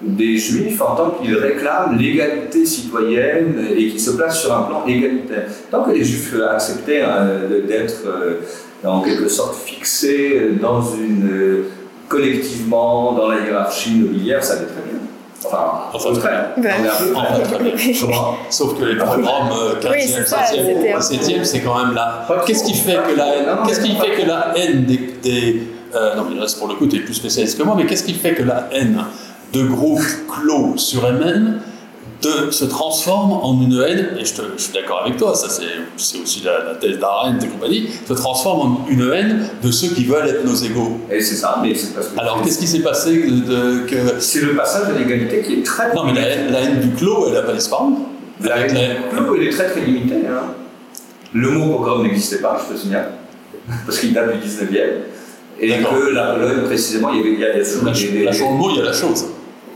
des 0.03 0.37
juifs 0.37 0.81
en 0.81 0.95
tant 0.95 1.11
qu'ils 1.11 1.35
réclament 1.37 1.97
l'égalité 1.99 2.65
citoyenne 2.67 3.67
et 3.77 3.89
qui 3.89 3.99
se 3.99 4.11
placent 4.13 4.41
sur 4.43 4.57
un 4.57 4.63
plan 4.63 4.85
égalitaire. 4.87 5.47
Tant 5.71 5.83
que 5.83 5.91
les 5.91 6.05
juifs 6.05 6.35
acceptaient 6.51 7.03
euh, 7.05 7.49
de- 7.49 7.67
d'être 7.67 8.03
euh, 8.07 8.35
en 8.85 9.01
quelque 9.01 9.29
sorte 9.29 9.57
fixés 9.57 10.51
dans 10.61 10.83
une 10.83 11.29
euh, 11.33 11.63
collectivement 12.09 13.13
dans 13.13 13.29
la 13.29 13.41
hiérarchie 13.41 13.95
nobiliaire, 13.95 14.43
ça 14.45 14.55
allait 14.55 14.63
très 14.67 14.83
bien. 14.89 14.99
Enfin, 15.45 15.59
Enfin, 15.93 16.11
au 16.11 16.13
contraire. 16.15 16.51
Ben, 16.59 16.73
On 16.81 16.85
est 16.85 16.89
un 16.89 16.93
peu 16.93 17.13
près. 17.13 17.93
Enfin, 18.05 18.35
très 18.43 18.51
Sauf 18.51 18.79
que 18.79 18.85
les 18.85 18.97
programmes 18.97 19.51
euh, 19.53 19.81
15e, 19.81 19.91
Oui, 19.93 19.99
c'est 20.07 20.27
ça, 20.29 20.37
16e, 20.39 20.57
c'était 20.57 20.93
un 20.93 20.99
peu- 20.99 21.01
17e, 21.41 21.45
c'est 21.45 21.61
quand 21.61 21.85
même 21.85 21.95
là. 21.95 22.27
Qu'est-ce 22.47 22.65
qui 22.65 22.75
fait 22.75 22.99
que 23.09 23.17
la 23.17 23.27
haine, 23.37 23.47
qu'est-ce 23.67 23.81
qui 23.81 23.95
fait 23.97 24.11
que 24.23 24.27
la 24.29 24.53
haine 24.57 24.85
des. 24.85 25.01
des- 25.23 25.63
euh, 25.95 26.15
non, 26.17 26.27
mais 26.31 26.39
là, 26.39 26.47
c'est 26.49 26.59
pour 26.59 26.69
le 26.69 26.75
coup, 26.75 26.87
tu 26.87 26.97
es 26.97 27.01
plus 27.01 27.15
spécialiste 27.15 27.59
que 27.59 27.63
moi, 27.63 27.75
mais 27.77 27.87
qu'est-ce 27.87 28.05
qui 28.05 28.15
fait 28.15 28.35
que 28.35 28.43
la 28.43 28.69
haine 28.73 29.03
de 29.53 29.63
groupes 29.65 30.03
clos 30.29 30.75
sur 30.77 31.07
eux-mêmes 31.07 31.61
de, 32.21 32.51
se 32.51 32.65
transforme 32.65 33.31
en 33.31 33.63
une 33.63 33.81
haine, 33.81 34.17
et 34.19 34.25
je, 34.25 34.35
te- 34.35 34.43
je 34.57 34.63
suis 34.65 34.73
d'accord 34.73 35.03
avec 35.05 35.17
toi, 35.17 35.35
ça 35.37 35.47
c'est 35.49 36.19
aussi 36.21 36.43
la, 36.45 36.65
la 36.65 36.75
thèse 36.75 36.99
d'Arendt 36.99 37.47
et 37.47 37.49
compagnie, 37.49 37.89
se 38.09 38.13
transforme 38.13 38.61
en 38.61 38.87
une 38.89 39.09
haine 39.13 39.47
de 39.63 39.71
ceux 39.71 39.87
qui 39.95 40.05
veulent 40.05 40.27
être 40.27 40.45
nos 40.45 40.55
égaux. 40.57 40.99
Et 41.13 41.21
c'est 41.21 41.37
ça, 41.37 41.61
mais 41.63 41.73
c'est 41.77 41.95
parce 41.95 42.09
que. 42.09 42.19
Alors 42.19 42.43
qu'est-ce 42.43 42.59
qui 42.59 42.67
s'est 42.67 42.81
passé 42.81 43.23
de, 43.23 43.31
de- 43.31 43.87
que. 43.87 44.19
C'est 44.19 44.41
le 44.41 44.57
passage 44.57 44.89
de 44.93 44.99
l'égalité 44.99 45.43
qui 45.43 45.61
est 45.61 45.63
très. 45.65 45.95
Non, 45.95 46.07
mais 46.07 46.15
la 46.15 46.23
haine, 46.29 46.51
la 46.53 46.61
haine 46.63 46.81
du 46.81 46.91
clos, 46.91 47.27
elle 47.29 47.35
n'a 47.35 47.43
pas 47.43 47.53
disparu. 47.53 47.93
La 48.43 48.57
haine- 48.67 48.77
haine 48.77 48.97
clos, 49.13 49.37
elle 49.37 49.45
est 49.47 49.51
très 49.51 49.71
très 49.71 49.83
limitée. 49.83 50.27
Hein. 50.29 50.55
Le 51.33 51.51
mot 51.53 51.77
pogrom 51.77 52.03
n'existait 52.03 52.39
pas, 52.41 52.61
je 52.69 52.75
te 52.75 52.79
signale, 52.81 53.13
parce 53.87 53.99
qu'il 54.01 54.13
date 54.13 54.33
du 54.41 54.49
19e. 54.49 54.81
Et 55.61 55.69
que 55.69 56.13
la 56.15 56.33
Pologne, 56.35 56.63
précisément, 56.67 57.11
il 57.13 57.17
y 57.19 57.21
avait 57.21 57.33
il 57.33 57.41
y 57.41 57.45
a, 57.45 57.53
il 57.55 57.59
y 57.59 57.61
a 57.61 57.65
toujours 57.65 57.85
La, 57.85 57.93
des- 57.93 58.09
des- 58.09 58.25
la 58.25 58.33
le 58.33 58.39
mot, 58.57 58.71
il 58.71 58.77
y 58.77 58.81
a 58.81 58.85
la 58.85 58.93
chose. 58.93 59.27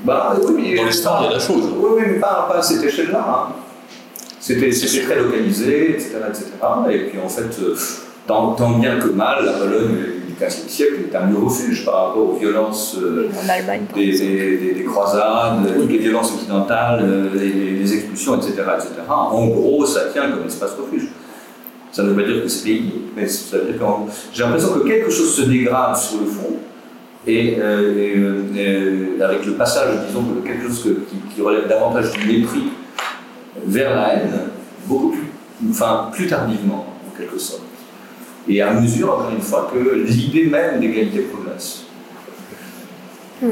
Bah, 0.05 0.35
oui, 0.43 0.53
mais 0.71 0.77
Dans 0.77 0.85
l'histoire, 0.85 1.23
il 1.23 1.27
y 1.27 1.31
a 1.31 1.33
la 1.35 1.39
chose. 1.41 1.65
Oui, 1.77 1.91
oui, 1.97 2.03
mais 2.07 2.19
pas, 2.21 2.47
pas 2.51 2.59
à 2.59 2.63
cette 2.63 2.83
échelle-là. 2.85 3.25
hein. 3.51 3.53
C'était 4.41 4.73
c'était 4.73 5.05
très 5.05 5.17
localisé, 5.21 5.91
etc., 5.93 6.17
etc. 6.29 6.45
Et 6.91 6.99
puis 7.09 7.19
en 7.25 7.29
fait, 7.29 7.51
euh, 7.63 7.77
tant, 8.27 8.53
tant 8.55 8.71
bien 8.79 8.99
que 8.99 9.07
mal, 9.09 9.45
la 9.45 9.53
Pologne 9.53 9.95
du 10.27 10.35
XVe 10.45 10.69
siècle 10.69 10.95
est 11.13 11.17
un 11.17 11.31
refuge 11.41 11.85
par 11.85 12.09
rapport 12.09 12.31
aux 12.31 12.37
violences 12.37 12.97
euh, 13.01 13.29
des, 13.95 14.13
des- 14.13 14.57
des- 14.59 14.75
des 14.75 14.85
croisades, 14.85 15.61
Oui. 15.79 15.87
les 15.89 15.99
violences 15.99 16.33
occidentales, 16.35 17.01
euh, 17.05 17.29
les, 17.39 17.79
les 17.79 17.95
expulsions, 17.95 18.37
etc., 18.37 18.55
etc. 18.77 18.89
En 19.09 19.47
gros, 19.47 19.87
ça 19.87 20.07
tient 20.13 20.29
comme 20.33 20.47
espace 20.47 20.73
refuge. 20.81 21.09
Ça 21.93 22.03
ne 22.03 22.09
veut 22.09 22.23
pas 22.23 22.29
dire 22.29 22.43
que 22.43 22.49
c'est 22.49 22.65
pays, 22.65 22.91
mais 23.15 23.29
ça 23.29 23.59
veut 23.59 23.73
dire 23.73 23.79
que 23.79 23.85
j'ai 24.33 24.43
l'impression 24.43 24.73
que 24.73 24.89
quelque 24.89 25.11
chose 25.11 25.35
se 25.35 25.43
dégrade 25.43 25.95
sur 25.95 26.21
le 26.21 26.27
fond, 26.27 26.57
et, 27.27 27.57
euh, 27.59 27.63
euh, 27.63 28.43
euh, 28.57 29.25
avec 29.25 29.45
le 29.45 29.53
passage, 29.53 30.07
disons, 30.09 30.23
de 30.23 30.41
quelque 30.41 30.67
chose 30.67 30.83
qui, 31.09 31.35
qui 31.35 31.41
relève 31.41 31.69
davantage 31.69 32.11
du 32.13 32.27
mépris 32.27 32.65
vers 33.67 33.95
la 33.95 34.15
haine, 34.15 34.33
beaucoup 34.87 35.11
plus, 35.11 35.29
enfin, 35.71 36.09
plus 36.13 36.27
tardivement, 36.27 36.87
en 37.07 37.17
quelque 37.17 37.39
sorte. 37.39 37.63
Et 38.49 38.61
à 38.61 38.73
mesure, 38.73 39.13
encore 39.13 39.31
une 39.31 39.43
fois, 39.43 39.71
que 39.73 39.95
l'idée 39.95 40.47
même 40.47 40.81
d'égalité 40.81 41.21
progresse. 41.21 41.85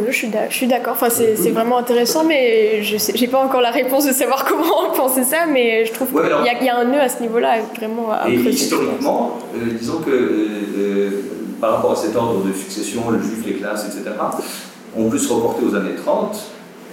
Je 0.09 0.13
suis 0.57 0.67
d'accord. 0.67 0.93
Enfin, 0.95 1.09
c'est 1.11 1.51
vraiment 1.51 1.79
intéressant, 1.79 2.25
mais 2.25 2.83
je 2.83 2.97
j'ai 3.15 3.27
pas 3.27 3.39
encore 3.45 3.61
la 3.61 3.71
réponse 3.71 4.07
de 4.07 4.13
savoir 4.13 4.45
comment 4.49 4.91
penser 4.95 5.25
ça, 5.25 5.47
mais 5.51 5.85
je 5.85 5.93
trouve 5.93 6.15
Ouais, 6.15 6.23
qu'il 6.23 6.31
y, 6.47 6.49
a- 6.49 6.61
il 6.61 6.67
y 6.67 6.69
a 6.69 6.77
un 6.79 6.85
nœud 6.85 7.01
à 7.01 7.09
ce 7.09 7.21
niveau-là, 7.21 7.57
vraiment 7.77 8.13
à 8.13 8.29
Et 8.29 8.35
historiquement, 8.35 9.39
euh, 9.57 9.73
disons 9.79 9.99
que 9.99 10.11
euh, 10.11 10.49
euh, 10.79 11.11
par 11.61 11.75
rapport 11.77 11.93
à 11.93 11.97
cet 11.97 12.15
ordre 12.17 12.43
de 12.45 12.53
succession, 12.53 13.11
le 13.11 13.21
juif, 13.21 13.45
les 13.47 13.55
classes, 13.55 13.85
etc., 13.87 14.15
ont 14.97 15.09
pu 15.11 15.19
se 15.19 15.33
reporter 15.33 15.65
aux 15.65 15.75
années 15.75 15.95
30 15.97 16.37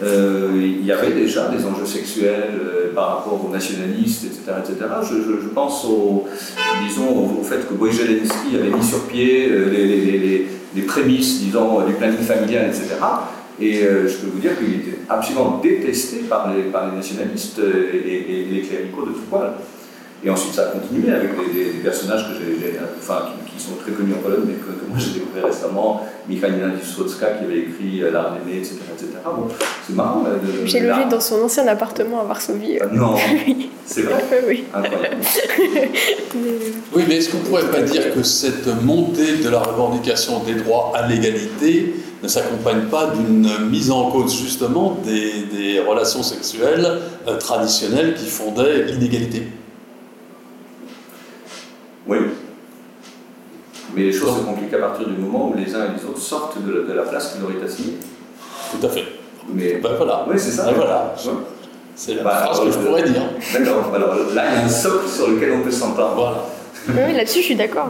euh, 0.04 0.52
il 0.56 0.86
y 0.86 0.91
avait 0.91 1.12
déjà 1.12 1.48
des 1.48 1.66
enjeux 1.66 1.86
sexuels 1.86 2.54
euh, 2.54 2.93
par 2.93 3.18
rapport 3.18 3.43
aux 3.43 3.52
nationalistes, 3.52 4.26
etc. 4.26 4.60
etc. 4.60 4.76
Je, 5.10 5.48
pense 5.48 5.86
au, 5.86 6.28
disons, 6.88 7.39
au, 7.39 7.43
fait 7.43 7.68
que 7.68 7.91
Zelensky 7.91 8.56
avait 8.56 8.70
mis 8.70 8.84
sur 8.84 9.06
pied 9.06 9.48
euh, 9.50 10.45
les, 10.76 10.82
prémices 10.84 11.39
disons, 11.39 11.82
du 11.82 11.93
planning 11.93 12.20
familial, 12.20 12.68
etc. 12.68 12.95
Et 13.60 13.80
je 13.82 14.16
peux 14.18 14.28
vous 14.32 14.39
dire 14.39 14.56
qu'il 14.60 14.76
était 14.76 15.00
absolument 15.10 15.60
détesté 15.64 16.18
par 16.30 16.54
les, 16.54 16.64
par 16.70 16.93
nationalistes 16.93 17.60
et, 17.60 18.45
les 18.52 18.62
cléricaux 18.62 19.08
de 19.08 19.14
tout 19.14 19.24
poil. 19.28 19.54
Et 20.24 20.30
ensuite, 20.30 20.53
ça 20.53 20.63
a 20.63 20.65
continué 20.72 21.13
avec 21.13 21.32
des, 21.53 21.80
personnages 21.84 22.28
que 22.28 22.34
j'ai, 22.39 22.80
enfin, 22.97 23.30
qui, 23.45 23.63
sont 23.63 23.76
très 23.76 23.91
connus 23.91 24.13
en 24.13 24.22
Pologne, 24.22 24.45
mais 24.47 24.53
que, 24.53 24.89
moi 24.89 24.97
j'ai 24.97 25.20
découvert 25.20 25.45
récemment. 25.45 26.05
Mikhailina 26.28 26.68
Wisłocka 26.68 27.28
qui 27.32 27.45
avait 27.45 27.59
écrit 27.59 28.03
euh, 28.03 28.11
L'art 28.11 28.34
d'aimer, 28.34 28.57
etc. 28.57 28.76
etc. 28.93 29.09
Bon, 29.26 29.47
c'est 29.86 29.95
marrant. 29.95 30.24
j'ai 30.65 30.80
logé 30.80 31.05
dans 31.09 31.20
son 31.20 31.43
ancien 31.43 31.68
appartement 31.68 32.22
à 32.22 32.24
Varsovie. 32.24 32.80
Euh. 32.80 32.88
Non, 32.91 33.15
c'est 33.86 34.01
vrai. 34.01 34.24
oui. 34.47 34.65
Incroyable. 34.74 35.18
oui, 36.95 37.03
mais 37.07 37.15
est-ce 37.18 37.30
qu'on 37.30 37.39
ne 37.39 37.43
pourrait 37.43 37.72
pas 37.72 37.82
dire 37.82 38.13
que 38.13 38.24
cette 38.24 38.68
montée 38.84 39.38
de 39.38 39.49
la 39.49 39.59
revendication 39.59 40.43
des 40.43 40.55
droits 40.55 40.93
à 40.95 41.07
l'égalité 41.07 41.93
ne 42.22 42.28
s'accompagne 42.28 42.88
pas 42.91 43.13
d'une 43.15 43.70
mise 43.70 43.91
en 43.91 44.09
cause 44.11 44.36
justement 44.36 44.97
des, 45.05 45.43
des 45.55 45.80
relations 45.80 46.24
sexuelles 46.24 46.99
euh, 47.28 47.38
traditionnelles 47.38 48.15
qui 48.15 48.26
fondaient 48.26 48.84
l'inégalité? 48.86 49.47
Oui. 52.08 52.18
Mais 53.95 54.03
les 54.03 54.12
choses 54.12 54.38
se 54.38 54.43
compliquent 54.43 54.74
à 54.74 54.80
partir 54.80 55.08
du 55.08 55.18
moment 55.18 55.49
où 55.49 55.58
les 55.58 55.74
uns 55.74 55.86
et 55.86 55.97
les 55.97 56.05
autres 56.05 56.20
sortent 56.20 56.58
de 56.64 56.93
la, 56.93 57.03
place 57.03 57.34
qui 57.34 57.39
leur 57.41 57.51
est 57.51 57.66
assignée. 57.66 57.97
Tout 58.72 58.86
à 58.86 58.89
fait. 58.89 59.05
Mais 59.49 59.76
ben 59.76 59.95
voilà. 59.95 60.26
Oui, 60.30 60.36
c'est 60.38 60.51
ça. 60.51 60.66
Ben 60.66 60.74
voilà. 60.74 61.16
C'est 61.95 62.14
la 62.14 62.24
bah, 62.24 62.43
phrase 62.45 62.60
que 62.60 62.72
je 62.72 62.78
pourrais 62.78 63.03
dire. 63.03 63.24
D'accord. 63.53 63.91
Alors 63.95 64.16
là, 64.36 64.43
il 64.51 64.60
y 64.60 64.62
a 64.62 64.66
un 64.66 64.70
socle 64.70 65.08
sur 65.08 65.30
lequel 65.30 65.53
on 65.53 65.62
peut 65.62 65.72
s'entendre. 65.72 66.14
Voilà. 66.16 67.08
Oui, 67.08 67.14
là-dessus, 67.14 67.39
je 67.39 67.45
suis 67.45 67.55
d'accord. 67.55 67.89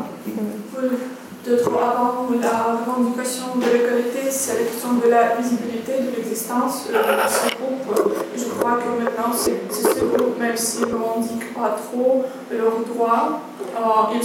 Peut-être 1.47 1.69
avant 1.79 2.27
la 2.41 2.75
revendication 2.75 3.55
de 3.55 3.63
l'égalité, 3.71 4.29
c'est 4.29 4.55
la 4.55 4.65
question 4.65 4.95
de 4.95 5.09
la 5.09 5.37
visibilité 5.37 5.93
de 5.93 6.17
l'existence 6.17 6.87
de 6.87 6.93
ce 6.93 7.55
groupe. 7.55 8.19
Je 8.35 8.43
crois 8.43 8.79
que 8.79 9.01
maintenant, 9.01 9.31
c'est 9.33 9.61
ce 9.71 10.03
groupe, 10.03 10.37
même 10.37 10.57
s'ils 10.57 10.87
ne 10.87 10.93
revendiquent 10.93 11.53
pas 11.53 11.69
trop 11.69 12.25
leurs 12.51 12.79
droits, 12.93 13.39
euh, 13.61 14.13
ils, 14.13 14.19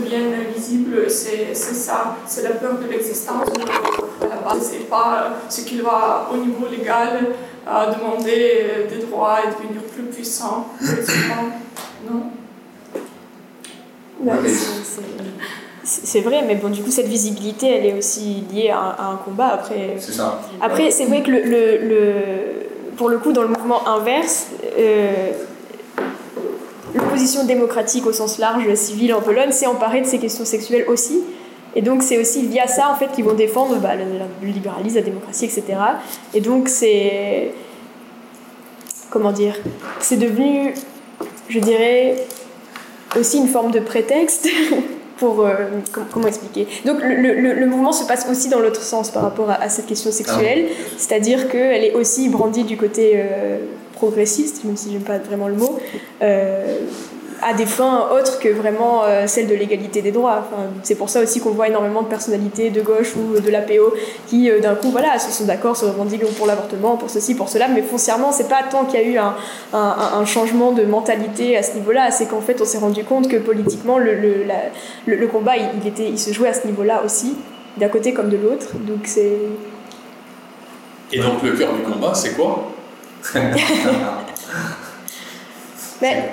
deviennent, 0.00 0.34
visibles. 0.52 1.08
C'est 1.08 1.54
ça, 1.54 2.16
c'est 2.26 2.42
la 2.42 2.54
peur 2.54 2.78
de 2.78 2.88
l'existence. 2.88 3.46
À 4.20 4.36
pas 4.38 4.56
ce 5.48 5.60
qu'il 5.60 5.82
va, 5.82 6.28
au 6.32 6.38
niveau 6.38 6.66
légal, 6.68 7.36
euh, 7.68 7.94
demander 7.94 8.88
des 8.90 9.06
droits 9.06 9.38
et 9.44 9.46
devenir 9.46 9.82
plus 9.84 10.06
puissant. 10.06 10.66
Non? 12.10 12.41
C'est 15.84 16.20
vrai, 16.20 16.42
mais 16.46 16.54
bon, 16.54 16.68
du 16.68 16.82
coup, 16.82 16.90
cette 16.90 17.08
visibilité, 17.08 17.68
elle 17.68 17.86
est 17.86 17.94
aussi 17.94 18.44
liée 18.52 18.70
à, 18.70 19.10
un 19.10 19.16
combat. 19.16 19.48
Après, 19.48 19.96
c'est 19.98 20.12
ça. 20.12 20.40
Après, 20.60 20.90
c'est 20.90 21.06
vrai 21.06 21.22
que 21.22 21.30
le, 21.30 21.40
le, 21.40 22.14
pour 22.96 23.08
le 23.08 23.18
coup, 23.18 23.32
dans 23.32 23.42
le 23.42 23.48
mouvement 23.48 23.86
inverse, 23.88 24.48
euh, 24.78 25.32
l'opposition 26.94 27.44
démocratique 27.44 28.06
au 28.06 28.12
sens 28.12 28.38
large, 28.38 28.72
civile 28.74 29.14
en 29.14 29.20
Pologne, 29.20 29.52
s'est 29.52 29.66
emparée 29.66 30.00
de 30.00 30.06
ces 30.06 30.18
questions 30.18 30.44
sexuelles 30.44 30.84
aussi. 30.88 31.20
Et 31.74 31.82
donc, 31.82 32.02
c'est 32.02 32.18
aussi 32.18 32.46
via 32.46 32.66
ça, 32.66 32.90
en 32.90 32.94
fait, 32.94 33.10
qu'ils 33.12 33.24
vont 33.24 33.34
défendre 33.34 33.76
bah, 33.76 33.94
le, 33.96 34.46
libéralisme, 34.46 34.96
la 34.96 35.02
démocratie, 35.02 35.46
etc. 35.46 35.64
Et 36.34 36.40
donc, 36.40 36.68
c'est. 36.68 37.52
Comment 39.10 39.32
dire 39.32 39.56
C'est 40.00 40.16
devenu, 40.16 40.74
je 41.48 41.58
dirais, 41.58 42.16
aussi 43.18 43.38
une 43.38 43.48
forme 43.48 43.70
de 43.70 43.80
prétexte 43.80 44.48
pour... 45.18 45.46
Euh, 45.46 45.54
comment 46.12 46.26
expliquer? 46.26 46.66
Donc 46.84 46.98
le, 47.02 47.52
le, 47.54 47.66
mouvement 47.66 47.92
se 47.92 48.04
passe 48.06 48.26
aussi 48.30 48.48
dans 48.48 48.58
l'autre 48.58 48.82
sens 48.82 49.10
par 49.10 49.22
rapport 49.22 49.50
à, 49.50 49.68
cette 49.68 49.86
question 49.86 50.10
sexuelle, 50.10 50.66
ah. 50.68 50.94
C'est-à-dire 50.98 51.48
qu'elle 51.48 51.84
est 51.84 51.94
aussi 51.94 52.28
brandie 52.28 52.64
du 52.64 52.76
côté 52.76 53.12
euh, 53.14 53.58
progressiste, 53.92 54.64
même 54.64 54.76
si 54.76 54.90
j'aime 54.92 55.02
pas 55.02 55.18
vraiment 55.18 55.48
le 55.48 55.54
mot, 55.54 55.78
euh, 56.22 56.78
à 57.42 57.54
des 57.54 57.66
fins 57.66 58.08
autres 58.12 58.38
que 58.38 58.48
vraiment 58.48 59.02
euh, 59.04 59.26
celles 59.26 59.48
de 59.48 59.54
l'égalité 59.54 60.00
des 60.00 60.12
droits. 60.12 60.44
Enfin, 60.46 60.62
c'est 60.82 60.94
pour 60.94 61.10
ça 61.10 61.20
aussi 61.20 61.40
qu'on 61.40 61.50
voit 61.50 61.68
énormément 61.68 62.02
de 62.02 62.06
personnalités 62.06 62.70
de 62.70 62.80
gauche 62.80 63.14
ou 63.16 63.40
de 63.40 63.50
l'APO 63.50 63.94
qui, 64.28 64.48
euh, 64.50 64.60
d'un 64.60 64.76
coup, 64.76 64.90
voilà, 64.90 65.18
se 65.18 65.30
sont 65.32 65.44
d'accord, 65.44 65.76
se 65.76 65.84
revendiquent 65.84 66.24
pour 66.36 66.46
l'avortement, 66.46 66.96
pour 66.96 67.10
ceci, 67.10 67.34
pour 67.34 67.48
cela, 67.48 67.66
mais 67.68 67.82
foncièrement, 67.82 68.30
c'est 68.30 68.48
pas 68.48 68.62
tant 68.70 68.84
qu'il 68.84 69.00
y 69.00 69.02
a 69.02 69.06
eu 69.06 69.18
un, 69.18 69.34
un, 69.72 69.96
un, 70.20 70.24
changement 70.24 70.72
de 70.72 70.84
mentalité 70.84 71.56
à 71.56 71.62
ce 71.62 71.74
niveau-là, 71.74 72.10
c'est 72.12 72.26
qu'en 72.26 72.40
fait, 72.40 72.60
on 72.60 72.64
s'est 72.64 72.78
rendu 72.78 73.02
compte 73.02 73.28
que 73.28 73.36
politiquement, 73.36 73.98
le, 73.98 74.14
le, 74.14 74.44
le, 75.06 75.16
le 75.16 75.26
combat, 75.26 75.56
il, 75.56 75.86
était, 75.86 76.08
il 76.08 76.18
se 76.18 76.32
jouait 76.32 76.48
à 76.48 76.54
ce 76.54 76.66
niveau-là 76.66 77.02
aussi, 77.04 77.34
d'un 77.76 77.88
côté 77.88 78.12
comme 78.14 78.28
de 78.28 78.36
l'autre. 78.36 78.68
Donc 78.74 79.00
c'est. 79.04 79.38
Et 81.10 81.18
donc 81.18 81.42
le 81.42 81.52
cœur 81.52 81.72
du 81.72 81.82
combat, 81.82 82.14
c'est 82.14 82.34
quoi? 82.34 82.70
Mais, 86.02 86.32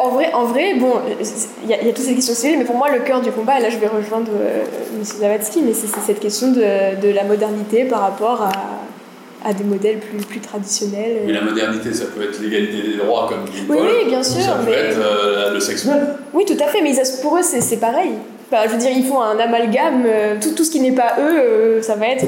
en, 0.00 0.08
vrai, 0.10 0.32
en 0.32 0.44
vrai, 0.44 0.74
bon, 0.74 0.94
il 1.64 1.70
y, 1.70 1.74
a 1.74 1.92
toutes 1.92 2.04
ces 2.04 2.14
questions 2.14 2.34
civiles, 2.34 2.58
mais 2.58 2.64
pour 2.64 2.76
moi, 2.76 2.90
le 2.90 3.00
cœur 3.00 3.20
du 3.20 3.30
combat, 3.30 3.58
et 3.58 3.62
là 3.62 3.70
je 3.70 3.78
vais 3.78 3.88
rejoindre 3.88 4.30
euh, 4.32 4.64
M. 4.96 5.04
Zawadzki, 5.04 5.62
mais 5.62 5.72
c'est 5.74 5.86
cette 5.86 6.20
question 6.20 6.48
de, 6.52 7.00
de, 7.00 7.12
la 7.12 7.24
modernité 7.24 7.84
par 7.84 8.00
rapport 8.00 8.42
à, 8.42 9.48
à 9.48 9.52
des 9.52 9.64
modèles 9.64 9.98
plus, 9.98 10.24
plus 10.24 10.40
traditionnels. 10.40 11.22
Mais 11.26 11.32
la 11.32 11.42
modernité, 11.42 11.92
ça 11.92 12.06
peut 12.06 12.22
être 12.22 12.40
l'égalité 12.40 12.88
des 12.88 12.96
droits, 12.96 13.28
comme 13.28 13.44
dit 13.44 13.64
oui, 13.68 13.76
oui, 13.80 14.08
bien 14.08 14.22
sûr. 14.22 14.42
Ça 14.42 14.58
peut 14.64 14.72
être 14.72 14.98
euh, 14.98 15.52
le 15.52 15.60
sexuel. 15.60 16.06
Oui, 16.32 16.44
tout 16.46 16.62
à 16.62 16.68
fait, 16.68 16.80
mais 16.82 16.94
pour 17.22 17.36
eux, 17.36 17.42
c'est 17.42 17.80
pareil. 17.80 18.12
Enfin, 18.50 18.62
je 18.66 18.72
veux 18.72 18.78
dire, 18.78 18.90
ils 18.90 19.04
font 19.04 19.20
un 19.20 19.38
amalgame, 19.38 20.04
euh, 20.06 20.36
tout, 20.40 20.52
tout 20.52 20.64
ce 20.64 20.70
qui 20.70 20.80
n'est 20.80 20.92
pas 20.92 21.16
eux, 21.20 21.82
ça 21.82 21.96
va 21.96 22.06
être 22.08 22.26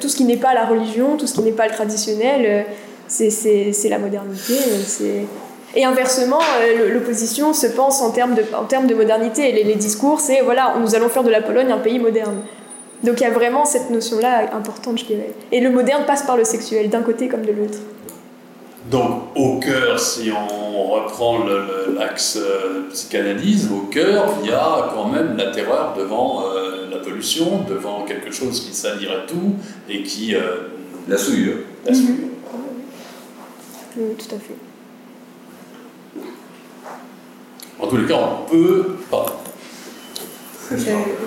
tout 0.00 0.08
ce 0.08 0.16
qui 0.16 0.24
n'est 0.24 0.36
pas 0.36 0.54
la 0.54 0.64
religion, 0.64 1.16
tout 1.16 1.26
ce 1.26 1.34
qui 1.34 1.42
n'est 1.42 1.52
pas 1.52 1.66
le 1.66 1.72
traditionnel, 1.72 2.64
c'est 3.08 3.88
la 3.90 3.98
modernité. 3.98 4.54
Et 5.74 5.84
inversement, 5.84 6.40
euh, 6.60 6.92
l'opposition 6.94 7.52
se 7.54 7.66
pense 7.66 8.00
en 8.02 8.10
termes 8.10 8.34
de, 8.34 8.42
en 8.56 8.64
termes 8.64 8.86
de 8.86 8.94
modernité. 8.94 9.52
Les, 9.52 9.64
les 9.64 9.74
discours, 9.74 10.20
c'est 10.20 10.40
voilà, 10.40 10.74
nous 10.80 10.94
allons 10.94 11.08
faire 11.08 11.22
de 11.22 11.30
la 11.30 11.42
Pologne 11.42 11.70
un 11.70 11.78
pays 11.78 11.98
moderne. 11.98 12.42
Donc 13.02 13.20
il 13.20 13.22
y 13.22 13.26
a 13.26 13.30
vraiment 13.30 13.64
cette 13.64 13.90
notion-là 13.90 14.54
importante, 14.54 14.98
je 14.98 15.04
dirais. 15.04 15.32
Et 15.52 15.60
le 15.60 15.70
moderne 15.70 16.04
passe 16.06 16.22
par 16.22 16.36
le 16.36 16.44
sexuel, 16.44 16.90
d'un 16.90 17.02
côté 17.02 17.28
comme 17.28 17.42
de 17.42 17.52
l'autre. 17.52 17.78
Donc 18.90 19.22
au 19.36 19.58
cœur, 19.58 19.98
si 19.98 20.30
on 20.32 20.88
reprend 20.88 21.38
l'axe 21.96 22.36
euh, 22.40 22.88
psychanalyse, 22.92 23.68
au 23.72 23.86
cœur, 23.86 24.34
il 24.42 24.50
y 24.50 24.52
a 24.52 24.90
quand 24.94 25.06
même 25.06 25.36
la 25.36 25.50
terreur 25.50 25.94
devant 25.96 26.44
euh, 26.44 26.90
la 26.90 26.98
pollution, 26.98 27.64
devant 27.68 28.04
quelque 28.04 28.32
chose 28.32 28.60
qui 28.60 28.74
salirait 28.74 29.26
tout 29.26 29.54
et 29.88 30.02
qui... 30.02 30.34
la 31.08 31.16
souillure. 31.16 31.58
La 31.86 31.94
souillure. 31.94 32.28
Oui, 33.96 34.14
tout 34.16 34.34
à 34.34 34.38
fait. 34.38 34.69
En 37.80 37.86
tous 37.86 37.96
les 37.96 38.06
cas, 38.06 38.16
on 38.16 38.50
peut 38.50 38.96
pas. 39.10 39.40
Euh, 40.72 40.76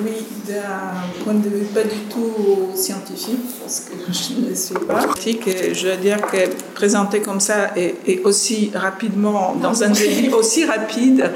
oui, 0.06 0.26
d'un 0.48 1.24
point 1.24 1.34
de 1.34 1.50
vue 1.50 1.66
pas 1.66 1.84
du 1.84 2.00
tout 2.10 2.70
scientifique, 2.76 3.60
parce 3.60 3.82
que 3.82 3.94
je 4.08 4.50
ne 4.50 4.56
suis 4.56 4.76
pas 4.76 5.02
je 5.74 5.88
veux 5.88 5.98
dire 5.98 6.22
que 6.22 6.38
présenter 6.74 7.20
comme 7.22 7.42
ça 7.42 7.72
et, 7.76 8.22
aussi 8.24 8.72
rapidement, 8.74 9.56
dans 9.62 9.84
un 9.84 9.90
délai 9.90 10.32
aussi 10.34 10.66
rapide, 10.66 11.30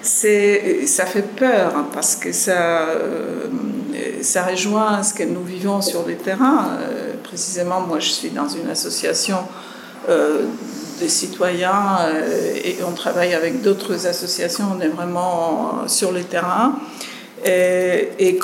ça 0.00 1.04
fait 1.04 1.28
peur, 1.36 1.72
parce 1.92 2.16
que 2.16 2.32
ça, 2.32 2.88
euh, 2.88 3.48
ça 4.22 4.44
rejoint 4.44 5.02
ce 5.02 5.12
que 5.12 5.24
nous 5.24 5.42
vivons 5.44 5.82
sur 5.82 6.06
le 6.06 6.14
terrain. 6.14 6.68
Euh, 6.80 7.12
précisément, 7.22 7.80
moi, 7.82 7.98
je 7.98 8.08
suis 8.08 8.30
dans 8.30 8.48
une 8.48 8.70
association 8.70 9.36
des 11.00 11.08
citoyens 11.08 11.98
euh, 12.02 12.54
et 12.62 12.76
on 12.86 12.92
travaille 12.92 13.34
avec 13.34 13.62
d'autres 13.62 14.06
associations, 14.06 14.64
on 14.76 14.80
est 14.80 14.88
vraiment 14.88 15.88
sur 15.88 16.12
le 16.12 16.22
terrain. 16.22 16.78
Et, 17.44 18.38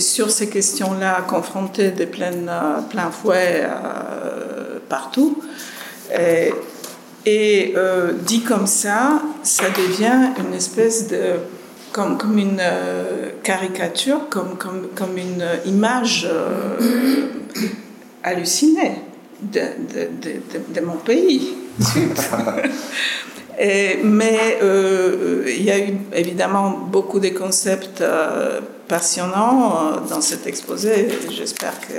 sur 0.00 0.30
ces 0.30 0.48
questions-là, 0.48 1.20
confrontés 1.28 1.90
de 1.90 2.06
plein, 2.06 2.32
plein 2.88 3.10
fouet 3.10 3.62
euh, 3.62 4.78
partout. 4.88 5.38
Et, 7.26 7.74
euh, 7.76 8.12
dit 8.12 8.40
comme 8.40 8.66
ça, 8.66 9.20
ça 9.42 9.66
devient 9.68 10.30
une 10.38 10.54
espèce 10.54 11.08
de. 11.08 11.34
comme, 11.92 12.16
comme 12.16 12.38
une 12.38 12.62
caricature, 13.42 14.30
comme, 14.30 14.56
comme, 14.56 14.88
comme 14.94 15.18
une 15.18 15.44
image 15.66 16.26
hallucinée 18.22 19.02
de, 19.42 20.80
mon 20.80 20.96
pays. 20.96 21.54
mais 24.02 24.58
euh, 24.62 25.44
il 25.46 25.62
y 25.62 25.70
a 25.70 25.78
eu 25.78 25.94
évidemment 26.14 26.70
beaucoup 26.70 27.20
de 27.20 27.28
concepts 27.28 28.00
euh, 28.00 28.60
passionnants 28.88 29.74
euh, 29.74 30.08
dans 30.08 30.20
cet 30.20 30.46
exposé. 30.46 31.08
J'espère 31.30 31.78
que 31.80 31.94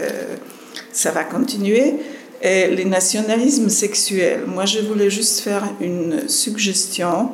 ça 0.91 1.11
va 1.11 1.23
continuer. 1.23 1.95
Les 2.43 2.83
nationalismes 2.83 3.69
sexuels. 3.69 4.41
Moi, 4.45 4.65
je 4.65 4.79
voulais 4.79 5.09
juste 5.09 5.39
faire 5.39 5.63
une 5.79 6.27
suggestion 6.27 7.29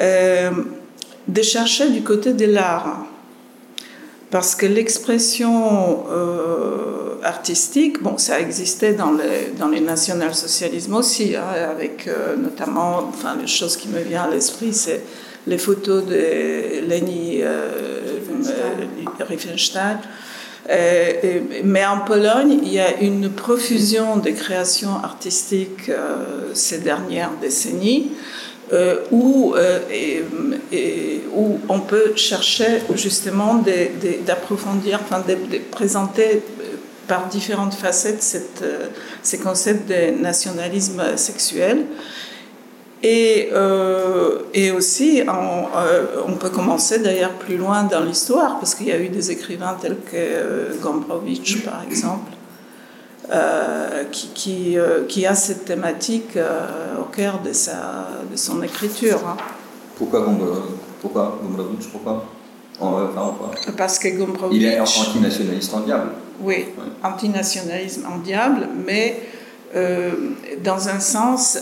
euh, 0.00 0.50
de 1.28 1.42
chercher 1.42 1.90
du 1.90 2.02
côté 2.02 2.32
de 2.32 2.46
l'art. 2.46 3.06
Parce 4.32 4.54
que 4.54 4.64
l'expression 4.64 6.06
euh, 6.10 7.16
artistique, 7.22 8.02
bon, 8.02 8.16
ça 8.16 8.40
existait 8.40 8.94
dans 8.94 9.12
les, 9.12 9.52
dans 9.58 9.68
les 9.68 9.80
national-socialismes 9.80 10.94
aussi, 10.94 11.36
hein, 11.36 11.42
avec 11.70 12.08
euh, 12.08 12.34
notamment, 12.36 13.10
enfin, 13.10 13.36
les 13.38 13.46
choses 13.46 13.76
qui 13.76 13.88
me 13.88 14.00
viennent 14.00 14.22
à 14.22 14.30
l'esprit, 14.30 14.72
c'est 14.72 15.02
les 15.46 15.58
photos 15.58 16.06
de 16.06 16.14
Leni 16.88 17.42
Riefenstahl. 19.20 19.98
mais 21.64 21.84
en 21.84 21.98
Pologne, 21.98 22.58
il 22.62 22.72
y 22.72 22.80
a 22.80 23.00
une 23.02 23.28
profusion 23.28 24.16
de 24.16 24.30
créations 24.30 24.96
artistiques 25.02 25.90
ces 26.54 26.78
dernières 26.78 27.32
décennies. 27.38 28.12
Euh, 28.72 29.02
où, 29.10 29.54
euh, 29.54 29.80
où 31.34 31.58
on 31.68 31.80
peut 31.80 32.16
chercher 32.16 32.80
justement 32.94 33.62
d'approfondir, 34.24 34.98
enfin, 35.02 35.22
de, 35.28 35.58
présenter 35.70 36.36
euh, 36.36 36.76
par 37.06 37.28
différentes 37.28 37.74
facettes 37.74 38.22
cette, 38.22 38.64
ces 39.22 39.36
concepts 39.36 39.90
de 39.90 40.18
nationalisme 40.22 41.02
sexuel. 41.16 41.84
Et, 43.02 43.50
aussi, 44.74 45.22
on, 46.26 46.32
peut 46.36 46.48
commencer 46.48 47.00
d'ailleurs 47.00 47.32
plus 47.32 47.58
loin 47.58 47.82
dans 47.82 48.00
l'histoire, 48.00 48.58
parce 48.58 48.74
qu'il 48.74 48.86
y 48.86 48.92
a 48.92 48.98
eu 48.98 49.08
des 49.08 49.30
écrivains 49.30 49.76
tels 49.82 49.98
que 50.10 50.80
Gombrowicz, 50.80 51.62
par 51.62 51.82
exemple, 51.82 52.31
euh, 53.32 54.04
qui, 54.12 54.28
qui, 54.34 54.78
euh, 54.78 55.06
qui, 55.06 55.24
a 55.24 55.34
cette 55.34 55.64
thématique 55.64 56.36
euh, 56.36 56.98
au 57.00 57.04
cœur 57.04 57.40
de, 57.40 57.54
sa, 57.54 58.08
de 58.30 58.36
son 58.36 58.62
écriture. 58.62 59.20
Hein. 59.26 59.38
Pourquoi 59.96 60.20
Gombrowicz? 60.20 60.60
Pourquoi 61.00 61.40
Gombrowicz 61.42 61.86
Pourquoi 61.86 62.26
Parce 63.74 63.98
que 63.98 64.08
Gombrowicz... 64.08 64.54
Il 64.54 64.66
est 64.66 64.78
antinationaliste 64.78 65.72
en 65.72 65.80
diable. 65.80 66.10
Oui, 66.42 66.66
antinationalisme 67.02 68.04
en 68.04 68.18
diable, 68.18 68.68
mais 68.86 69.22
dans 70.62 70.88
un 70.90 71.00
sens, 71.00 71.58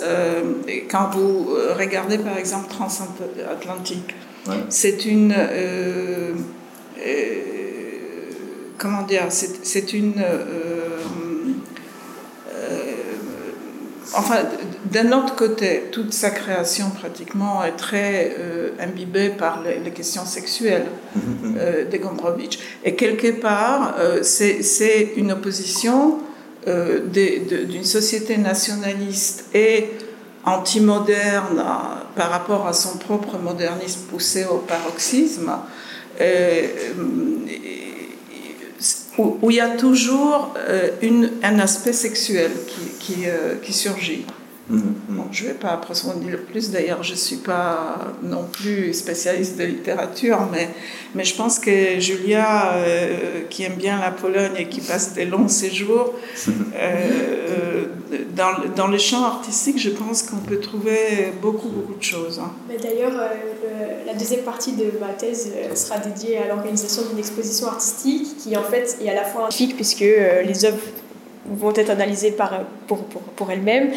quand 0.91 1.11
vous 1.13 1.51
regardez 1.79 2.19
par 2.19 2.37
exemple 2.37 2.69
Transatlantique, 2.69 4.17
c'est 4.69 5.05
une 5.05 5.35
comment 8.77 9.03
dire, 9.03 9.27
c'est 9.31 9.93
une 9.93 10.21
enfin, 14.15 14.41
d'un 14.85 15.13
autre 15.13 15.35
côté, 15.37 15.85
toute 15.93 16.13
sa 16.13 16.31
création 16.31 16.91
pratiquement 16.91 17.65
est 17.65 17.77
très 17.77 18.37
euh, 18.39 18.71
imbibée 18.81 19.31
par 19.31 19.63
les, 19.63 19.91
questions 19.91 20.25
sexuelles 20.25 20.87
euh, 21.57 21.85
de 21.85 21.97
Gombrowicz. 21.97 22.59
Et 22.85 22.95
quelque 22.95 23.31
part, 23.41 23.95
euh, 23.99 24.23
c'est 24.23 25.13
une 25.17 25.33
opposition 25.33 26.19
d'une 26.67 27.85
société 27.85 28.37
nationaliste 28.37 29.47
et 29.55 29.93
anti-moderne 30.45 31.65
par 32.15 32.29
rapport 32.29 32.67
à 32.67 32.75
son 32.75 32.99
propre 32.99 33.39
modernisme 33.39 34.01
poussé 34.11 34.45
au 34.45 34.59
paroxysme 34.59 35.51
où, 39.17 39.51
il 39.51 39.57
y 39.57 39.61
a 39.61 39.71
toujours 39.71 40.53
une, 41.01 41.31
un 41.43 41.59
aspect 41.61 41.95
sexuel 41.95 42.51
qui, 42.67 42.90
qui, 43.01 43.27
euh, 43.27 43.57
qui 43.57 43.73
surgit. 43.73 44.25
Mm-hmm. 44.71 45.33
je 45.33 45.43
ne 45.43 45.49
vais 45.49 45.55
pas 45.55 45.71
approfondir 45.71 46.39
plus, 46.49 46.71
d'ailleurs 46.71 47.03
je 47.03 47.13
ne 47.13 47.17
suis 47.17 47.39
pas 47.39 47.99
non 48.23 48.45
plus 48.45 48.95
spécialiste 48.95 49.59
de 49.59 49.65
littérature, 49.65 50.47
mais, 50.53 50.69
mais 51.17 51.25
je 51.25 51.35
pense 51.35 51.59
que 51.59 51.99
Julia, 51.99 52.75
euh, 52.75 53.41
qui 53.51 53.65
aime 53.65 53.75
bien 53.75 53.99
la 54.01 54.13
Pologne 54.13 54.53
et 54.57 54.69
qui 54.69 54.81
passe 54.81 55.13
des 55.15 55.25
longs 55.25 55.49
séjours, 55.49 56.15
euh, 56.77 57.85
dans, 58.37 58.53
dans 58.77 58.87
les 58.87 59.01
champs 59.01 59.25
artistiques, 59.25 59.81
je 59.81 59.91
pense 59.91 60.23
qu'on 60.23 60.37
peut 60.37 60.61
trouver 60.61 61.33
beaucoup, 61.43 61.69
beaucoup 61.69 61.95
de 61.95 62.03
choses. 62.03 62.39
Hein. 62.39 62.53
D'ailleurs, 62.81 63.13
euh, 63.15 64.05
la 64.07 64.15
deuxième 64.15 64.43
partie 64.43 64.73
de 64.73 64.93
ma 65.01 65.15
thèse 65.15 65.51
sera 65.75 65.99
dédiée 65.99 66.39
à 66.39 66.47
l'organisation 66.47 67.03
d'une 67.09 67.19
exposition 67.19 67.67
artistique 67.67 68.37
qui 68.39 68.57
en 68.57 68.63
fait 68.63 68.99
est 69.03 69.11
à 69.11 69.15
la 69.15 69.25
fois 69.25 69.51
scientifique 69.51 69.75
puisque 69.75 70.01
les 70.01 70.65
œuvres 70.65 70.79
vont 71.47 71.73
être 71.75 71.91
analysées 71.91 72.33
par, 72.33 72.61
pour, 72.87 72.99
pour, 73.05 73.23
pour 73.23 73.51
elles-mêmes 73.51 73.91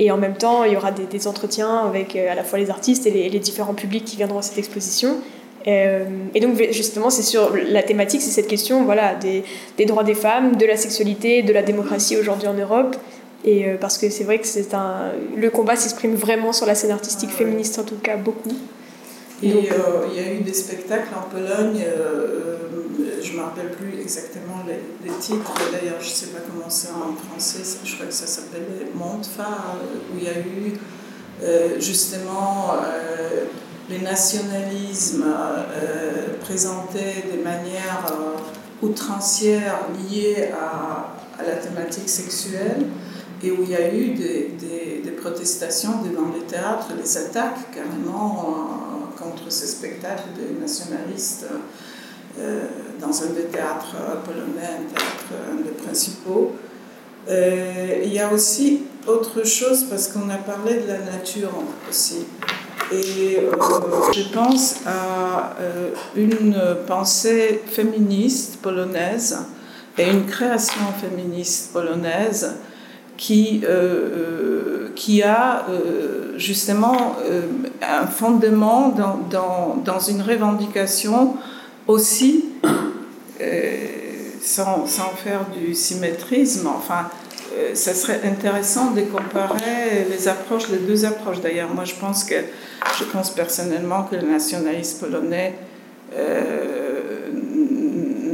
et 0.00 0.10
en 0.10 0.16
même 0.16 0.34
temps, 0.34 0.64
il 0.64 0.72
y 0.72 0.76
aura 0.78 0.92
des, 0.92 1.28
entretiens 1.28 1.86
avec 1.86 2.16
euh, 2.16 2.32
à 2.32 2.34
la 2.34 2.42
fois 2.42 2.58
les 2.58 2.70
artistes 2.70 3.06
et 3.06 3.28
les, 3.28 3.38
différents 3.38 3.74
publics 3.74 4.06
qui 4.06 4.16
viendront 4.16 4.38
à 4.38 4.42
cette 4.42 4.56
exposition. 4.56 5.18
Euh, 5.66 6.04
et 6.34 6.40
donc 6.40 6.56
justement, 6.72 7.10
c'est 7.10 7.22
sur 7.22 7.54
la 7.54 7.82
thématique, 7.82 8.22
c'est 8.22 8.30
cette 8.30 8.48
question 8.48 8.82
voilà, 8.84 9.14
des, 9.14 9.44
des, 9.76 9.84
droits 9.84 10.02
des 10.02 10.14
femmes, 10.14 10.56
de 10.56 10.64
la 10.64 10.78
sexualité, 10.78 11.42
de 11.42 11.52
la 11.52 11.62
démocratie 11.62 12.16
aujourd'hui 12.16 12.48
en 12.48 12.54
Europe. 12.54 12.96
Et 13.44 13.66
euh, 13.66 13.76
parce 13.78 13.98
que 13.98 14.08
c'est 14.08 14.24
vrai 14.24 14.38
que 14.38 14.46
c'est 14.46 14.72
un, 14.72 15.12
le 15.36 15.50
combat 15.50 15.76
s'exprime 15.76 16.14
vraiment 16.14 16.54
sur 16.54 16.64
la 16.64 16.74
scène 16.74 16.92
artistique 16.92 17.30
féministe, 17.30 17.78
en 17.78 17.84
tout 17.84 17.96
cas 18.02 18.16
beaucoup. 18.16 18.56
Et 19.42 19.48
il 19.48 20.16
y 20.16 20.18
a 20.18 20.32
eu 20.32 20.40
des 20.40 20.52
spectacles 20.52 21.14
en 21.14 21.30
Pologne 21.30 21.82
je 23.30 23.32
ne 23.32 23.38
me 23.38 23.44
rappelle 23.44 23.70
plus 23.70 24.00
exactement 24.00 24.64
les, 24.66 25.12
titres, 25.20 25.52
d'ailleurs 25.72 26.00
je 26.00 26.08
ne 26.08 26.14
sais 26.14 26.26
pas 26.28 26.40
comment 26.40 26.68
c'est 26.68 26.90
en 26.90 27.14
français, 27.14 27.78
je 27.84 27.94
crois 27.94 28.06
que 28.06 28.12
ça 28.12 28.26
s'appelle 28.26 28.64
Montfa, 28.94 29.42
euh, 29.42 30.14
où 30.14 30.18
il 30.18 30.24
y 30.24 30.28
a 30.28 30.38
eu 30.38 30.78
euh, 31.42 31.80
justement 31.80 32.72
euh, 32.74 33.44
les 33.88 33.98
nationalismes 33.98 35.24
présentés 36.40 37.24
de 37.36 37.42
manière 37.42 38.04
outrancière 38.82 39.80
liée 39.98 40.50
à, 40.52 41.16
la 41.44 41.56
thématique 41.56 42.08
sexuelle 42.08 42.86
et 43.42 43.50
où 43.50 43.62
il 43.62 43.70
y 43.70 43.74
a 43.74 43.92
eu 43.92 44.10
des, 44.10 45.02
des 45.02 45.10
protestations 45.12 46.02
devant 46.02 46.30
les 46.34 46.44
théâtres, 46.44 46.94
des 46.94 47.16
attaques 47.16 47.70
carrément 47.74 48.89
contre 49.20 49.50
ces 49.50 49.66
spectacles 49.66 50.30
des 50.36 50.60
nationalistes. 50.60 51.46
Euh, 52.38 52.66
dans 53.00 53.22
un 53.22 53.30
des 53.30 53.46
théâtres 53.46 53.96
polonais, 54.24 54.62
un 54.62 54.94
théâtre, 54.94 55.50
un 55.50 55.62
des 55.62 55.70
principaux. 55.70 56.52
Euh, 57.28 58.02
il 58.04 58.12
y 58.12 58.20
a 58.20 58.32
aussi 58.32 58.82
autre 59.06 59.44
chose, 59.44 59.84
parce 59.84 60.08
qu'on 60.08 60.28
a 60.30 60.36
parlé 60.36 60.74
de 60.74 60.86
la 60.86 60.98
nature 60.98 61.50
aussi. 61.88 62.26
Et 62.92 63.38
euh, 63.38 63.50
je 64.14 64.32
pense 64.32 64.76
à 64.86 65.56
une 66.14 66.56
pensée 66.86 67.62
féministe 67.66 68.58
polonaise 68.62 69.38
et 69.98 70.08
une 70.08 70.26
création 70.26 70.82
féministe 71.00 71.72
polonaise 71.72 72.54
qui, 73.20 73.62
qui 74.96 75.22
a 75.22 75.66
justement 76.36 77.16
un 77.82 78.06
fondement 78.06 78.88
dans, 78.88 79.18
dans, 79.30 79.76
dans, 79.84 80.00
une 80.00 80.22
revendication 80.22 81.36
aussi, 81.86 82.46
euh, 83.40 83.76
sans, 84.40 84.86
sans, 84.86 85.10
faire 85.10 85.46
du 85.50 85.74
symétrisme, 85.74 86.66
enfin, 86.68 87.08
euh, 87.56 87.74
ça 87.74 87.94
serait 87.94 88.20
intéressant 88.24 88.92
de 88.92 89.02
comparer 89.02 90.06
les 90.08 90.28
approches, 90.28 90.68
les 90.70 90.78
deux 90.78 91.04
approches. 91.04 91.40
D'ailleurs, 91.40 91.72
moi, 91.74 91.84
je 91.84 91.94
pense 91.94 92.24
que, 92.24 92.36
je 92.98 93.04
pense 93.04 93.30
personnellement 93.30 94.04
que 94.04 94.16
les 94.16 94.26
nationalistes 94.26 95.00
polonais 95.00 95.54
euh, 96.16 97.28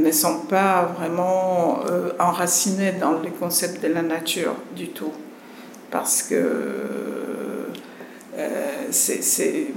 ne 0.07 0.11
sont 0.11 0.39
pas 0.41 0.93
vraiment 0.97 1.79
enracinés 2.19 2.93
dans 2.93 3.19
les 3.19 3.31
concepts 3.31 3.83
de 3.83 3.87
la 3.87 4.01
nature 4.01 4.55
du 4.75 4.89
tout, 4.89 5.13
parce 5.91 6.23
que 6.23 7.67
c'est 8.91 9.67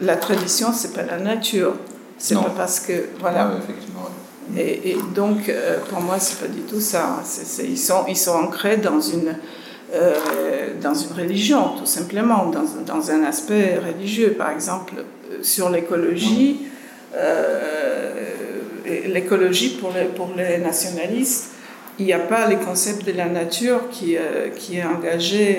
la 0.00 0.16
tradition, 0.16 0.72
c'est 0.72 0.92
pas 0.92 1.02
la 1.02 1.18
nature. 1.18 1.74
C'est 2.18 2.34
pas 2.34 2.52
parce 2.56 2.80
que. 2.80 2.92
Voilà. 3.20 3.52
Et, 4.56 4.96
donc, 5.14 5.48
euh, 5.48 5.78
pour 5.88 6.00
moi, 6.00 6.18
c'est 6.18 6.40
pas 6.40 6.52
du 6.52 6.62
tout 6.62 6.80
ça. 6.80 7.22
ils, 7.62 7.78
sont, 7.78 8.04
ils 8.08 8.16
sont 8.16 8.32
ancrés 8.32 8.78
dans 8.78 9.00
une, 9.00 9.36
euh, 9.94 10.74
dans 10.80 10.94
une 10.94 11.12
religion, 11.12 11.76
tout 11.78 11.86
simplement, 11.86 12.46
dans, 12.46 12.64
dans, 12.86 13.10
un 13.10 13.24
aspect 13.24 13.78
religieux. 13.78 14.34
Par 14.38 14.50
exemple, 14.50 14.94
euh, 14.96 15.42
sur 15.42 15.68
l'écologie, 15.68 16.62
l'écologie 19.06 19.78
pour 19.80 19.92
les, 20.36 20.58
nationalistes, 20.58 21.52
il 21.98 22.04
n'y 22.06 22.12
a 22.12 22.18
pas 22.18 22.48
les 22.48 22.56
concepts 22.56 23.04
de 23.04 23.12
la 23.12 23.26
nature 23.26 23.88
qui, 23.90 24.16
qui 24.56 24.78
est 24.78 24.84
engagé 24.84 25.58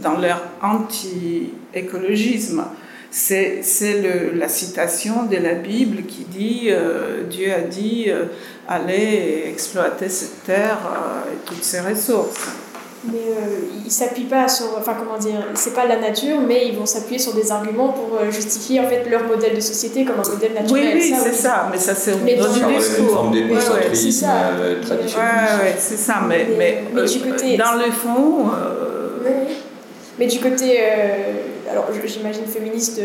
dans 0.00 0.18
leur 0.18 0.42
anti-écologisme. 0.62 2.64
C'est 3.10 3.62
la 4.34 4.48
citation 4.48 5.24
de 5.24 5.36
la 5.36 5.54
Bible 5.54 6.04
qui 6.04 6.24
dit 6.24 6.70
Dieu 7.30 7.52
a 7.52 7.62
dit 7.62 8.06
allez 8.68 9.46
exploiter 9.48 10.08
cette 10.08 10.44
terre 10.44 10.78
et 11.32 11.36
toutes 11.46 11.64
ses 11.64 11.80
ressources 11.80 12.63
mais 13.12 13.18
euh, 13.18 13.60
ils 13.84 13.90
s'appuient 13.90 14.24
pas 14.24 14.48
sur 14.48 14.66
enfin 14.78 14.94
comment 14.98 15.18
dire 15.18 15.46
c'est 15.54 15.74
pas 15.74 15.86
la 15.86 15.96
nature 15.96 16.38
mais 16.46 16.68
ils 16.68 16.76
vont 16.76 16.86
s'appuyer 16.86 17.18
sur 17.18 17.34
des 17.34 17.50
arguments 17.52 17.88
pour 17.88 18.18
euh, 18.18 18.30
justifier 18.30 18.80
en 18.80 18.88
fait 18.88 19.08
leur 19.08 19.24
modèle 19.24 19.54
de 19.54 19.60
société 19.60 20.04
comme 20.04 20.20
un 20.20 20.28
modèle 20.28 20.52
naturel. 20.54 20.92
Oui 20.94 21.00
oui 21.10 21.14
c'est 21.22 21.32
ça 21.32 21.68
mais 21.70 21.78
ça 21.78 21.94
c'est 21.94 22.12
dans 22.12 22.52
du 22.52 22.76
discours. 22.76 23.30
ouais, 23.32 23.42
ouais, 23.42 23.94
c'est 23.94 24.10
ça. 24.10 24.32
euh, 24.60 24.80
ouais, 25.62 25.74
c'est 25.78 25.96
ça 25.96 26.14
mais, 26.26 26.46
mais, 26.56 26.84
mais, 26.92 27.04
du 27.04 27.20
côté 27.20 27.56
dans 27.56 27.74
le 27.74 27.90
fond 27.92 28.50
mais 30.18 30.26
du 30.26 30.38
côté 30.38 30.78
alors 31.70 31.88
j'imagine 32.06 32.46
féministe 32.46 33.00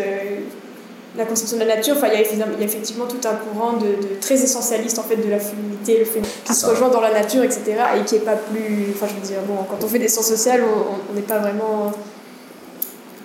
la 1.18 1.26
conception 1.26 1.58
de 1.58 1.64
la 1.64 1.76
nature, 1.76 1.96
enfin, 1.98 2.08
il, 2.14 2.38
y 2.38 2.42
a, 2.42 2.46
effectivement 2.62 3.06
tout 3.06 3.28
un 3.28 3.36
courant 3.36 3.74
de, 3.74 4.20
très 4.22 4.36
essentialiste 4.36 5.00
en 5.00 5.04
fait, 5.04 5.16
de 5.16 5.30
la 5.30 5.40
féminité, 5.40 6.00
le 6.00 6.06
fait 6.06 6.22
qui 6.46 6.54
se 6.54 6.66
rejoint 6.66 6.90
dans 6.90 7.02
la 7.02 7.12
nature, 7.12 7.44
etc. 7.44 7.62
et 8.00 8.06
qui 8.06 8.16
est 8.16 8.20
pas 8.20 8.36
plus. 8.36 8.88
Enfin, 8.94 9.08
je 9.10 9.16
veux 9.16 9.28
dire, 9.28 9.42
bon, 9.48 9.64
quand 9.70 9.84
on 9.84 9.88
fait 9.88 10.00
des 10.00 10.08
sciences 10.08 10.28
sociales, 10.28 10.64
on 11.10 11.14
n'est 11.14 11.22
pas 11.22 11.40
vraiment 11.40 11.92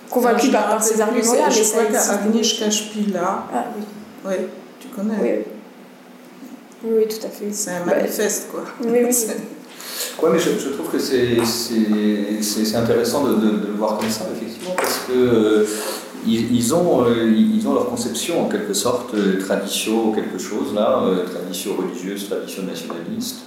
convaincu 0.09 0.49
par, 0.49 0.83
ces 0.83 0.99
arguments-là. 0.99 1.49
Je 1.49 1.63
crois 1.63 1.83
qu'Agnieszka 1.85 2.71
Spila, 2.71 3.45
ah, 3.53 3.65
oui. 3.77 3.83
oui, 4.25 4.35
tu 4.79 4.87
connais. 4.87 5.17
Oui, 5.21 5.29
oui. 6.83 6.89
oui 6.97 7.07
tout 7.07 7.25
à 7.25 7.29
fait. 7.29 7.51
C'est 7.51 7.71
un 7.71 7.85
manifeste, 7.85 8.47
quoi. 8.51 8.63
Oui, 8.83 8.99
oui. 9.03 9.15
Oui, 10.21 10.29
mais 10.33 10.39
je, 10.39 10.49
je, 10.59 10.69
trouve 10.69 10.87
que 10.89 10.99
c'est 10.99 12.75
intéressant 12.75 13.23
de, 13.23 13.35
de, 13.35 13.49
de, 13.57 13.67
le 13.67 13.73
voir 13.77 13.97
comme 13.97 14.09
ça, 14.09 14.25
effectivement, 14.35 14.73
parce 14.77 15.01
que 15.07 15.65
ils, 16.27 16.73
ont, 16.73 17.05
euh, 17.05 17.31
ils 17.31 17.67
ont 17.67 17.73
leur 17.73 17.89
conception 17.89 18.45
en 18.45 18.49
quelque 18.49 18.73
sorte, 18.73 19.13
euh, 19.13 19.39
tradition, 19.39 20.11
quelque 20.11 20.37
chose 20.37 20.73
là, 20.73 21.01
euh, 21.03 21.25
tradition 21.25 21.75
religieuse, 21.75 22.27
tradition 22.27 22.63
nationaliste. 22.63 23.41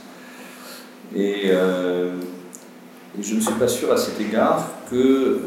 Et, 1.14 1.50
je 3.20 3.34
ne 3.34 3.40
suis 3.40 3.54
pas 3.54 3.66
sûr 3.66 3.90
à 3.90 3.96
cet 3.96 4.20
égard 4.20 4.68
que, 4.90 5.40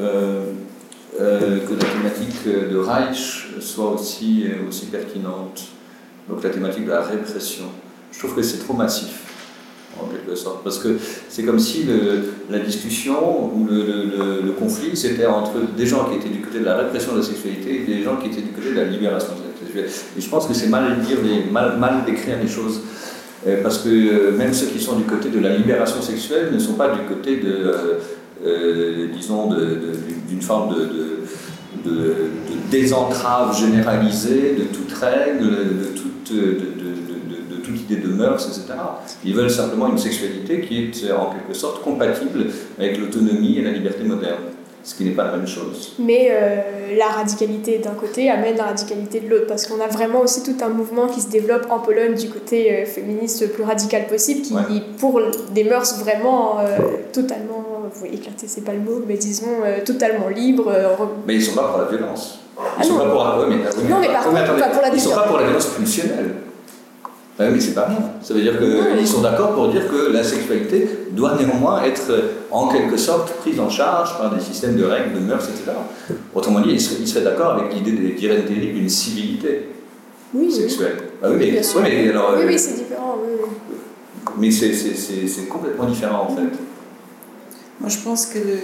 que 1.17 1.73
la 1.73 1.85
thématique 1.85 2.45
de 2.45 2.77
Reich 2.77 3.47
soit 3.61 3.91
aussi, 3.91 4.45
aussi 4.67 4.87
pertinente. 4.87 5.67
Donc 6.27 6.43
la 6.43 6.49
thématique 6.49 6.85
de 6.85 6.89
la 6.89 7.01
répression. 7.01 7.65
Je 8.11 8.19
trouve 8.19 8.35
que 8.35 8.41
c'est 8.41 8.57
trop 8.57 8.73
massif 8.73 9.30
en 9.99 10.05
quelque 10.05 10.35
sorte. 10.35 10.63
Parce 10.63 10.79
que 10.79 10.97
c'est 11.29 11.43
comme 11.43 11.59
si 11.59 11.85
la 12.49 12.59
discussion 12.59 13.51
ou 13.53 13.67
le, 13.69 14.51
conflit, 14.59 14.95
c'était 14.95 15.25
entre 15.25 15.53
des 15.75 15.85
gens 15.85 16.05
qui 16.05 16.17
étaient 16.17 16.29
du 16.29 16.41
côté 16.41 16.59
de 16.59 16.65
la 16.65 16.77
répression 16.77 17.13
de 17.13 17.17
la 17.17 17.23
sexualité 17.23 17.81
et 17.81 17.85
des 17.85 18.03
gens 18.03 18.17
qui 18.17 18.27
étaient 18.27 18.41
du 18.41 18.51
côté 18.51 18.71
de 18.71 18.75
la 18.75 18.85
libération 18.85 19.33
sexuelle. 19.59 19.89
Et 20.17 20.21
je 20.21 20.29
pense 20.29 20.47
que 20.47 20.53
c'est 20.53 20.67
mal, 20.67 20.99
dire 21.01 21.17
mal, 21.51 21.77
mal 21.77 22.05
décrire 22.05 22.37
les 22.41 22.49
choses. 22.49 22.81
Euh, 23.47 23.63
parce 23.63 23.79
que 23.79 23.89
euh, 23.89 24.37
même 24.37 24.53
ceux 24.53 24.67
qui 24.67 24.79
sont 24.79 24.97
du 24.97 25.03
côté 25.03 25.29
de 25.29 25.39
la 25.39 25.55
libération 25.55 26.01
sexuelle 26.01 26.49
ne 26.53 26.59
sont 26.59 26.73
pas 26.73 26.89
du 26.89 27.01
côté 27.07 27.37
de, 27.37 27.73
euh, 28.45 29.07
disons, 29.11 29.49
d'une 30.27 30.41
forme 30.41 30.75
de, 30.75 30.81
de, 31.83 31.89
de, 31.89 32.15
désentrave 32.69 33.57
généralisée 33.59 34.55
de 34.57 34.63
toute 34.65 34.93
règle, 34.93 35.49
de 35.49 35.85
toute, 35.95 36.70
de 37.97 38.07
mœurs, 38.07 38.47
etc. 38.47 38.77
Ils 39.23 39.35
veulent 39.35 39.49
simplement 39.49 39.87
une 39.87 39.97
sexualité 39.97 40.61
qui 40.61 40.91
est 41.07 41.11
en 41.11 41.31
quelque 41.31 41.53
sorte 41.53 41.81
compatible 41.81 42.47
avec 42.77 42.97
l'autonomie 42.97 43.57
et 43.57 43.61
la 43.61 43.71
liberté 43.71 44.03
moderne, 44.03 44.43
ce 44.83 44.95
qui 44.95 45.05
n'est 45.05 45.11
pas 45.11 45.25
la 45.25 45.37
même 45.37 45.47
chose. 45.47 45.95
Mais 45.99 46.29
euh, 46.31 46.97
la 46.97 47.07
radicalité 47.07 47.79
d'un 47.79 47.93
côté 47.93 48.29
amène 48.29 48.57
la 48.57 48.65
radicalité 48.65 49.19
de 49.19 49.29
l'autre, 49.29 49.47
parce 49.47 49.67
qu'on 49.67 49.79
a 49.79 49.87
vraiment 49.87 50.21
aussi 50.21 50.43
tout 50.43 50.55
un 50.63 50.69
mouvement 50.69 51.07
qui 51.07 51.21
se 51.21 51.29
développe 51.29 51.67
en 51.69 51.79
Pologne 51.79 52.15
du 52.15 52.29
côté 52.29 52.71
euh, 52.71 52.85
féministe 52.85 53.41
le 53.41 53.47
plus 53.49 53.63
radical 53.63 54.07
possible, 54.07 54.41
qui 54.41 54.81
pour 54.97 55.21
des 55.53 55.63
mœurs 55.63 55.99
vraiment 55.99 56.59
euh, 56.59 56.77
totalement, 57.13 57.65
vous 57.93 58.05
éclater, 58.05 58.47
c'est 58.47 58.63
pas 58.63 58.73
le 58.73 58.79
mot, 58.79 59.01
mais 59.07 59.15
disons 59.15 59.47
totalement 59.85 60.29
libres. 60.29 60.71
Mais 61.27 61.35
ils 61.35 61.43
sont 61.43 61.55
pas 61.55 61.67
pour 61.67 61.81
la 61.81 61.87
violence. 61.87 62.39
Ils 62.57 62.61
ah 62.79 62.83
sont 62.83 62.97
pas 62.97 63.09
pour 63.09 63.23
la... 63.23 63.45
mais, 63.47 63.55
non, 63.89 63.99
mais 63.99 64.07
par 64.07 64.23
contre, 64.23 64.55
pas 64.57 64.69
pour 64.69 64.81
la 64.81 64.89
Ils 64.89 64.99
sont 64.99 65.15
pas 65.15 65.23
pour 65.23 65.37
la 65.37 65.43
violence 65.43 65.67
pulsionnelle. 65.67 66.35
Ah 67.39 67.45
oui, 67.45 67.53
mais 67.53 67.59
c'est 67.59 67.73
pas 67.73 67.87
bien. 67.87 67.99
Ça 68.21 68.33
veut 68.33 68.41
dire 68.41 68.59
qu'ils 68.59 69.07
sont 69.07 69.21
d'accord 69.21 69.53
pour 69.53 69.69
dire 69.69 69.89
que 69.89 70.11
la 70.11 70.23
sexualité 70.23 70.87
doit 71.11 71.35
néanmoins 71.35 71.81
être 71.83 72.11
en 72.51 72.67
quelque 72.67 72.97
sorte 72.97 73.31
prise 73.37 73.59
en 73.59 73.69
charge 73.69 74.17
par 74.17 74.33
des 74.33 74.41
systèmes 74.41 74.75
de 74.75 74.83
règles, 74.83 75.15
de 75.15 75.19
mœurs, 75.19 75.45
etc. 75.45 75.71
Autrement 76.35 76.59
dit, 76.59 76.71
ils 76.71 77.07
seraient, 77.07 77.23
d'accord 77.23 77.53
avec 77.53 77.73
l'idée 77.73 78.13
d'Irène 78.13 78.45
Théry 78.45 78.73
d'une 78.73 78.89
civilité 78.89 79.69
sexuelle. 80.49 80.97
Ah 81.23 81.27
oui, 81.29 81.37
mais, 81.39 81.61
oui, 81.61 81.81
mais 81.83 82.09
alors, 82.09 82.33
oui, 82.37 82.43
oui 82.47 82.59
c'est 82.59 82.75
différent. 82.75 83.17
Mais 84.37 84.51
c'est 84.51 85.47
complètement 85.49 85.85
différent 85.85 86.27
en 86.29 86.35
fait. 86.35 86.57
Moi 87.79 87.89
je 87.89 87.97
pense 87.97 88.27
que 88.27 88.37
le, 88.37 88.59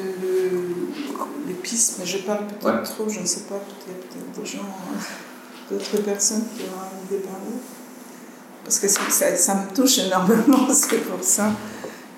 les 1.47 1.53
pistes, 1.55 1.97
mais 1.99 2.05
je 2.05 2.19
parle 2.19 2.45
peut-être 2.47 2.83
trop, 2.83 3.09
je 3.09 3.19
ne 3.19 3.25
sais 3.25 3.41
pas, 3.49 3.55
peut-être 3.55 4.39
des 4.39 4.45
gens, 4.45 4.59
hein, 4.59 4.99
d'autres 5.71 6.03
personnes 6.03 6.43
qui 6.55 6.63
ont 6.63 6.77
envie 6.77 7.17
de 7.17 7.23
parler 7.23 7.57
parce 8.67 8.79
que 8.79 8.87
ça, 8.89 9.37
ça, 9.37 9.55
me 9.55 9.73
touche 9.73 9.99
énormément, 9.99 10.67
c'est 10.73 10.97
pour 10.97 11.23
ça. 11.23 11.51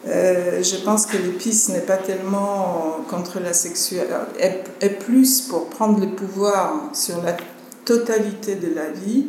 Euh, 0.07 0.63
je 0.63 0.77
pense 0.77 1.05
que 1.05 1.15
l'épice 1.15 1.69
n'est 1.69 1.81
pas 1.81 1.97
tellement 1.97 2.97
contre 3.07 3.39
la 3.39 3.53
sexualité, 3.53 4.11
est, 4.39 4.89
plus 4.89 5.41
pour 5.41 5.69
prendre 5.69 5.99
le 5.99 6.07
pouvoir 6.07 6.89
sur 6.93 7.21
la 7.21 7.38
totalité 7.85 8.55
de 8.55 8.73
la 8.73 8.89
vie, 8.89 9.27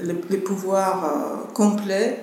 le, 0.00 0.14
pouvoir 0.38 1.04
euh, 1.04 1.52
complet, 1.52 2.22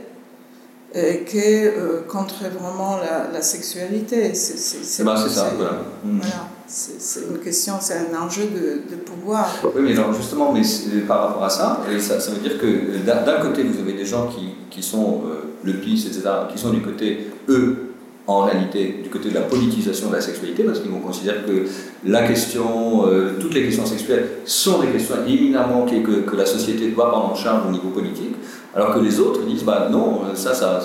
et 0.95 1.19
que 1.19 1.37
euh, 1.37 2.01
contre 2.07 2.45
vraiment 2.49 2.97
la, 2.97 3.29
la 3.31 3.41
sexualité. 3.43 4.33
C'est 4.33 5.03
bah, 5.03 5.17
ça, 5.29 5.51
voilà. 5.55 5.83
Voilà 6.03 6.49
c'est 6.67 7.21
une 7.29 7.39
question, 7.39 7.73
c'est 7.79 7.95
un 7.95 8.21
enjeu 8.21 8.43
de, 8.43 8.95
pouvoir. 8.95 9.47
Oui, 9.75 9.81
mais 9.81 9.95
justement, 10.17 10.53
mais 10.53 10.61
par 11.07 11.27
rapport 11.27 11.43
à 11.43 11.49
ça, 11.49 11.81
ça, 11.99 12.31
veut 12.31 12.39
dire 12.39 12.57
que 12.59 13.05
d'un 13.05 13.41
côté, 13.41 13.63
vous 13.63 13.79
avez 13.79 13.93
des 13.93 14.05
gens 14.05 14.27
qui, 14.27 14.49
qui 14.69 14.81
sont 14.81 15.21
euh, 15.25 15.53
le 15.63 15.73
PIS, 15.73 16.07
etc., 16.07 16.21
qui 16.51 16.57
sont 16.57 16.69
du 16.69 16.81
côté, 16.81 17.31
eux, 17.49 17.93
en 18.25 18.45
réalité, 18.45 19.01
du 19.03 19.09
côté 19.09 19.29
de 19.29 19.33
la 19.33 19.41
politisation 19.41 20.09
de 20.09 20.15
la 20.15 20.21
sexualité, 20.21 20.63
parce 20.63 20.79
qu'ils 20.79 20.91
vont 20.91 20.99
considérer 20.99 21.39
que 21.45 21.65
la 22.05 22.25
question, 22.25 23.05
euh, 23.07 23.33
toutes 23.39 23.53
les 23.53 23.63
questions 23.63 23.85
sexuelles 23.85 24.27
sont 24.45 24.79
des 24.79 24.87
questions 24.87 25.15
éminemment 25.27 25.85
que, 25.85 26.21
que, 26.21 26.35
la 26.35 26.45
société 26.45 26.89
doit 26.91 27.11
prendre 27.11 27.31
en 27.31 27.35
charge 27.35 27.67
au 27.67 27.71
niveau 27.71 27.89
politique, 27.89 28.35
alors 28.73 28.93
que 28.93 28.99
les 28.99 29.19
autres 29.19 29.41
disent, 29.43 29.63
bah 29.63 29.89
non, 29.91 30.21
ça, 30.35 30.53
ça, 30.53 30.79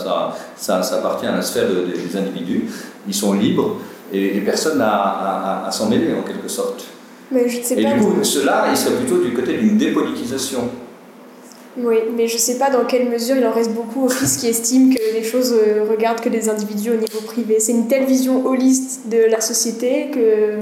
ça, 0.56 0.82
ça 0.82 0.96
appartient 0.96 1.26
à 1.26 1.36
la 1.36 1.42
sphère 1.42 1.68
des 1.68 2.16
individus, 2.16 2.64
ils 3.06 3.14
sont 3.14 3.32
libres 3.34 3.76
et, 4.12 4.40
personne 4.40 4.78
n'a 4.78 5.66
à, 5.66 5.70
s'en 5.70 5.88
mêler 5.88 6.14
en 6.14 6.22
quelque 6.22 6.48
sorte. 6.48 6.84
Mais 7.30 7.48
je 7.48 7.62
sais 7.62 7.78
et 7.78 7.82
pas 7.82 7.92
du 7.92 8.00
coup, 8.00 8.24
cela, 8.24 8.66
il 8.70 8.76
serait 8.76 8.96
plutôt 8.96 9.18
du 9.18 9.34
côté 9.34 9.58
d'une 9.58 9.76
dépolitisation. 9.76 10.70
Oui, 11.80 11.96
mais 12.16 12.26
je 12.26 12.34
ne 12.34 12.38
sais 12.38 12.58
pas 12.58 12.70
dans 12.70 12.84
quelle 12.84 13.08
mesure 13.08 13.36
il 13.36 13.46
en 13.46 13.52
reste 13.52 13.72
beaucoup 13.72 14.06
au 14.06 14.08
fils 14.08 14.38
qui 14.38 14.48
estiment 14.48 14.92
que 14.94 15.14
les 15.14 15.22
choses 15.22 15.52
euh, 15.52 15.84
regardent 15.88 16.20
que 16.20 16.28
des 16.28 16.48
individus 16.48 16.90
au 16.90 16.96
niveau 16.96 17.20
privé. 17.24 17.60
C'est 17.60 17.72
une 17.72 17.86
telle 17.86 18.04
vision 18.04 18.44
holiste 18.46 19.02
de 19.08 19.30
la 19.30 19.40
société 19.40 20.08
que. 20.12 20.58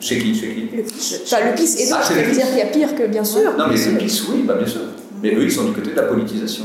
Chez 0.00 0.18
qui 0.18 0.34
Chez 0.34 0.48
qui? 0.48 0.76
Le 0.76 0.82
PIS. 0.82 1.20
Enfin, 1.24 1.36
le 1.46 1.54
PIS 1.54 1.76
et 1.78 1.88
d'autres, 1.88 2.00
ah, 2.02 2.14
je 2.14 2.26
veux 2.26 2.34
dire 2.34 2.46
qu'il 2.46 2.58
y 2.58 2.62
a 2.62 2.66
pire 2.66 2.94
que 2.94 3.06
bien 3.06 3.24
sûr. 3.24 3.56
Non, 3.56 3.66
mais 3.68 3.76
le 3.76 3.98
PIS, 3.98 4.22
oui, 4.30 4.42
bah, 4.44 4.54
bien 4.54 4.66
sûr. 4.66 4.80
Mais 5.22 5.34
eux, 5.34 5.44
ils 5.44 5.52
sont 5.52 5.64
du 5.64 5.72
côté 5.72 5.92
de 5.92 5.96
la 5.96 6.02
politisation. 6.02 6.64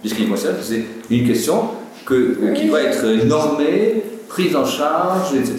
Puisqu'ils 0.00 0.28
considèrent 0.28 0.58
que 0.58 0.64
c'est 0.64 0.84
une 1.10 1.26
question 1.26 1.62
que, 2.04 2.14
euh, 2.14 2.52
qui 2.52 2.66
doit 2.66 2.82
être 2.82 3.04
normée 3.26 4.02
prise 4.28 4.54
en 4.54 4.64
charge, 4.64 5.34
etc., 5.34 5.56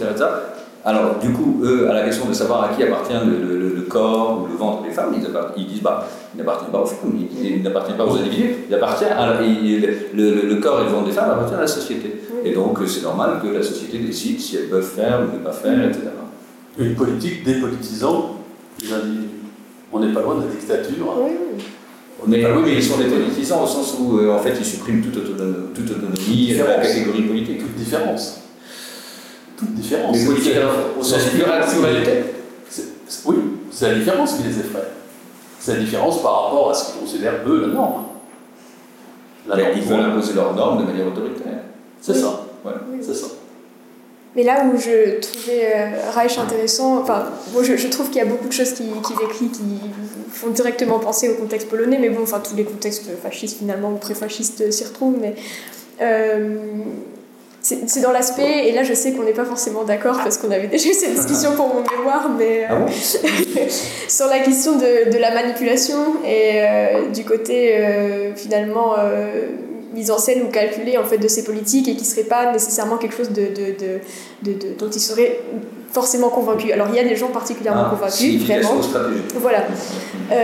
Alors, 0.85 1.19
du 1.19 1.33
coup, 1.33 1.59
eux, 1.61 1.89
à 1.89 1.93
la 1.93 2.03
question 2.03 2.25
de 2.25 2.33
savoir 2.33 2.63
à 2.63 2.69
qui 2.69 2.83
appartient 2.83 3.13
le, 3.13 3.81
corps 3.89 4.43
ou 4.43 4.47
le 4.47 4.55
ventre 4.55 4.83
des 4.83 4.91
femmes, 4.91 5.11
ils, 5.15 5.65
disent 5.67 5.81
bah, 5.81 6.07
il 6.33 6.37
n'appartient 6.37 6.69
pas 6.71 6.79
aux 6.79 6.85
femmes, 6.85 7.17
il, 7.43 7.63
n'appartient 7.63 7.93
pas 7.93 8.05
aux 8.05 8.15
individus, 8.17 8.55
il 8.69 8.75
appartient 8.75 9.05
à, 9.05 9.41
le, 9.41 10.55
corps 10.61 10.81
et 10.81 10.83
le 10.83 10.89
ventre 10.91 11.07
des 11.07 11.11
femmes 11.11 11.31
appartiennent 11.31 11.57
à 11.59 11.63
la 11.63 11.67
société. 11.67 12.21
Et 12.45 12.53
donc, 12.53 12.77
c'est 12.85 13.01
normal 13.01 13.39
que 13.41 13.47
la 13.47 13.63
société 13.63 13.97
décide 13.97 14.39
si 14.39 14.57
elles 14.57 14.69
peuvent 14.69 14.83
faire 14.83 15.21
ou 15.21 15.37
ne 15.37 15.43
pas 15.43 15.51
faire, 15.51 15.83
etc. 15.85 16.03
Une 16.77 16.95
politique 16.95 17.43
dépolitisant, 17.43 18.35
on 19.91 19.99
n'est 19.99 20.13
pas 20.13 20.21
loin 20.21 20.35
de 20.35 20.41
la 20.41 20.51
dictature. 20.51 21.15
Oui. 21.17 21.31
On 22.25 22.31
est, 22.31 22.45
oui, 22.45 22.61
mais 22.65 22.73
ils 22.75 22.83
sont 22.83 22.97
dépolitisants 22.97 23.63
au 23.63 23.67
sens 23.67 23.95
où, 23.99 24.19
euh, 24.19 24.35
en 24.35 24.39
fait, 24.39 24.53
ils 24.59 24.65
suppriment 24.65 25.01
toute 25.01 25.17
autonomie, 25.17 25.55
toute 25.73 25.89
autonomie 25.89 26.53
la 26.53 26.75
catégorie 26.75 27.23
politique. 27.23 27.59
Toute 27.59 27.75
différence 27.75 28.48
toute 29.59 29.73
différence. 29.75 30.17
Mais 30.17 30.25
politique 30.25 30.53
au 30.99 31.03
sens 31.03 31.23
pluralité 31.25 32.11
Oui, 33.25 33.35
c'est 33.71 33.89
la 33.89 33.95
différence 33.95 34.35
qui 34.35 34.43
les 34.43 34.59
effraie. 34.59 34.87
C'est 35.59 35.75
la 35.75 35.79
différence 35.81 36.21
par 36.21 36.45
rapport 36.45 36.71
à 36.71 36.73
ce 36.73 36.91
qu'ils 36.91 37.01
considèrent, 37.01 37.41
eux, 37.45 37.61
la 37.61 37.67
norme. 37.67 38.05
La 39.47 39.57
norme 39.57 39.69
ils 39.75 39.83
veulent 39.83 39.99
imposer 39.99 40.33
leurs 40.33 40.53
normes 40.53 40.81
de 40.81 40.91
manière 40.91 41.07
autoritaire. 41.07 41.59
C'est 42.01 42.13
ça. 42.15 42.45
Ouais. 42.65 42.71
C'est 43.01 43.13
ça. 43.13 43.27
Mais 44.35 44.43
là 44.43 44.63
où 44.63 44.77
je 44.77 45.19
trouvais 45.19 45.73
euh, 45.75 46.11
Reich 46.15 46.37
intéressant, 46.37 47.01
enfin, 47.01 47.25
bon, 47.51 47.63
je, 47.63 47.75
je 47.75 47.87
trouve 47.87 48.07
qu'il 48.07 48.17
y 48.17 48.21
a 48.21 48.25
beaucoup 48.25 48.47
de 48.47 48.53
choses 48.53 48.73
qu'il 48.73 48.85
qui 48.85 49.13
écrit 49.13 49.47
qui 49.49 49.63
font 50.31 50.51
directement 50.51 50.99
penser 50.99 51.29
au 51.29 51.33
contexte 51.33 51.67
polonais, 51.67 51.97
mais 51.99 52.09
bon, 52.09 52.21
enfin, 52.23 52.39
tous 52.39 52.55
les 52.55 52.63
contextes 52.63 53.09
fascistes 53.21 53.57
finalement 53.57 53.91
ou 53.91 53.95
pré-fascistes 53.95 54.71
s'y 54.71 54.83
retrouvent, 54.83 55.17
mais 55.19 55.35
euh, 56.01 56.57
c'est 57.61 58.01
dans 58.01 58.11
l'aspect, 58.11 58.67
et 58.67 58.71
là 58.71 58.83
je 58.83 58.93
sais 58.93 59.11
qu'on 59.11 59.23
n'est 59.23 59.33
pas 59.33 59.45
forcément 59.45 59.83
d'accord 59.83 60.17
parce 60.23 60.37
qu'on 60.37 60.51
avait 60.51 60.67
déjà 60.67 60.89
eu 60.89 60.93
cette 60.93 61.13
discussion 61.13 61.51
pour 61.55 61.67
mon 61.67 61.83
mémoire, 61.97 62.29
mais 62.37 62.65
Ah 62.69 62.75
bon? 62.75 62.87
sur 64.07 64.27
la 64.27 64.39
question 64.39 64.77
de, 64.77 65.11
de 65.11 65.17
la 65.17 65.31
manipulation 65.33 66.15
et 66.25 66.61
euh, 66.61 67.09
du 67.13 67.25
côté 67.25 67.75
euh, 67.77 68.33
finalement 68.35 68.95
euh, 68.97 69.47
mise 69.99 70.11
en 70.11 70.17
scène 70.25 70.41
ou 70.45 70.49
calculée 70.59 70.97
en 70.97 71.03
fait 71.11 71.17
de 71.25 71.27
ces 71.35 71.43
politiques 71.49 71.87
et 71.91 71.95
qui 71.99 72.05
serait 72.05 72.23
pas 72.35 72.43
nécessairement 72.57 72.97
quelque 73.01 73.15
chose 73.19 73.31
de, 73.39 73.45
de, 73.59 73.65
de, 74.45 74.53
de- 74.61 74.73
dont 74.79 74.89
ils 74.89 74.99
seraient 75.11 75.39
forcément 75.91 76.29
convaincus. 76.29 76.71
Alors 76.71 76.87
il 76.91 76.95
y 76.95 76.99
a 76.99 77.03
des 77.03 77.15
gens 77.15 77.31
particulièrement 77.41 77.85
Ah, 77.87 77.95
convaincus, 77.95 78.41
vraiment. 78.45 78.75
Voilà. 79.45 79.61
Euh, 80.31 80.35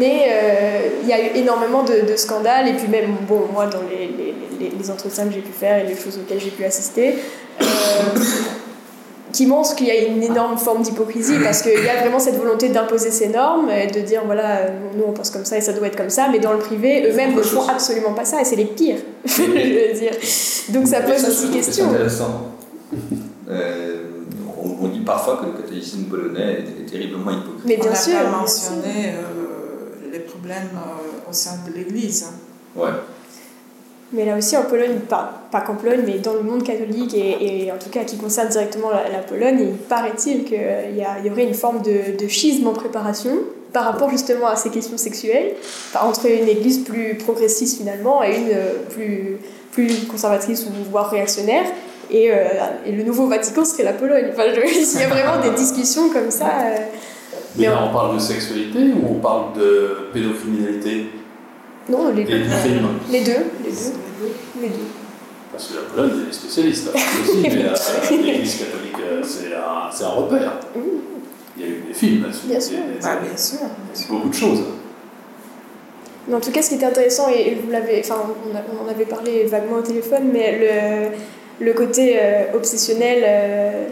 mais 0.00 0.18
euh, 0.28 1.02
il 1.02 1.08
y 1.08 1.12
a 1.12 1.18
eu 1.24 1.30
énormément 1.42 1.82
de, 1.82 1.96
de 2.10 2.16
scandales, 2.16 2.68
et 2.68 2.74
puis 2.74 2.88
même, 2.88 3.10
bon, 3.28 3.42
moi, 3.52 3.66
dans 3.66 3.82
les, 3.90 4.06
les, 4.18 4.34
les, 4.60 4.70
les 4.78 4.90
entretiens 4.90 5.26
que 5.26 5.34
j'ai 5.34 5.40
pu 5.40 5.52
faire 5.52 5.76
et 5.84 5.88
les 5.88 5.96
choses 5.96 6.16
auxquelles 6.20 6.40
j'ai 6.40 6.50
pu 6.58 6.64
assister, 6.64 7.16
euh, 7.60 7.64
qui 9.32 9.46
montrent 9.46 9.74
qu'il 9.74 9.86
y 9.86 9.90
a 9.90 10.04
une 10.04 10.22
énorme 10.22 10.58
forme 10.58 10.82
d'hypocrisie, 10.82 11.38
parce 11.42 11.62
qu'il 11.62 11.72
y 11.84 11.88
a 11.88 12.00
vraiment 12.00 12.18
cette 12.18 12.36
volonté 12.36 12.68
d'imposer 12.68 13.10
ces 13.10 13.28
normes, 13.28 13.70
et 13.70 13.86
de 13.86 14.00
dire, 14.00 14.22
voilà, 14.24 14.62
nous 14.96 15.04
on 15.06 15.12
pense 15.12 15.30
comme 15.30 15.44
ça 15.44 15.56
et 15.56 15.60
ça 15.60 15.72
doit 15.72 15.86
être 15.86 15.96
comme 15.96 16.10
ça, 16.10 16.28
mais 16.30 16.38
dans 16.38 16.52
le 16.52 16.58
privé, 16.58 17.08
eux-mêmes 17.10 17.34
ne 17.34 17.42
font 17.42 17.68
absolument 17.68 18.12
pas 18.12 18.24
ça, 18.24 18.40
et 18.40 18.44
c'est 18.44 18.56
les 18.56 18.66
pires, 18.66 18.98
je 19.24 19.42
veux 19.42 19.98
dire. 19.98 20.12
Donc 20.70 20.86
ça 20.86 21.00
pose 21.00 21.24
aussi 21.28 21.50
question. 21.50 21.86
C'est 21.88 21.94
intéressant. 21.94 22.52
Euh, 23.50 24.04
on, 24.62 24.84
on 24.84 24.88
dit 24.88 25.00
parfois 25.00 25.38
que 25.38 25.46
le 25.46 25.60
catholicisme 25.60 26.04
polonais 26.04 26.60
est, 26.60 26.82
est 26.82 26.86
terriblement 26.88 27.32
hypocrite. 27.32 27.64
Mais 27.64 27.76
bien 27.76 27.90
On 27.90 27.94
sûr, 27.96 28.12
n'a 28.12 28.20
pas 28.20 28.28
bien 28.28 28.38
mentionné 28.38 29.06
euh, 29.08 30.10
les 30.12 30.20
problèmes 30.20 30.70
euh, 30.74 31.28
au 31.28 31.32
sein 31.32 31.58
de 31.66 31.72
l'Église. 31.76 32.26
Ouais. 32.76 32.90
Mais 34.12 34.24
là 34.24 34.36
aussi 34.36 34.56
en 34.56 34.62
Pologne, 34.64 34.98
pas, 35.08 35.42
pas 35.52 35.60
qu'en 35.60 35.76
Pologne, 35.76 36.00
mais 36.04 36.18
dans 36.18 36.32
le 36.34 36.42
monde 36.42 36.64
catholique 36.64 37.14
et, 37.14 37.64
et 37.66 37.70
en 37.72 37.76
tout 37.78 37.90
cas 37.90 38.02
qui 38.04 38.16
concerne 38.16 38.48
directement 38.48 38.90
la, 38.90 39.08
la 39.08 39.18
Pologne, 39.18 39.58
il 39.60 39.76
paraît-il 39.76 40.44
qu'il 40.44 40.56
y, 40.96 41.02
a- 41.04 41.18
il 41.20 41.26
y 41.26 41.30
aurait 41.30 41.44
une 41.44 41.54
forme 41.54 41.80
de, 41.82 42.16
de 42.20 42.28
schisme 42.28 42.66
en 42.66 42.72
préparation 42.72 43.30
par 43.72 43.84
rapport 43.84 44.10
justement 44.10 44.48
à 44.48 44.56
ces 44.56 44.70
questions 44.70 44.98
sexuelles, 44.98 45.52
enfin, 45.94 46.06
entre 46.08 46.26
une 46.26 46.48
église 46.48 46.78
plus 46.80 47.14
progressiste 47.14 47.78
finalement 47.78 48.20
et 48.24 48.36
une 48.36 48.48
euh, 48.52 48.72
plus, 48.90 49.38
plus 49.70 50.06
conservatrice 50.08 50.66
ou 50.66 50.70
voire 50.90 51.08
réactionnaire. 51.10 51.62
Et, 52.10 52.32
euh, 52.32 52.34
et 52.84 52.90
le 52.90 53.04
nouveau 53.04 53.28
Vatican 53.28 53.64
serait 53.64 53.84
la 53.84 53.92
Pologne. 53.92 54.26
Enfin, 54.32 54.42
je- 54.52 54.60
il 54.96 55.00
y 55.00 55.04
a 55.04 55.08
vraiment 55.08 55.40
des 55.40 55.50
discussions 55.50 56.08
comme 56.08 56.32
ça. 56.32 56.46
euh, 56.46 56.76
Mais 57.54 57.66
Mais 57.68 57.72
là, 57.72 57.84
on 57.88 57.92
parle 57.92 58.16
de 58.16 58.20
sexualité 58.20 58.78
ou 59.00 59.06
on 59.08 59.20
parle 59.20 59.52
de 59.56 60.08
pédocriminalité? 60.12 61.06
Non, 61.88 62.12
les, 62.14 62.24
crime 62.24 62.44
les 63.10 63.20
deux. 63.20 63.32
Les 63.62 63.70
deux. 63.70 63.92
Les 64.60 64.68
deux. 64.68 64.74
Parce 65.52 65.66
que 65.68 65.74
la 65.76 65.80
Pologne, 65.82 66.10
il 66.14 66.20
y 66.20 66.22
a 66.22 66.26
des 66.26 66.32
spécialistes 66.32 66.86
là 66.86 66.92
aussi, 67.00 67.38
mais 67.42 67.64
euh, 67.64 67.74
l'Église 68.22 68.56
catholique, 68.56 68.94
euh, 69.04 69.20
c'est 69.24 69.54
un, 69.54 69.90
c'est 69.92 70.04
un 70.04 70.08
repère. 70.10 70.52
Il 71.56 71.62
y 71.62 71.66
a 71.66 71.68
eu 71.68 71.82
des 71.88 71.94
films 71.94 72.22
là-dessus. 72.22 72.46
Bien 72.46 72.60
sûr. 72.60 72.76
Il 72.78 72.78
y 72.78 72.82
a 72.82 72.94
des- 72.98 73.02
Bah, 73.02 73.20
bien 73.26 73.36
sûr. 73.36 73.58
c'est 73.92 74.08
beaucoup 74.08 74.28
de 74.28 74.34
choses. 74.34 74.60
Mais 76.28 76.34
en 76.36 76.40
tout 76.40 76.52
cas, 76.52 76.62
ce 76.62 76.68
qui 76.68 76.74
était 76.76 76.86
intéressant, 76.86 77.28
et 77.28 77.56
vous 77.64 77.70
l'avez, 77.70 78.00
enfin, 78.04 78.22
on, 78.48 78.54
a- 78.56 78.62
on 78.80 78.86
en 78.86 78.90
avait 78.90 79.06
parlé 79.06 79.44
vaguement 79.46 79.78
au 79.78 79.82
téléphone, 79.82 80.30
mais 80.32 81.10
le, 81.60 81.64
le 81.66 81.72
côté 81.72 82.16
euh, 82.20 82.44
obsessionnel, 82.54 83.22
euh, 83.26 83.86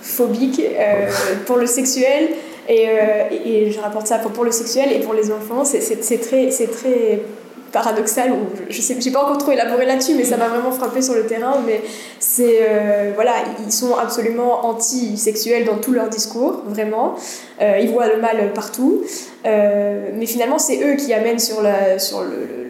phobique 0.00 0.60
euh, 0.60 1.08
pour 1.46 1.56
le 1.56 1.66
sexuel, 1.66 2.28
et, 2.68 2.88
euh, 2.88 2.92
et, 3.30 3.62
et 3.66 3.70
je 3.70 3.80
rapporte 3.80 4.06
ça 4.06 4.18
pour, 4.18 4.30
pour 4.32 4.44
le 4.44 4.52
sexuel 4.52 4.92
et 4.92 5.00
pour 5.00 5.14
les 5.14 5.30
enfants, 5.32 5.64
c'est- 5.64 5.80
très, 6.18 6.48
très 6.66 7.20
paradoxal, 7.72 8.32
ou 8.32 8.36
je, 8.70 8.80
sais, 8.80 8.96
j'ai 8.98 9.10
pas 9.10 9.22
encore 9.24 9.36
trop 9.38 9.52
élaboré 9.52 9.84
là-dessus, 9.84 10.14
mais 10.14 10.24
ça 10.24 10.36
m'a 10.38 10.48
vraiment 10.48 10.70
frappé 10.72 11.02
sur 11.02 11.14
le 11.14 11.26
terrain, 11.26 11.56
mais 11.66 11.80
euh, 12.62 13.12
voilà, 13.14 13.32
ils 13.66 13.70
sont 13.72 13.94
absolument 13.96 14.64
anti-sexuels 14.66 15.64
dans 15.66 15.76
tout 15.76 15.92
leur 15.92 16.08
discours, 16.08 16.62
vraiment, 16.66 17.16
Euh, 17.60 17.78
ils 17.82 17.90
voient 17.90 18.06
le 18.06 18.20
mal 18.20 18.52
partout, 18.54 19.02
mais 19.44 20.26
finalement, 20.26 20.58
c'est 20.58 20.78
eux 20.82 20.94
qui 20.96 21.12
amènent 21.12 21.40
sur, 21.40 21.60
la, 21.60 21.98
sur 21.98 22.22
le- 22.22 22.67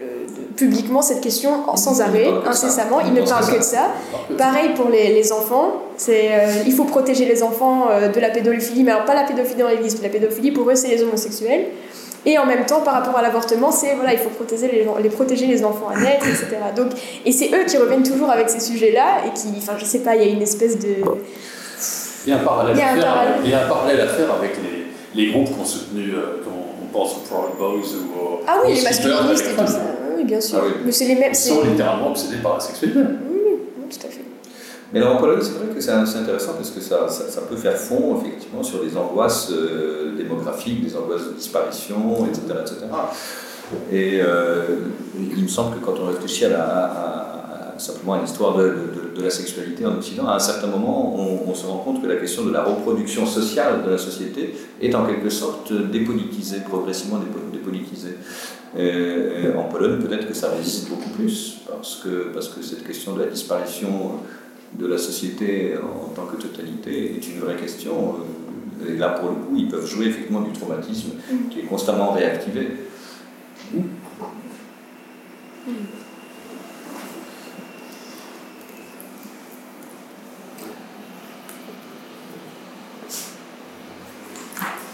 publiquement 0.59 1.01
cette 1.01 1.21
question 1.21 1.51
sans 1.75 2.01
arrêt, 2.01 2.27
incessamment. 2.45 2.99
Ils 2.99 3.07
Ils 3.07 3.13
ne 3.13 3.21
parlent 3.27 3.47
que 3.47 3.57
de 3.57 3.63
ça. 3.63 3.91
Pareil 4.37 4.71
pour 4.75 4.89
les, 4.89 5.13
les 5.13 5.31
enfants. 5.31 5.83
C'est, 5.95 6.29
euh, 6.33 6.63
il 6.67 6.73
faut 6.73 6.83
protéger 6.83 7.25
les 7.25 7.41
enfants 7.43 7.87
euh, 7.89 8.09
de 8.09 8.19
la 8.19 8.29
pédophilie, 8.29 8.83
mais 8.83 8.91
alors 8.91 9.05
pas 9.05 9.15
la 9.15 9.23
pédophilie 9.23 9.61
dans 9.61 9.69
l'église. 9.69 10.01
La 10.03 10.09
pédophilie, 10.09 10.51
pour 10.51 10.69
eux, 10.69 10.75
c'est 10.75 10.89
les 10.89 11.01
homosexuels. 11.01 11.67
Et 12.25 12.37
en 12.37 12.45
même 12.45 12.65
temps, 12.65 12.81
par 12.81 12.95
rapport 12.95 13.17
à 13.17 13.21
l'avortement, 13.21 13.71
c'est 13.71 13.95
voilà, 13.95 14.11
il 14.11 14.19
faut 14.19 14.29
protéger 14.29 14.67
les, 14.67 14.85
les 15.01 15.09
protéger 15.09 15.45
les 15.47 15.63
enfants 15.63 15.87
à 15.95 15.97
naître, 15.97 16.27
etc. 16.27 16.47
Donc, 16.75 16.91
et 17.25 17.31
c'est 17.31 17.49
eux 17.55 17.63
qui 17.65 17.77
reviennent 17.77 18.03
toujours 18.03 18.29
avec 18.29 18.49
ces 18.49 18.59
sujets-là 18.59 19.21
et 19.25 19.31
qui, 19.33 19.47
enfin, 19.57 19.73
je 19.77 19.85
sais 19.85 19.99
pas, 19.99 20.15
il 20.17 20.21
y 20.23 20.29
a 20.29 20.33
une 20.33 20.41
espèce 20.41 20.77
de 20.77 20.95
Il 22.25 22.29
y 22.31 22.33
a 22.33 22.35
un 22.35 22.43
parallèle, 22.43 22.75
Il 22.75 22.79
y 22.79 22.83
a 22.83 22.87
à, 22.87 22.91
un 22.91 22.95
faire, 22.95 23.05
parallèle. 23.05 23.33
il 23.45 23.49
y 23.49 23.53
a 23.53 23.65
un 23.65 23.69
parallèle 23.69 24.01
à 24.01 24.07
faire 24.09 24.33
avec 24.37 24.51
les, 24.65 25.23
les 25.23 25.31
groupes 25.31 25.47
qui 25.47 25.59
ont 25.61 25.65
soutenu, 25.65 26.11
euh, 26.13 26.43
on 26.83 26.87
pense 26.91 27.15
aux 27.15 27.19
Proud 27.19 27.51
Boys 27.57 27.87
ou 27.95 28.19
aux, 28.19 28.41
ah 28.45 28.57
oui, 28.65 28.73
les 28.73 28.81
masculinistes 28.81 29.45
et 29.45 29.55
tout 29.61 29.67
ça. 29.67 29.79
Oui, 30.19 30.25
bien 30.25 30.41
sûr. 30.41 30.59
Ah 30.61 30.65
oui. 30.67 30.73
Mais 30.85 30.91
c'est 30.91 31.05
les 31.05 31.15
mêmes. 31.15 31.31
Ils 31.31 31.35
sont 31.35 31.63
littéralement 31.63 32.09
obsédés 32.11 32.37
par 32.43 32.55
la 32.55 32.59
sexualité. 32.59 32.99
Oui, 32.99 33.87
tout 33.89 34.07
à 34.07 34.09
fait. 34.09 34.23
Mais 34.91 34.99
alors 35.01 35.15
en 35.15 35.17
Pologne, 35.17 35.39
c'est 35.41 35.51
vrai 35.51 35.67
que 35.73 35.79
c'est 35.81 35.91
intéressant 35.91 36.53
parce 36.53 36.71
que 36.71 36.81
ça, 36.81 37.07
ça, 37.07 37.29
ça 37.29 37.41
peut 37.41 37.55
faire 37.55 37.77
fond 37.77 38.19
effectivement 38.19 38.63
sur 38.63 38.83
des 38.83 38.97
angoisses 38.97 39.49
euh, 39.51 40.15
démographiques, 40.17 40.83
des 40.83 40.95
angoisses 40.95 41.27
de 41.27 41.33
disparition, 41.33 42.25
etc. 42.27 42.41
etc. 42.61 42.75
Et 43.91 44.19
euh, 44.21 44.63
il 45.37 45.43
me 45.43 45.47
semble 45.47 45.77
que 45.79 45.85
quand 45.85 45.93
on 46.01 46.07
réfléchit 46.07 46.45
à, 46.45 46.49
la, 46.49 46.63
à- 46.63 47.75
à- 47.75 47.79
simplement 47.79 48.13
à 48.15 48.21
l'histoire 48.21 48.57
de, 48.57 48.63
de- 48.63 49.19
de 49.19 49.23
la 49.23 49.29
sexualité 49.29 49.85
en 49.85 49.91
Occident, 49.97 50.27
à 50.27 50.35
un 50.35 50.39
certain 50.39 50.67
moment, 50.67 51.15
on, 51.15 51.51
on 51.51 51.53
se 51.53 51.67
rend 51.67 51.77
compte 51.77 52.01
que 52.01 52.07
la 52.07 52.15
question 52.15 52.43
de 52.45 52.51
la 52.51 52.63
reproduction 52.63 53.27
sociale 53.27 53.83
de 53.85 53.91
la 53.91 53.97
société 53.99 54.55
est 54.81 54.95
en 54.95 55.05
quelque 55.05 55.29
sorte 55.29 55.71
dépolitisée, 55.91 56.61
progressivement 56.67 57.17
dépo- 57.17 57.51
dépolitisée. 57.53 58.15
En 58.75 59.63
Pologne, 59.63 59.99
peut-être 59.99 60.27
que 60.27 60.33
ça 60.33 60.51
résiste 60.51 60.89
beaucoup 60.89 61.09
plus, 61.09 61.61
parce 61.67 62.01
que, 62.03 62.31
parce 62.33 62.49
que 62.49 62.61
cette 62.61 62.85
question 62.85 63.15
de 63.15 63.21
la 63.21 63.27
disparition 63.27 64.19
de 64.77 64.85
la 64.85 64.97
société 64.97 65.73
en 65.77 66.09
tant 66.09 66.25
que 66.25 66.39
totalité 66.39 67.15
est 67.15 67.27
une 67.27 67.39
vraie 67.39 67.55
question. 67.55 68.17
Et 68.87 68.95
là, 68.95 69.09
pour 69.09 69.29
le 69.29 69.35
coup, 69.35 69.55
ils 69.57 69.67
peuvent 69.67 69.87
jouer 69.87 70.07
effectivement 70.07 70.41
du 70.41 70.51
traumatisme 70.51 71.13
qui 71.49 71.61
est 71.61 71.63
constamment 71.63 72.11
réactivé. 72.11 72.67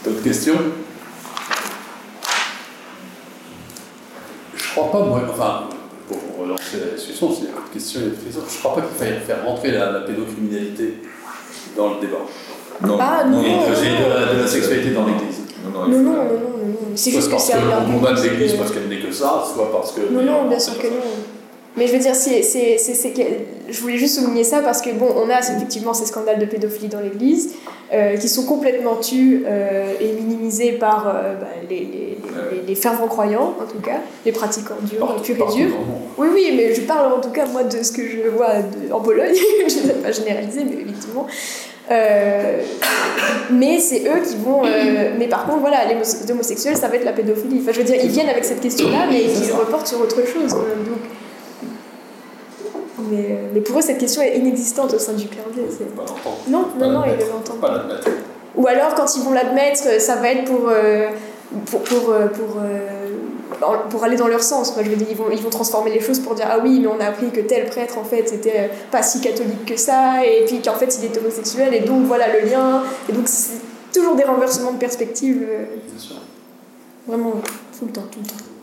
D'autres 0.03 0.23
questions? 0.23 0.85
Crois 4.76 4.91
pas, 4.91 4.99
moi, 5.06 5.22
enfin, 5.30 5.61
pour 6.07 6.18
relancer 6.43 6.77
la 6.85 6.95
discussion, 6.97 7.31
c'est 7.34 7.45
une 7.47 7.73
question, 7.73 8.02
questions. 8.23 8.41
je 8.47 8.57
crois 8.60 8.76
pas 8.76 8.81
qu'il 8.81 8.97
faille 8.97 9.19
faire 9.26 9.45
rentrer 9.45 9.72
la, 9.72 9.91
la 9.91 9.99
pédocriminalité 10.02 11.02
dans 11.77 11.89
le 11.95 12.02
débat. 12.02 12.18
Non, 12.81 12.97
Ah, 12.99 13.23
non, 13.26 13.41
Et 13.41 13.49
non, 13.52 13.57
de, 13.61 14.03
non. 14.03 14.10
la, 14.10 14.34
de 14.34 14.41
la 14.41 14.47
sexualité 14.47 14.91
dans 14.91 15.06
l'Église. 15.06 15.39
non, 15.64 15.72
non, 15.81 15.88
Non, 15.88 15.97
non, 15.97 16.03
non, 16.03 16.11
non, 16.11 16.23
non, 16.23 16.68
non. 16.68 16.76
C'est 16.95 17.11
Soit 17.11 17.19
juste 17.19 17.27
que 17.30 17.35
parce 17.35 17.45
c'est 17.47 17.53
un 17.53 17.60
qu'on 17.85 17.99
condamne 17.99 18.22
l'Église 18.22 18.53
de- 18.53 18.57
parce 18.57 18.72
qu'elle 18.72 18.88
n'est 18.89 18.99
que 18.99 19.11
ça, 19.11 19.43
soit 19.53 19.72
parce 19.72 19.91
que. 19.93 20.02
Non, 20.11 20.23
non, 20.23 20.47
bien 20.49 20.60
sûr 20.60 20.77
que 20.77 20.88
non. 20.88 20.93
Mais 21.77 21.88
je 21.88 21.93
veux 21.93 21.99
dire, 21.99 22.15
c'est, 22.15 22.41
c'est, 22.41 22.77
c'est, 22.77 23.14
je 23.69 23.81
voulais 23.81 23.97
juste 23.97 24.19
souligner 24.19 24.43
ça 24.45 24.60
parce 24.60 24.81
que, 24.81 24.91
bon, 24.91 25.07
on 25.18 25.30
a 25.30 25.39
effectivement 25.39 25.93
ces 25.93 26.06
scandales 26.06 26.39
de 26.39 26.45
pédophilie 26.45 26.88
dans 26.88 27.02
l'Église 27.02 27.53
euh, 27.93 28.15
qui 28.15 28.30
sont 28.30 28.45
complètement 28.45 28.95
tus 28.95 29.43
euh, 29.45 29.91
et 29.99 30.14
minimisés 30.14 30.72
par 30.73 31.07
euh, 31.07 31.35
bah, 31.35 31.47
les, 31.69 31.80
les, 31.80 31.85
les, 31.85 32.61
les 32.68 32.76
fervents 32.76 33.07
croyants, 33.07 33.53
en 33.61 33.65
tout 33.69 33.81
cas, 33.84 33.97
les 34.26 34.31
pratiquants 34.31 34.76
durs, 34.84 35.06
Partout- 35.06 35.23
purs 35.23 35.35
et 35.57 35.64
monde. 35.65 35.72
Oui, 36.18 36.27
oui, 36.34 36.53
mais 36.56 36.73
je 36.73 36.81
parle 36.81 37.11
en 37.11 37.19
tout 37.19 37.31
cas, 37.31 37.45
moi, 37.47 37.64
de 37.64 37.84
ce 37.84 37.91
que 37.91 38.02
je 38.07 38.30
vois 38.30 38.53
de- 38.61 38.93
en 38.93 39.02
Pologne. 39.02 39.35
je 39.68 39.76
ne 39.80 39.88
vais 39.88 39.93
pas 40.02 40.11
généraliser, 40.14 40.64
mais 40.64 40.81
effectivement. 40.81 41.27
Euh, 41.91 42.61
mais 43.52 43.80
c'est 43.80 43.99
eux 44.07 44.22
qui 44.27 44.35
vont. 44.38 44.64
euh, 44.65 45.11
mais 45.19 45.27
par 45.27 45.45
contre, 45.45 45.60
voilà, 45.60 45.85
les 45.85 45.93
homos- 45.95 46.23
les 46.26 46.31
homosexuels, 46.31 46.77
ça 46.77 46.88
va 46.88 46.95
être 46.95 47.06
la 47.06 47.11
pédophilie. 47.14 47.60
Enfin, 47.61 47.73
je 47.73 47.80
veux 47.80 47.84
dire, 47.85 47.97
ils 48.02 48.10
viennent 48.10 48.30
avec 48.30 48.45
cette 48.45 48.61
question-là, 48.61 49.07
mais 49.11 49.22
ils 49.23 49.52
reportent 49.52 49.88
sur 49.88 49.99
autre 50.02 50.26
chose. 50.26 50.52
Donc, 50.52 50.99
mais, 53.10 53.27
euh, 53.30 53.49
mais 53.53 53.61
pour 53.61 53.80
eux, 53.80 53.82
cette 53.82 53.98
question 53.98 54.22
est 54.22 54.38
inexistante 54.38 54.94
au 54.94 54.99
sein 54.99 55.14
du 55.14 55.27
clergé. 55.27 55.61
Non, 56.48 56.65
non, 56.80 56.91
non, 56.91 57.02
ils 57.06 57.26
ne 57.26 57.30
l'entendent 57.32 57.61
Pas. 57.61 57.86
Ou 58.56 58.68
alors, 58.68 58.95
quand 58.95 59.15
ils 59.15 59.23
vont 59.23 59.34
l'admettre, 59.34 59.99
ça 59.99 60.15
va 60.15 60.30
être 60.30 60.45
pour, 60.45 60.69
euh, 60.69 61.10
pour, 61.65 61.82
pour, 61.82 62.10
euh, 62.10 62.27
pour, 62.27 62.57
euh, 62.61 63.77
pour 63.90 64.03
aller 64.03 64.15
dans 64.15 64.27
leur 64.27 64.41
sens. 64.41 64.73
je 64.77 64.90
veux 64.90 64.95
dire, 64.95 65.07
ils 65.10 65.18
vont, 65.18 65.30
ils 65.32 65.41
vont 65.41 65.49
transformer 65.49 65.91
les 65.91 65.99
choses 65.99 66.19
pour 66.19 66.36
dire 66.36 66.48
Ah 66.49 66.60
oui, 66.64 66.80
mais 66.80 66.88
on 66.88 66.99
a 66.99 67.06
appris 67.06 67.32
que 67.32 67.41
tel 67.41 67.65
prêtre, 67.65 67.98
en 67.98 68.03
fait, 68.03 68.32
était 68.34 68.69
pas 68.91 69.03
si 69.03 69.19
catholique 69.19 69.65
que 69.65 69.77
ça, 69.77 70.26
et 70.26 70.45
puis 70.45 70.61
qu'en 70.61 70.76
fait, 70.76 70.98
il 70.99 71.06
est 71.06 71.18
homosexuel, 71.18 71.73
et 71.73 71.82
donc 71.82 72.06
voilà 72.06 72.27
le 72.27 72.48
lien. 72.48 72.84
Et 73.10 73.14
donc, 73.14 73.27
c'est 73.27 73.60
toujours 73.94 74.15
des 74.15 74.23
renversements 74.23 74.72
de 74.72 74.77
perspective. 74.77 75.45
Vraiment, 77.07 77.34
tout 77.77 77.86
le 77.86 77.91
temps, 77.91 78.06
tout 78.10 78.19
le 78.19 78.27
temps. 78.27 78.55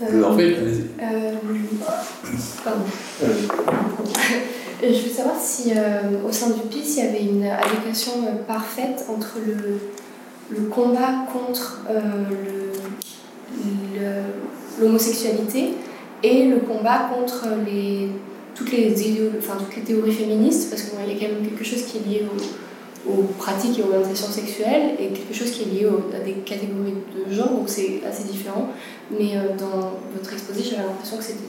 Euh, 0.00 0.22
euh, 1.02 1.32
pardon. 2.64 2.84
Je 4.80 4.86
veux 4.86 5.10
savoir 5.10 5.36
si 5.40 5.72
euh, 5.74 6.26
au 6.26 6.30
sein 6.30 6.50
du 6.50 6.60
PIS, 6.70 6.98
il 6.98 7.04
y 7.04 7.08
avait 7.08 7.24
une 7.24 7.44
allocation 7.44 8.12
parfaite 8.46 9.04
entre 9.08 9.38
le, 9.44 9.80
le 10.56 10.66
combat 10.68 11.26
contre 11.32 11.80
l'homosexualité 14.80 15.74
et 16.22 16.44
le 16.44 16.58
combat 16.58 17.10
contre 17.12 17.46
les, 17.66 18.10
toutes, 18.54 18.70
les 18.70 18.94
enfin, 19.38 19.54
toutes 19.58 19.76
les 19.76 19.82
théories 19.82 20.12
féministes, 20.12 20.70
parce 20.70 20.82
qu'il 20.82 20.92
y 20.92 21.16
a 21.16 21.28
quand 21.28 21.34
même 21.34 21.44
quelque 21.44 21.64
chose 21.64 21.82
qui 21.82 21.98
est 21.98 22.08
lié 22.08 22.26
aux, 23.08 23.22
pratiques 23.38 23.78
et 23.78 23.82
orientations 23.82 24.28
sexuelles 24.28 24.94
et 24.98 25.08
quelque 25.08 25.34
chose 25.34 25.50
qui 25.50 25.62
est 25.62 25.66
lié 25.66 25.88
à 26.14 26.20
des 26.20 26.34
catégories 26.44 26.94
de 27.14 27.32
genre, 27.32 27.50
donc 27.50 27.68
c'est 27.68 28.00
assez 28.06 28.24
différent. 28.24 28.68
Mais 29.10 29.34
dans 29.58 29.92
votre 30.14 30.32
exposé, 30.32 30.62
j'avais 30.62 30.82
l'impression 30.82 31.16
que 31.16 31.24
c'était 31.24 31.48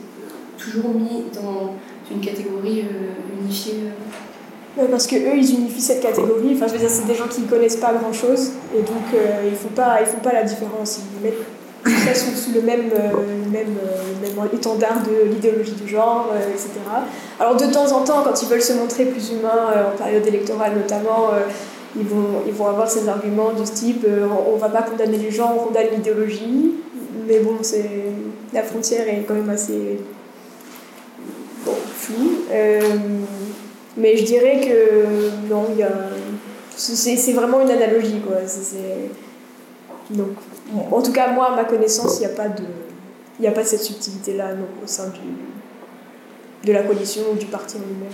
toujours 0.60 0.94
mis 0.94 1.24
dans 1.34 1.74
une 2.12 2.20
catégorie 2.20 2.82
euh, 2.82 3.42
unifiée 3.42 3.76
euh. 4.78 4.86
parce 4.90 5.08
que 5.08 5.16
eux 5.16 5.38
ils 5.38 5.56
unifient 5.56 5.82
cette 5.82 6.02
catégorie 6.02 6.54
enfin 6.54 6.68
je 6.68 6.74
veux 6.74 6.80
dire 6.80 6.90
c'est 6.90 7.06
des 7.06 7.16
gens 7.16 7.28
qui 7.28 7.42
ne 7.42 7.48
connaissent 7.48 7.78
pas 7.78 7.94
grand 7.94 8.14
chose 8.14 8.52
et 8.76 8.82
donc 8.82 9.14
euh, 9.14 9.50
ils 9.50 9.56
font 9.56 9.70
pas 9.70 10.02
ils 10.02 10.08
font 10.08 10.20
pas 10.20 10.34
la 10.34 10.44
différence 10.44 11.00
ils 11.00 11.24
mettent 11.24 11.59
ça 12.16 12.32
sous, 12.36 12.54
le 12.54 12.62
même, 12.62 12.90
même, 13.52 13.76
même 14.22 14.50
étendard 14.54 15.04
de 15.04 15.30
l'idéologie 15.30 15.74
du 15.74 15.88
genre, 15.88 16.32
etc. 16.50 16.70
Alors 17.40 17.56
de 17.56 17.66
temps 17.66 17.92
en 17.92 18.04
temps, 18.04 18.24
quand 18.24 18.42
ils 18.42 18.48
veulent 18.48 18.62
se 18.62 18.74
montrer 18.74 19.06
plus 19.06 19.32
humains, 19.32 19.92
en 19.94 19.98
période 19.98 20.26
électorale 20.26 20.74
notamment, 20.76 21.32
ils, 21.96 22.06
vont, 22.06 22.42
ils 22.48 22.54
vont 22.54 22.68
avoir 22.68 22.90
ces 22.90 23.08
arguments 23.08 23.52
ce 23.64 23.72
type 23.72 24.06
on 24.06 24.56
ne 24.56 24.60
va 24.60 24.70
pas 24.70 24.84
condamner 24.84 25.18
les 25.18 25.32
gens, 25.32 25.56
on 25.56 25.68
condamne 25.68 25.88
l'idéologie. 25.96 26.76
Mais 27.28 27.40
bon, 27.40 27.58
la 28.54 28.64
frontière 28.64 29.08
est 29.08 29.24
quand 29.28 29.36
même 29.36 29.50
assez 29.50 30.00
euh, 32.52 32.82
mais 33.98 34.18
je 34.18 34.24
dirais 34.24 34.62
que 34.62 35.06
c'est, 36.76 37.34
vraiment 37.34 37.62
une 37.62 37.72
analogie. 37.72 38.22
Quoi. 38.26 38.38
donc, 40.12 40.30
en 40.76 41.02
tout 41.02 41.12
cas, 41.12 41.32
moi, 41.32 41.52
à 41.54 41.56
ma 41.56 41.64
connaissance, 41.64 42.18
il 42.18 42.28
n'y 42.28 42.34
a 42.34 42.36
pas 42.36 42.48
de. 42.48 42.64
Il 43.40 43.48
a 43.48 43.52
pas 43.52 43.64
cette 43.64 43.82
subtilité-là 43.82 44.50
au 44.84 44.88
sein 44.88 45.08
du, 45.08 46.68
de 46.68 46.74
la 46.74 46.84
coalition 46.84 47.22
ou 47.32 47.36
du 47.38 47.46
parti 47.46 47.78
en 47.78 47.80
lui-même. 47.80 48.10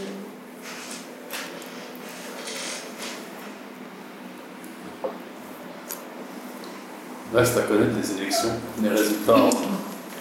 Reste 7.34 7.58
à 7.58 7.62
connaître 7.64 7.94
les 8.00 8.22
élections, 8.22 8.52
les 8.82 8.90
résultats. 8.90 9.36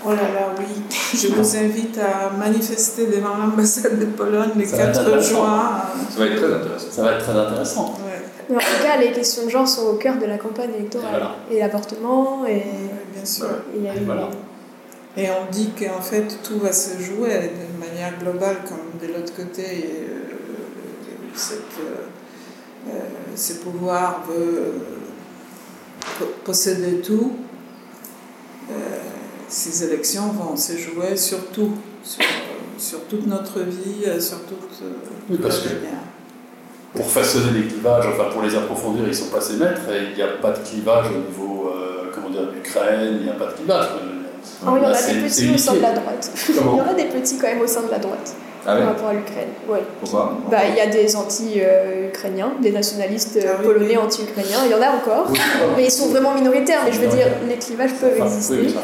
Oh 0.06 0.10
là 0.10 0.16
là, 0.16 0.54
oui. 0.58 0.64
Je 1.14 1.28
vous 1.28 1.56
invite 1.56 1.98
à 1.98 2.30
manifester 2.30 3.06
devant 3.06 3.36
l'ambassade 3.36 3.98
de 3.98 4.06
Pologne 4.06 4.50
le 4.56 4.64
4 4.64 5.22
juin. 5.22 5.82
Ça 6.10 6.18
va 6.18 6.26
être 6.26 6.36
très 6.36 6.54
intéressant. 6.54 6.90
Ça 6.90 7.02
va 7.02 7.12
être 7.12 7.24
très 7.24 7.38
intéressant. 7.38 7.98
En 8.50 8.58
tout 8.58 8.82
cas, 8.82 8.96
les 8.98 9.12
questions 9.12 9.44
de 9.44 9.50
genre 9.50 9.66
sont 9.66 9.86
au 9.86 9.94
cœur 9.94 10.18
de 10.18 10.26
la 10.26 10.38
campagne 10.38 10.70
électorale. 10.78 11.22
Et, 11.50 11.58
l'avortement, 11.58 12.44
et. 12.46 12.62
bien 13.14 13.24
sûr. 13.24 13.48
Et, 15.16 15.28
on 15.30 15.50
dit 15.50 15.70
qu'en 15.78 16.02
fait, 16.02 16.38
tout 16.42 16.58
va 16.58 16.72
se 16.72 17.00
jouer 17.00 17.28
de 17.28 17.78
manière 17.78 18.18
globale, 18.18 18.56
comme 18.68 19.00
de 19.00 19.14
l'autre 19.14 19.34
côté, 19.34 19.86
euh, 20.10 21.54
euh, 22.88 22.92
ce 23.36 23.52
pouvoir 23.54 24.24
veut 24.28 24.74
posséder 26.44 27.00
tout 27.00 27.32
ces 29.48 29.84
élections 29.84 30.28
vont 30.28 30.56
se 30.56 30.76
jouer 30.76 31.16
sur 31.16 31.46
tout, 31.50 31.72
sur, 32.76 33.04
toute 33.04 33.26
notre 33.26 33.60
vie, 33.60 34.20
sur 34.20 34.40
toute, 34.44 34.82
oui, 35.30 35.38
parce 35.40 35.60
que 35.60 35.68
Pour 36.94 37.10
façonner 37.10 37.58
les 37.58 37.66
clivages, 37.66 38.04
enfin 38.06 38.30
pour 38.32 38.42
les 38.42 38.54
approfondir, 38.54 39.04
ils 39.08 39.14
sont 39.14 39.30
pas 39.30 39.40
ses 39.40 39.56
maîtres 39.56 39.82
et 39.90 40.10
il 40.10 40.14
n'y 40.14 40.22
a 40.22 40.28
pas 40.40 40.52
de 40.52 40.58
clivage 40.58 41.06
au 41.08 41.28
niveau 41.28 41.72
euh, 41.74 42.10
comment 42.14 42.30
dire, 42.30 42.46
d'Ukraine, 42.52 43.16
il 43.18 43.24
n'y 43.24 43.30
a 43.30 43.34
pas 43.34 43.46
de 43.46 43.52
clivage. 43.52 43.88
Il 44.62 44.66
y 44.66 44.70
en 44.70 44.74
a 44.76 44.92
des 44.92 45.20
petits 45.22 45.54
au 45.54 45.58
sein 45.58 45.74
de 45.74 45.80
la 45.80 45.92
droite. 45.92 46.30
il 46.48 46.56
y 46.56 46.60
en 46.60 46.86
a 46.86 46.94
des 46.94 47.04
petits 47.06 47.38
quand 47.38 47.48
même 47.48 47.60
au 47.60 47.66
sein 47.66 47.82
de 47.82 47.90
la 47.90 47.98
droite 47.98 48.34
ah 48.66 48.76
par 48.76 48.86
rapport 48.86 49.08
à 49.08 49.12
l'Ukraine. 49.12 49.48
Ouais. 49.68 49.82
Pourquoi? 50.00 50.38
Bah, 50.50 50.58
Il 50.68 50.76
y 50.76 50.80
a 50.80 50.86
des 50.86 51.16
anti-ukrainiens, 51.16 52.52
des 52.60 52.72
nationalistes 52.72 53.38
ah 53.42 53.62
polonais 53.62 53.96
anti-ukrainiens, 53.96 54.58
il 54.64 54.70
y 54.70 54.74
en 54.74 54.82
a 54.82 54.90
encore, 54.90 55.30
mais 55.76 55.84
ils 55.84 55.90
sont 55.90 56.08
vraiment 56.08 56.34
minoritaires, 56.34 56.80
mais 56.84 56.92
je 56.92 57.00
veux 57.00 57.08
dire, 57.08 57.26
les 57.48 57.56
clivages 57.56 57.94
peuvent 57.94 58.18
exister. 58.18 58.74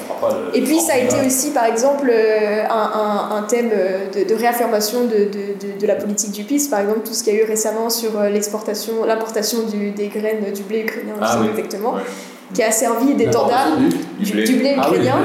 Et 0.55 0.62
puis 0.62 0.81
ça 0.81 0.94
a 0.94 0.98
été 0.98 1.16
aussi, 1.27 1.51
par 1.51 1.65
exemple, 1.65 2.11
euh, 2.11 2.65
un, 2.69 3.36
un, 3.36 3.43
thème 3.43 3.70
de, 3.70 4.24
de 4.28 4.35
réaffirmation 4.35 5.05
de, 5.05 5.31
de, 5.31 5.81
de, 5.81 5.86
la 5.86 5.94
politique 5.94 6.32
du 6.32 6.44
PIS, 6.44 6.69
par 6.69 6.81
exemple, 6.81 7.01
tout 7.05 7.15
ce 7.15 7.24
qu'il 7.24 7.35
y 7.35 7.39
a 7.39 7.40
eu 7.43 7.44
récemment 7.44 7.90
sur 7.90 8.19
euh, 8.19 8.28
l'exportation, 8.28 9.05
l'importation 9.05 9.59
des 9.97 10.09
graines 10.09 10.52
du 10.55 10.62
blé 10.62 10.81
ukrainien, 10.81 11.15
ah, 11.20 11.39
oui. 11.40 11.48
exactement 11.51 11.94
qui 12.55 12.63
a 12.63 12.71
servi 12.71 13.15
d'étendard 13.15 13.77
du, 14.19 14.33
blé, 14.33 14.45
du 14.45 14.67
ah 14.77 14.89
ukrainien. 14.89 15.19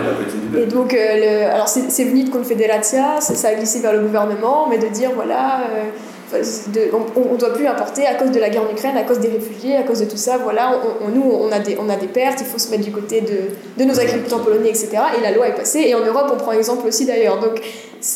et 0.57 0.65
donc, 0.65 0.93
euh, 0.93 0.97
le, 1.43 1.51
alors 1.51 1.67
c'est 1.67 2.03
venu 2.03 2.23
de 2.23 2.29
Confederatia, 2.29 3.19
ça 3.19 3.47
a 3.47 3.55
glissé 3.55 3.79
vers 3.79 3.93
le 3.93 3.99
gouvernement, 3.99 4.67
mais 4.69 4.77
de 4.77 4.87
dire 4.87 5.11
voilà, 5.15 5.61
euh, 5.61 6.91
on 7.15 7.33
ne 7.33 7.37
doit 7.37 7.53
plus 7.53 7.67
importer 7.67 8.05
à 8.05 8.15
cause 8.15 8.31
de 8.31 8.39
la 8.39 8.49
guerre 8.49 8.63
en 8.63 8.71
Ukraine, 8.71 8.97
à 8.97 9.03
cause 9.03 9.19
des 9.19 9.29
réfugiés, 9.29 9.75
à 9.75 9.83
cause 9.83 9.99
de 9.99 10.05
tout 10.05 10.17
ça. 10.17 10.37
Voilà, 10.37 10.79
on, 11.01 11.09
nous, 11.09 11.23
on 11.23 11.51
a, 11.51 11.59
des, 11.59 11.77
on 11.79 11.89
a 11.89 11.95
des 11.95 12.07
pertes, 12.07 12.41
il 12.41 12.45
faut 12.45 12.59
se 12.59 12.69
mettre 12.69 12.83
du 12.83 12.91
côté 12.91 13.21
de, 13.21 13.81
de 13.81 13.87
nos 13.87 13.99
agriculteurs 13.99 14.41
polonais, 14.41 14.69
etc. 14.69 14.89
Et 15.17 15.21
la 15.21 15.31
loi 15.31 15.47
est 15.47 15.55
passée. 15.55 15.83
Et 15.87 15.95
en 15.95 16.05
Europe, 16.05 16.31
on 16.33 16.37
prend 16.37 16.51
exemple 16.51 16.87
aussi 16.87 17.05
d'ailleurs. 17.05 17.39
Donc, 17.39 17.61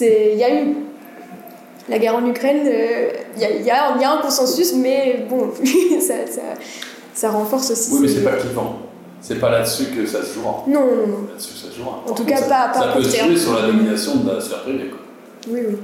il 0.02 0.38
y 0.38 0.44
a 0.44 0.54
eu 0.54 0.76
la 1.88 1.98
guerre 1.98 2.16
en 2.16 2.26
Ukraine, 2.26 2.62
euh, 2.66 3.10
il 3.36 3.42
y, 3.42 3.46
a, 3.46 3.50
y, 3.50 3.72
a, 3.72 3.98
y, 4.00 4.04
a, 4.04 4.12
un 4.12 4.22
consensus, 4.22 4.74
mais 4.76 5.26
bon, 5.30 5.50
ça, 6.00 6.14
ça, 6.30 6.42
ça, 7.14 7.32
renforce 7.32 7.72
aussi. 7.72 7.94
Oui, 7.94 8.00
mais 8.02 8.08
c'est 8.08 8.24
pas 8.24 8.34
clivant. 8.34 8.89
C'est 9.22 9.40
pas 9.40 9.50
là-dessus 9.50 9.86
que 9.86 10.06
ça 10.06 10.24
se 10.24 10.34
jouera. 10.36 10.64
Non, 10.68 10.80
non, 10.80 11.08
non. 11.08 11.28
Là-dessus 11.30 11.56
ça 11.56 11.72
se 11.72 11.78
jouera. 11.78 12.04
En 12.08 12.14
tout 12.14 12.24
cas, 12.24 12.42
pas, 12.42 12.70
pas 12.70 12.80
Ça 12.80 12.88
peut 12.96 13.04
se 13.04 13.18
jouer 13.18 13.38
sur 13.38 13.54
la 13.54 13.68
domination 13.68 14.16
de 14.18 14.32
la 14.32 14.42
sphère 14.42 14.62
privée. 14.64 14.90
Quoi. 14.90 15.00
Oui, 15.50 15.60
oui. 15.70 15.78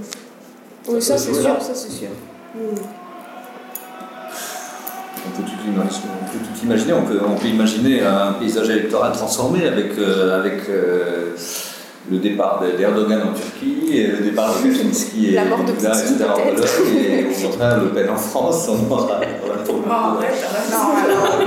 Oui, 0.87 1.01
ça, 1.01 1.17
c'est 1.17 1.33
sûr, 1.33 1.61
ça 1.61 1.73
c'est 1.73 1.91
sûr. 1.91 2.09
On 5.27 5.31
peut 5.31 5.43
tout 5.43 5.67
imaginer, 5.67 6.03
on 6.21 6.25
peut, 6.31 6.37
tout 6.37 6.65
imaginer. 6.65 6.93
On, 6.93 7.03
peut, 7.03 7.19
on 7.27 7.35
peut 7.35 7.47
imaginer 7.47 8.01
un 8.03 8.33
paysage 8.33 8.69
électoral 8.69 9.11
transformé 9.13 9.65
avec, 9.67 9.97
euh, 9.97 10.39
avec 10.39 10.69
euh, 10.69 11.31
le 12.11 12.17
départ 12.19 12.61
d'Erdogan 12.77 13.21
en 13.29 13.33
Turquie 13.33 13.89
et 13.91 14.07
le 14.07 14.17
départ 14.17 14.53
de 14.53 14.69
Kaczynski 14.69 15.35
et 15.35 15.43
mort 15.45 15.63
de 15.63 15.71
Poutine, 15.71 15.89
etc. 15.89 16.25
en 16.29 16.33
Pologne 16.33 16.97
et 16.97 17.25
au 17.25 17.47
contraire 17.47 17.79
Le 17.81 17.89
Pen 17.89 18.09
en 18.09 18.15
France. 18.15 18.69
On 18.69 18.91
aura, 18.91 19.19
non, 19.67 20.19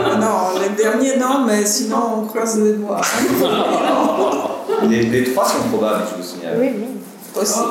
non, 0.03 0.19
non, 0.19 0.61
les 0.61 0.83
derniers 0.83 1.17
non, 1.17 1.45
mais 1.47 1.65
sinon 1.65 1.99
on 2.19 2.27
croise 2.27 2.61
les 2.61 2.73
doigts. 2.73 3.01
les, 4.89 5.03
les, 5.03 5.25
trois 5.33 5.45
sont 5.45 5.69
probables, 5.71 6.05
je 6.11 6.17
vous 6.17 6.29
signale. 6.29 6.57
Oui, 6.59 6.71
oui. 6.75 6.87
Possible. 7.33 7.65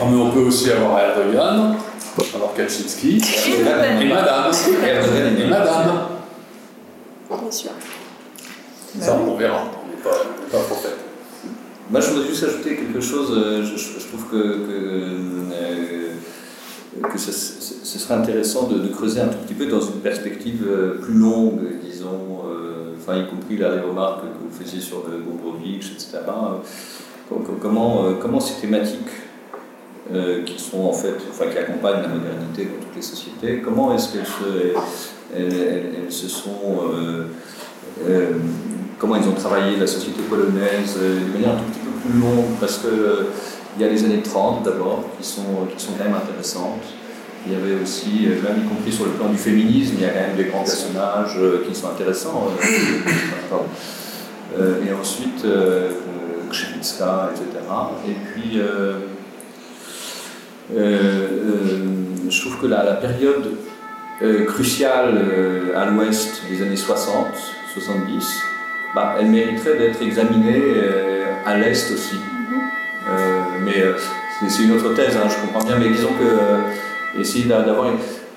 Ah, 0.00 0.04
mais 0.10 0.20
on 0.20 0.30
peut 0.30 0.40
aussi 0.40 0.70
avoir 0.70 0.98
Erdogan, 1.00 1.76
avoir 2.34 2.54
Kaczynski 2.54 3.18
et 3.18 3.62
Madame. 3.62 4.50
Erdogan 4.82 5.36
et 5.38 5.46
Madame. 5.46 6.00
Bien 7.28 7.50
sûr. 7.50 7.70
Ça, 8.98 9.18
on 9.26 9.34
verra. 9.36 9.64
On 9.84 9.88
n'est 9.88 10.02
pas, 10.02 10.16
pas 10.50 10.64
prophète. 10.64 11.07
Moi, 11.90 12.00
je 12.02 12.10
voudrais 12.10 12.28
juste 12.28 12.44
ajouter 12.44 12.76
quelque 12.76 13.00
chose. 13.00 13.32
Euh, 13.34 13.64
je, 13.64 14.06
trouve 14.08 14.26
que, 14.30 14.36
que, 14.36 14.72
euh, 15.54 16.12
ce, 17.16 17.98
serait 17.98 18.14
intéressant 18.14 18.68
de, 18.68 18.86
creuser 18.88 19.22
un 19.22 19.28
tout 19.28 19.38
petit 19.38 19.54
peu 19.54 19.66
dans 19.66 19.80
une 19.80 20.00
perspective 20.00 20.66
euh, 20.68 20.98
plus 21.00 21.14
longue, 21.14 21.60
disons, 21.82 22.42
enfin, 22.98 23.16
y 23.16 23.26
compris 23.26 23.56
là, 23.56 23.74
les 23.74 23.80
remarques 23.80 24.20
que 24.20 24.26
vous 24.26 24.50
faisiez 24.62 24.80
sur 24.80 25.04
le 25.10 25.18
Bobrovitch, 25.18 25.92
etc. 25.92 26.18
Comment, 27.62 28.14
comment 28.20 28.40
ces 28.40 28.60
thématiques 28.60 29.08
qui 30.44 30.58
sont 30.58 30.80
en 30.80 30.92
fait, 30.92 31.14
enfin, 31.30 31.46
qui 31.50 31.58
accompagnent 31.58 32.02
la 32.02 32.08
modernité 32.08 32.64
dans 32.64 32.84
toutes 32.84 32.96
les 32.96 33.02
sociétés, 33.02 33.62
comment 33.62 33.94
est-ce 33.94 34.12
qu'elles 34.12 34.26
se, 34.26 34.74
elles, 35.34 36.02
elles, 36.04 36.12
se 36.12 36.28
sont 36.28 36.50
comment 38.98 39.16
ils 39.16 39.28
ont 39.28 39.32
travaillé 39.32 39.76
la 39.76 39.86
société 39.86 40.20
polonaise 40.22 40.96
euh, 41.00 41.20
de 41.20 41.32
manière 41.32 41.52
un 41.52 41.58
tout 41.58 41.64
petit 41.70 41.80
peu 41.80 41.90
plus 42.08 42.20
longue, 42.20 42.56
parce 42.60 42.78
qu'il 42.78 42.90
euh, 42.90 43.24
il 43.76 43.82
y 43.82 43.84
a 43.84 43.88
les 43.88 44.04
années 44.04 44.22
30 44.22 44.64
d'abord, 44.64 45.04
qui 45.18 45.26
sont, 45.26 45.66
qui 45.76 45.84
sont 45.84 45.92
quand 45.96 46.04
même 46.04 46.14
intéressantes. 46.14 46.82
Il 47.46 47.52
y 47.52 47.56
avait 47.56 47.80
aussi, 47.80 48.26
même 48.26 48.64
y 48.64 48.68
compris 48.68 48.92
sur 48.92 49.04
le 49.04 49.12
plan 49.12 49.28
du 49.28 49.36
féminisme, 49.36 49.94
il 49.98 50.02
y 50.02 50.04
a 50.04 50.08
quand 50.08 50.26
même 50.26 50.36
des 50.36 50.46
grands 50.46 50.64
personnages 50.64 51.38
qui 51.66 51.74
sont 51.74 51.88
intéressants. 51.88 52.48
et 54.58 54.92
ensuite, 54.92 55.46
Krzywicka, 56.50 57.30
etc. 57.30 57.46
Et 58.08 58.14
puis, 58.26 58.60
je 62.28 62.40
trouve 62.40 62.60
que 62.60 62.66
la, 62.66 62.82
la 62.82 62.94
période 62.94 63.52
cruciale 64.46 65.72
à 65.76 65.86
l'ouest 65.86 66.42
des 66.50 66.60
années 66.62 66.76
60, 66.76 67.28
70, 67.72 68.42
bah, 68.94 69.16
elle 69.20 69.26
mériterait 69.26 69.78
d'être 69.78 70.02
examinée 70.02 70.62
à 71.44 71.56
l'est 71.56 71.90
aussi. 71.92 72.16
mais 73.64 73.82
c'est 74.46 74.62
une 74.62 74.72
autre 74.72 74.94
thèse, 74.94 75.16
hein, 75.16 75.28
je 75.28 75.46
comprends 75.46 75.66
bien, 75.66 75.78
mais 75.78 75.88
disons 75.88 76.10
que 76.10 76.24
euh, 76.24 77.20
essayer 77.20 77.46
d'avoir 77.46 77.88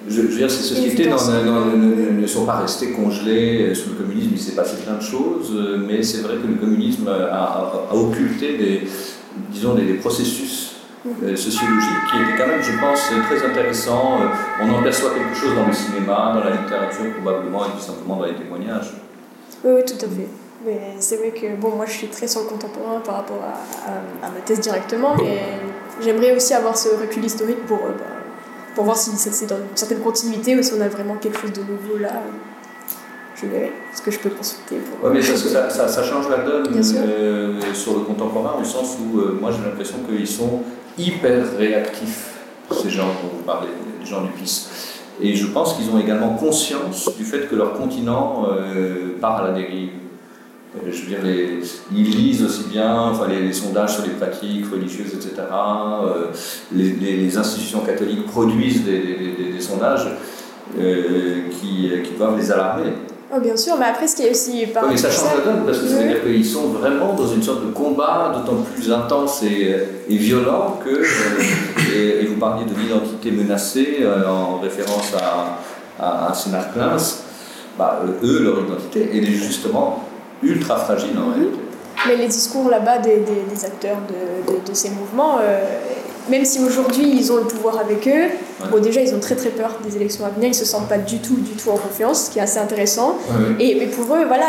Je, 0.07 0.21
veux 0.21 0.35
dire, 0.35 0.49
ces 0.49 0.63
sociétés 0.63 1.07
ne, 1.07 2.27
sont 2.27 2.45
pas 2.45 2.57
restées 2.57 2.91
congelées 2.91 3.75
sous 3.75 3.91
le 3.91 3.95
communisme, 3.97 4.29
il 4.33 4.39
s'est 4.39 4.55
passé 4.55 4.77
plein 4.83 4.95
de 4.95 5.03
choses, 5.03 5.55
mais 5.87 6.01
c'est 6.01 6.21
vrai 6.21 6.35
que 6.37 6.47
le 6.47 6.55
communisme 6.55 7.07
a, 7.07 7.71
occulté 7.93 8.57
des, 8.57 8.81
disons, 9.51 9.75
des, 9.75 9.93
processus 9.93 10.71
euh, 11.23 11.35
sociologiques 11.35 11.89
qui 12.11 12.17
étaient 12.17 12.37
quand 12.37 12.47
même, 12.47 12.63
je 12.63 12.79
pense, 12.79 13.11
très 13.27 13.45
intéressants. 13.45 14.21
On 14.61 14.71
en 14.71 14.81
perçoit 14.81 15.11
quelque 15.11 15.35
chose 15.35 15.55
dans 15.55 15.67
le 15.67 15.73
cinéma, 15.73 16.33
dans 16.33 16.43
la 16.43 16.61
littérature 16.61 17.13
probablement, 17.21 17.65
et 17.65 17.69
puis 17.75 17.83
simplement 17.83 18.15
dans 18.17 18.25
les 18.25 18.33
témoignages. 18.33 18.93
Oui, 19.63 19.73
oui, 19.75 19.81
tout 19.85 20.03
à 20.03 20.09
fait. 20.09 20.40
Mais 20.65 20.79
c'est 20.99 21.17
vrai 21.17 21.31
que 21.31 21.55
bon, 21.59 21.75
moi 21.75 21.85
je 21.87 21.91
suis 21.91 22.07
très 22.07 22.27
sur 22.27 22.41
le 22.41 22.47
contemporain 22.47 22.99
par 23.03 23.15
rapport 23.15 23.41
à, 23.41 24.25
à, 24.25 24.29
ma 24.29 24.41
thèse 24.41 24.59
directement, 24.59 25.15
mais 25.17 25.41
j'aimerais 26.03 26.35
aussi 26.35 26.53
avoir 26.53 26.77
ce 26.77 26.89
recul 26.89 27.25
historique 27.25 27.65
pour, 27.65 27.77
euh, 27.77 27.93
bah, 27.97 28.05
pour 28.75 28.83
voir 28.83 28.95
si 28.95 29.09
c'est 29.15 29.47
dans 29.47 29.57
une 29.57 29.75
certaine 29.75 30.01
continuité 30.01 30.57
ou 30.57 30.61
si 30.61 30.73
on 30.77 30.81
a 30.81 30.87
vraiment 30.87 31.15
quelque 31.15 31.39
chose 31.39 31.53
de 31.53 31.61
nouveau 31.61 31.97
là. 31.99 32.09
Je 33.35 33.47
verrai 33.47 33.71
ce 33.91 34.03
que 34.03 34.11
je 34.11 34.19
peux 34.19 34.29
consulter. 34.29 34.75
Pour... 34.75 35.09
Ouais, 35.09 35.15
mais 35.15 35.21
ça, 35.23 35.35
ça, 35.69 35.87
ça, 35.87 36.03
change 36.03 36.29
la 36.29 36.43
donne 36.43 36.67
euh, 36.77 37.59
sur 37.73 37.93
le 37.97 38.01
contemporain 38.01 38.61
au 38.61 38.63
sens 38.63 38.97
où 38.99 39.17
euh, 39.17 39.35
moi 39.41 39.49
j'ai 39.51 39.67
l'impression 39.67 39.97
qu'ils 40.07 40.27
sont 40.27 40.61
hyper 40.95 41.57
réactifs, 41.57 42.35
ces 42.71 42.91
gens 42.91 43.07
dont 43.07 43.29
vous 43.37 43.43
parlez, 43.43 43.69
les 43.99 44.05
gens 44.05 44.21
du 44.21 44.29
PIS. 44.29 44.67
Et 45.19 45.33
je 45.33 45.47
pense 45.47 45.73
qu'ils 45.73 45.89
ont 45.89 45.99
également 45.99 46.35
conscience 46.35 47.09
du 47.17 47.25
fait 47.25 47.47
que 47.47 47.55
leur 47.55 47.73
continent 47.73 48.45
part 49.19 49.37
à 49.37 49.47
la 49.47 49.53
dérive. 49.53 49.89
Euh, 50.73 50.89
je 50.89 51.01
veux 51.01 51.07
dire, 51.07 51.19
les, 51.21 51.59
ils 51.93 52.15
lisent 52.15 52.45
aussi 52.45 52.63
bien 52.69 52.97
enfin, 52.97 53.27
les, 53.27 53.51
sondages 53.51 53.95
sur 53.95 54.03
les 54.03 54.11
pratiques 54.11 54.71
religieuses, 54.71 55.13
etc. 55.15 55.33
Euh, 55.51 56.27
les, 56.71 56.91
les, 56.93 57.37
institutions 57.37 57.81
catholiques 57.81 58.25
produisent 58.27 58.85
des, 58.85 58.99
des, 59.01 59.51
des 59.53 59.59
sondages 59.59 60.07
euh, 60.79 61.41
qui, 61.49 61.91
qui, 62.03 62.13
doivent 62.17 62.37
les 62.37 62.49
alarmer. 62.53 62.93
Oh, 63.35 63.39
bien 63.41 63.57
sûr, 63.57 63.75
mais 63.77 63.85
après, 63.85 64.07
ce 64.07 64.15
qui 64.15 64.23
est 64.23 64.31
aussi 64.31 64.65
pas. 64.67 64.83
mais 64.87 64.95
ça 64.95 65.11
change 65.11 65.39
la 65.39 65.51
donne, 65.51 65.65
parce 65.65 65.79
que 65.79 65.87
ça 65.87 65.97
veut 65.97 66.07
dire 66.07 66.23
qu'ils 66.23 66.45
sont 66.45 66.67
vraiment 66.69 67.13
dans 67.13 67.27
une 67.27 67.43
sorte 67.43 67.65
de 67.65 67.71
combat 67.71 68.33
d'autant 68.33 68.61
plus 68.61 68.91
intense 68.91 69.43
et, 69.43 69.75
et 70.09 70.15
violent 70.15 70.79
que. 70.83 71.03
et, 71.93 72.25
vous 72.25 72.39
parliez 72.39 72.65
de 72.65 72.79
l'identité 72.79 73.31
menacée 73.31 73.99
en 74.25 74.59
référence 74.59 75.13
à, 75.15 75.59
à, 76.01 76.31
à 76.31 76.97
Bah, 77.77 78.03
eux, 78.23 78.43
leur 78.43 78.59
identité, 78.61 79.09
elle 79.13 79.25
est 79.25 79.33
justement 79.33 80.05
ultra 80.43 80.77
fragile 80.77 81.17
en 81.17 81.33
réalité. 81.33 81.59
Mais 82.07 82.15
les 82.15 82.27
discours 82.27 82.69
là-bas 82.69 82.97
des, 82.97 83.17
des, 83.17 83.65
acteurs 83.65 83.97
de, 84.09 84.69
de, 84.69 84.73
ces 84.73 84.89
mouvements, 84.89 85.37
euh, 85.39 85.63
même 86.29 86.45
si 86.45 86.59
aujourd'hui 86.59 87.07
ils 87.15 87.31
ont 87.31 87.37
le 87.37 87.43
pouvoir 87.43 87.77
avec 87.77 88.07
eux, 88.07 88.29
bon, 88.71 88.79
déjà 88.79 89.01
ils 89.01 89.13
ont 89.13 89.19
très 89.19 89.35
très 89.35 89.49
peur 89.49 89.77
des 89.85 89.97
élections 89.97 90.25
à 90.25 90.29
venir, 90.29 90.49
ils 90.49 90.55
se 90.55 90.65
sentent 90.65 90.89
pas 90.89 90.97
du 90.97 91.19
tout, 91.19 91.35
du 91.35 91.51
tout 91.51 91.69
en 91.69 91.77
confiance, 91.77 92.25
ce 92.25 92.31
qui 92.31 92.39
est 92.39 92.41
assez 92.41 92.57
intéressant. 92.57 93.17
Et 93.59 93.75
mais 93.75 93.85
pour 93.85 94.15
eux, 94.15 94.25
voilà, 94.25 94.47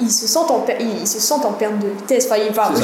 ils, 0.00 0.10
se 0.10 0.26
sentent 0.26 0.50
en, 0.50 0.64
ils, 0.78 1.06
se 1.06 1.20
sentent 1.20 1.46
en 1.46 1.52
perte 1.52 1.78
de 1.78 1.88
vitesse. 1.88 2.28
Enfin, 2.50 2.74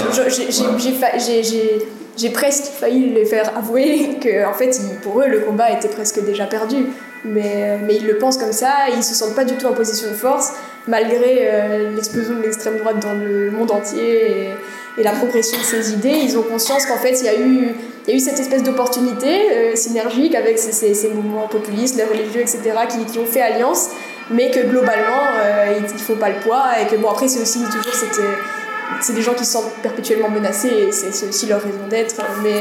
j'ai 2.17 2.31
presque 2.31 2.65
failli 2.65 3.11
les 3.11 3.27
faire 3.27 3.53
avouer 3.57 4.17
que 4.21 4.49
en 4.49 4.55
fait, 4.55 4.81
pour 5.03 5.21
eux, 5.21 5.29
le 5.29 5.41
combat 5.41 5.71
était 5.73 5.89
presque 5.89 6.25
déjà 6.25 6.47
perdu. 6.47 6.87
Mais, 7.23 7.79
mais 7.87 7.97
ils 7.97 8.07
le 8.07 8.17
pensent 8.17 8.39
comme 8.39 8.53
ça, 8.53 8.89
ils 8.97 9.05
se 9.05 9.15
sentent 9.15 9.35
pas 9.35 9.45
du 9.45 9.53
tout 9.55 9.67
en 9.67 9.75
position 9.75 10.09
de 10.09 10.15
force 10.15 10.55
malgré 10.91 11.39
euh, 11.43 11.95
l'explosion 11.95 12.35
de 12.35 12.43
l'extrême 12.43 12.77
droite 12.79 13.01
dans 13.01 13.15
le 13.15 13.51
monde 13.51 13.71
entier 13.71 14.51
et, 14.99 15.03
la 15.03 15.13
progression 15.13 15.57
de 15.57 15.63
ces 15.63 15.95
idées, 15.95 16.13
ils 16.25 16.37
ont 16.37 16.43
conscience 16.43 16.85
qu'en 16.85 16.99
fait, 16.99 17.19
il 17.21 17.25
y, 17.25 17.29
a 17.31 17.41
eu, 17.41 17.69
il 18.07 18.11
y 18.11 18.13
a 18.13 18.17
eu 18.17 18.21
cette 18.21 18.39
espèce 18.39 18.63
d'opportunité 18.63 19.51
euh, 19.51 19.75
synergique 19.75 20.35
avec 20.35 20.59
ces, 20.59 20.93
ces, 20.93 21.09
mouvements 21.09 21.49
populistes, 21.49 21.97
les 21.97 22.05
religieux, 22.05 22.43
etc., 22.43 22.61
qui, 22.87 23.03
qui, 23.11 23.19
ont 23.19 23.25
fait 23.25 23.41
alliance, 23.41 23.89
mais 24.31 24.51
que 24.51 24.61
globalement, 24.61 25.23
euh, 25.43 25.73
il 25.79 25.83
ne 25.85 25.99
faut 25.99 26.17
pas 26.17 26.29
le 26.29 26.35
poids, 26.41 26.65
et 26.83 26.87
que 26.87 27.01
bon, 27.01 27.09
après, 27.09 27.29
c'est 27.29 27.41
aussi 27.41 27.61
toujours 27.61 27.95
cette 27.95 28.21
c'est 29.01 29.15
des 29.15 29.23
gens 29.23 29.33
qui 29.33 29.45
se 29.47 29.53
sentent 29.53 29.73
perpétuellement 29.83 30.29
menacés 30.29 30.89
et 30.89 30.93
c'est 30.93 31.29
aussi 31.29 31.47
leur 31.47 31.63
raison 31.63 31.87
d'être. 31.89 32.17
Mais, 32.43 32.61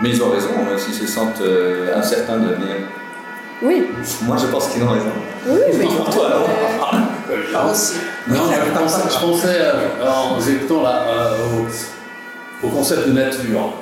mais 0.00 0.10
ils 0.10 0.22
ont 0.22 0.30
raison 0.30 0.50
s'ils 0.78 0.94
se 0.94 1.06
sentent 1.06 1.42
incertains 1.94 2.38
de 2.38 2.54
venir. 2.54 2.76
Oui. 3.62 3.86
Moi, 4.22 4.36
je 4.40 4.46
pense 4.46 4.68
qu'ils 4.68 4.82
ont 4.84 4.88
raison. 4.88 5.12
Oui, 5.46 5.60
mais. 5.78 5.86
toi, 6.12 6.46
non, 8.28 8.36
je 8.50 9.20
pensais, 9.20 9.60
euh, 9.60 10.06
en 10.06 10.40
écoutant 10.40 10.82
là, 10.82 11.02
euh, 11.08 11.64
au, 12.62 12.68
concept 12.68 13.08
de 13.08 13.12
nature. 13.12 13.72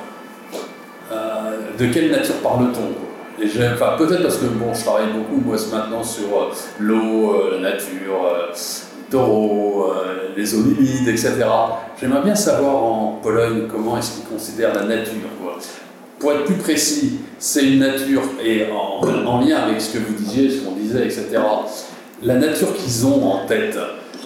Euh, 1.11 1.57
de 1.77 1.85
quelle 1.87 2.11
nature 2.11 2.35
parle-t-on? 2.43 3.43
Enfin, 3.73 3.95
Peut-être 3.97 4.23
parce 4.23 4.37
que 4.37 4.45
bon, 4.45 4.73
je 4.73 4.83
travaille 4.83 5.11
beaucoup 5.13 5.39
moi 5.45 5.55
maintenant 5.71 6.03
sur 6.03 6.51
l'eau, 6.79 7.51
la 7.51 7.71
nature, 7.71 8.49
les 8.49 9.11
taureaux, 9.11 9.93
les 10.35 10.55
eaux 10.55 10.63
humides, 10.63 11.07
etc. 11.07 11.45
J'aimerais 12.01 12.23
bien 12.23 12.35
savoir 12.35 12.83
en 12.83 13.19
Pologne 13.21 13.67
comment 13.71 13.97
est-ce 13.97 14.13
qu'ils 14.13 14.25
considèrent 14.27 14.73
la 14.73 14.83
nature. 14.83 15.13
Pour 16.19 16.31
être 16.31 16.45
plus 16.45 16.55
précis, 16.55 17.19
c'est 17.37 17.63
une 17.63 17.79
nature, 17.79 18.23
et 18.43 18.65
en, 18.71 19.07
en, 19.07 19.39
lien 19.39 19.57
avec 19.57 19.79
ce 19.79 19.93
que 19.93 19.99
vous 19.99 20.15
disiez, 20.15 20.49
ce 20.49 20.63
qu'on 20.63 20.71
disait, 20.71 21.05
etc., 21.05 21.37
la 22.23 22.35
nature 22.35 22.75
qu'ils 22.75 23.05
ont 23.05 23.31
en 23.31 23.45
tête, 23.45 23.77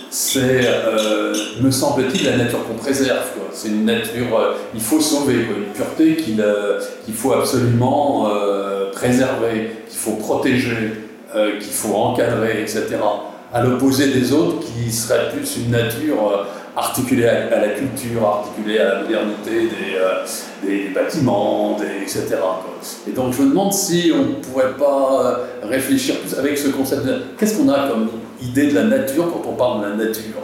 c'est, 0.09 0.61
euh, 0.65 1.34
me 1.61 1.72
semble-t-il, 1.72 2.26
la 2.26 2.38
nature 2.38 2.65
qu'on 2.68 2.76
préserve. 2.76 3.19
C'est 3.53 3.69
une 3.69 3.85
nature, 3.85 4.38
euh, 4.38 4.53
il 4.73 4.81
faut 4.81 4.99
sauver, 4.99 5.35
une 5.35 5.73
pureté 5.73 6.15
qu'il 6.15 6.41
euh, 6.41 6.80
faut 7.13 7.34
absolument 7.34 8.30
préserver, 8.93 9.72
qu'il 9.89 9.99
faut 9.99 10.15
protéger, 10.15 10.93
qu'il 11.34 11.72
faut 11.72 11.95
encadrer, 11.95 12.61
etc. 12.61 12.97
À 13.53 13.63
l'opposé 13.63 14.07
des 14.07 14.31
autres 14.31 14.59
qui 14.65 14.91
seraient 14.91 15.30
plus 15.30 15.57
une 15.57 15.72
nature 15.72 16.45
articulée 16.76 17.26
à, 17.26 17.60
la 17.60 17.69
culture, 17.69 18.26
articulée 18.26 18.80
à 18.80 18.95
la 18.95 19.02
modernité 19.02 19.68
des, 19.68 20.68
des, 20.68 20.89
bâtiments, 20.89 21.77
etc. 22.02 22.38
Et 23.07 23.11
donc 23.11 23.34
je 23.34 23.41
me 23.41 23.49
demande 23.49 23.73
si 23.73 24.11
on 24.14 24.22
ne 24.22 24.34
pourrait 24.35 24.73
pas 24.77 25.41
réfléchir 25.64 26.15
plus 26.19 26.38
avec 26.38 26.57
ce 26.57 26.69
concept 26.69 27.06
de 27.06 27.22
qu'est-ce 27.38 27.57
qu'on 27.57 27.69
a 27.69 27.89
comme 27.89 28.10
idée 28.41 28.68
de 28.68 28.76
la 28.76 28.84
nature 28.84 29.31
quand 29.31 29.49
on 29.49 29.56
parle 29.56 29.84
de 29.84 29.89
la 29.89 30.06
nature? 30.07 30.41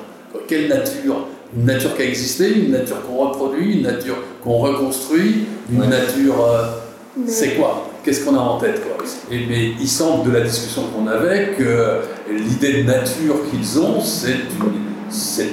Quelle 0.48 0.68
nature? 0.68 1.28
Une 1.56 1.66
nature 1.66 1.96
qui 1.96 2.02
a 2.02 2.06
existé, 2.06 2.54
une 2.54 2.72
nature 2.72 3.02
qu'on 3.08 3.30
reproduit, 3.30 3.78
une 3.78 3.84
nature 3.84 4.18
qu'on 4.44 4.58
reconstruit, 4.58 5.46
une 5.72 5.90
nature... 5.90 6.46
Euh, 6.46 6.68
c'est 7.26 7.56
quoi? 7.56 7.90
Qu'est-ce 8.04 8.24
qu'on 8.24 8.36
a 8.36 8.40
en 8.40 8.58
tête 8.58 8.82
quoi? 8.84 9.04
Et, 9.32 9.46
Mais 9.48 9.72
il 9.80 9.88
semble 9.88 10.30
de 10.30 10.38
la 10.38 10.44
discussion 10.44 10.84
qu'on 10.84 11.08
avait 11.08 11.54
que 11.58 12.02
l'idée 12.32 12.84
de 12.84 12.84
nature 12.84 13.36
qu'ils 13.50 13.80
ont, 13.80 14.02
c'est 14.02 14.36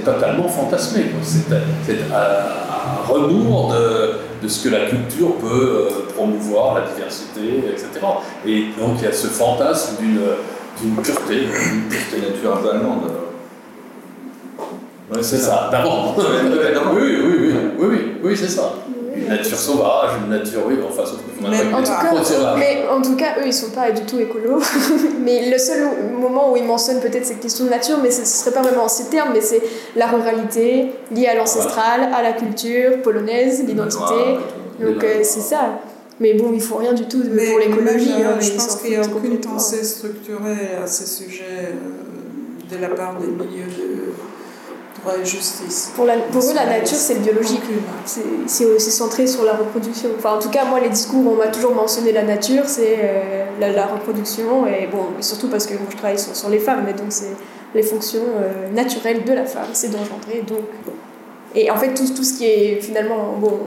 totalement 0.05 0.49
fantasmé. 0.49 1.07
C'est 1.23 1.53
un 1.53 3.13
rebours 3.13 3.73
de, 3.73 4.13
de, 4.43 4.49
ce 4.49 4.69
que 4.69 4.75
la 4.75 4.87
culture 4.87 5.35
peut 5.37 5.89
euh, 5.91 6.13
promouvoir, 6.15 6.75
la 6.75 6.83
diversité, 6.95 7.65
etc. 7.71 8.07
Et 8.47 8.67
donc 8.79 8.97
il 8.99 9.05
y 9.05 9.09
a 9.09 9.13
ce 9.13 9.29
fantasme 9.29 9.97
d'une 10.01 10.21
d'une 10.81 10.97
pureté, 10.97 11.45
une 11.45 11.89
pureté 11.89 12.33
nature 12.33 12.55
un 12.55 12.57
peu 12.57 12.71
allemande. 12.71 13.13
Ouais, 15.13 15.23
c'est 15.23 15.39
ça, 15.39 15.71
oui, 16.95 17.03
oui, 17.03 17.17
oui, 17.25 17.55
oui, 17.79 17.87
oui, 17.87 17.99
oui, 18.23 18.37
c'est 18.37 18.49
ça. 18.49 18.73
Une 19.17 19.29
nature 19.29 19.59
sauvage, 19.59 20.11
une 20.25 20.31
nature, 20.31 20.63
oui, 20.67 20.77
enfin, 20.87 21.05
sauf 21.07 21.21
mais 21.51 21.75
en, 21.75 21.83
tout 21.83 21.91
cas, 21.91 22.55
mais 22.57 22.85
en 22.91 23.03
tout 23.03 23.17
cas, 23.17 23.37
eux, 23.39 23.47
ils 23.47 23.53
sont 23.53 23.71
pas 23.71 23.91
du 23.91 24.03
tout 24.03 24.19
écolos. 24.19 24.63
mais 25.21 25.51
le 25.51 25.59
seul 25.59 25.89
moment 26.19 26.53
où 26.53 26.57
ils 26.57 26.65
mentionnent 26.65 27.01
peut-être 27.01 27.27
cette 27.27 27.41
question 27.41 27.65
de 27.67 27.71
nature, 27.71 27.99
mais 28.03 28.11
ce 28.11 28.21
ne 28.21 28.27
serait 28.27 28.53
pas 28.53 28.63
vraiment 28.63 28.85
en 28.85 28.89
ces 28.89 29.11
termes, 29.11 29.31
mais 29.33 29.41
c'est 29.41 29.63
la 29.97 30.07
ruralité 30.07 30.93
liée 31.11 31.27
à 31.27 31.35
l'ancestral, 31.35 32.09
à 32.15 32.23
la 32.23 32.33
culture 32.33 33.03
polonaise, 33.03 33.65
l'identité. 33.67 34.39
Donc 34.81 35.05
euh, 35.05 35.21
c'est 35.23 35.41
ça. 35.41 35.81
Mais 36.21 36.35
bon, 36.35 36.53
il 36.55 36.61
faut 36.61 36.77
rien 36.77 36.93
du 36.93 37.07
tout 37.07 37.23
pour 37.23 37.59
l'écologie. 37.59 38.13
Hein, 38.13 38.39
je 38.41 38.53
pense 38.53 38.77
qu'il 38.77 38.91
n'y 38.91 38.97
a 38.97 39.03
aucune 39.03 39.41
pensée 39.41 39.83
structurée 39.83 40.77
à 40.83 40.87
ces 40.87 41.07
sujets 41.07 41.73
euh, 41.73 42.75
de 42.75 42.81
la 42.81 42.89
part 42.89 43.19
des 43.19 43.27
milieux 43.27 43.67
droit 43.67 44.25
justice. 45.23 45.93
Pour, 45.95 46.05
la, 46.05 46.17
pour 46.17 46.43
eux, 46.43 46.55
la 46.55 46.67
nature, 46.67 46.97
c'est 46.97 47.17
biologique. 47.17 47.63
C'est 48.47 48.65
aussi 48.65 48.91
centré 48.91 49.27
sur 49.27 49.45
la 49.45 49.53
reproduction. 49.53 50.11
Enfin, 50.19 50.37
en 50.37 50.39
tout 50.39 50.51
cas, 50.51 50.65
moi, 50.65 50.81
les 50.81 50.89
discours, 50.89 51.25
on 51.33 51.37
m'a 51.37 51.49
toujours 51.49 51.75
mentionné 51.75 52.13
la 52.13 52.23
nature, 52.23 52.65
c'est 52.67 52.99
euh, 53.03 53.45
la, 53.61 53.71
la 53.71 53.87
reproduction, 53.87 54.67
et 54.67 54.87
bon, 54.87 55.07
surtout 55.21 55.49
parce 55.49 55.67
que 55.67 55.75
moi, 55.75 55.87
je 55.91 55.97
travaille 55.97 56.19
sur, 56.19 56.35
sur 56.35 56.49
les 56.49 56.59
femmes, 56.59 56.83
mais 56.87 56.93
donc 56.93 57.09
c'est 57.11 57.37
les 57.75 57.83
fonctions 57.83 58.23
euh, 58.37 58.71
naturelles 58.73 59.25
de 59.25 59.33
la 59.33 59.45
femme, 59.45 59.71
c'est 59.73 59.89
d'engendrer. 59.89 60.43
Donc, 60.47 60.61
et 61.55 61.71
en 61.71 61.77
fait, 61.77 61.95
tout, 61.95 62.07
tout 62.15 62.25
ce 62.25 62.35
qui 62.35 62.47
est 62.47 62.81
finalement 62.81 63.35
bon, 63.41 63.59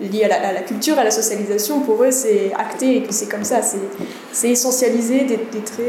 lié 0.00 0.24
à 0.24 0.28
la, 0.28 0.48
à 0.48 0.52
la 0.52 0.60
culture, 0.62 0.98
à 0.98 1.04
la 1.04 1.10
socialisation, 1.10 1.80
pour 1.80 2.02
eux, 2.04 2.10
c'est 2.10 2.52
acté 2.54 2.98
et 2.98 3.00
puis 3.00 3.12
c'est 3.12 3.28
comme 3.30 3.44
ça, 3.44 3.60
c'est 3.62 4.50
essentialisé 4.50 5.20
des, 5.24 5.36
des 5.50 5.64
traits. 5.64 5.86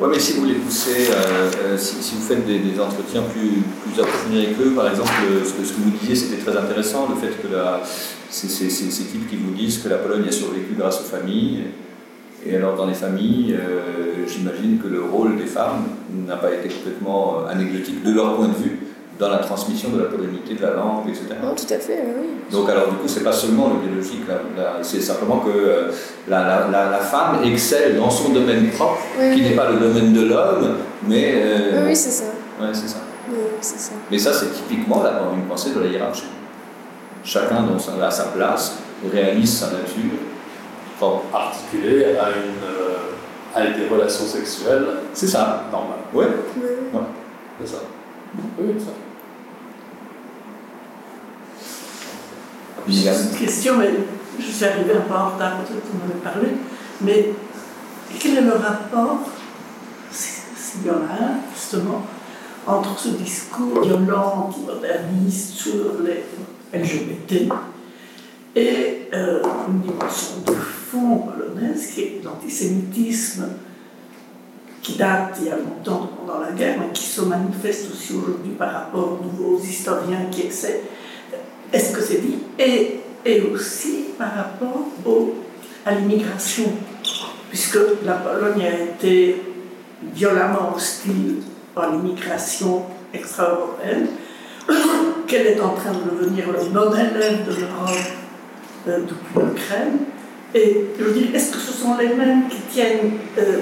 Ouais, 0.00 0.08
mais 0.10 0.18
si 0.18 0.32
vous 0.34 0.44
les 0.44 0.54
poussez, 0.54 1.08
euh, 1.10 1.50
euh, 1.64 1.78
si, 1.78 1.96
si 2.02 2.14
vous 2.16 2.22
faites 2.22 2.46
des, 2.46 2.58
des 2.58 2.80
entretiens 2.80 3.22
plus, 3.22 3.62
plus 3.82 4.00
approfondis 4.02 4.38
avec 4.46 4.60
eux, 4.60 4.70
par 4.74 4.88
exemple, 4.88 5.12
euh, 5.30 5.44
ce 5.44 5.52
que, 5.52 5.64
ce 5.64 5.72
que 5.72 5.80
vous 5.80 5.90
disiez, 6.00 6.14
c'était 6.16 6.42
très 6.42 6.56
intéressant, 6.58 7.08
le 7.08 7.16
fait 7.16 7.34
que 7.40 7.52
la, 7.54 7.80
c'est 8.30 8.48
c'est- 8.50 8.70
c'est- 8.70 8.90
ces 8.90 9.04
types 9.04 9.28
qui 9.30 9.36
vous 9.36 9.52
disent 9.52 9.78
que 9.78 9.88
la 9.88 9.98
Pologne 9.98 10.24
a 10.28 10.32
survécu 10.32 10.74
grâce 10.76 11.00
aux 11.00 11.04
familles. 11.04 11.64
Et 12.46 12.56
alors, 12.56 12.76
dans 12.76 12.86
les 12.86 12.94
familles, 12.94 13.56
j'imagine 14.26 14.78
que 14.82 14.86
le 14.88 15.02
rôle 15.02 15.36
des 15.38 15.46
femmes 15.46 15.84
n'a 16.26 16.36
pas 16.36 16.52
été 16.52 16.68
complètement 16.68 17.46
anecdotique 17.48 18.02
de 18.02 18.12
leur 18.12 18.36
point 18.36 18.48
de 18.48 18.54
vue 18.62 18.78
dans 19.18 19.28
la 19.28 19.38
transmission 19.38 19.90
de 19.90 19.98
la 20.00 20.06
polonité, 20.06 20.54
de 20.54 20.62
la 20.62 20.74
langue, 20.74 21.08
etc. 21.08 21.26
Non, 21.42 21.54
tout 21.54 21.72
à 21.72 21.78
fait, 21.78 22.02
oui. 22.18 22.28
Donc 22.50 22.68
alors 22.68 22.88
du 22.88 22.96
coup, 22.96 23.06
c'est 23.06 23.22
pas 23.22 23.32
seulement 23.32 23.68
le 23.70 23.86
biologique, 23.86 24.26
là, 24.28 24.34
là, 24.56 24.72
c'est 24.82 25.00
simplement 25.00 25.38
que 25.38 25.50
euh, 25.50 25.90
la, 26.28 26.40
la, 26.42 26.68
la, 26.68 26.90
la 26.90 26.98
femme 26.98 27.38
excelle 27.44 27.96
dans 27.96 28.10
son 28.10 28.30
domaine 28.30 28.68
propre, 28.70 28.98
Oui, 29.18 29.34
qui 29.34 29.42
oui. 29.42 29.48
n'est 29.50 29.56
pas 29.56 29.70
le 29.70 29.78
domaine 29.78 30.12
de 30.12 30.26
l'homme, 30.26 30.74
mais... 31.06 31.32
euh, 31.36 31.70
Oui, 31.82 31.88
oui, 31.90 31.96
c'est 31.96 32.10
ça. 32.10 32.24
ouais, 32.60 32.68
c'est 32.72 32.88
ça. 32.88 32.96
Oui, 33.30 33.36
c'est 33.60 33.78
ça. 33.78 33.92
Mais 34.10 34.18
ça, 34.18 34.32
c'est 34.32 34.52
typiquement 34.52 35.02
la, 35.02 35.12
une 35.34 35.44
pensée 35.48 35.70
de 35.72 35.80
la 35.80 35.86
hiérarchie. 35.86 36.24
Chacun 37.22 37.62
dans 37.62 37.78
sa, 37.78 37.92
à 38.04 38.10
sa 38.10 38.24
place 38.24 38.78
réalise 39.12 39.58
sa 39.60 39.66
nature. 39.66 40.18
Bon, 41.00 41.20
Articulé 41.32 42.04
à, 42.16 42.28
une, 42.30 42.62
euh, 42.64 43.54
à 43.54 43.62
des 43.62 43.88
relations 43.88 44.24
sexuelles 44.26 44.86
c'est 45.12 45.26
ça. 45.28 45.64
normales. 45.72 45.98
Ouais. 46.12 46.26
Oui. 46.56 47.00
C'est 47.60 47.74
ça. 47.74 47.78
Oui, 48.58 48.74
ça. 48.78 48.90
Liliane. 52.86 53.16
Une 53.32 53.38
question, 53.38 53.78
mais 53.78 53.90
je 54.38 54.44
suis 54.44 54.64
arrivée 54.64 54.92
un 54.92 55.00
peu 55.00 55.14
en 55.14 55.30
retard, 55.30 55.58
peut-être 55.58 55.80
que 55.80 55.86
vous 55.92 56.00
en 56.00 56.10
avez 56.10 56.20
parlé, 56.20 56.48
mais 57.00 57.30
quel 58.18 58.38
est 58.38 58.40
le 58.42 58.52
rapport, 58.52 59.20
s'il 60.10 60.86
y 60.86 60.90
en 60.90 60.94
a 60.94 61.24
un, 61.24 61.34
justement, 61.54 62.04
entre 62.66 62.98
ce 62.98 63.08
discours 63.10 63.82
violent, 63.82 64.48
anti-moderniste 64.48 65.54
sur 65.54 66.02
les 66.02 66.24
LGBT 66.78 67.52
et 68.56 69.08
euh, 69.12 69.42
une 69.68 69.80
dimension 69.80 70.36
de 70.46 70.52
fond 70.52 71.18
polonaise 71.18 71.90
qui 71.92 72.00
est 72.00 72.20
l'antisémitisme 72.24 73.48
qui 74.82 74.96
date 74.96 75.36
il 75.40 75.46
y 75.46 75.50
a 75.50 75.56
longtemps 75.56 76.10
pendant 76.18 76.40
la 76.40 76.52
guerre, 76.52 76.76
mais 76.78 76.92
qui 76.92 77.04
se 77.04 77.22
manifeste 77.22 77.90
aussi 77.90 78.12
aujourd'hui 78.14 78.52
par 78.52 78.72
rapport 78.72 79.18
aux 79.18 79.24
nouveaux 79.24 79.58
historiens 79.58 80.26
qui 80.30 80.42
essaient 80.42 80.82
est-ce 81.74 81.92
que 81.92 82.00
c'est 82.00 82.20
dit? 82.20 82.38
Et, 82.58 83.00
et 83.24 83.42
aussi 83.42 84.04
par 84.16 84.32
rapport 84.32 84.86
au, 85.04 85.34
à 85.84 85.92
l'immigration, 85.94 86.72
puisque 87.50 87.78
la 88.04 88.14
Pologne 88.14 88.62
a 88.62 88.80
été 88.92 89.42
violemment 90.14 90.74
hostile 90.76 91.42
par 91.74 91.90
l'immigration 91.90 92.84
extra-européenne, 93.12 94.06
qu'elle 95.26 95.46
est 95.48 95.60
en 95.60 95.70
train 95.74 95.92
de 95.92 96.16
devenir 96.16 96.44
le 96.52 96.68
non-élève 96.72 97.44
de 97.44 97.60
l'Europe 97.60 97.90
euh, 98.88 99.00
depuis 99.00 99.44
l'Ukraine. 99.44 99.98
Et 100.54 100.84
je 100.96 101.04
veux 101.04 101.12
dire, 101.12 101.34
est-ce 101.34 101.50
que 101.52 101.58
ce 101.58 101.72
sont 101.72 101.96
les 101.96 102.14
mêmes 102.14 102.48
qui 102.48 102.60
tiennent. 102.72 103.18
euh, 103.38 103.60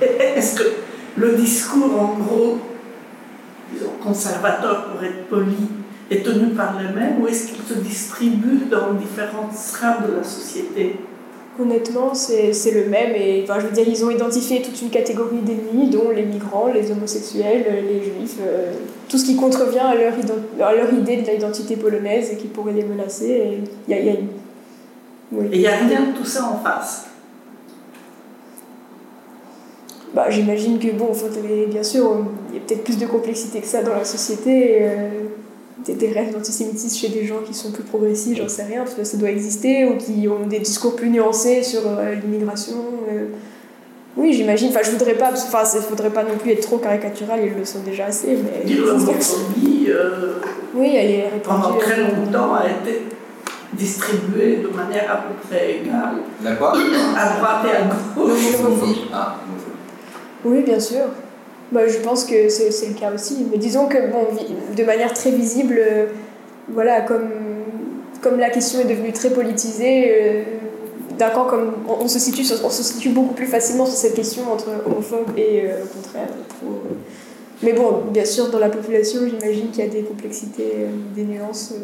est-ce 0.00 0.54
que 0.54 0.64
le 1.18 1.32
discours, 1.32 2.00
en 2.00 2.18
gros, 2.18 2.58
conservateur 4.02 4.86
pour 4.86 5.04
être 5.04 5.26
poli, 5.28 5.68
est 6.10 6.24
tenu 6.24 6.46
par 6.54 6.76
les 6.80 6.88
mêmes 6.92 7.22
ou 7.22 7.28
est-ce 7.28 7.46
qu'il 7.48 7.62
se 7.62 7.74
distribue 7.74 8.66
dans 8.70 8.94
différentes 8.94 9.52
strates 9.54 10.08
de 10.10 10.16
la 10.16 10.24
société? 10.24 10.96
Honnêtement, 11.58 12.14
c'est 12.14 12.52
le 12.72 12.88
même. 12.88 13.12
Et 13.14 13.42
enfin, 13.44 13.60
je 13.60 13.66
veux 13.66 13.72
dire, 13.72 13.86
ils 13.86 14.02
ont 14.04 14.10
identifié 14.10 14.62
toute 14.62 14.80
une 14.80 14.88
catégorie 14.88 15.40
d'ennemis, 15.42 15.90
dont 15.90 16.10
les 16.10 16.22
migrants, 16.24 16.68
les 16.72 16.90
homosexuels, 16.90 17.64
les 17.86 18.02
juifs, 18.02 18.38
euh, 18.40 18.72
tout 19.08 19.18
ce 19.18 19.26
qui 19.26 19.36
contrevient 19.36 19.78
à 19.80 19.94
leur, 19.94 20.14
ident- 20.18 20.62
à 20.62 20.74
leur 20.74 20.92
idée 20.94 21.18
de 21.18 21.30
l'identité 21.30 21.76
polonaise 21.76 22.30
et 22.32 22.36
qui 22.36 22.46
pourrait 22.46 22.72
les 22.72 22.84
menacer. 22.84 23.28
Et 23.28 23.58
il 23.88 23.94
y 23.94 23.94
a, 23.94 24.00
il 24.00 24.06
y 24.06 24.08
a 24.08 24.12
une- 24.14 24.28
oui. 25.32 25.46
Et 25.52 25.56
il 25.56 25.60
n'y 25.60 25.66
a 25.66 25.76
rien 25.76 26.06
de 26.12 26.16
tout 26.16 26.24
ça 26.24 26.44
en 26.46 26.58
face? 26.64 27.06
Bah, 30.14 30.26
J'imagine 30.30 30.78
que, 30.78 30.88
bon, 30.92 31.10
bien 31.68 31.82
sûr, 31.82 32.24
il 32.50 32.56
y 32.56 32.58
a 32.58 32.62
peut-être 32.66 32.84
plus 32.84 32.98
de 32.98 33.06
complexité 33.06 33.60
que 33.60 33.66
ça 33.66 33.82
dans 33.82 33.94
la 33.94 34.04
société. 34.04 34.78
euh, 34.80 35.08
des, 35.86 35.94
des 35.94 36.08
rêves 36.12 36.32
d'antisémitisme 36.32 36.96
chez 36.98 37.08
des 37.08 37.24
gens 37.26 37.40
qui 37.46 37.54
sont 37.54 37.70
plus 37.72 37.82
progressistes, 37.84 38.36
j'en 38.36 38.48
sais 38.48 38.64
rien, 38.64 38.80
parce 38.82 38.94
que 38.94 39.04
ça 39.04 39.16
doit 39.16 39.30
exister, 39.30 39.84
ou 39.86 39.96
qui 39.96 40.28
ont 40.28 40.46
des 40.46 40.58
discours 40.60 40.96
plus 40.96 41.10
nuancés 41.10 41.62
sur 41.62 41.80
euh, 41.86 42.14
l'immigration. 42.14 42.76
euh. 43.12 43.26
Oui, 44.16 44.32
j'imagine. 44.32 44.68
Enfin, 44.70 44.80
je 44.82 44.90
voudrais 44.90 45.14
pas, 45.14 45.30
enfin, 45.32 45.62
il 45.74 45.80
faudrait 45.82 46.10
pas 46.10 46.24
non 46.24 46.36
plus 46.38 46.50
être 46.52 46.62
trop 46.62 46.78
caricatural, 46.78 47.40
ils 47.44 47.56
le 47.58 47.64
sont 47.64 47.80
déjà 47.84 48.06
assez, 48.06 48.36
mais. 48.36 48.72
L'homophobie, 48.74 49.86
euh, 49.88 50.34
Oui, 50.74 50.90
elle 50.96 51.10
est 51.12 51.22
répandue. 51.28 51.62
pendant 51.62 51.78
très 51.78 51.96
longtemps, 51.98 52.54
a 52.54 52.64
été 52.66 53.02
distribuée 53.72 54.56
de 54.56 54.68
manière 54.76 55.10
à 55.12 55.16
peu 55.18 55.48
près 55.48 55.76
égale, 55.76 56.16
La 56.42 56.52
quoi? 56.56 56.72
À 57.16 57.36
droite 57.38 57.64
et 57.66 57.76
à 57.76 57.82
gauche. 58.16 58.52
L'homophobie. 58.60 59.02
Ah, 59.12 59.36
Oui, 60.44 60.62
bien 60.64 60.80
sûr. 60.80 61.04
Bah, 61.72 61.86
je 61.86 61.98
pense 61.98 62.24
que 62.24 62.48
c'est 62.48 62.88
le 62.88 62.94
cas 62.94 63.12
aussi. 63.14 63.46
Mais 63.50 63.58
disons 63.58 63.86
que, 63.86 64.10
bon, 64.10 64.26
de 64.76 64.84
manière 64.84 65.12
très 65.14 65.30
visible, 65.30 65.78
euh, 65.78 66.06
voilà, 66.68 67.02
comme, 67.02 67.28
comme 68.22 68.38
la 68.38 68.50
question 68.50 68.80
est 68.80 68.84
devenue 68.86 69.12
très 69.12 69.30
politisée, 69.30 70.06
euh, 70.08 70.42
d'un 71.18 71.28
camp 71.30 71.44
comme. 71.44 71.72
On, 71.88 72.08
se 72.08 72.18
situe 72.18 72.42
on 72.64 72.70
se 72.70 72.82
situe 72.82 73.10
beaucoup 73.10 73.34
plus 73.34 73.46
facilement 73.46 73.86
sur 73.86 73.94
cette 73.96 74.14
question 74.14 74.52
entre 74.52 74.68
homophobes 74.86 75.36
et, 75.38 75.62
euh, 75.66 75.84
au 75.84 75.86
contraire, 75.96 76.28
euh. 76.64 76.66
Mais 77.62 77.74
bon, 77.74 78.04
bien 78.10 78.24
sûr, 78.24 78.48
dans 78.50 78.58
la 78.58 78.70
population, 78.70 79.20
j'imagine 79.26 79.70
qu'il 79.70 79.84
y 79.84 79.86
a 79.86 79.90
des 79.90 80.00
complexités, 80.02 80.72
euh, 80.78 80.86
des 81.14 81.24
nuances. 81.24 81.74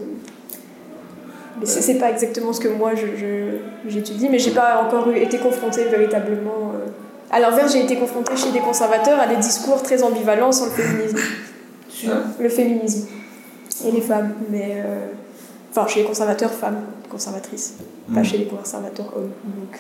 Mais 1.61 1.67
c'est 1.67 1.95
pas 1.99 2.11
exactement 2.11 2.53
ce 2.53 2.61
que 2.61 2.69
moi 2.69 2.93
je- 2.95 3.17
je- 3.19 3.91
j'étudie, 3.91 4.29
mais 4.29 4.39
j'ai 4.39 4.51
pas 4.51 4.83
encore 4.87 5.11
été 5.15 5.39
confrontée 5.39 5.85
véritablement. 5.85 6.73
À 7.31 7.41
l'inverse, 7.41 7.73
j'ai 7.73 7.83
été 7.85 7.97
confrontée 7.97 8.37
chez 8.37 8.51
des 8.53 8.61
conservateurs 8.61 9.19
à 9.21 9.27
des 9.27 9.37
discours 9.37 9.83
très 9.83 10.03
ambivalents 10.03 10.53
sur 10.53 10.67
le 10.67 10.71
féminisme. 10.73 11.19
Sur- 11.89 12.13
Le 12.41 12.49
féminisme 12.49 13.07
et 13.87 13.91
les 13.91 14.01
femmes. 14.01 14.33
Mais. 14.51 14.83
euh, 14.85 15.07
Enfin, 15.79 15.87
chez 15.89 16.01
les 16.01 16.07
conservateurs 16.07 16.53
femmes, 16.53 16.79
conservatrices. 17.11 17.75
Pas 18.15 18.21
Mhm. 18.21 18.25
chez 18.25 18.39
les 18.39 18.47
conservateurs 18.47 19.13
hommes. 19.15 19.31
Donc. 19.45 19.79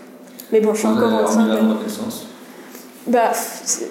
Mais 0.52 0.60
bon, 0.60 0.74
je 0.74 0.80
suis 0.80 0.88
encore 0.88 1.10
en 1.10 1.24
train 1.24 1.46
de. 1.46 1.56
dans 1.56 1.76
quel 1.76 1.90
sens 1.90 2.26
Bah, 3.06 3.32
c'est- 3.32 3.88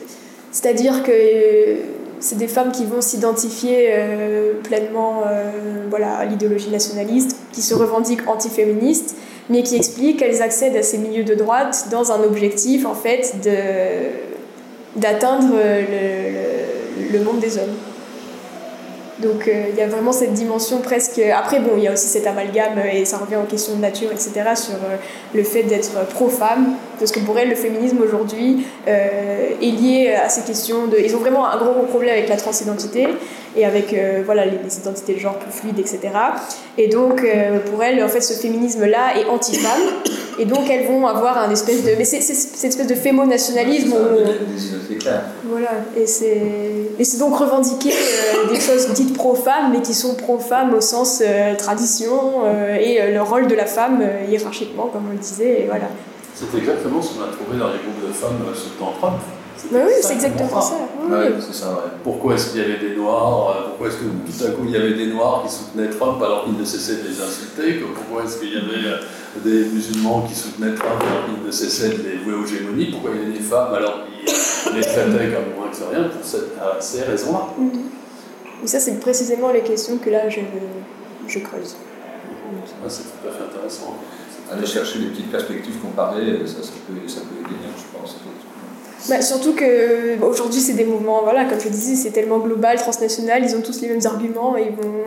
c'est-à-dire 0.52 1.02
que 1.02 1.11
euh, 1.11 1.77
c'est 2.20 2.38
des 2.38 2.48
femmes 2.48 2.72
qui 2.72 2.86
vont 2.86 3.02
s'identifier 3.02 3.90
euh, 3.92 4.54
pleinement 4.64 5.24
euh, 5.28 5.52
voilà, 5.90 6.16
à 6.16 6.26
l'idéologie 6.26 6.70
nationaliste, 6.70 7.38
qui 7.52 7.62
se 7.62 7.74
revendiquent 7.74 8.28
antiféministes, 8.28 9.16
mais 9.50 9.62
qui 9.64 9.76
expliquent 9.76 10.20
qu'elles 10.20 10.42
accèdent 10.42 10.76
à 10.78 10.84
ces 10.84 10.98
milieux 10.98 11.24
de 11.24 11.36
droite 11.36 11.88
dans 11.92 12.12
un 12.12 12.24
objectif, 12.24 12.86
en 12.86 12.96
fait, 12.96 13.36
de- 13.44 15.00
d'atteindre 15.00 15.54
le, 15.56 15.82
le- 17.12 17.18
le 17.20 17.24
monde 17.24 17.40
des 17.40 17.58
hommes. 17.58 17.76
Donc 19.20 19.48
euh, 19.48 19.68
il 19.72 19.76
y 19.78 19.82
a 19.82 19.88
vraiment 19.88 20.12
cette 20.12 20.34
dimension 20.34 20.80
presque... 20.80 21.20
Après, 21.20 21.60
bon, 21.62 21.72
il 21.78 21.84
y 21.84 21.88
a 21.88 21.94
aussi 21.94 22.08
cet 22.08 22.28
amalgame, 22.28 22.78
euh, 22.78 22.90
et 23.00 23.06
ça 23.06 23.18
revient 23.18 23.38
aux 23.38 23.48
questions 23.50 23.76
de 23.76 23.82
nature, 23.82 24.12
etc., 24.12 24.32
sur 24.56 24.74
euh, 24.74 24.98
le 25.34 25.44
fait 25.44 25.64
d'être 25.64 26.06
pro-femme, 26.10 26.74
parce 26.99 27.11
que 27.11 27.19
pour 27.19 27.38
elles, 27.38 27.49
le 27.49 27.55
féminisme 27.55 28.01
aujourd'hui 28.01 28.65
euh, 28.88 29.49
est 29.61 29.72
lié 29.72 30.13
à 30.13 30.30
ces 30.30 30.41
questions 30.41 30.88
de... 30.88 30.97
Ils 30.97 31.15
ont 31.15 31.19
vraiment 31.19 31.47
un 31.47 31.57
gros, 31.57 31.73
gros 31.73 31.84
problème 31.84 32.13
avec 32.13 32.30
la 32.30 32.38
transidentité, 32.38 33.07
et 33.55 33.65
avec 33.65 33.93
euh, 33.93 34.22
voilà, 34.26 34.45
les, 34.45 34.57
les 34.63 34.77
identités 34.77 35.13
de 35.13 35.19
genre 35.19 35.38
plus 35.38 35.51
fluides, 35.51 35.80
etc. 35.80 35.99
Et 36.77 36.88
donc, 36.88 37.23
euh, 37.23 37.59
pour 37.59 37.84
elles, 37.84 38.03
en 38.03 38.07
fait, 38.07 38.22
ce 38.22 38.34
féminisme-là 38.34 39.17
est 39.17 39.26
anti-femme, 39.26 39.81
et 40.38 40.45
donc 40.45 40.69
elles 40.69 40.88
vont 40.88 41.07
avoir 41.07 41.38
un 41.38 41.49
espèce 41.51 41.84
de... 41.84 41.91
Mais 41.97 42.03
c'est 42.03 42.22
cette 42.22 42.65
espèce 42.65 42.88
de 42.88 42.95
fémo-nationalisme 42.95 43.93
où... 43.93 44.27
Voilà, 45.49 45.72
et 45.97 46.05
c'est 46.05 46.41
et 46.97 47.03
c'est 47.03 47.17
donc 47.17 47.38
revendiquer 47.38 47.91
euh, 47.91 48.53
des 48.53 48.59
choses 48.59 48.89
dites 48.93 49.13
pro-femmes, 49.13 49.72
mais 49.73 49.81
qui 49.81 49.93
sont 49.93 50.15
pro-femmes 50.15 50.73
au 50.73 50.81
sens 50.81 51.23
tradition 51.57 52.43
et 52.80 53.11
le 53.11 53.22
rôle 53.22 53.47
de 53.47 53.55
la 53.55 53.65
femme 53.65 54.03
hiérarchiquement, 54.30 54.88
comme 54.91 55.03
on 55.09 55.11
le 55.11 55.19
disait, 55.19 55.61
et 55.61 55.65
voilà. 55.65 55.88
C'est 56.36 56.57
exactement 56.57 57.02
ce 57.02 57.14
qu'on 57.14 57.24
a 57.24 57.28
trouvé 57.28 57.57
dans 57.57 57.70
les 57.70 57.80
groupes 57.80 58.06
de 58.07 58.12
femmes 58.14 58.44
euh, 58.48 58.80
temps 58.80 58.94
Trump. 58.99 59.16
Bah 59.72 59.80
oui, 59.88 59.94
c'est 60.02 60.14
exactement 60.16 60.62
ça. 60.62 60.76
Oui, 61.02 61.12
Ouais, 61.12 61.28
oui. 61.30 61.36
c'est 61.40 61.56
ça, 61.56 61.70
ouais. 61.70 61.91
Pourquoi 62.03 62.36
est-ce 62.36 62.52
qu'il 62.52 62.60
y 62.62 62.64
avait 62.66 62.78
des 62.78 62.94
Noirs 62.95 63.49
euh, 63.56 63.70
Pourquoi 63.70 63.88
est-ce 63.88 63.95
que 63.98 64.03
tout 64.03 64.44
à 64.45 64.52
coup 64.52 64.64
il 64.66 64.72
y 64.72 64.76
avait 64.78 64.94
des 64.95 65.07
Noirs 65.07 65.44
qui 65.48 65.53
soutenaient 65.53 65.90
Trump 65.90 66.22
alors 66.22 66.44
qu'ils 66.44 66.57
ne 66.57 66.66
cessaient 66.66 66.98
de 67.02 67.07
les 67.07 67.22
insulter 67.22 67.80
Pourquoi 67.95 68.26
est-ce 68.26 68.38
qu'il 68.40 68.53
y 68.53 68.57
avait 68.57 68.86
euh, 68.86 68.98
des 69.45 69.70
musulmans 69.70 70.22
qui 70.28 70.36
soutenaient 70.36 70.76
Trump 70.76 71.02
alors 71.02 71.26
qu'ils 71.26 71.45
ne 71.45 71.52
cessaient 71.52 71.90
de 71.90 72.03
les 72.03 72.18
vouer 72.18 72.34
aux 72.36 72.45
gémonies 72.45 72.91
Pourquoi 72.91 73.12
il 73.16 73.22
y 73.22 73.26
avait 73.28 73.38
des 73.38 73.44
femmes 73.44 73.74
alors 73.74 73.99
qu'ils 74.26 74.76
les 74.76 74.82
traitaient 74.82 75.32
comme 75.34 75.56
moins 75.56 75.70
que 75.72 75.95
rien 75.95 76.10
Pour 76.10 76.24
cette- 76.26 76.57
à 76.60 76.82
ces 76.82 77.03
raisons-là? 77.03 77.48
Et 78.64 78.68
ça, 78.68 78.80
c'est 78.82 78.99
précisément 78.99 79.52
les 79.52 79.62
questions 79.62 79.98
que 79.98 80.10
là, 80.10 80.28
je, 80.28 80.41
je 81.28 81.40
creuse. 81.40 81.76
Ah, 82.84 82.90
c'est 82.90 83.03
tout 83.03 83.28
à 83.28 83.32
fait 83.32 83.44
intéressant. 83.44 83.95
Aller 84.57 84.65
chercher 84.65 84.99
des 84.99 85.07
petites 85.07 85.32
perspectives 85.32 85.80
comparées, 85.82 86.40
ça, 86.45 86.64
ça 86.64 86.72
peut, 86.88 87.07
ça 87.07 87.22
peut 87.22 87.40
aider, 87.45 87.60
je 87.77 87.98
pense. 87.98 88.15
Bah, 89.07 89.22
surtout 89.22 89.53
que 89.53 90.15
bah, 90.18 90.26
aujourd'hui 90.26 90.60
c'est 90.60 90.73
des 90.73 90.86
mouvements, 90.86 91.22
voilà, 91.22 91.45
comme 91.45 91.60
je 91.60 91.69
disais, 91.69 91.95
c'est 91.95 92.10
tellement 92.10 92.40
global, 92.40 92.77
transnational, 92.77 93.44
ils 93.44 93.56
ont 93.56 93.61
tous 93.61 93.82
les 93.82 93.90
mêmes 93.90 94.06
arguments. 94.06 94.57
Et 94.57 94.69
vont... 94.69 95.03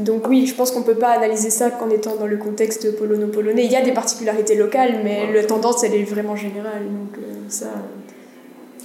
Donc 0.00 0.28
oui, 0.28 0.46
je 0.46 0.54
pense 0.54 0.70
qu'on 0.70 0.82
peut 0.82 0.96
pas 0.96 1.12
analyser 1.12 1.48
ça 1.48 1.70
qu'en 1.70 1.88
étant 1.88 2.16
dans 2.16 2.26
le 2.26 2.36
contexte 2.36 2.98
polono-polonais. 2.98 3.64
Il 3.64 3.72
y 3.72 3.76
a 3.76 3.82
des 3.82 3.92
particularités 3.92 4.54
locales, 4.54 5.00
mais 5.02 5.32
la 5.32 5.44
tendance 5.44 5.82
elle 5.84 5.94
est 5.94 6.04
vraiment 6.04 6.36
générale. 6.36 6.84
Donc 6.84 7.18
euh, 7.18 7.32
ça. 7.48 7.66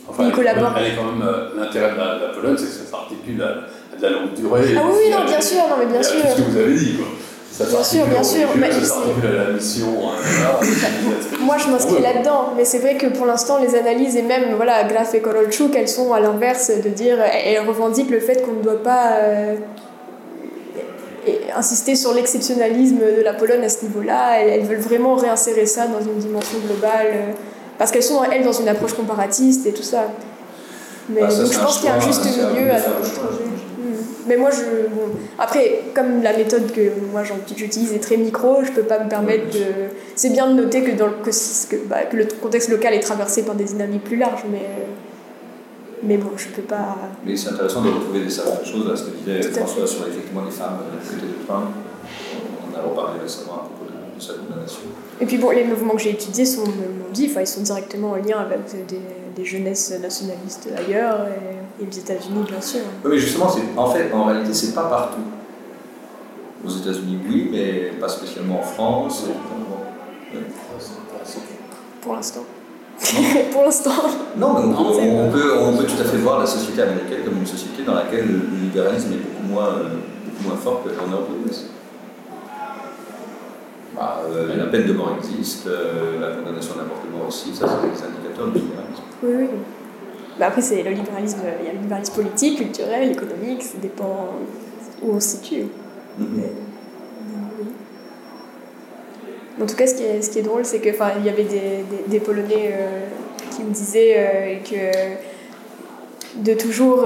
Enfin, 0.07 0.23
Ils 0.23 0.39
elle 0.39 0.47
elle 0.47 0.53
est 0.53 0.95
quand 0.95 1.11
même, 1.11 1.27
euh, 1.27 1.49
l'intérêt 1.57 1.91
de 1.91 1.97
la, 1.97 2.15
de 2.15 2.21
la 2.21 2.29
Pologne, 2.33 2.55
c'est 2.57 2.65
que 2.65 2.71
ça 2.71 2.91
s'articule 2.91 3.41
à, 3.41 3.47
à 3.93 3.97
de 3.97 4.01
la 4.01 4.09
longue 4.09 4.33
durée. 4.33 4.75
Ah 4.77 4.83
oui, 4.85 5.11
non, 5.11 5.25
bien 5.25 5.41
sûr, 5.41 5.59
non, 5.69 5.75
mais 5.79 5.85
bien 5.87 6.03
sûr. 6.03 6.21
Tout 6.21 6.27
ce 6.29 6.41
que 6.41 6.51
vous 6.51 6.57
avez 6.57 6.75
dit, 6.75 6.93
quoi. 6.95 7.07
Ça 7.55 7.65
Bien 7.65 7.83
sûr, 7.83 8.05
bien 8.07 8.23
sûr, 8.23 8.47
mais 8.55 8.69
la 8.69 9.51
mission. 9.51 9.85
voilà. 9.85 10.59
Moi 11.39 11.57
je 11.59 11.69
m'inscris 11.69 12.01
là-dedans, 12.01 12.53
mais 12.57 12.65
c'est 12.65 12.79
vrai 12.79 12.97
que 12.97 13.05
pour 13.07 13.27
l'instant 13.27 13.59
les 13.59 13.75
analyses 13.75 14.15
et 14.15 14.23
même 14.23 14.55
voilà, 14.55 14.83
Graf 14.85 15.13
et 15.13 15.19
Korolchuk, 15.19 15.75
elles 15.75 15.87
sont 15.87 16.13
à 16.13 16.19
l'inverse 16.19 16.71
de 16.83 16.89
dire, 16.89 17.17
elles 17.21 17.59
revendiquent 17.67 18.09
le 18.09 18.19
fait 18.19 18.41
qu'on 18.41 18.53
ne 18.53 18.63
doit 18.63 18.81
pas 18.81 19.17
euh, 19.21 19.55
insister 21.55 21.95
sur 21.95 22.13
l'exceptionnalisme 22.15 22.97
de 23.17 23.21
la 23.21 23.33
Pologne 23.33 23.63
à 23.63 23.69
ce 23.69 23.85
niveau-là. 23.85 24.39
Elles, 24.39 24.49
elles 24.49 24.65
veulent 24.65 24.79
vraiment 24.79 25.13
réinsérer 25.15 25.67
ça 25.67 25.85
dans 25.85 26.01
une 26.01 26.17
dimension 26.17 26.57
globale, 26.65 27.07
euh, 27.13 27.31
parce 27.77 27.91
qu'elles 27.91 28.01
sont 28.01 28.23
elles 28.23 28.43
dans 28.43 28.51
une 28.53 28.67
approche 28.67 28.93
comparatiste 28.93 29.67
et 29.67 29.73
tout 29.73 29.83
ça. 29.83 30.07
Mais 31.09 31.21
Bah, 31.21 31.29
ça, 31.29 31.43
donc 31.43 31.53
je 31.53 31.59
pense 31.59 31.77
qu'il 31.77 31.85
y 31.85 31.89
a 31.89 31.95
un 31.95 31.99
juste 31.99 32.25
à 32.25 32.51
milieu 32.51 32.71
à 32.71 32.79
projet. 32.79 33.52
Mais 34.27 34.37
moi, 34.37 34.49
je, 34.51 34.87
bon, 34.87 35.11
après, 35.37 35.81
comme 35.93 36.21
la 36.21 36.35
méthode 36.35 36.71
que 36.71 36.91
moi 37.11 37.23
j'utilise 37.55 37.93
est 37.93 37.99
très 37.99 38.17
micro, 38.17 38.63
je 38.63 38.71
peux 38.71 38.83
pas 38.83 39.03
me 39.03 39.09
permettre 39.09 39.49
de. 39.51 39.89
C'est 40.15 40.29
bien 40.29 40.47
de 40.47 40.53
noter 40.53 40.83
que, 40.83 40.91
dans 40.91 41.07
le, 41.07 41.13
que, 41.23 41.29
que, 41.29 41.87
bah, 41.87 42.05
que 42.05 42.17
le 42.17 42.27
contexte 42.41 42.69
local 42.69 42.93
est 42.93 42.99
traversé 42.99 43.43
par 43.43 43.55
des 43.55 43.65
dynamiques 43.65 44.03
plus 44.03 44.17
larges, 44.17 44.43
mais, 44.49 44.87
mais 46.03 46.17
bon, 46.17 46.31
je 46.37 46.47
peux 46.47 46.61
pas. 46.61 46.97
Mais 47.25 47.35
c'est 47.35 47.49
intéressant 47.49 47.81
de 47.81 47.89
retrouver 47.89 48.21
des 48.21 48.29
certaines 48.29 48.65
choses, 48.65 48.87
là, 48.87 48.95
ce 48.95 49.03
que 49.03 49.17
disait 49.17 49.47
à 49.47 49.51
François 49.65 49.87
sur 49.87 50.07
effectivement 50.07 50.43
les 50.45 50.51
femmes 50.51 50.79
euh, 50.81 51.09
côté 51.09 51.27
de 51.27 51.45
Trump. 51.45 51.67
On 52.71 52.77
a 52.77 52.81
reparlé 52.81 53.19
récemment 53.21 53.53
à 53.53 53.59
propos 53.59 53.82
de. 54.29 54.33
Et 55.21 55.25
puis 55.25 55.37
bon, 55.37 55.51
les 55.51 55.63
mouvements 55.63 55.93
que 55.95 56.01
j'ai 56.01 56.11
étudiés 56.11 56.45
sont, 56.45 56.61
m'ont 56.65 57.11
dit, 57.13 57.27
enfin, 57.29 57.41
ils 57.41 57.47
sont 57.47 57.61
directement 57.61 58.11
en 58.11 58.15
lien 58.15 58.39
avec 58.39 58.59
des, 58.87 58.99
des 59.35 59.45
jeunesses 59.45 59.93
nationalistes 60.01 60.67
ailleurs 60.77 61.27
et, 61.27 61.83
et 61.83 61.85
les 61.85 61.99
États-Unis, 61.99 62.43
bien 62.47 62.61
sûr. 62.61 62.81
Oui, 63.03 63.11
mais 63.11 63.17
justement, 63.17 63.49
c'est- 63.49 63.61
en 63.77 63.89
fait, 63.89 64.11
en 64.13 64.25
réalité, 64.25 64.53
c'est 64.53 64.73
pas 64.73 64.85
partout. 64.89 65.21
Aux 66.65 66.69
États-Unis, 66.69 67.19
oui, 67.27 67.49
mais 67.51 67.91
pas 67.99 68.07
spécialement 68.09 68.59
en 68.59 68.63
France. 68.63 69.23
et- 69.27 70.35
ouais. 70.37 70.43
Pour 72.01 72.15
l'instant. 72.15 72.41
pour 73.51 73.63
l'instant. 73.63 73.91
Non, 74.37 74.53
mais 74.53 74.59
on, 74.65 74.67
Non, 75.25 75.31
peut, 75.31 75.53
on 75.59 75.77
peut 75.77 75.85
tout 75.85 75.99
à 76.01 76.05
fait 76.05 76.17
voir 76.17 76.39
la 76.39 76.45
société 76.45 76.81
américaine 76.81 77.19
comme 77.25 77.37
une 77.37 77.45
société 77.45 77.83
dans 77.85 77.95
laquelle 77.95 78.27
le 78.27 78.57
libéralisme 78.61 79.13
est 79.13 79.17
beaucoup 79.17 79.47
moins, 79.53 79.67
euh, 79.69 79.83
beaucoup 80.25 80.47
moins 80.49 80.57
fort 80.57 80.83
qu'en 80.83 81.11
Europe 81.11 81.29
de 81.31 81.43
l'Ouest. 81.47 81.65
Bah, 83.95 84.21
euh, 84.27 84.55
la 84.57 84.65
peine 84.65 84.87
de 84.87 84.93
mort 84.93 85.15
existe, 85.19 85.67
euh, 85.67 86.19
la 86.19 86.35
condamnation 86.35 86.75
mort 86.75 87.27
aussi, 87.27 87.53
ça 87.53 87.67
c'est 87.67 87.89
des 87.89 88.03
indicateurs 88.03 88.47
du 88.47 88.59
libéralisme. 88.59 89.03
Oui, 89.21 89.33
oui. 89.37 89.47
Bah 90.39 90.47
après, 90.47 90.61
c'est 90.61 90.81
le 90.81 90.89
libéralisme, 90.89 91.41
il 91.61 91.67
y 91.67 91.69
a 91.69 91.73
le 91.73 91.79
libéralisme 91.79 92.13
politique, 92.15 92.57
culturel, 92.57 93.11
économique, 93.11 93.61
ça 93.61 93.77
dépend 93.79 94.29
où 95.03 95.13
on 95.13 95.19
se 95.19 95.37
situe. 95.37 95.65
Mhm. 96.17 96.27
Mais, 96.37 96.51
oui. 97.59 97.67
En 99.61 99.65
tout 99.67 99.75
cas, 99.75 99.85
ce 99.85 99.93
qui 99.93 100.03
est, 100.03 100.21
ce 100.23 100.31
qui 100.31 100.39
est 100.39 100.43
drôle, 100.43 100.65
c'est 100.65 100.79
que, 100.79 100.89
enfin, 100.89 101.11
il 101.19 101.25
y 101.25 101.29
avait 101.29 101.43
des, 101.43 101.59
des, 101.59 102.03
des 102.07 102.19
Polonais 102.19 102.71
euh, 102.73 103.05
qui 103.51 103.63
me 103.63 103.71
disaient 103.71 104.59
que 104.67 106.41
de 106.41 106.53
toujours, 106.55 107.05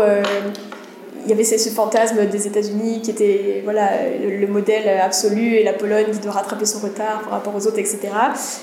il 1.27 1.31
y 1.31 1.33
avait 1.33 1.43
ce, 1.43 1.57
ce 1.57 1.69
fantasme 1.69 2.25
des 2.25 2.47
États-Unis 2.47 3.01
qui 3.01 3.11
était 3.11 3.61
voilà, 3.65 3.89
le, 4.23 4.37
le 4.37 4.47
modèle 4.47 4.87
absolu 5.01 5.55
et 5.55 5.63
la 5.63 5.73
Pologne 5.73 6.05
qui 6.13 6.19
doit 6.19 6.31
rattraper 6.31 6.65
son 6.65 6.79
retard 6.79 7.21
par 7.23 7.31
rapport 7.33 7.53
aux 7.53 7.67
autres, 7.67 7.79
etc. 7.79 7.99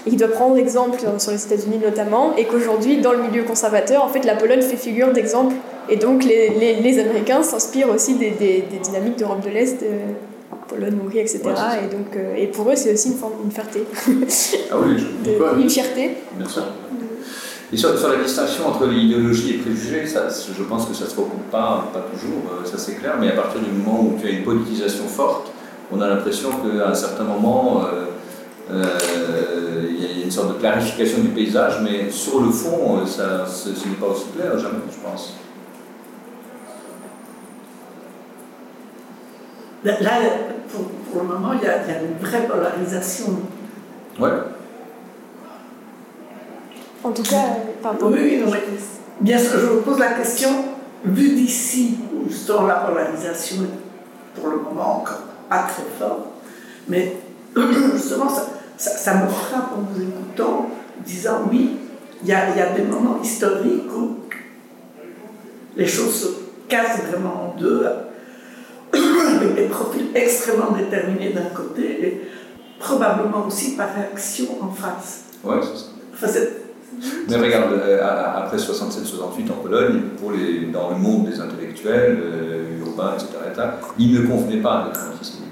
Et 0.07 0.11
qui 0.11 0.17
doit 0.17 0.29
prendre 0.29 0.57
exemple 0.57 0.99
sur- 0.99 1.21
sur 1.21 1.33
les 1.33 1.45
États-Unis 1.45 1.79
notamment. 1.85 2.35
Et 2.37 2.47
qu'aujourd'hui, 2.47 2.99
dans 3.03 3.13
le 3.13 3.23
milieu 3.23 3.43
conservateur, 3.45 4.03
en 4.05 4.09
fait, 4.09 4.25
la 4.25 4.35
Pologne 4.35 4.63
fait 4.63 4.77
figure 4.77 5.13
d'exemple. 5.13 5.55
Et 5.91 5.97
donc, 5.97 6.25
les, 6.25 6.49
les, 6.49 6.77
les 6.77 6.99
Américains 6.99 7.43
s'inspirent 7.43 7.91
aussi 7.91 8.15
des, 8.15 8.31
des, 8.31 8.65
des 8.71 8.79
dynamiques 8.83 9.17
d'Europe 9.19 9.45
de 9.45 9.51
l'Est. 9.51 9.83
euh, 9.83 10.07
Pologne, 10.69 10.95
Hongrie, 11.05 11.19
etc. 11.19 11.41
Ouais, 11.45 11.53
et 11.85 11.95
donc, 11.95 12.17
euh, 12.17 12.35
et 12.37 12.47
pour 12.47 12.71
eux, 12.71 12.75
c'est 12.75 12.95
aussi 12.95 13.09
une 13.09 13.17
forme, 13.19 13.35
une 13.45 13.51
fierté, 13.51 13.81
Ah 14.71 14.77
oui, 14.83 14.97
je- 14.97 15.31
De- 15.31 15.37
quoi, 15.37 15.53
oui. 15.55 15.63
une 15.65 15.69
fierté. 15.71 16.13
bien 16.37 16.49
sûr. 16.49 16.63
Et 17.75 17.77
sur, 17.77 17.99
sur 17.99 18.09
la 18.09 18.23
distinction 18.23 18.69
entre 18.69 18.87
l'idéologie 18.87 19.55
et 19.55 19.59
préjugés, 19.59 20.07
ça, 20.07 20.29
je 20.29 20.63
pense 20.63 20.87
que 20.87 20.95
ça 20.95 21.07
se 21.07 21.17
recoupe 21.17 21.51
pas, 21.51 21.89
pas 21.93 22.05
toujours, 22.13 22.43
euh, 22.53 22.65
ça 22.65 22.79
c'est 22.79 22.95
clair, 22.95 23.15
mais 23.19 23.33
à 23.33 23.35
partir 23.35 23.61
du 23.61 23.69
moment 23.73 24.01
où 24.01 24.17
tu 24.21 24.29
as 24.29 24.31
une 24.31 24.45
politisation 24.45 25.09
forte, 25.09 25.51
on 25.91 26.01
a 26.01 26.07
l'impression 26.09 26.51
qu'à 26.51 26.91
un 26.91 26.95
certain 26.95 27.25
moment, 27.25 27.83
euh, 27.83 28.05
euh, 28.71 29.87
il 29.91 30.01
y 30.05 30.07
a- 30.07 30.25
une 30.25 30.31
sorte 30.31 30.55
de 30.55 30.61
clarification 30.61 31.19
du 31.19 31.31
paysage, 31.31 31.81
mais 31.83 32.11
sur 32.13 32.41
le 32.43 32.51
fond, 32.51 33.05
ça, 33.07 33.45
ce, 33.45 33.75
ce 33.75 33.89
n'est 33.89 33.97
pas 33.97 34.07
aussi 34.07 34.27
clair, 34.37 34.57
jamais, 34.57 34.79
je 34.89 34.97
pense. 35.11 35.35
Là, 39.83 40.01
là, 40.01 40.11
pour, 40.73 40.85
pour 41.11 41.23
le 41.23 41.29
moment, 41.29 41.53
il 41.55 41.61
y, 41.67 41.67
a, 41.69 41.83
il 41.85 41.93
y 41.93 41.97
a 41.97 42.01
une 42.03 42.19
vraie 42.25 42.47
polarisation. 42.47 43.41
Ouais. 44.21 44.31
En 47.05 47.11
tout 47.13 47.23
cas, 47.23 47.37
euh, 47.37 47.73
pardon. 47.83 48.07
Oui, 48.11 48.19
oui, 48.23 48.39
non, 48.45 48.51
mais 48.51 48.63
bien 49.21 49.39
sûr, 49.39 49.59
je 49.61 49.67
vous 49.67 49.83
pose 49.83 49.99
la 49.99 50.15
question, 50.15 50.49
vu 51.05 51.35
d'ici, 51.35 51.99
où 52.15 52.29
justement 52.31 52.67
la 52.67 52.77
polarisation 52.77 53.57
est 53.63 54.41
pour 54.41 54.49
le 54.51 54.57
moment 54.57 55.01
encore 55.03 55.21
pas 55.49 55.65
très 55.69 55.83
forte, 55.99 56.21
mais 56.89 57.17
justement, 57.95 58.29
ça, 58.29 58.47
ça, 58.79 58.91
ça 58.97 59.15
me 59.23 59.29
frappe 59.29 59.73
en 59.77 59.83
vous 59.93 60.03
écoutant, 60.03 60.71
disant 61.05 61.43
oui, 61.51 61.77
il 62.23 62.29
y 62.29 62.33
a, 62.33 62.51
il 62.51 62.57
y 62.59 62.63
a 62.63 62.71
des 62.71 62.83
moments 62.83 63.19
historiques 63.23 63.93
où 63.95 64.17
les 65.77 65.87
choses 65.87 66.15
se 66.15 66.27
cassent 66.69 67.03
vraiment 67.11 67.53
en 67.55 67.61
deux, 67.61 67.87
avec 68.95 69.55
des 69.55 69.67
profils 69.67 70.07
extrêmement 70.15 70.71
déterminés 70.73 71.35
d'un 71.35 71.51
côté, 71.55 72.07
et 72.07 72.21
probablement 72.79 73.47
aussi 73.47 73.77
par 73.77 73.89
réaction 73.95 74.47
en 74.63 74.71
face. 74.71 75.25
Ouais, 75.45 75.57
c'est 75.61 75.77
ça. 75.79 75.85
Enfin, 76.15 76.27
c'est- 76.29 76.64
Mais 77.29 77.37
regarde, 77.37 77.73
euh, 77.73 78.01
après 78.37 78.57
67-68 78.57 79.51
en 79.51 79.63
Pologne, 79.63 80.01
dans 80.73 80.91
le 80.91 80.97
monde 80.97 81.29
des 81.29 81.41
intellectuels, 81.41 82.19
euh, 82.23 82.81
urbains, 82.81 83.15
etc., 83.15 83.29
etc., 83.51 83.69
il 83.99 84.21
ne 84.21 84.27
convenait 84.27 84.61
pas 84.61 84.87
d'être 84.87 85.01
antisémite. 85.13 85.45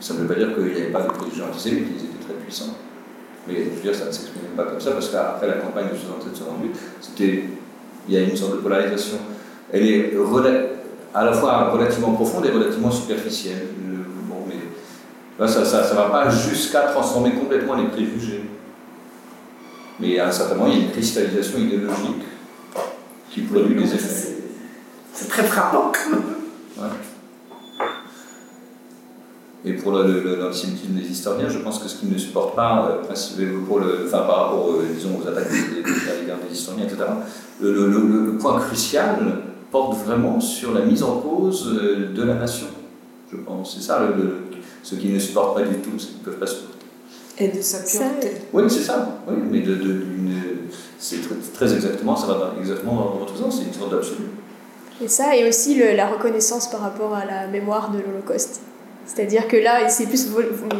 Ça 0.00 0.14
ne 0.14 0.20
veut 0.20 0.26
pas 0.26 0.34
dire 0.34 0.54
qu'il 0.54 0.64
n'y 0.64 0.80
avait 0.80 0.92
pas 0.92 1.02
de 1.02 1.08
préjugés 1.08 1.42
antisémites, 1.42 1.88
ils 1.90 2.04
étaient 2.04 2.24
très 2.24 2.34
puissants. 2.34 2.74
Mais 3.46 3.64
je 3.64 3.70
veux 3.70 3.82
dire, 3.82 3.94
ça 3.94 4.06
ne 4.06 4.12
s'exprimait 4.12 4.56
pas 4.56 4.64
comme 4.64 4.80
ça, 4.80 4.92
parce 4.92 5.08
qu'après 5.08 5.46
la 5.46 5.54
campagne 5.54 5.86
de 5.86 5.94
67-68, 5.94 5.98
c'était, 7.00 7.44
il 8.08 8.14
y 8.14 8.16
a 8.16 8.20
une 8.20 8.36
sorte 8.36 8.52
de 8.52 8.58
polarisation. 8.58 9.18
Elle 9.72 9.86
est 9.86 10.12
à 11.14 11.24
la 11.24 11.32
fois 11.32 11.70
relativement 11.70 12.12
profonde 12.12 12.46
et 12.46 12.50
relativement 12.50 12.90
superficielle. 12.90 13.66
Euh, 13.80 13.96
bon, 14.28 14.44
mais 14.48 15.46
ça 15.46 15.60
ne 15.60 15.96
va 15.96 16.04
pas 16.10 16.30
jusqu'à 16.30 16.82
transformer 16.82 17.32
complètement 17.32 17.74
les 17.74 17.88
préjugés. 17.88 18.44
Mais 20.00 20.18
à 20.18 20.28
un 20.28 20.30
certain 20.32 20.54
moment, 20.54 20.68
il 20.72 20.78
y 20.78 20.82
a 20.82 20.84
une 20.86 20.90
cristallisation 20.92 21.58
idéologique 21.58 22.22
qui 23.30 23.40
produit 23.42 23.74
des 23.74 23.94
effets. 23.94 23.98
c'est- 25.12 25.28
très 25.28 25.42
frappant 25.44 25.92
quand 25.92 26.10
même. 26.10 26.22
Ouais. 26.78 26.96
Et 29.62 29.74
pour 29.74 29.92
l'antisémitisme 29.92 30.94
des 30.94 31.06
historiens, 31.06 31.48
je 31.50 31.58
pense 31.58 31.78
que 31.78 31.86
ce 31.88 31.96
qu'ils 31.98 32.10
ne 32.10 32.16
supportent 32.16 32.56
pas, 32.56 32.88
euh, 32.90 33.04
principalement 33.04 33.66
pour 33.66 33.80
le, 33.80 34.04
enfin, 34.06 34.20
par 34.20 34.44
rapport 34.46 34.70
euh, 34.70 34.86
disons, 34.94 35.20
aux 35.22 35.28
attaques 35.28 35.50
des, 35.50 35.58
des, 35.58 35.82
des- 35.82 36.52
historiens, 36.54 36.84
etc., 36.86 37.02
le, 37.60 37.72
le- 37.74 37.86
le- 37.88 38.24
le 38.32 38.38
point 38.38 38.58
crucial 38.58 39.18
porte 39.70 39.98
vraiment 40.04 40.40
sur 40.40 40.72
la 40.72 40.80
mise 40.80 41.02
en 41.02 41.18
cause 41.18 41.68
euh, 41.78 42.08
de 42.14 42.22
la 42.22 42.34
nation, 42.34 42.66
je 43.30 43.36
pense. 43.36 43.76
C'est 43.76 43.82
ça 43.86 44.00
le, 44.00 44.22
le- 44.22 44.36
ce 44.82 44.94
qu'ils 44.94 45.12
ne 45.12 45.18
supportent 45.18 45.54
pas 45.54 45.62
du 45.62 45.74
tout, 45.76 45.98
ce 45.98 46.06
qu'ils 46.06 46.18
ne 46.20 46.24
peuvent 46.24 46.38
pas 46.38 46.46
supporter. 46.46 46.79
Et 47.40 47.48
de 47.48 47.60
sa 47.62 47.78
pureté. 47.78 48.32
Oui, 48.52 48.62
c'est 48.68 48.80
ça, 48.82 49.20
oui, 49.28 49.34
mais 49.50 49.60
de, 49.60 49.74
de- 49.74 49.82
d'une- 49.92 50.42
c'est 50.98 51.16
très, 51.22 51.34
très 51.66 51.74
exactement, 51.74 52.14
ça 52.14 52.26
va 52.26 52.34
dans- 52.34 52.60
exactement 52.60 52.94
dans 52.94 53.16
votre 53.18 53.36
sens, 53.36 53.58
c'est 53.58 53.66
une 53.66 53.72
sorte 53.72 53.90
d'absolu. 53.92 54.24
Et 55.02 55.08
ça, 55.08 55.34
et 55.34 55.48
aussi 55.48 55.74
le- 55.76 55.96
la 55.96 56.06
reconnaissance 56.08 56.68
par 56.68 56.80
rapport 56.80 57.14
à 57.14 57.24
la 57.24 57.46
mémoire 57.48 57.90
de 57.90 57.98
l'Holocauste. 57.98 58.60
C'est-à-dire 59.06 59.48
que 59.48 59.56
là, 59.56 59.84
et 59.86 59.88
c'est 59.88 60.06
plus, 60.06 60.28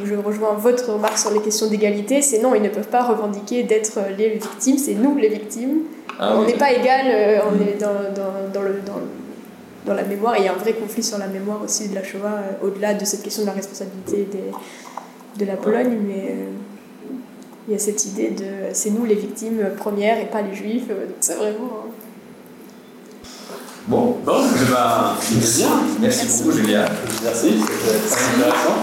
je 0.04 0.14
rejoins 0.14 0.52
votre 0.54 0.92
remarque 0.92 1.18
sur 1.18 1.30
les 1.32 1.40
questions 1.40 1.66
d'égalité, 1.68 2.20
c'est 2.22 2.38
non, 2.40 2.54
ils 2.54 2.62
ne 2.62 2.68
peuvent 2.68 2.88
pas 2.88 3.02
revendiquer 3.02 3.62
d'être 3.64 3.98
les 4.16 4.28
victimes, 4.30 4.76
c'est 4.78 4.94
nous 4.94 5.16
les 5.16 5.28
victimes. 5.30 5.78
Ah 6.18 6.34
on 6.36 6.40
oui. 6.42 6.48
n'est 6.48 6.58
pas 6.58 6.70
égal, 6.72 7.06
euh, 7.06 7.38
on 7.50 7.54
est 7.66 7.80
dans, 7.80 7.88
dans, 8.14 8.52
dans, 8.52 8.62
le, 8.62 8.74
dans, 8.86 9.00
dans 9.86 9.94
la 9.94 10.04
mémoire, 10.04 10.36
et 10.36 10.40
il 10.40 10.44
y 10.44 10.48
a 10.48 10.52
un 10.52 10.56
vrai 10.56 10.74
conflit 10.74 11.02
sur 11.02 11.16
la 11.18 11.26
mémoire 11.28 11.60
aussi 11.64 11.88
de 11.88 11.94
la 11.94 12.04
Shoah, 12.04 12.18
euh, 12.26 12.66
au-delà 12.66 12.92
de 12.92 13.04
cette 13.06 13.22
question 13.22 13.42
de 13.42 13.46
la 13.48 13.54
responsabilité 13.54 14.28
des, 14.30 14.52
de 15.40 15.46
la 15.46 15.56
Pologne, 15.56 15.96
mais 16.06 16.28
euh, 16.30 16.44
il 17.68 17.72
y 17.72 17.76
a 17.76 17.78
cette 17.78 18.04
idée 18.04 18.30
de 18.30 18.44
c'est 18.72 18.90
nous 18.90 19.04
les 19.04 19.14
victimes 19.14 19.70
premières 19.76 20.18
et 20.20 20.26
pas 20.26 20.42
les 20.42 20.54
juifs, 20.54 20.84
euh, 20.90 21.06
donc 21.06 21.16
c'est 21.20 21.34
vraiment. 21.34 21.84
hein. 21.86 21.90
Bon, 23.88 24.16
Bon, 24.24 24.34
eh 24.54 24.70
ben, 24.70 25.14
c'est 25.20 25.62
bien. 25.62 25.70
merci 26.00 26.26
beaucoup 26.38 26.52
Julien. 26.56 26.84
Merci, 27.24 27.50
c'était 27.60 27.98
très 28.08 28.24
intéressant. 28.36 28.76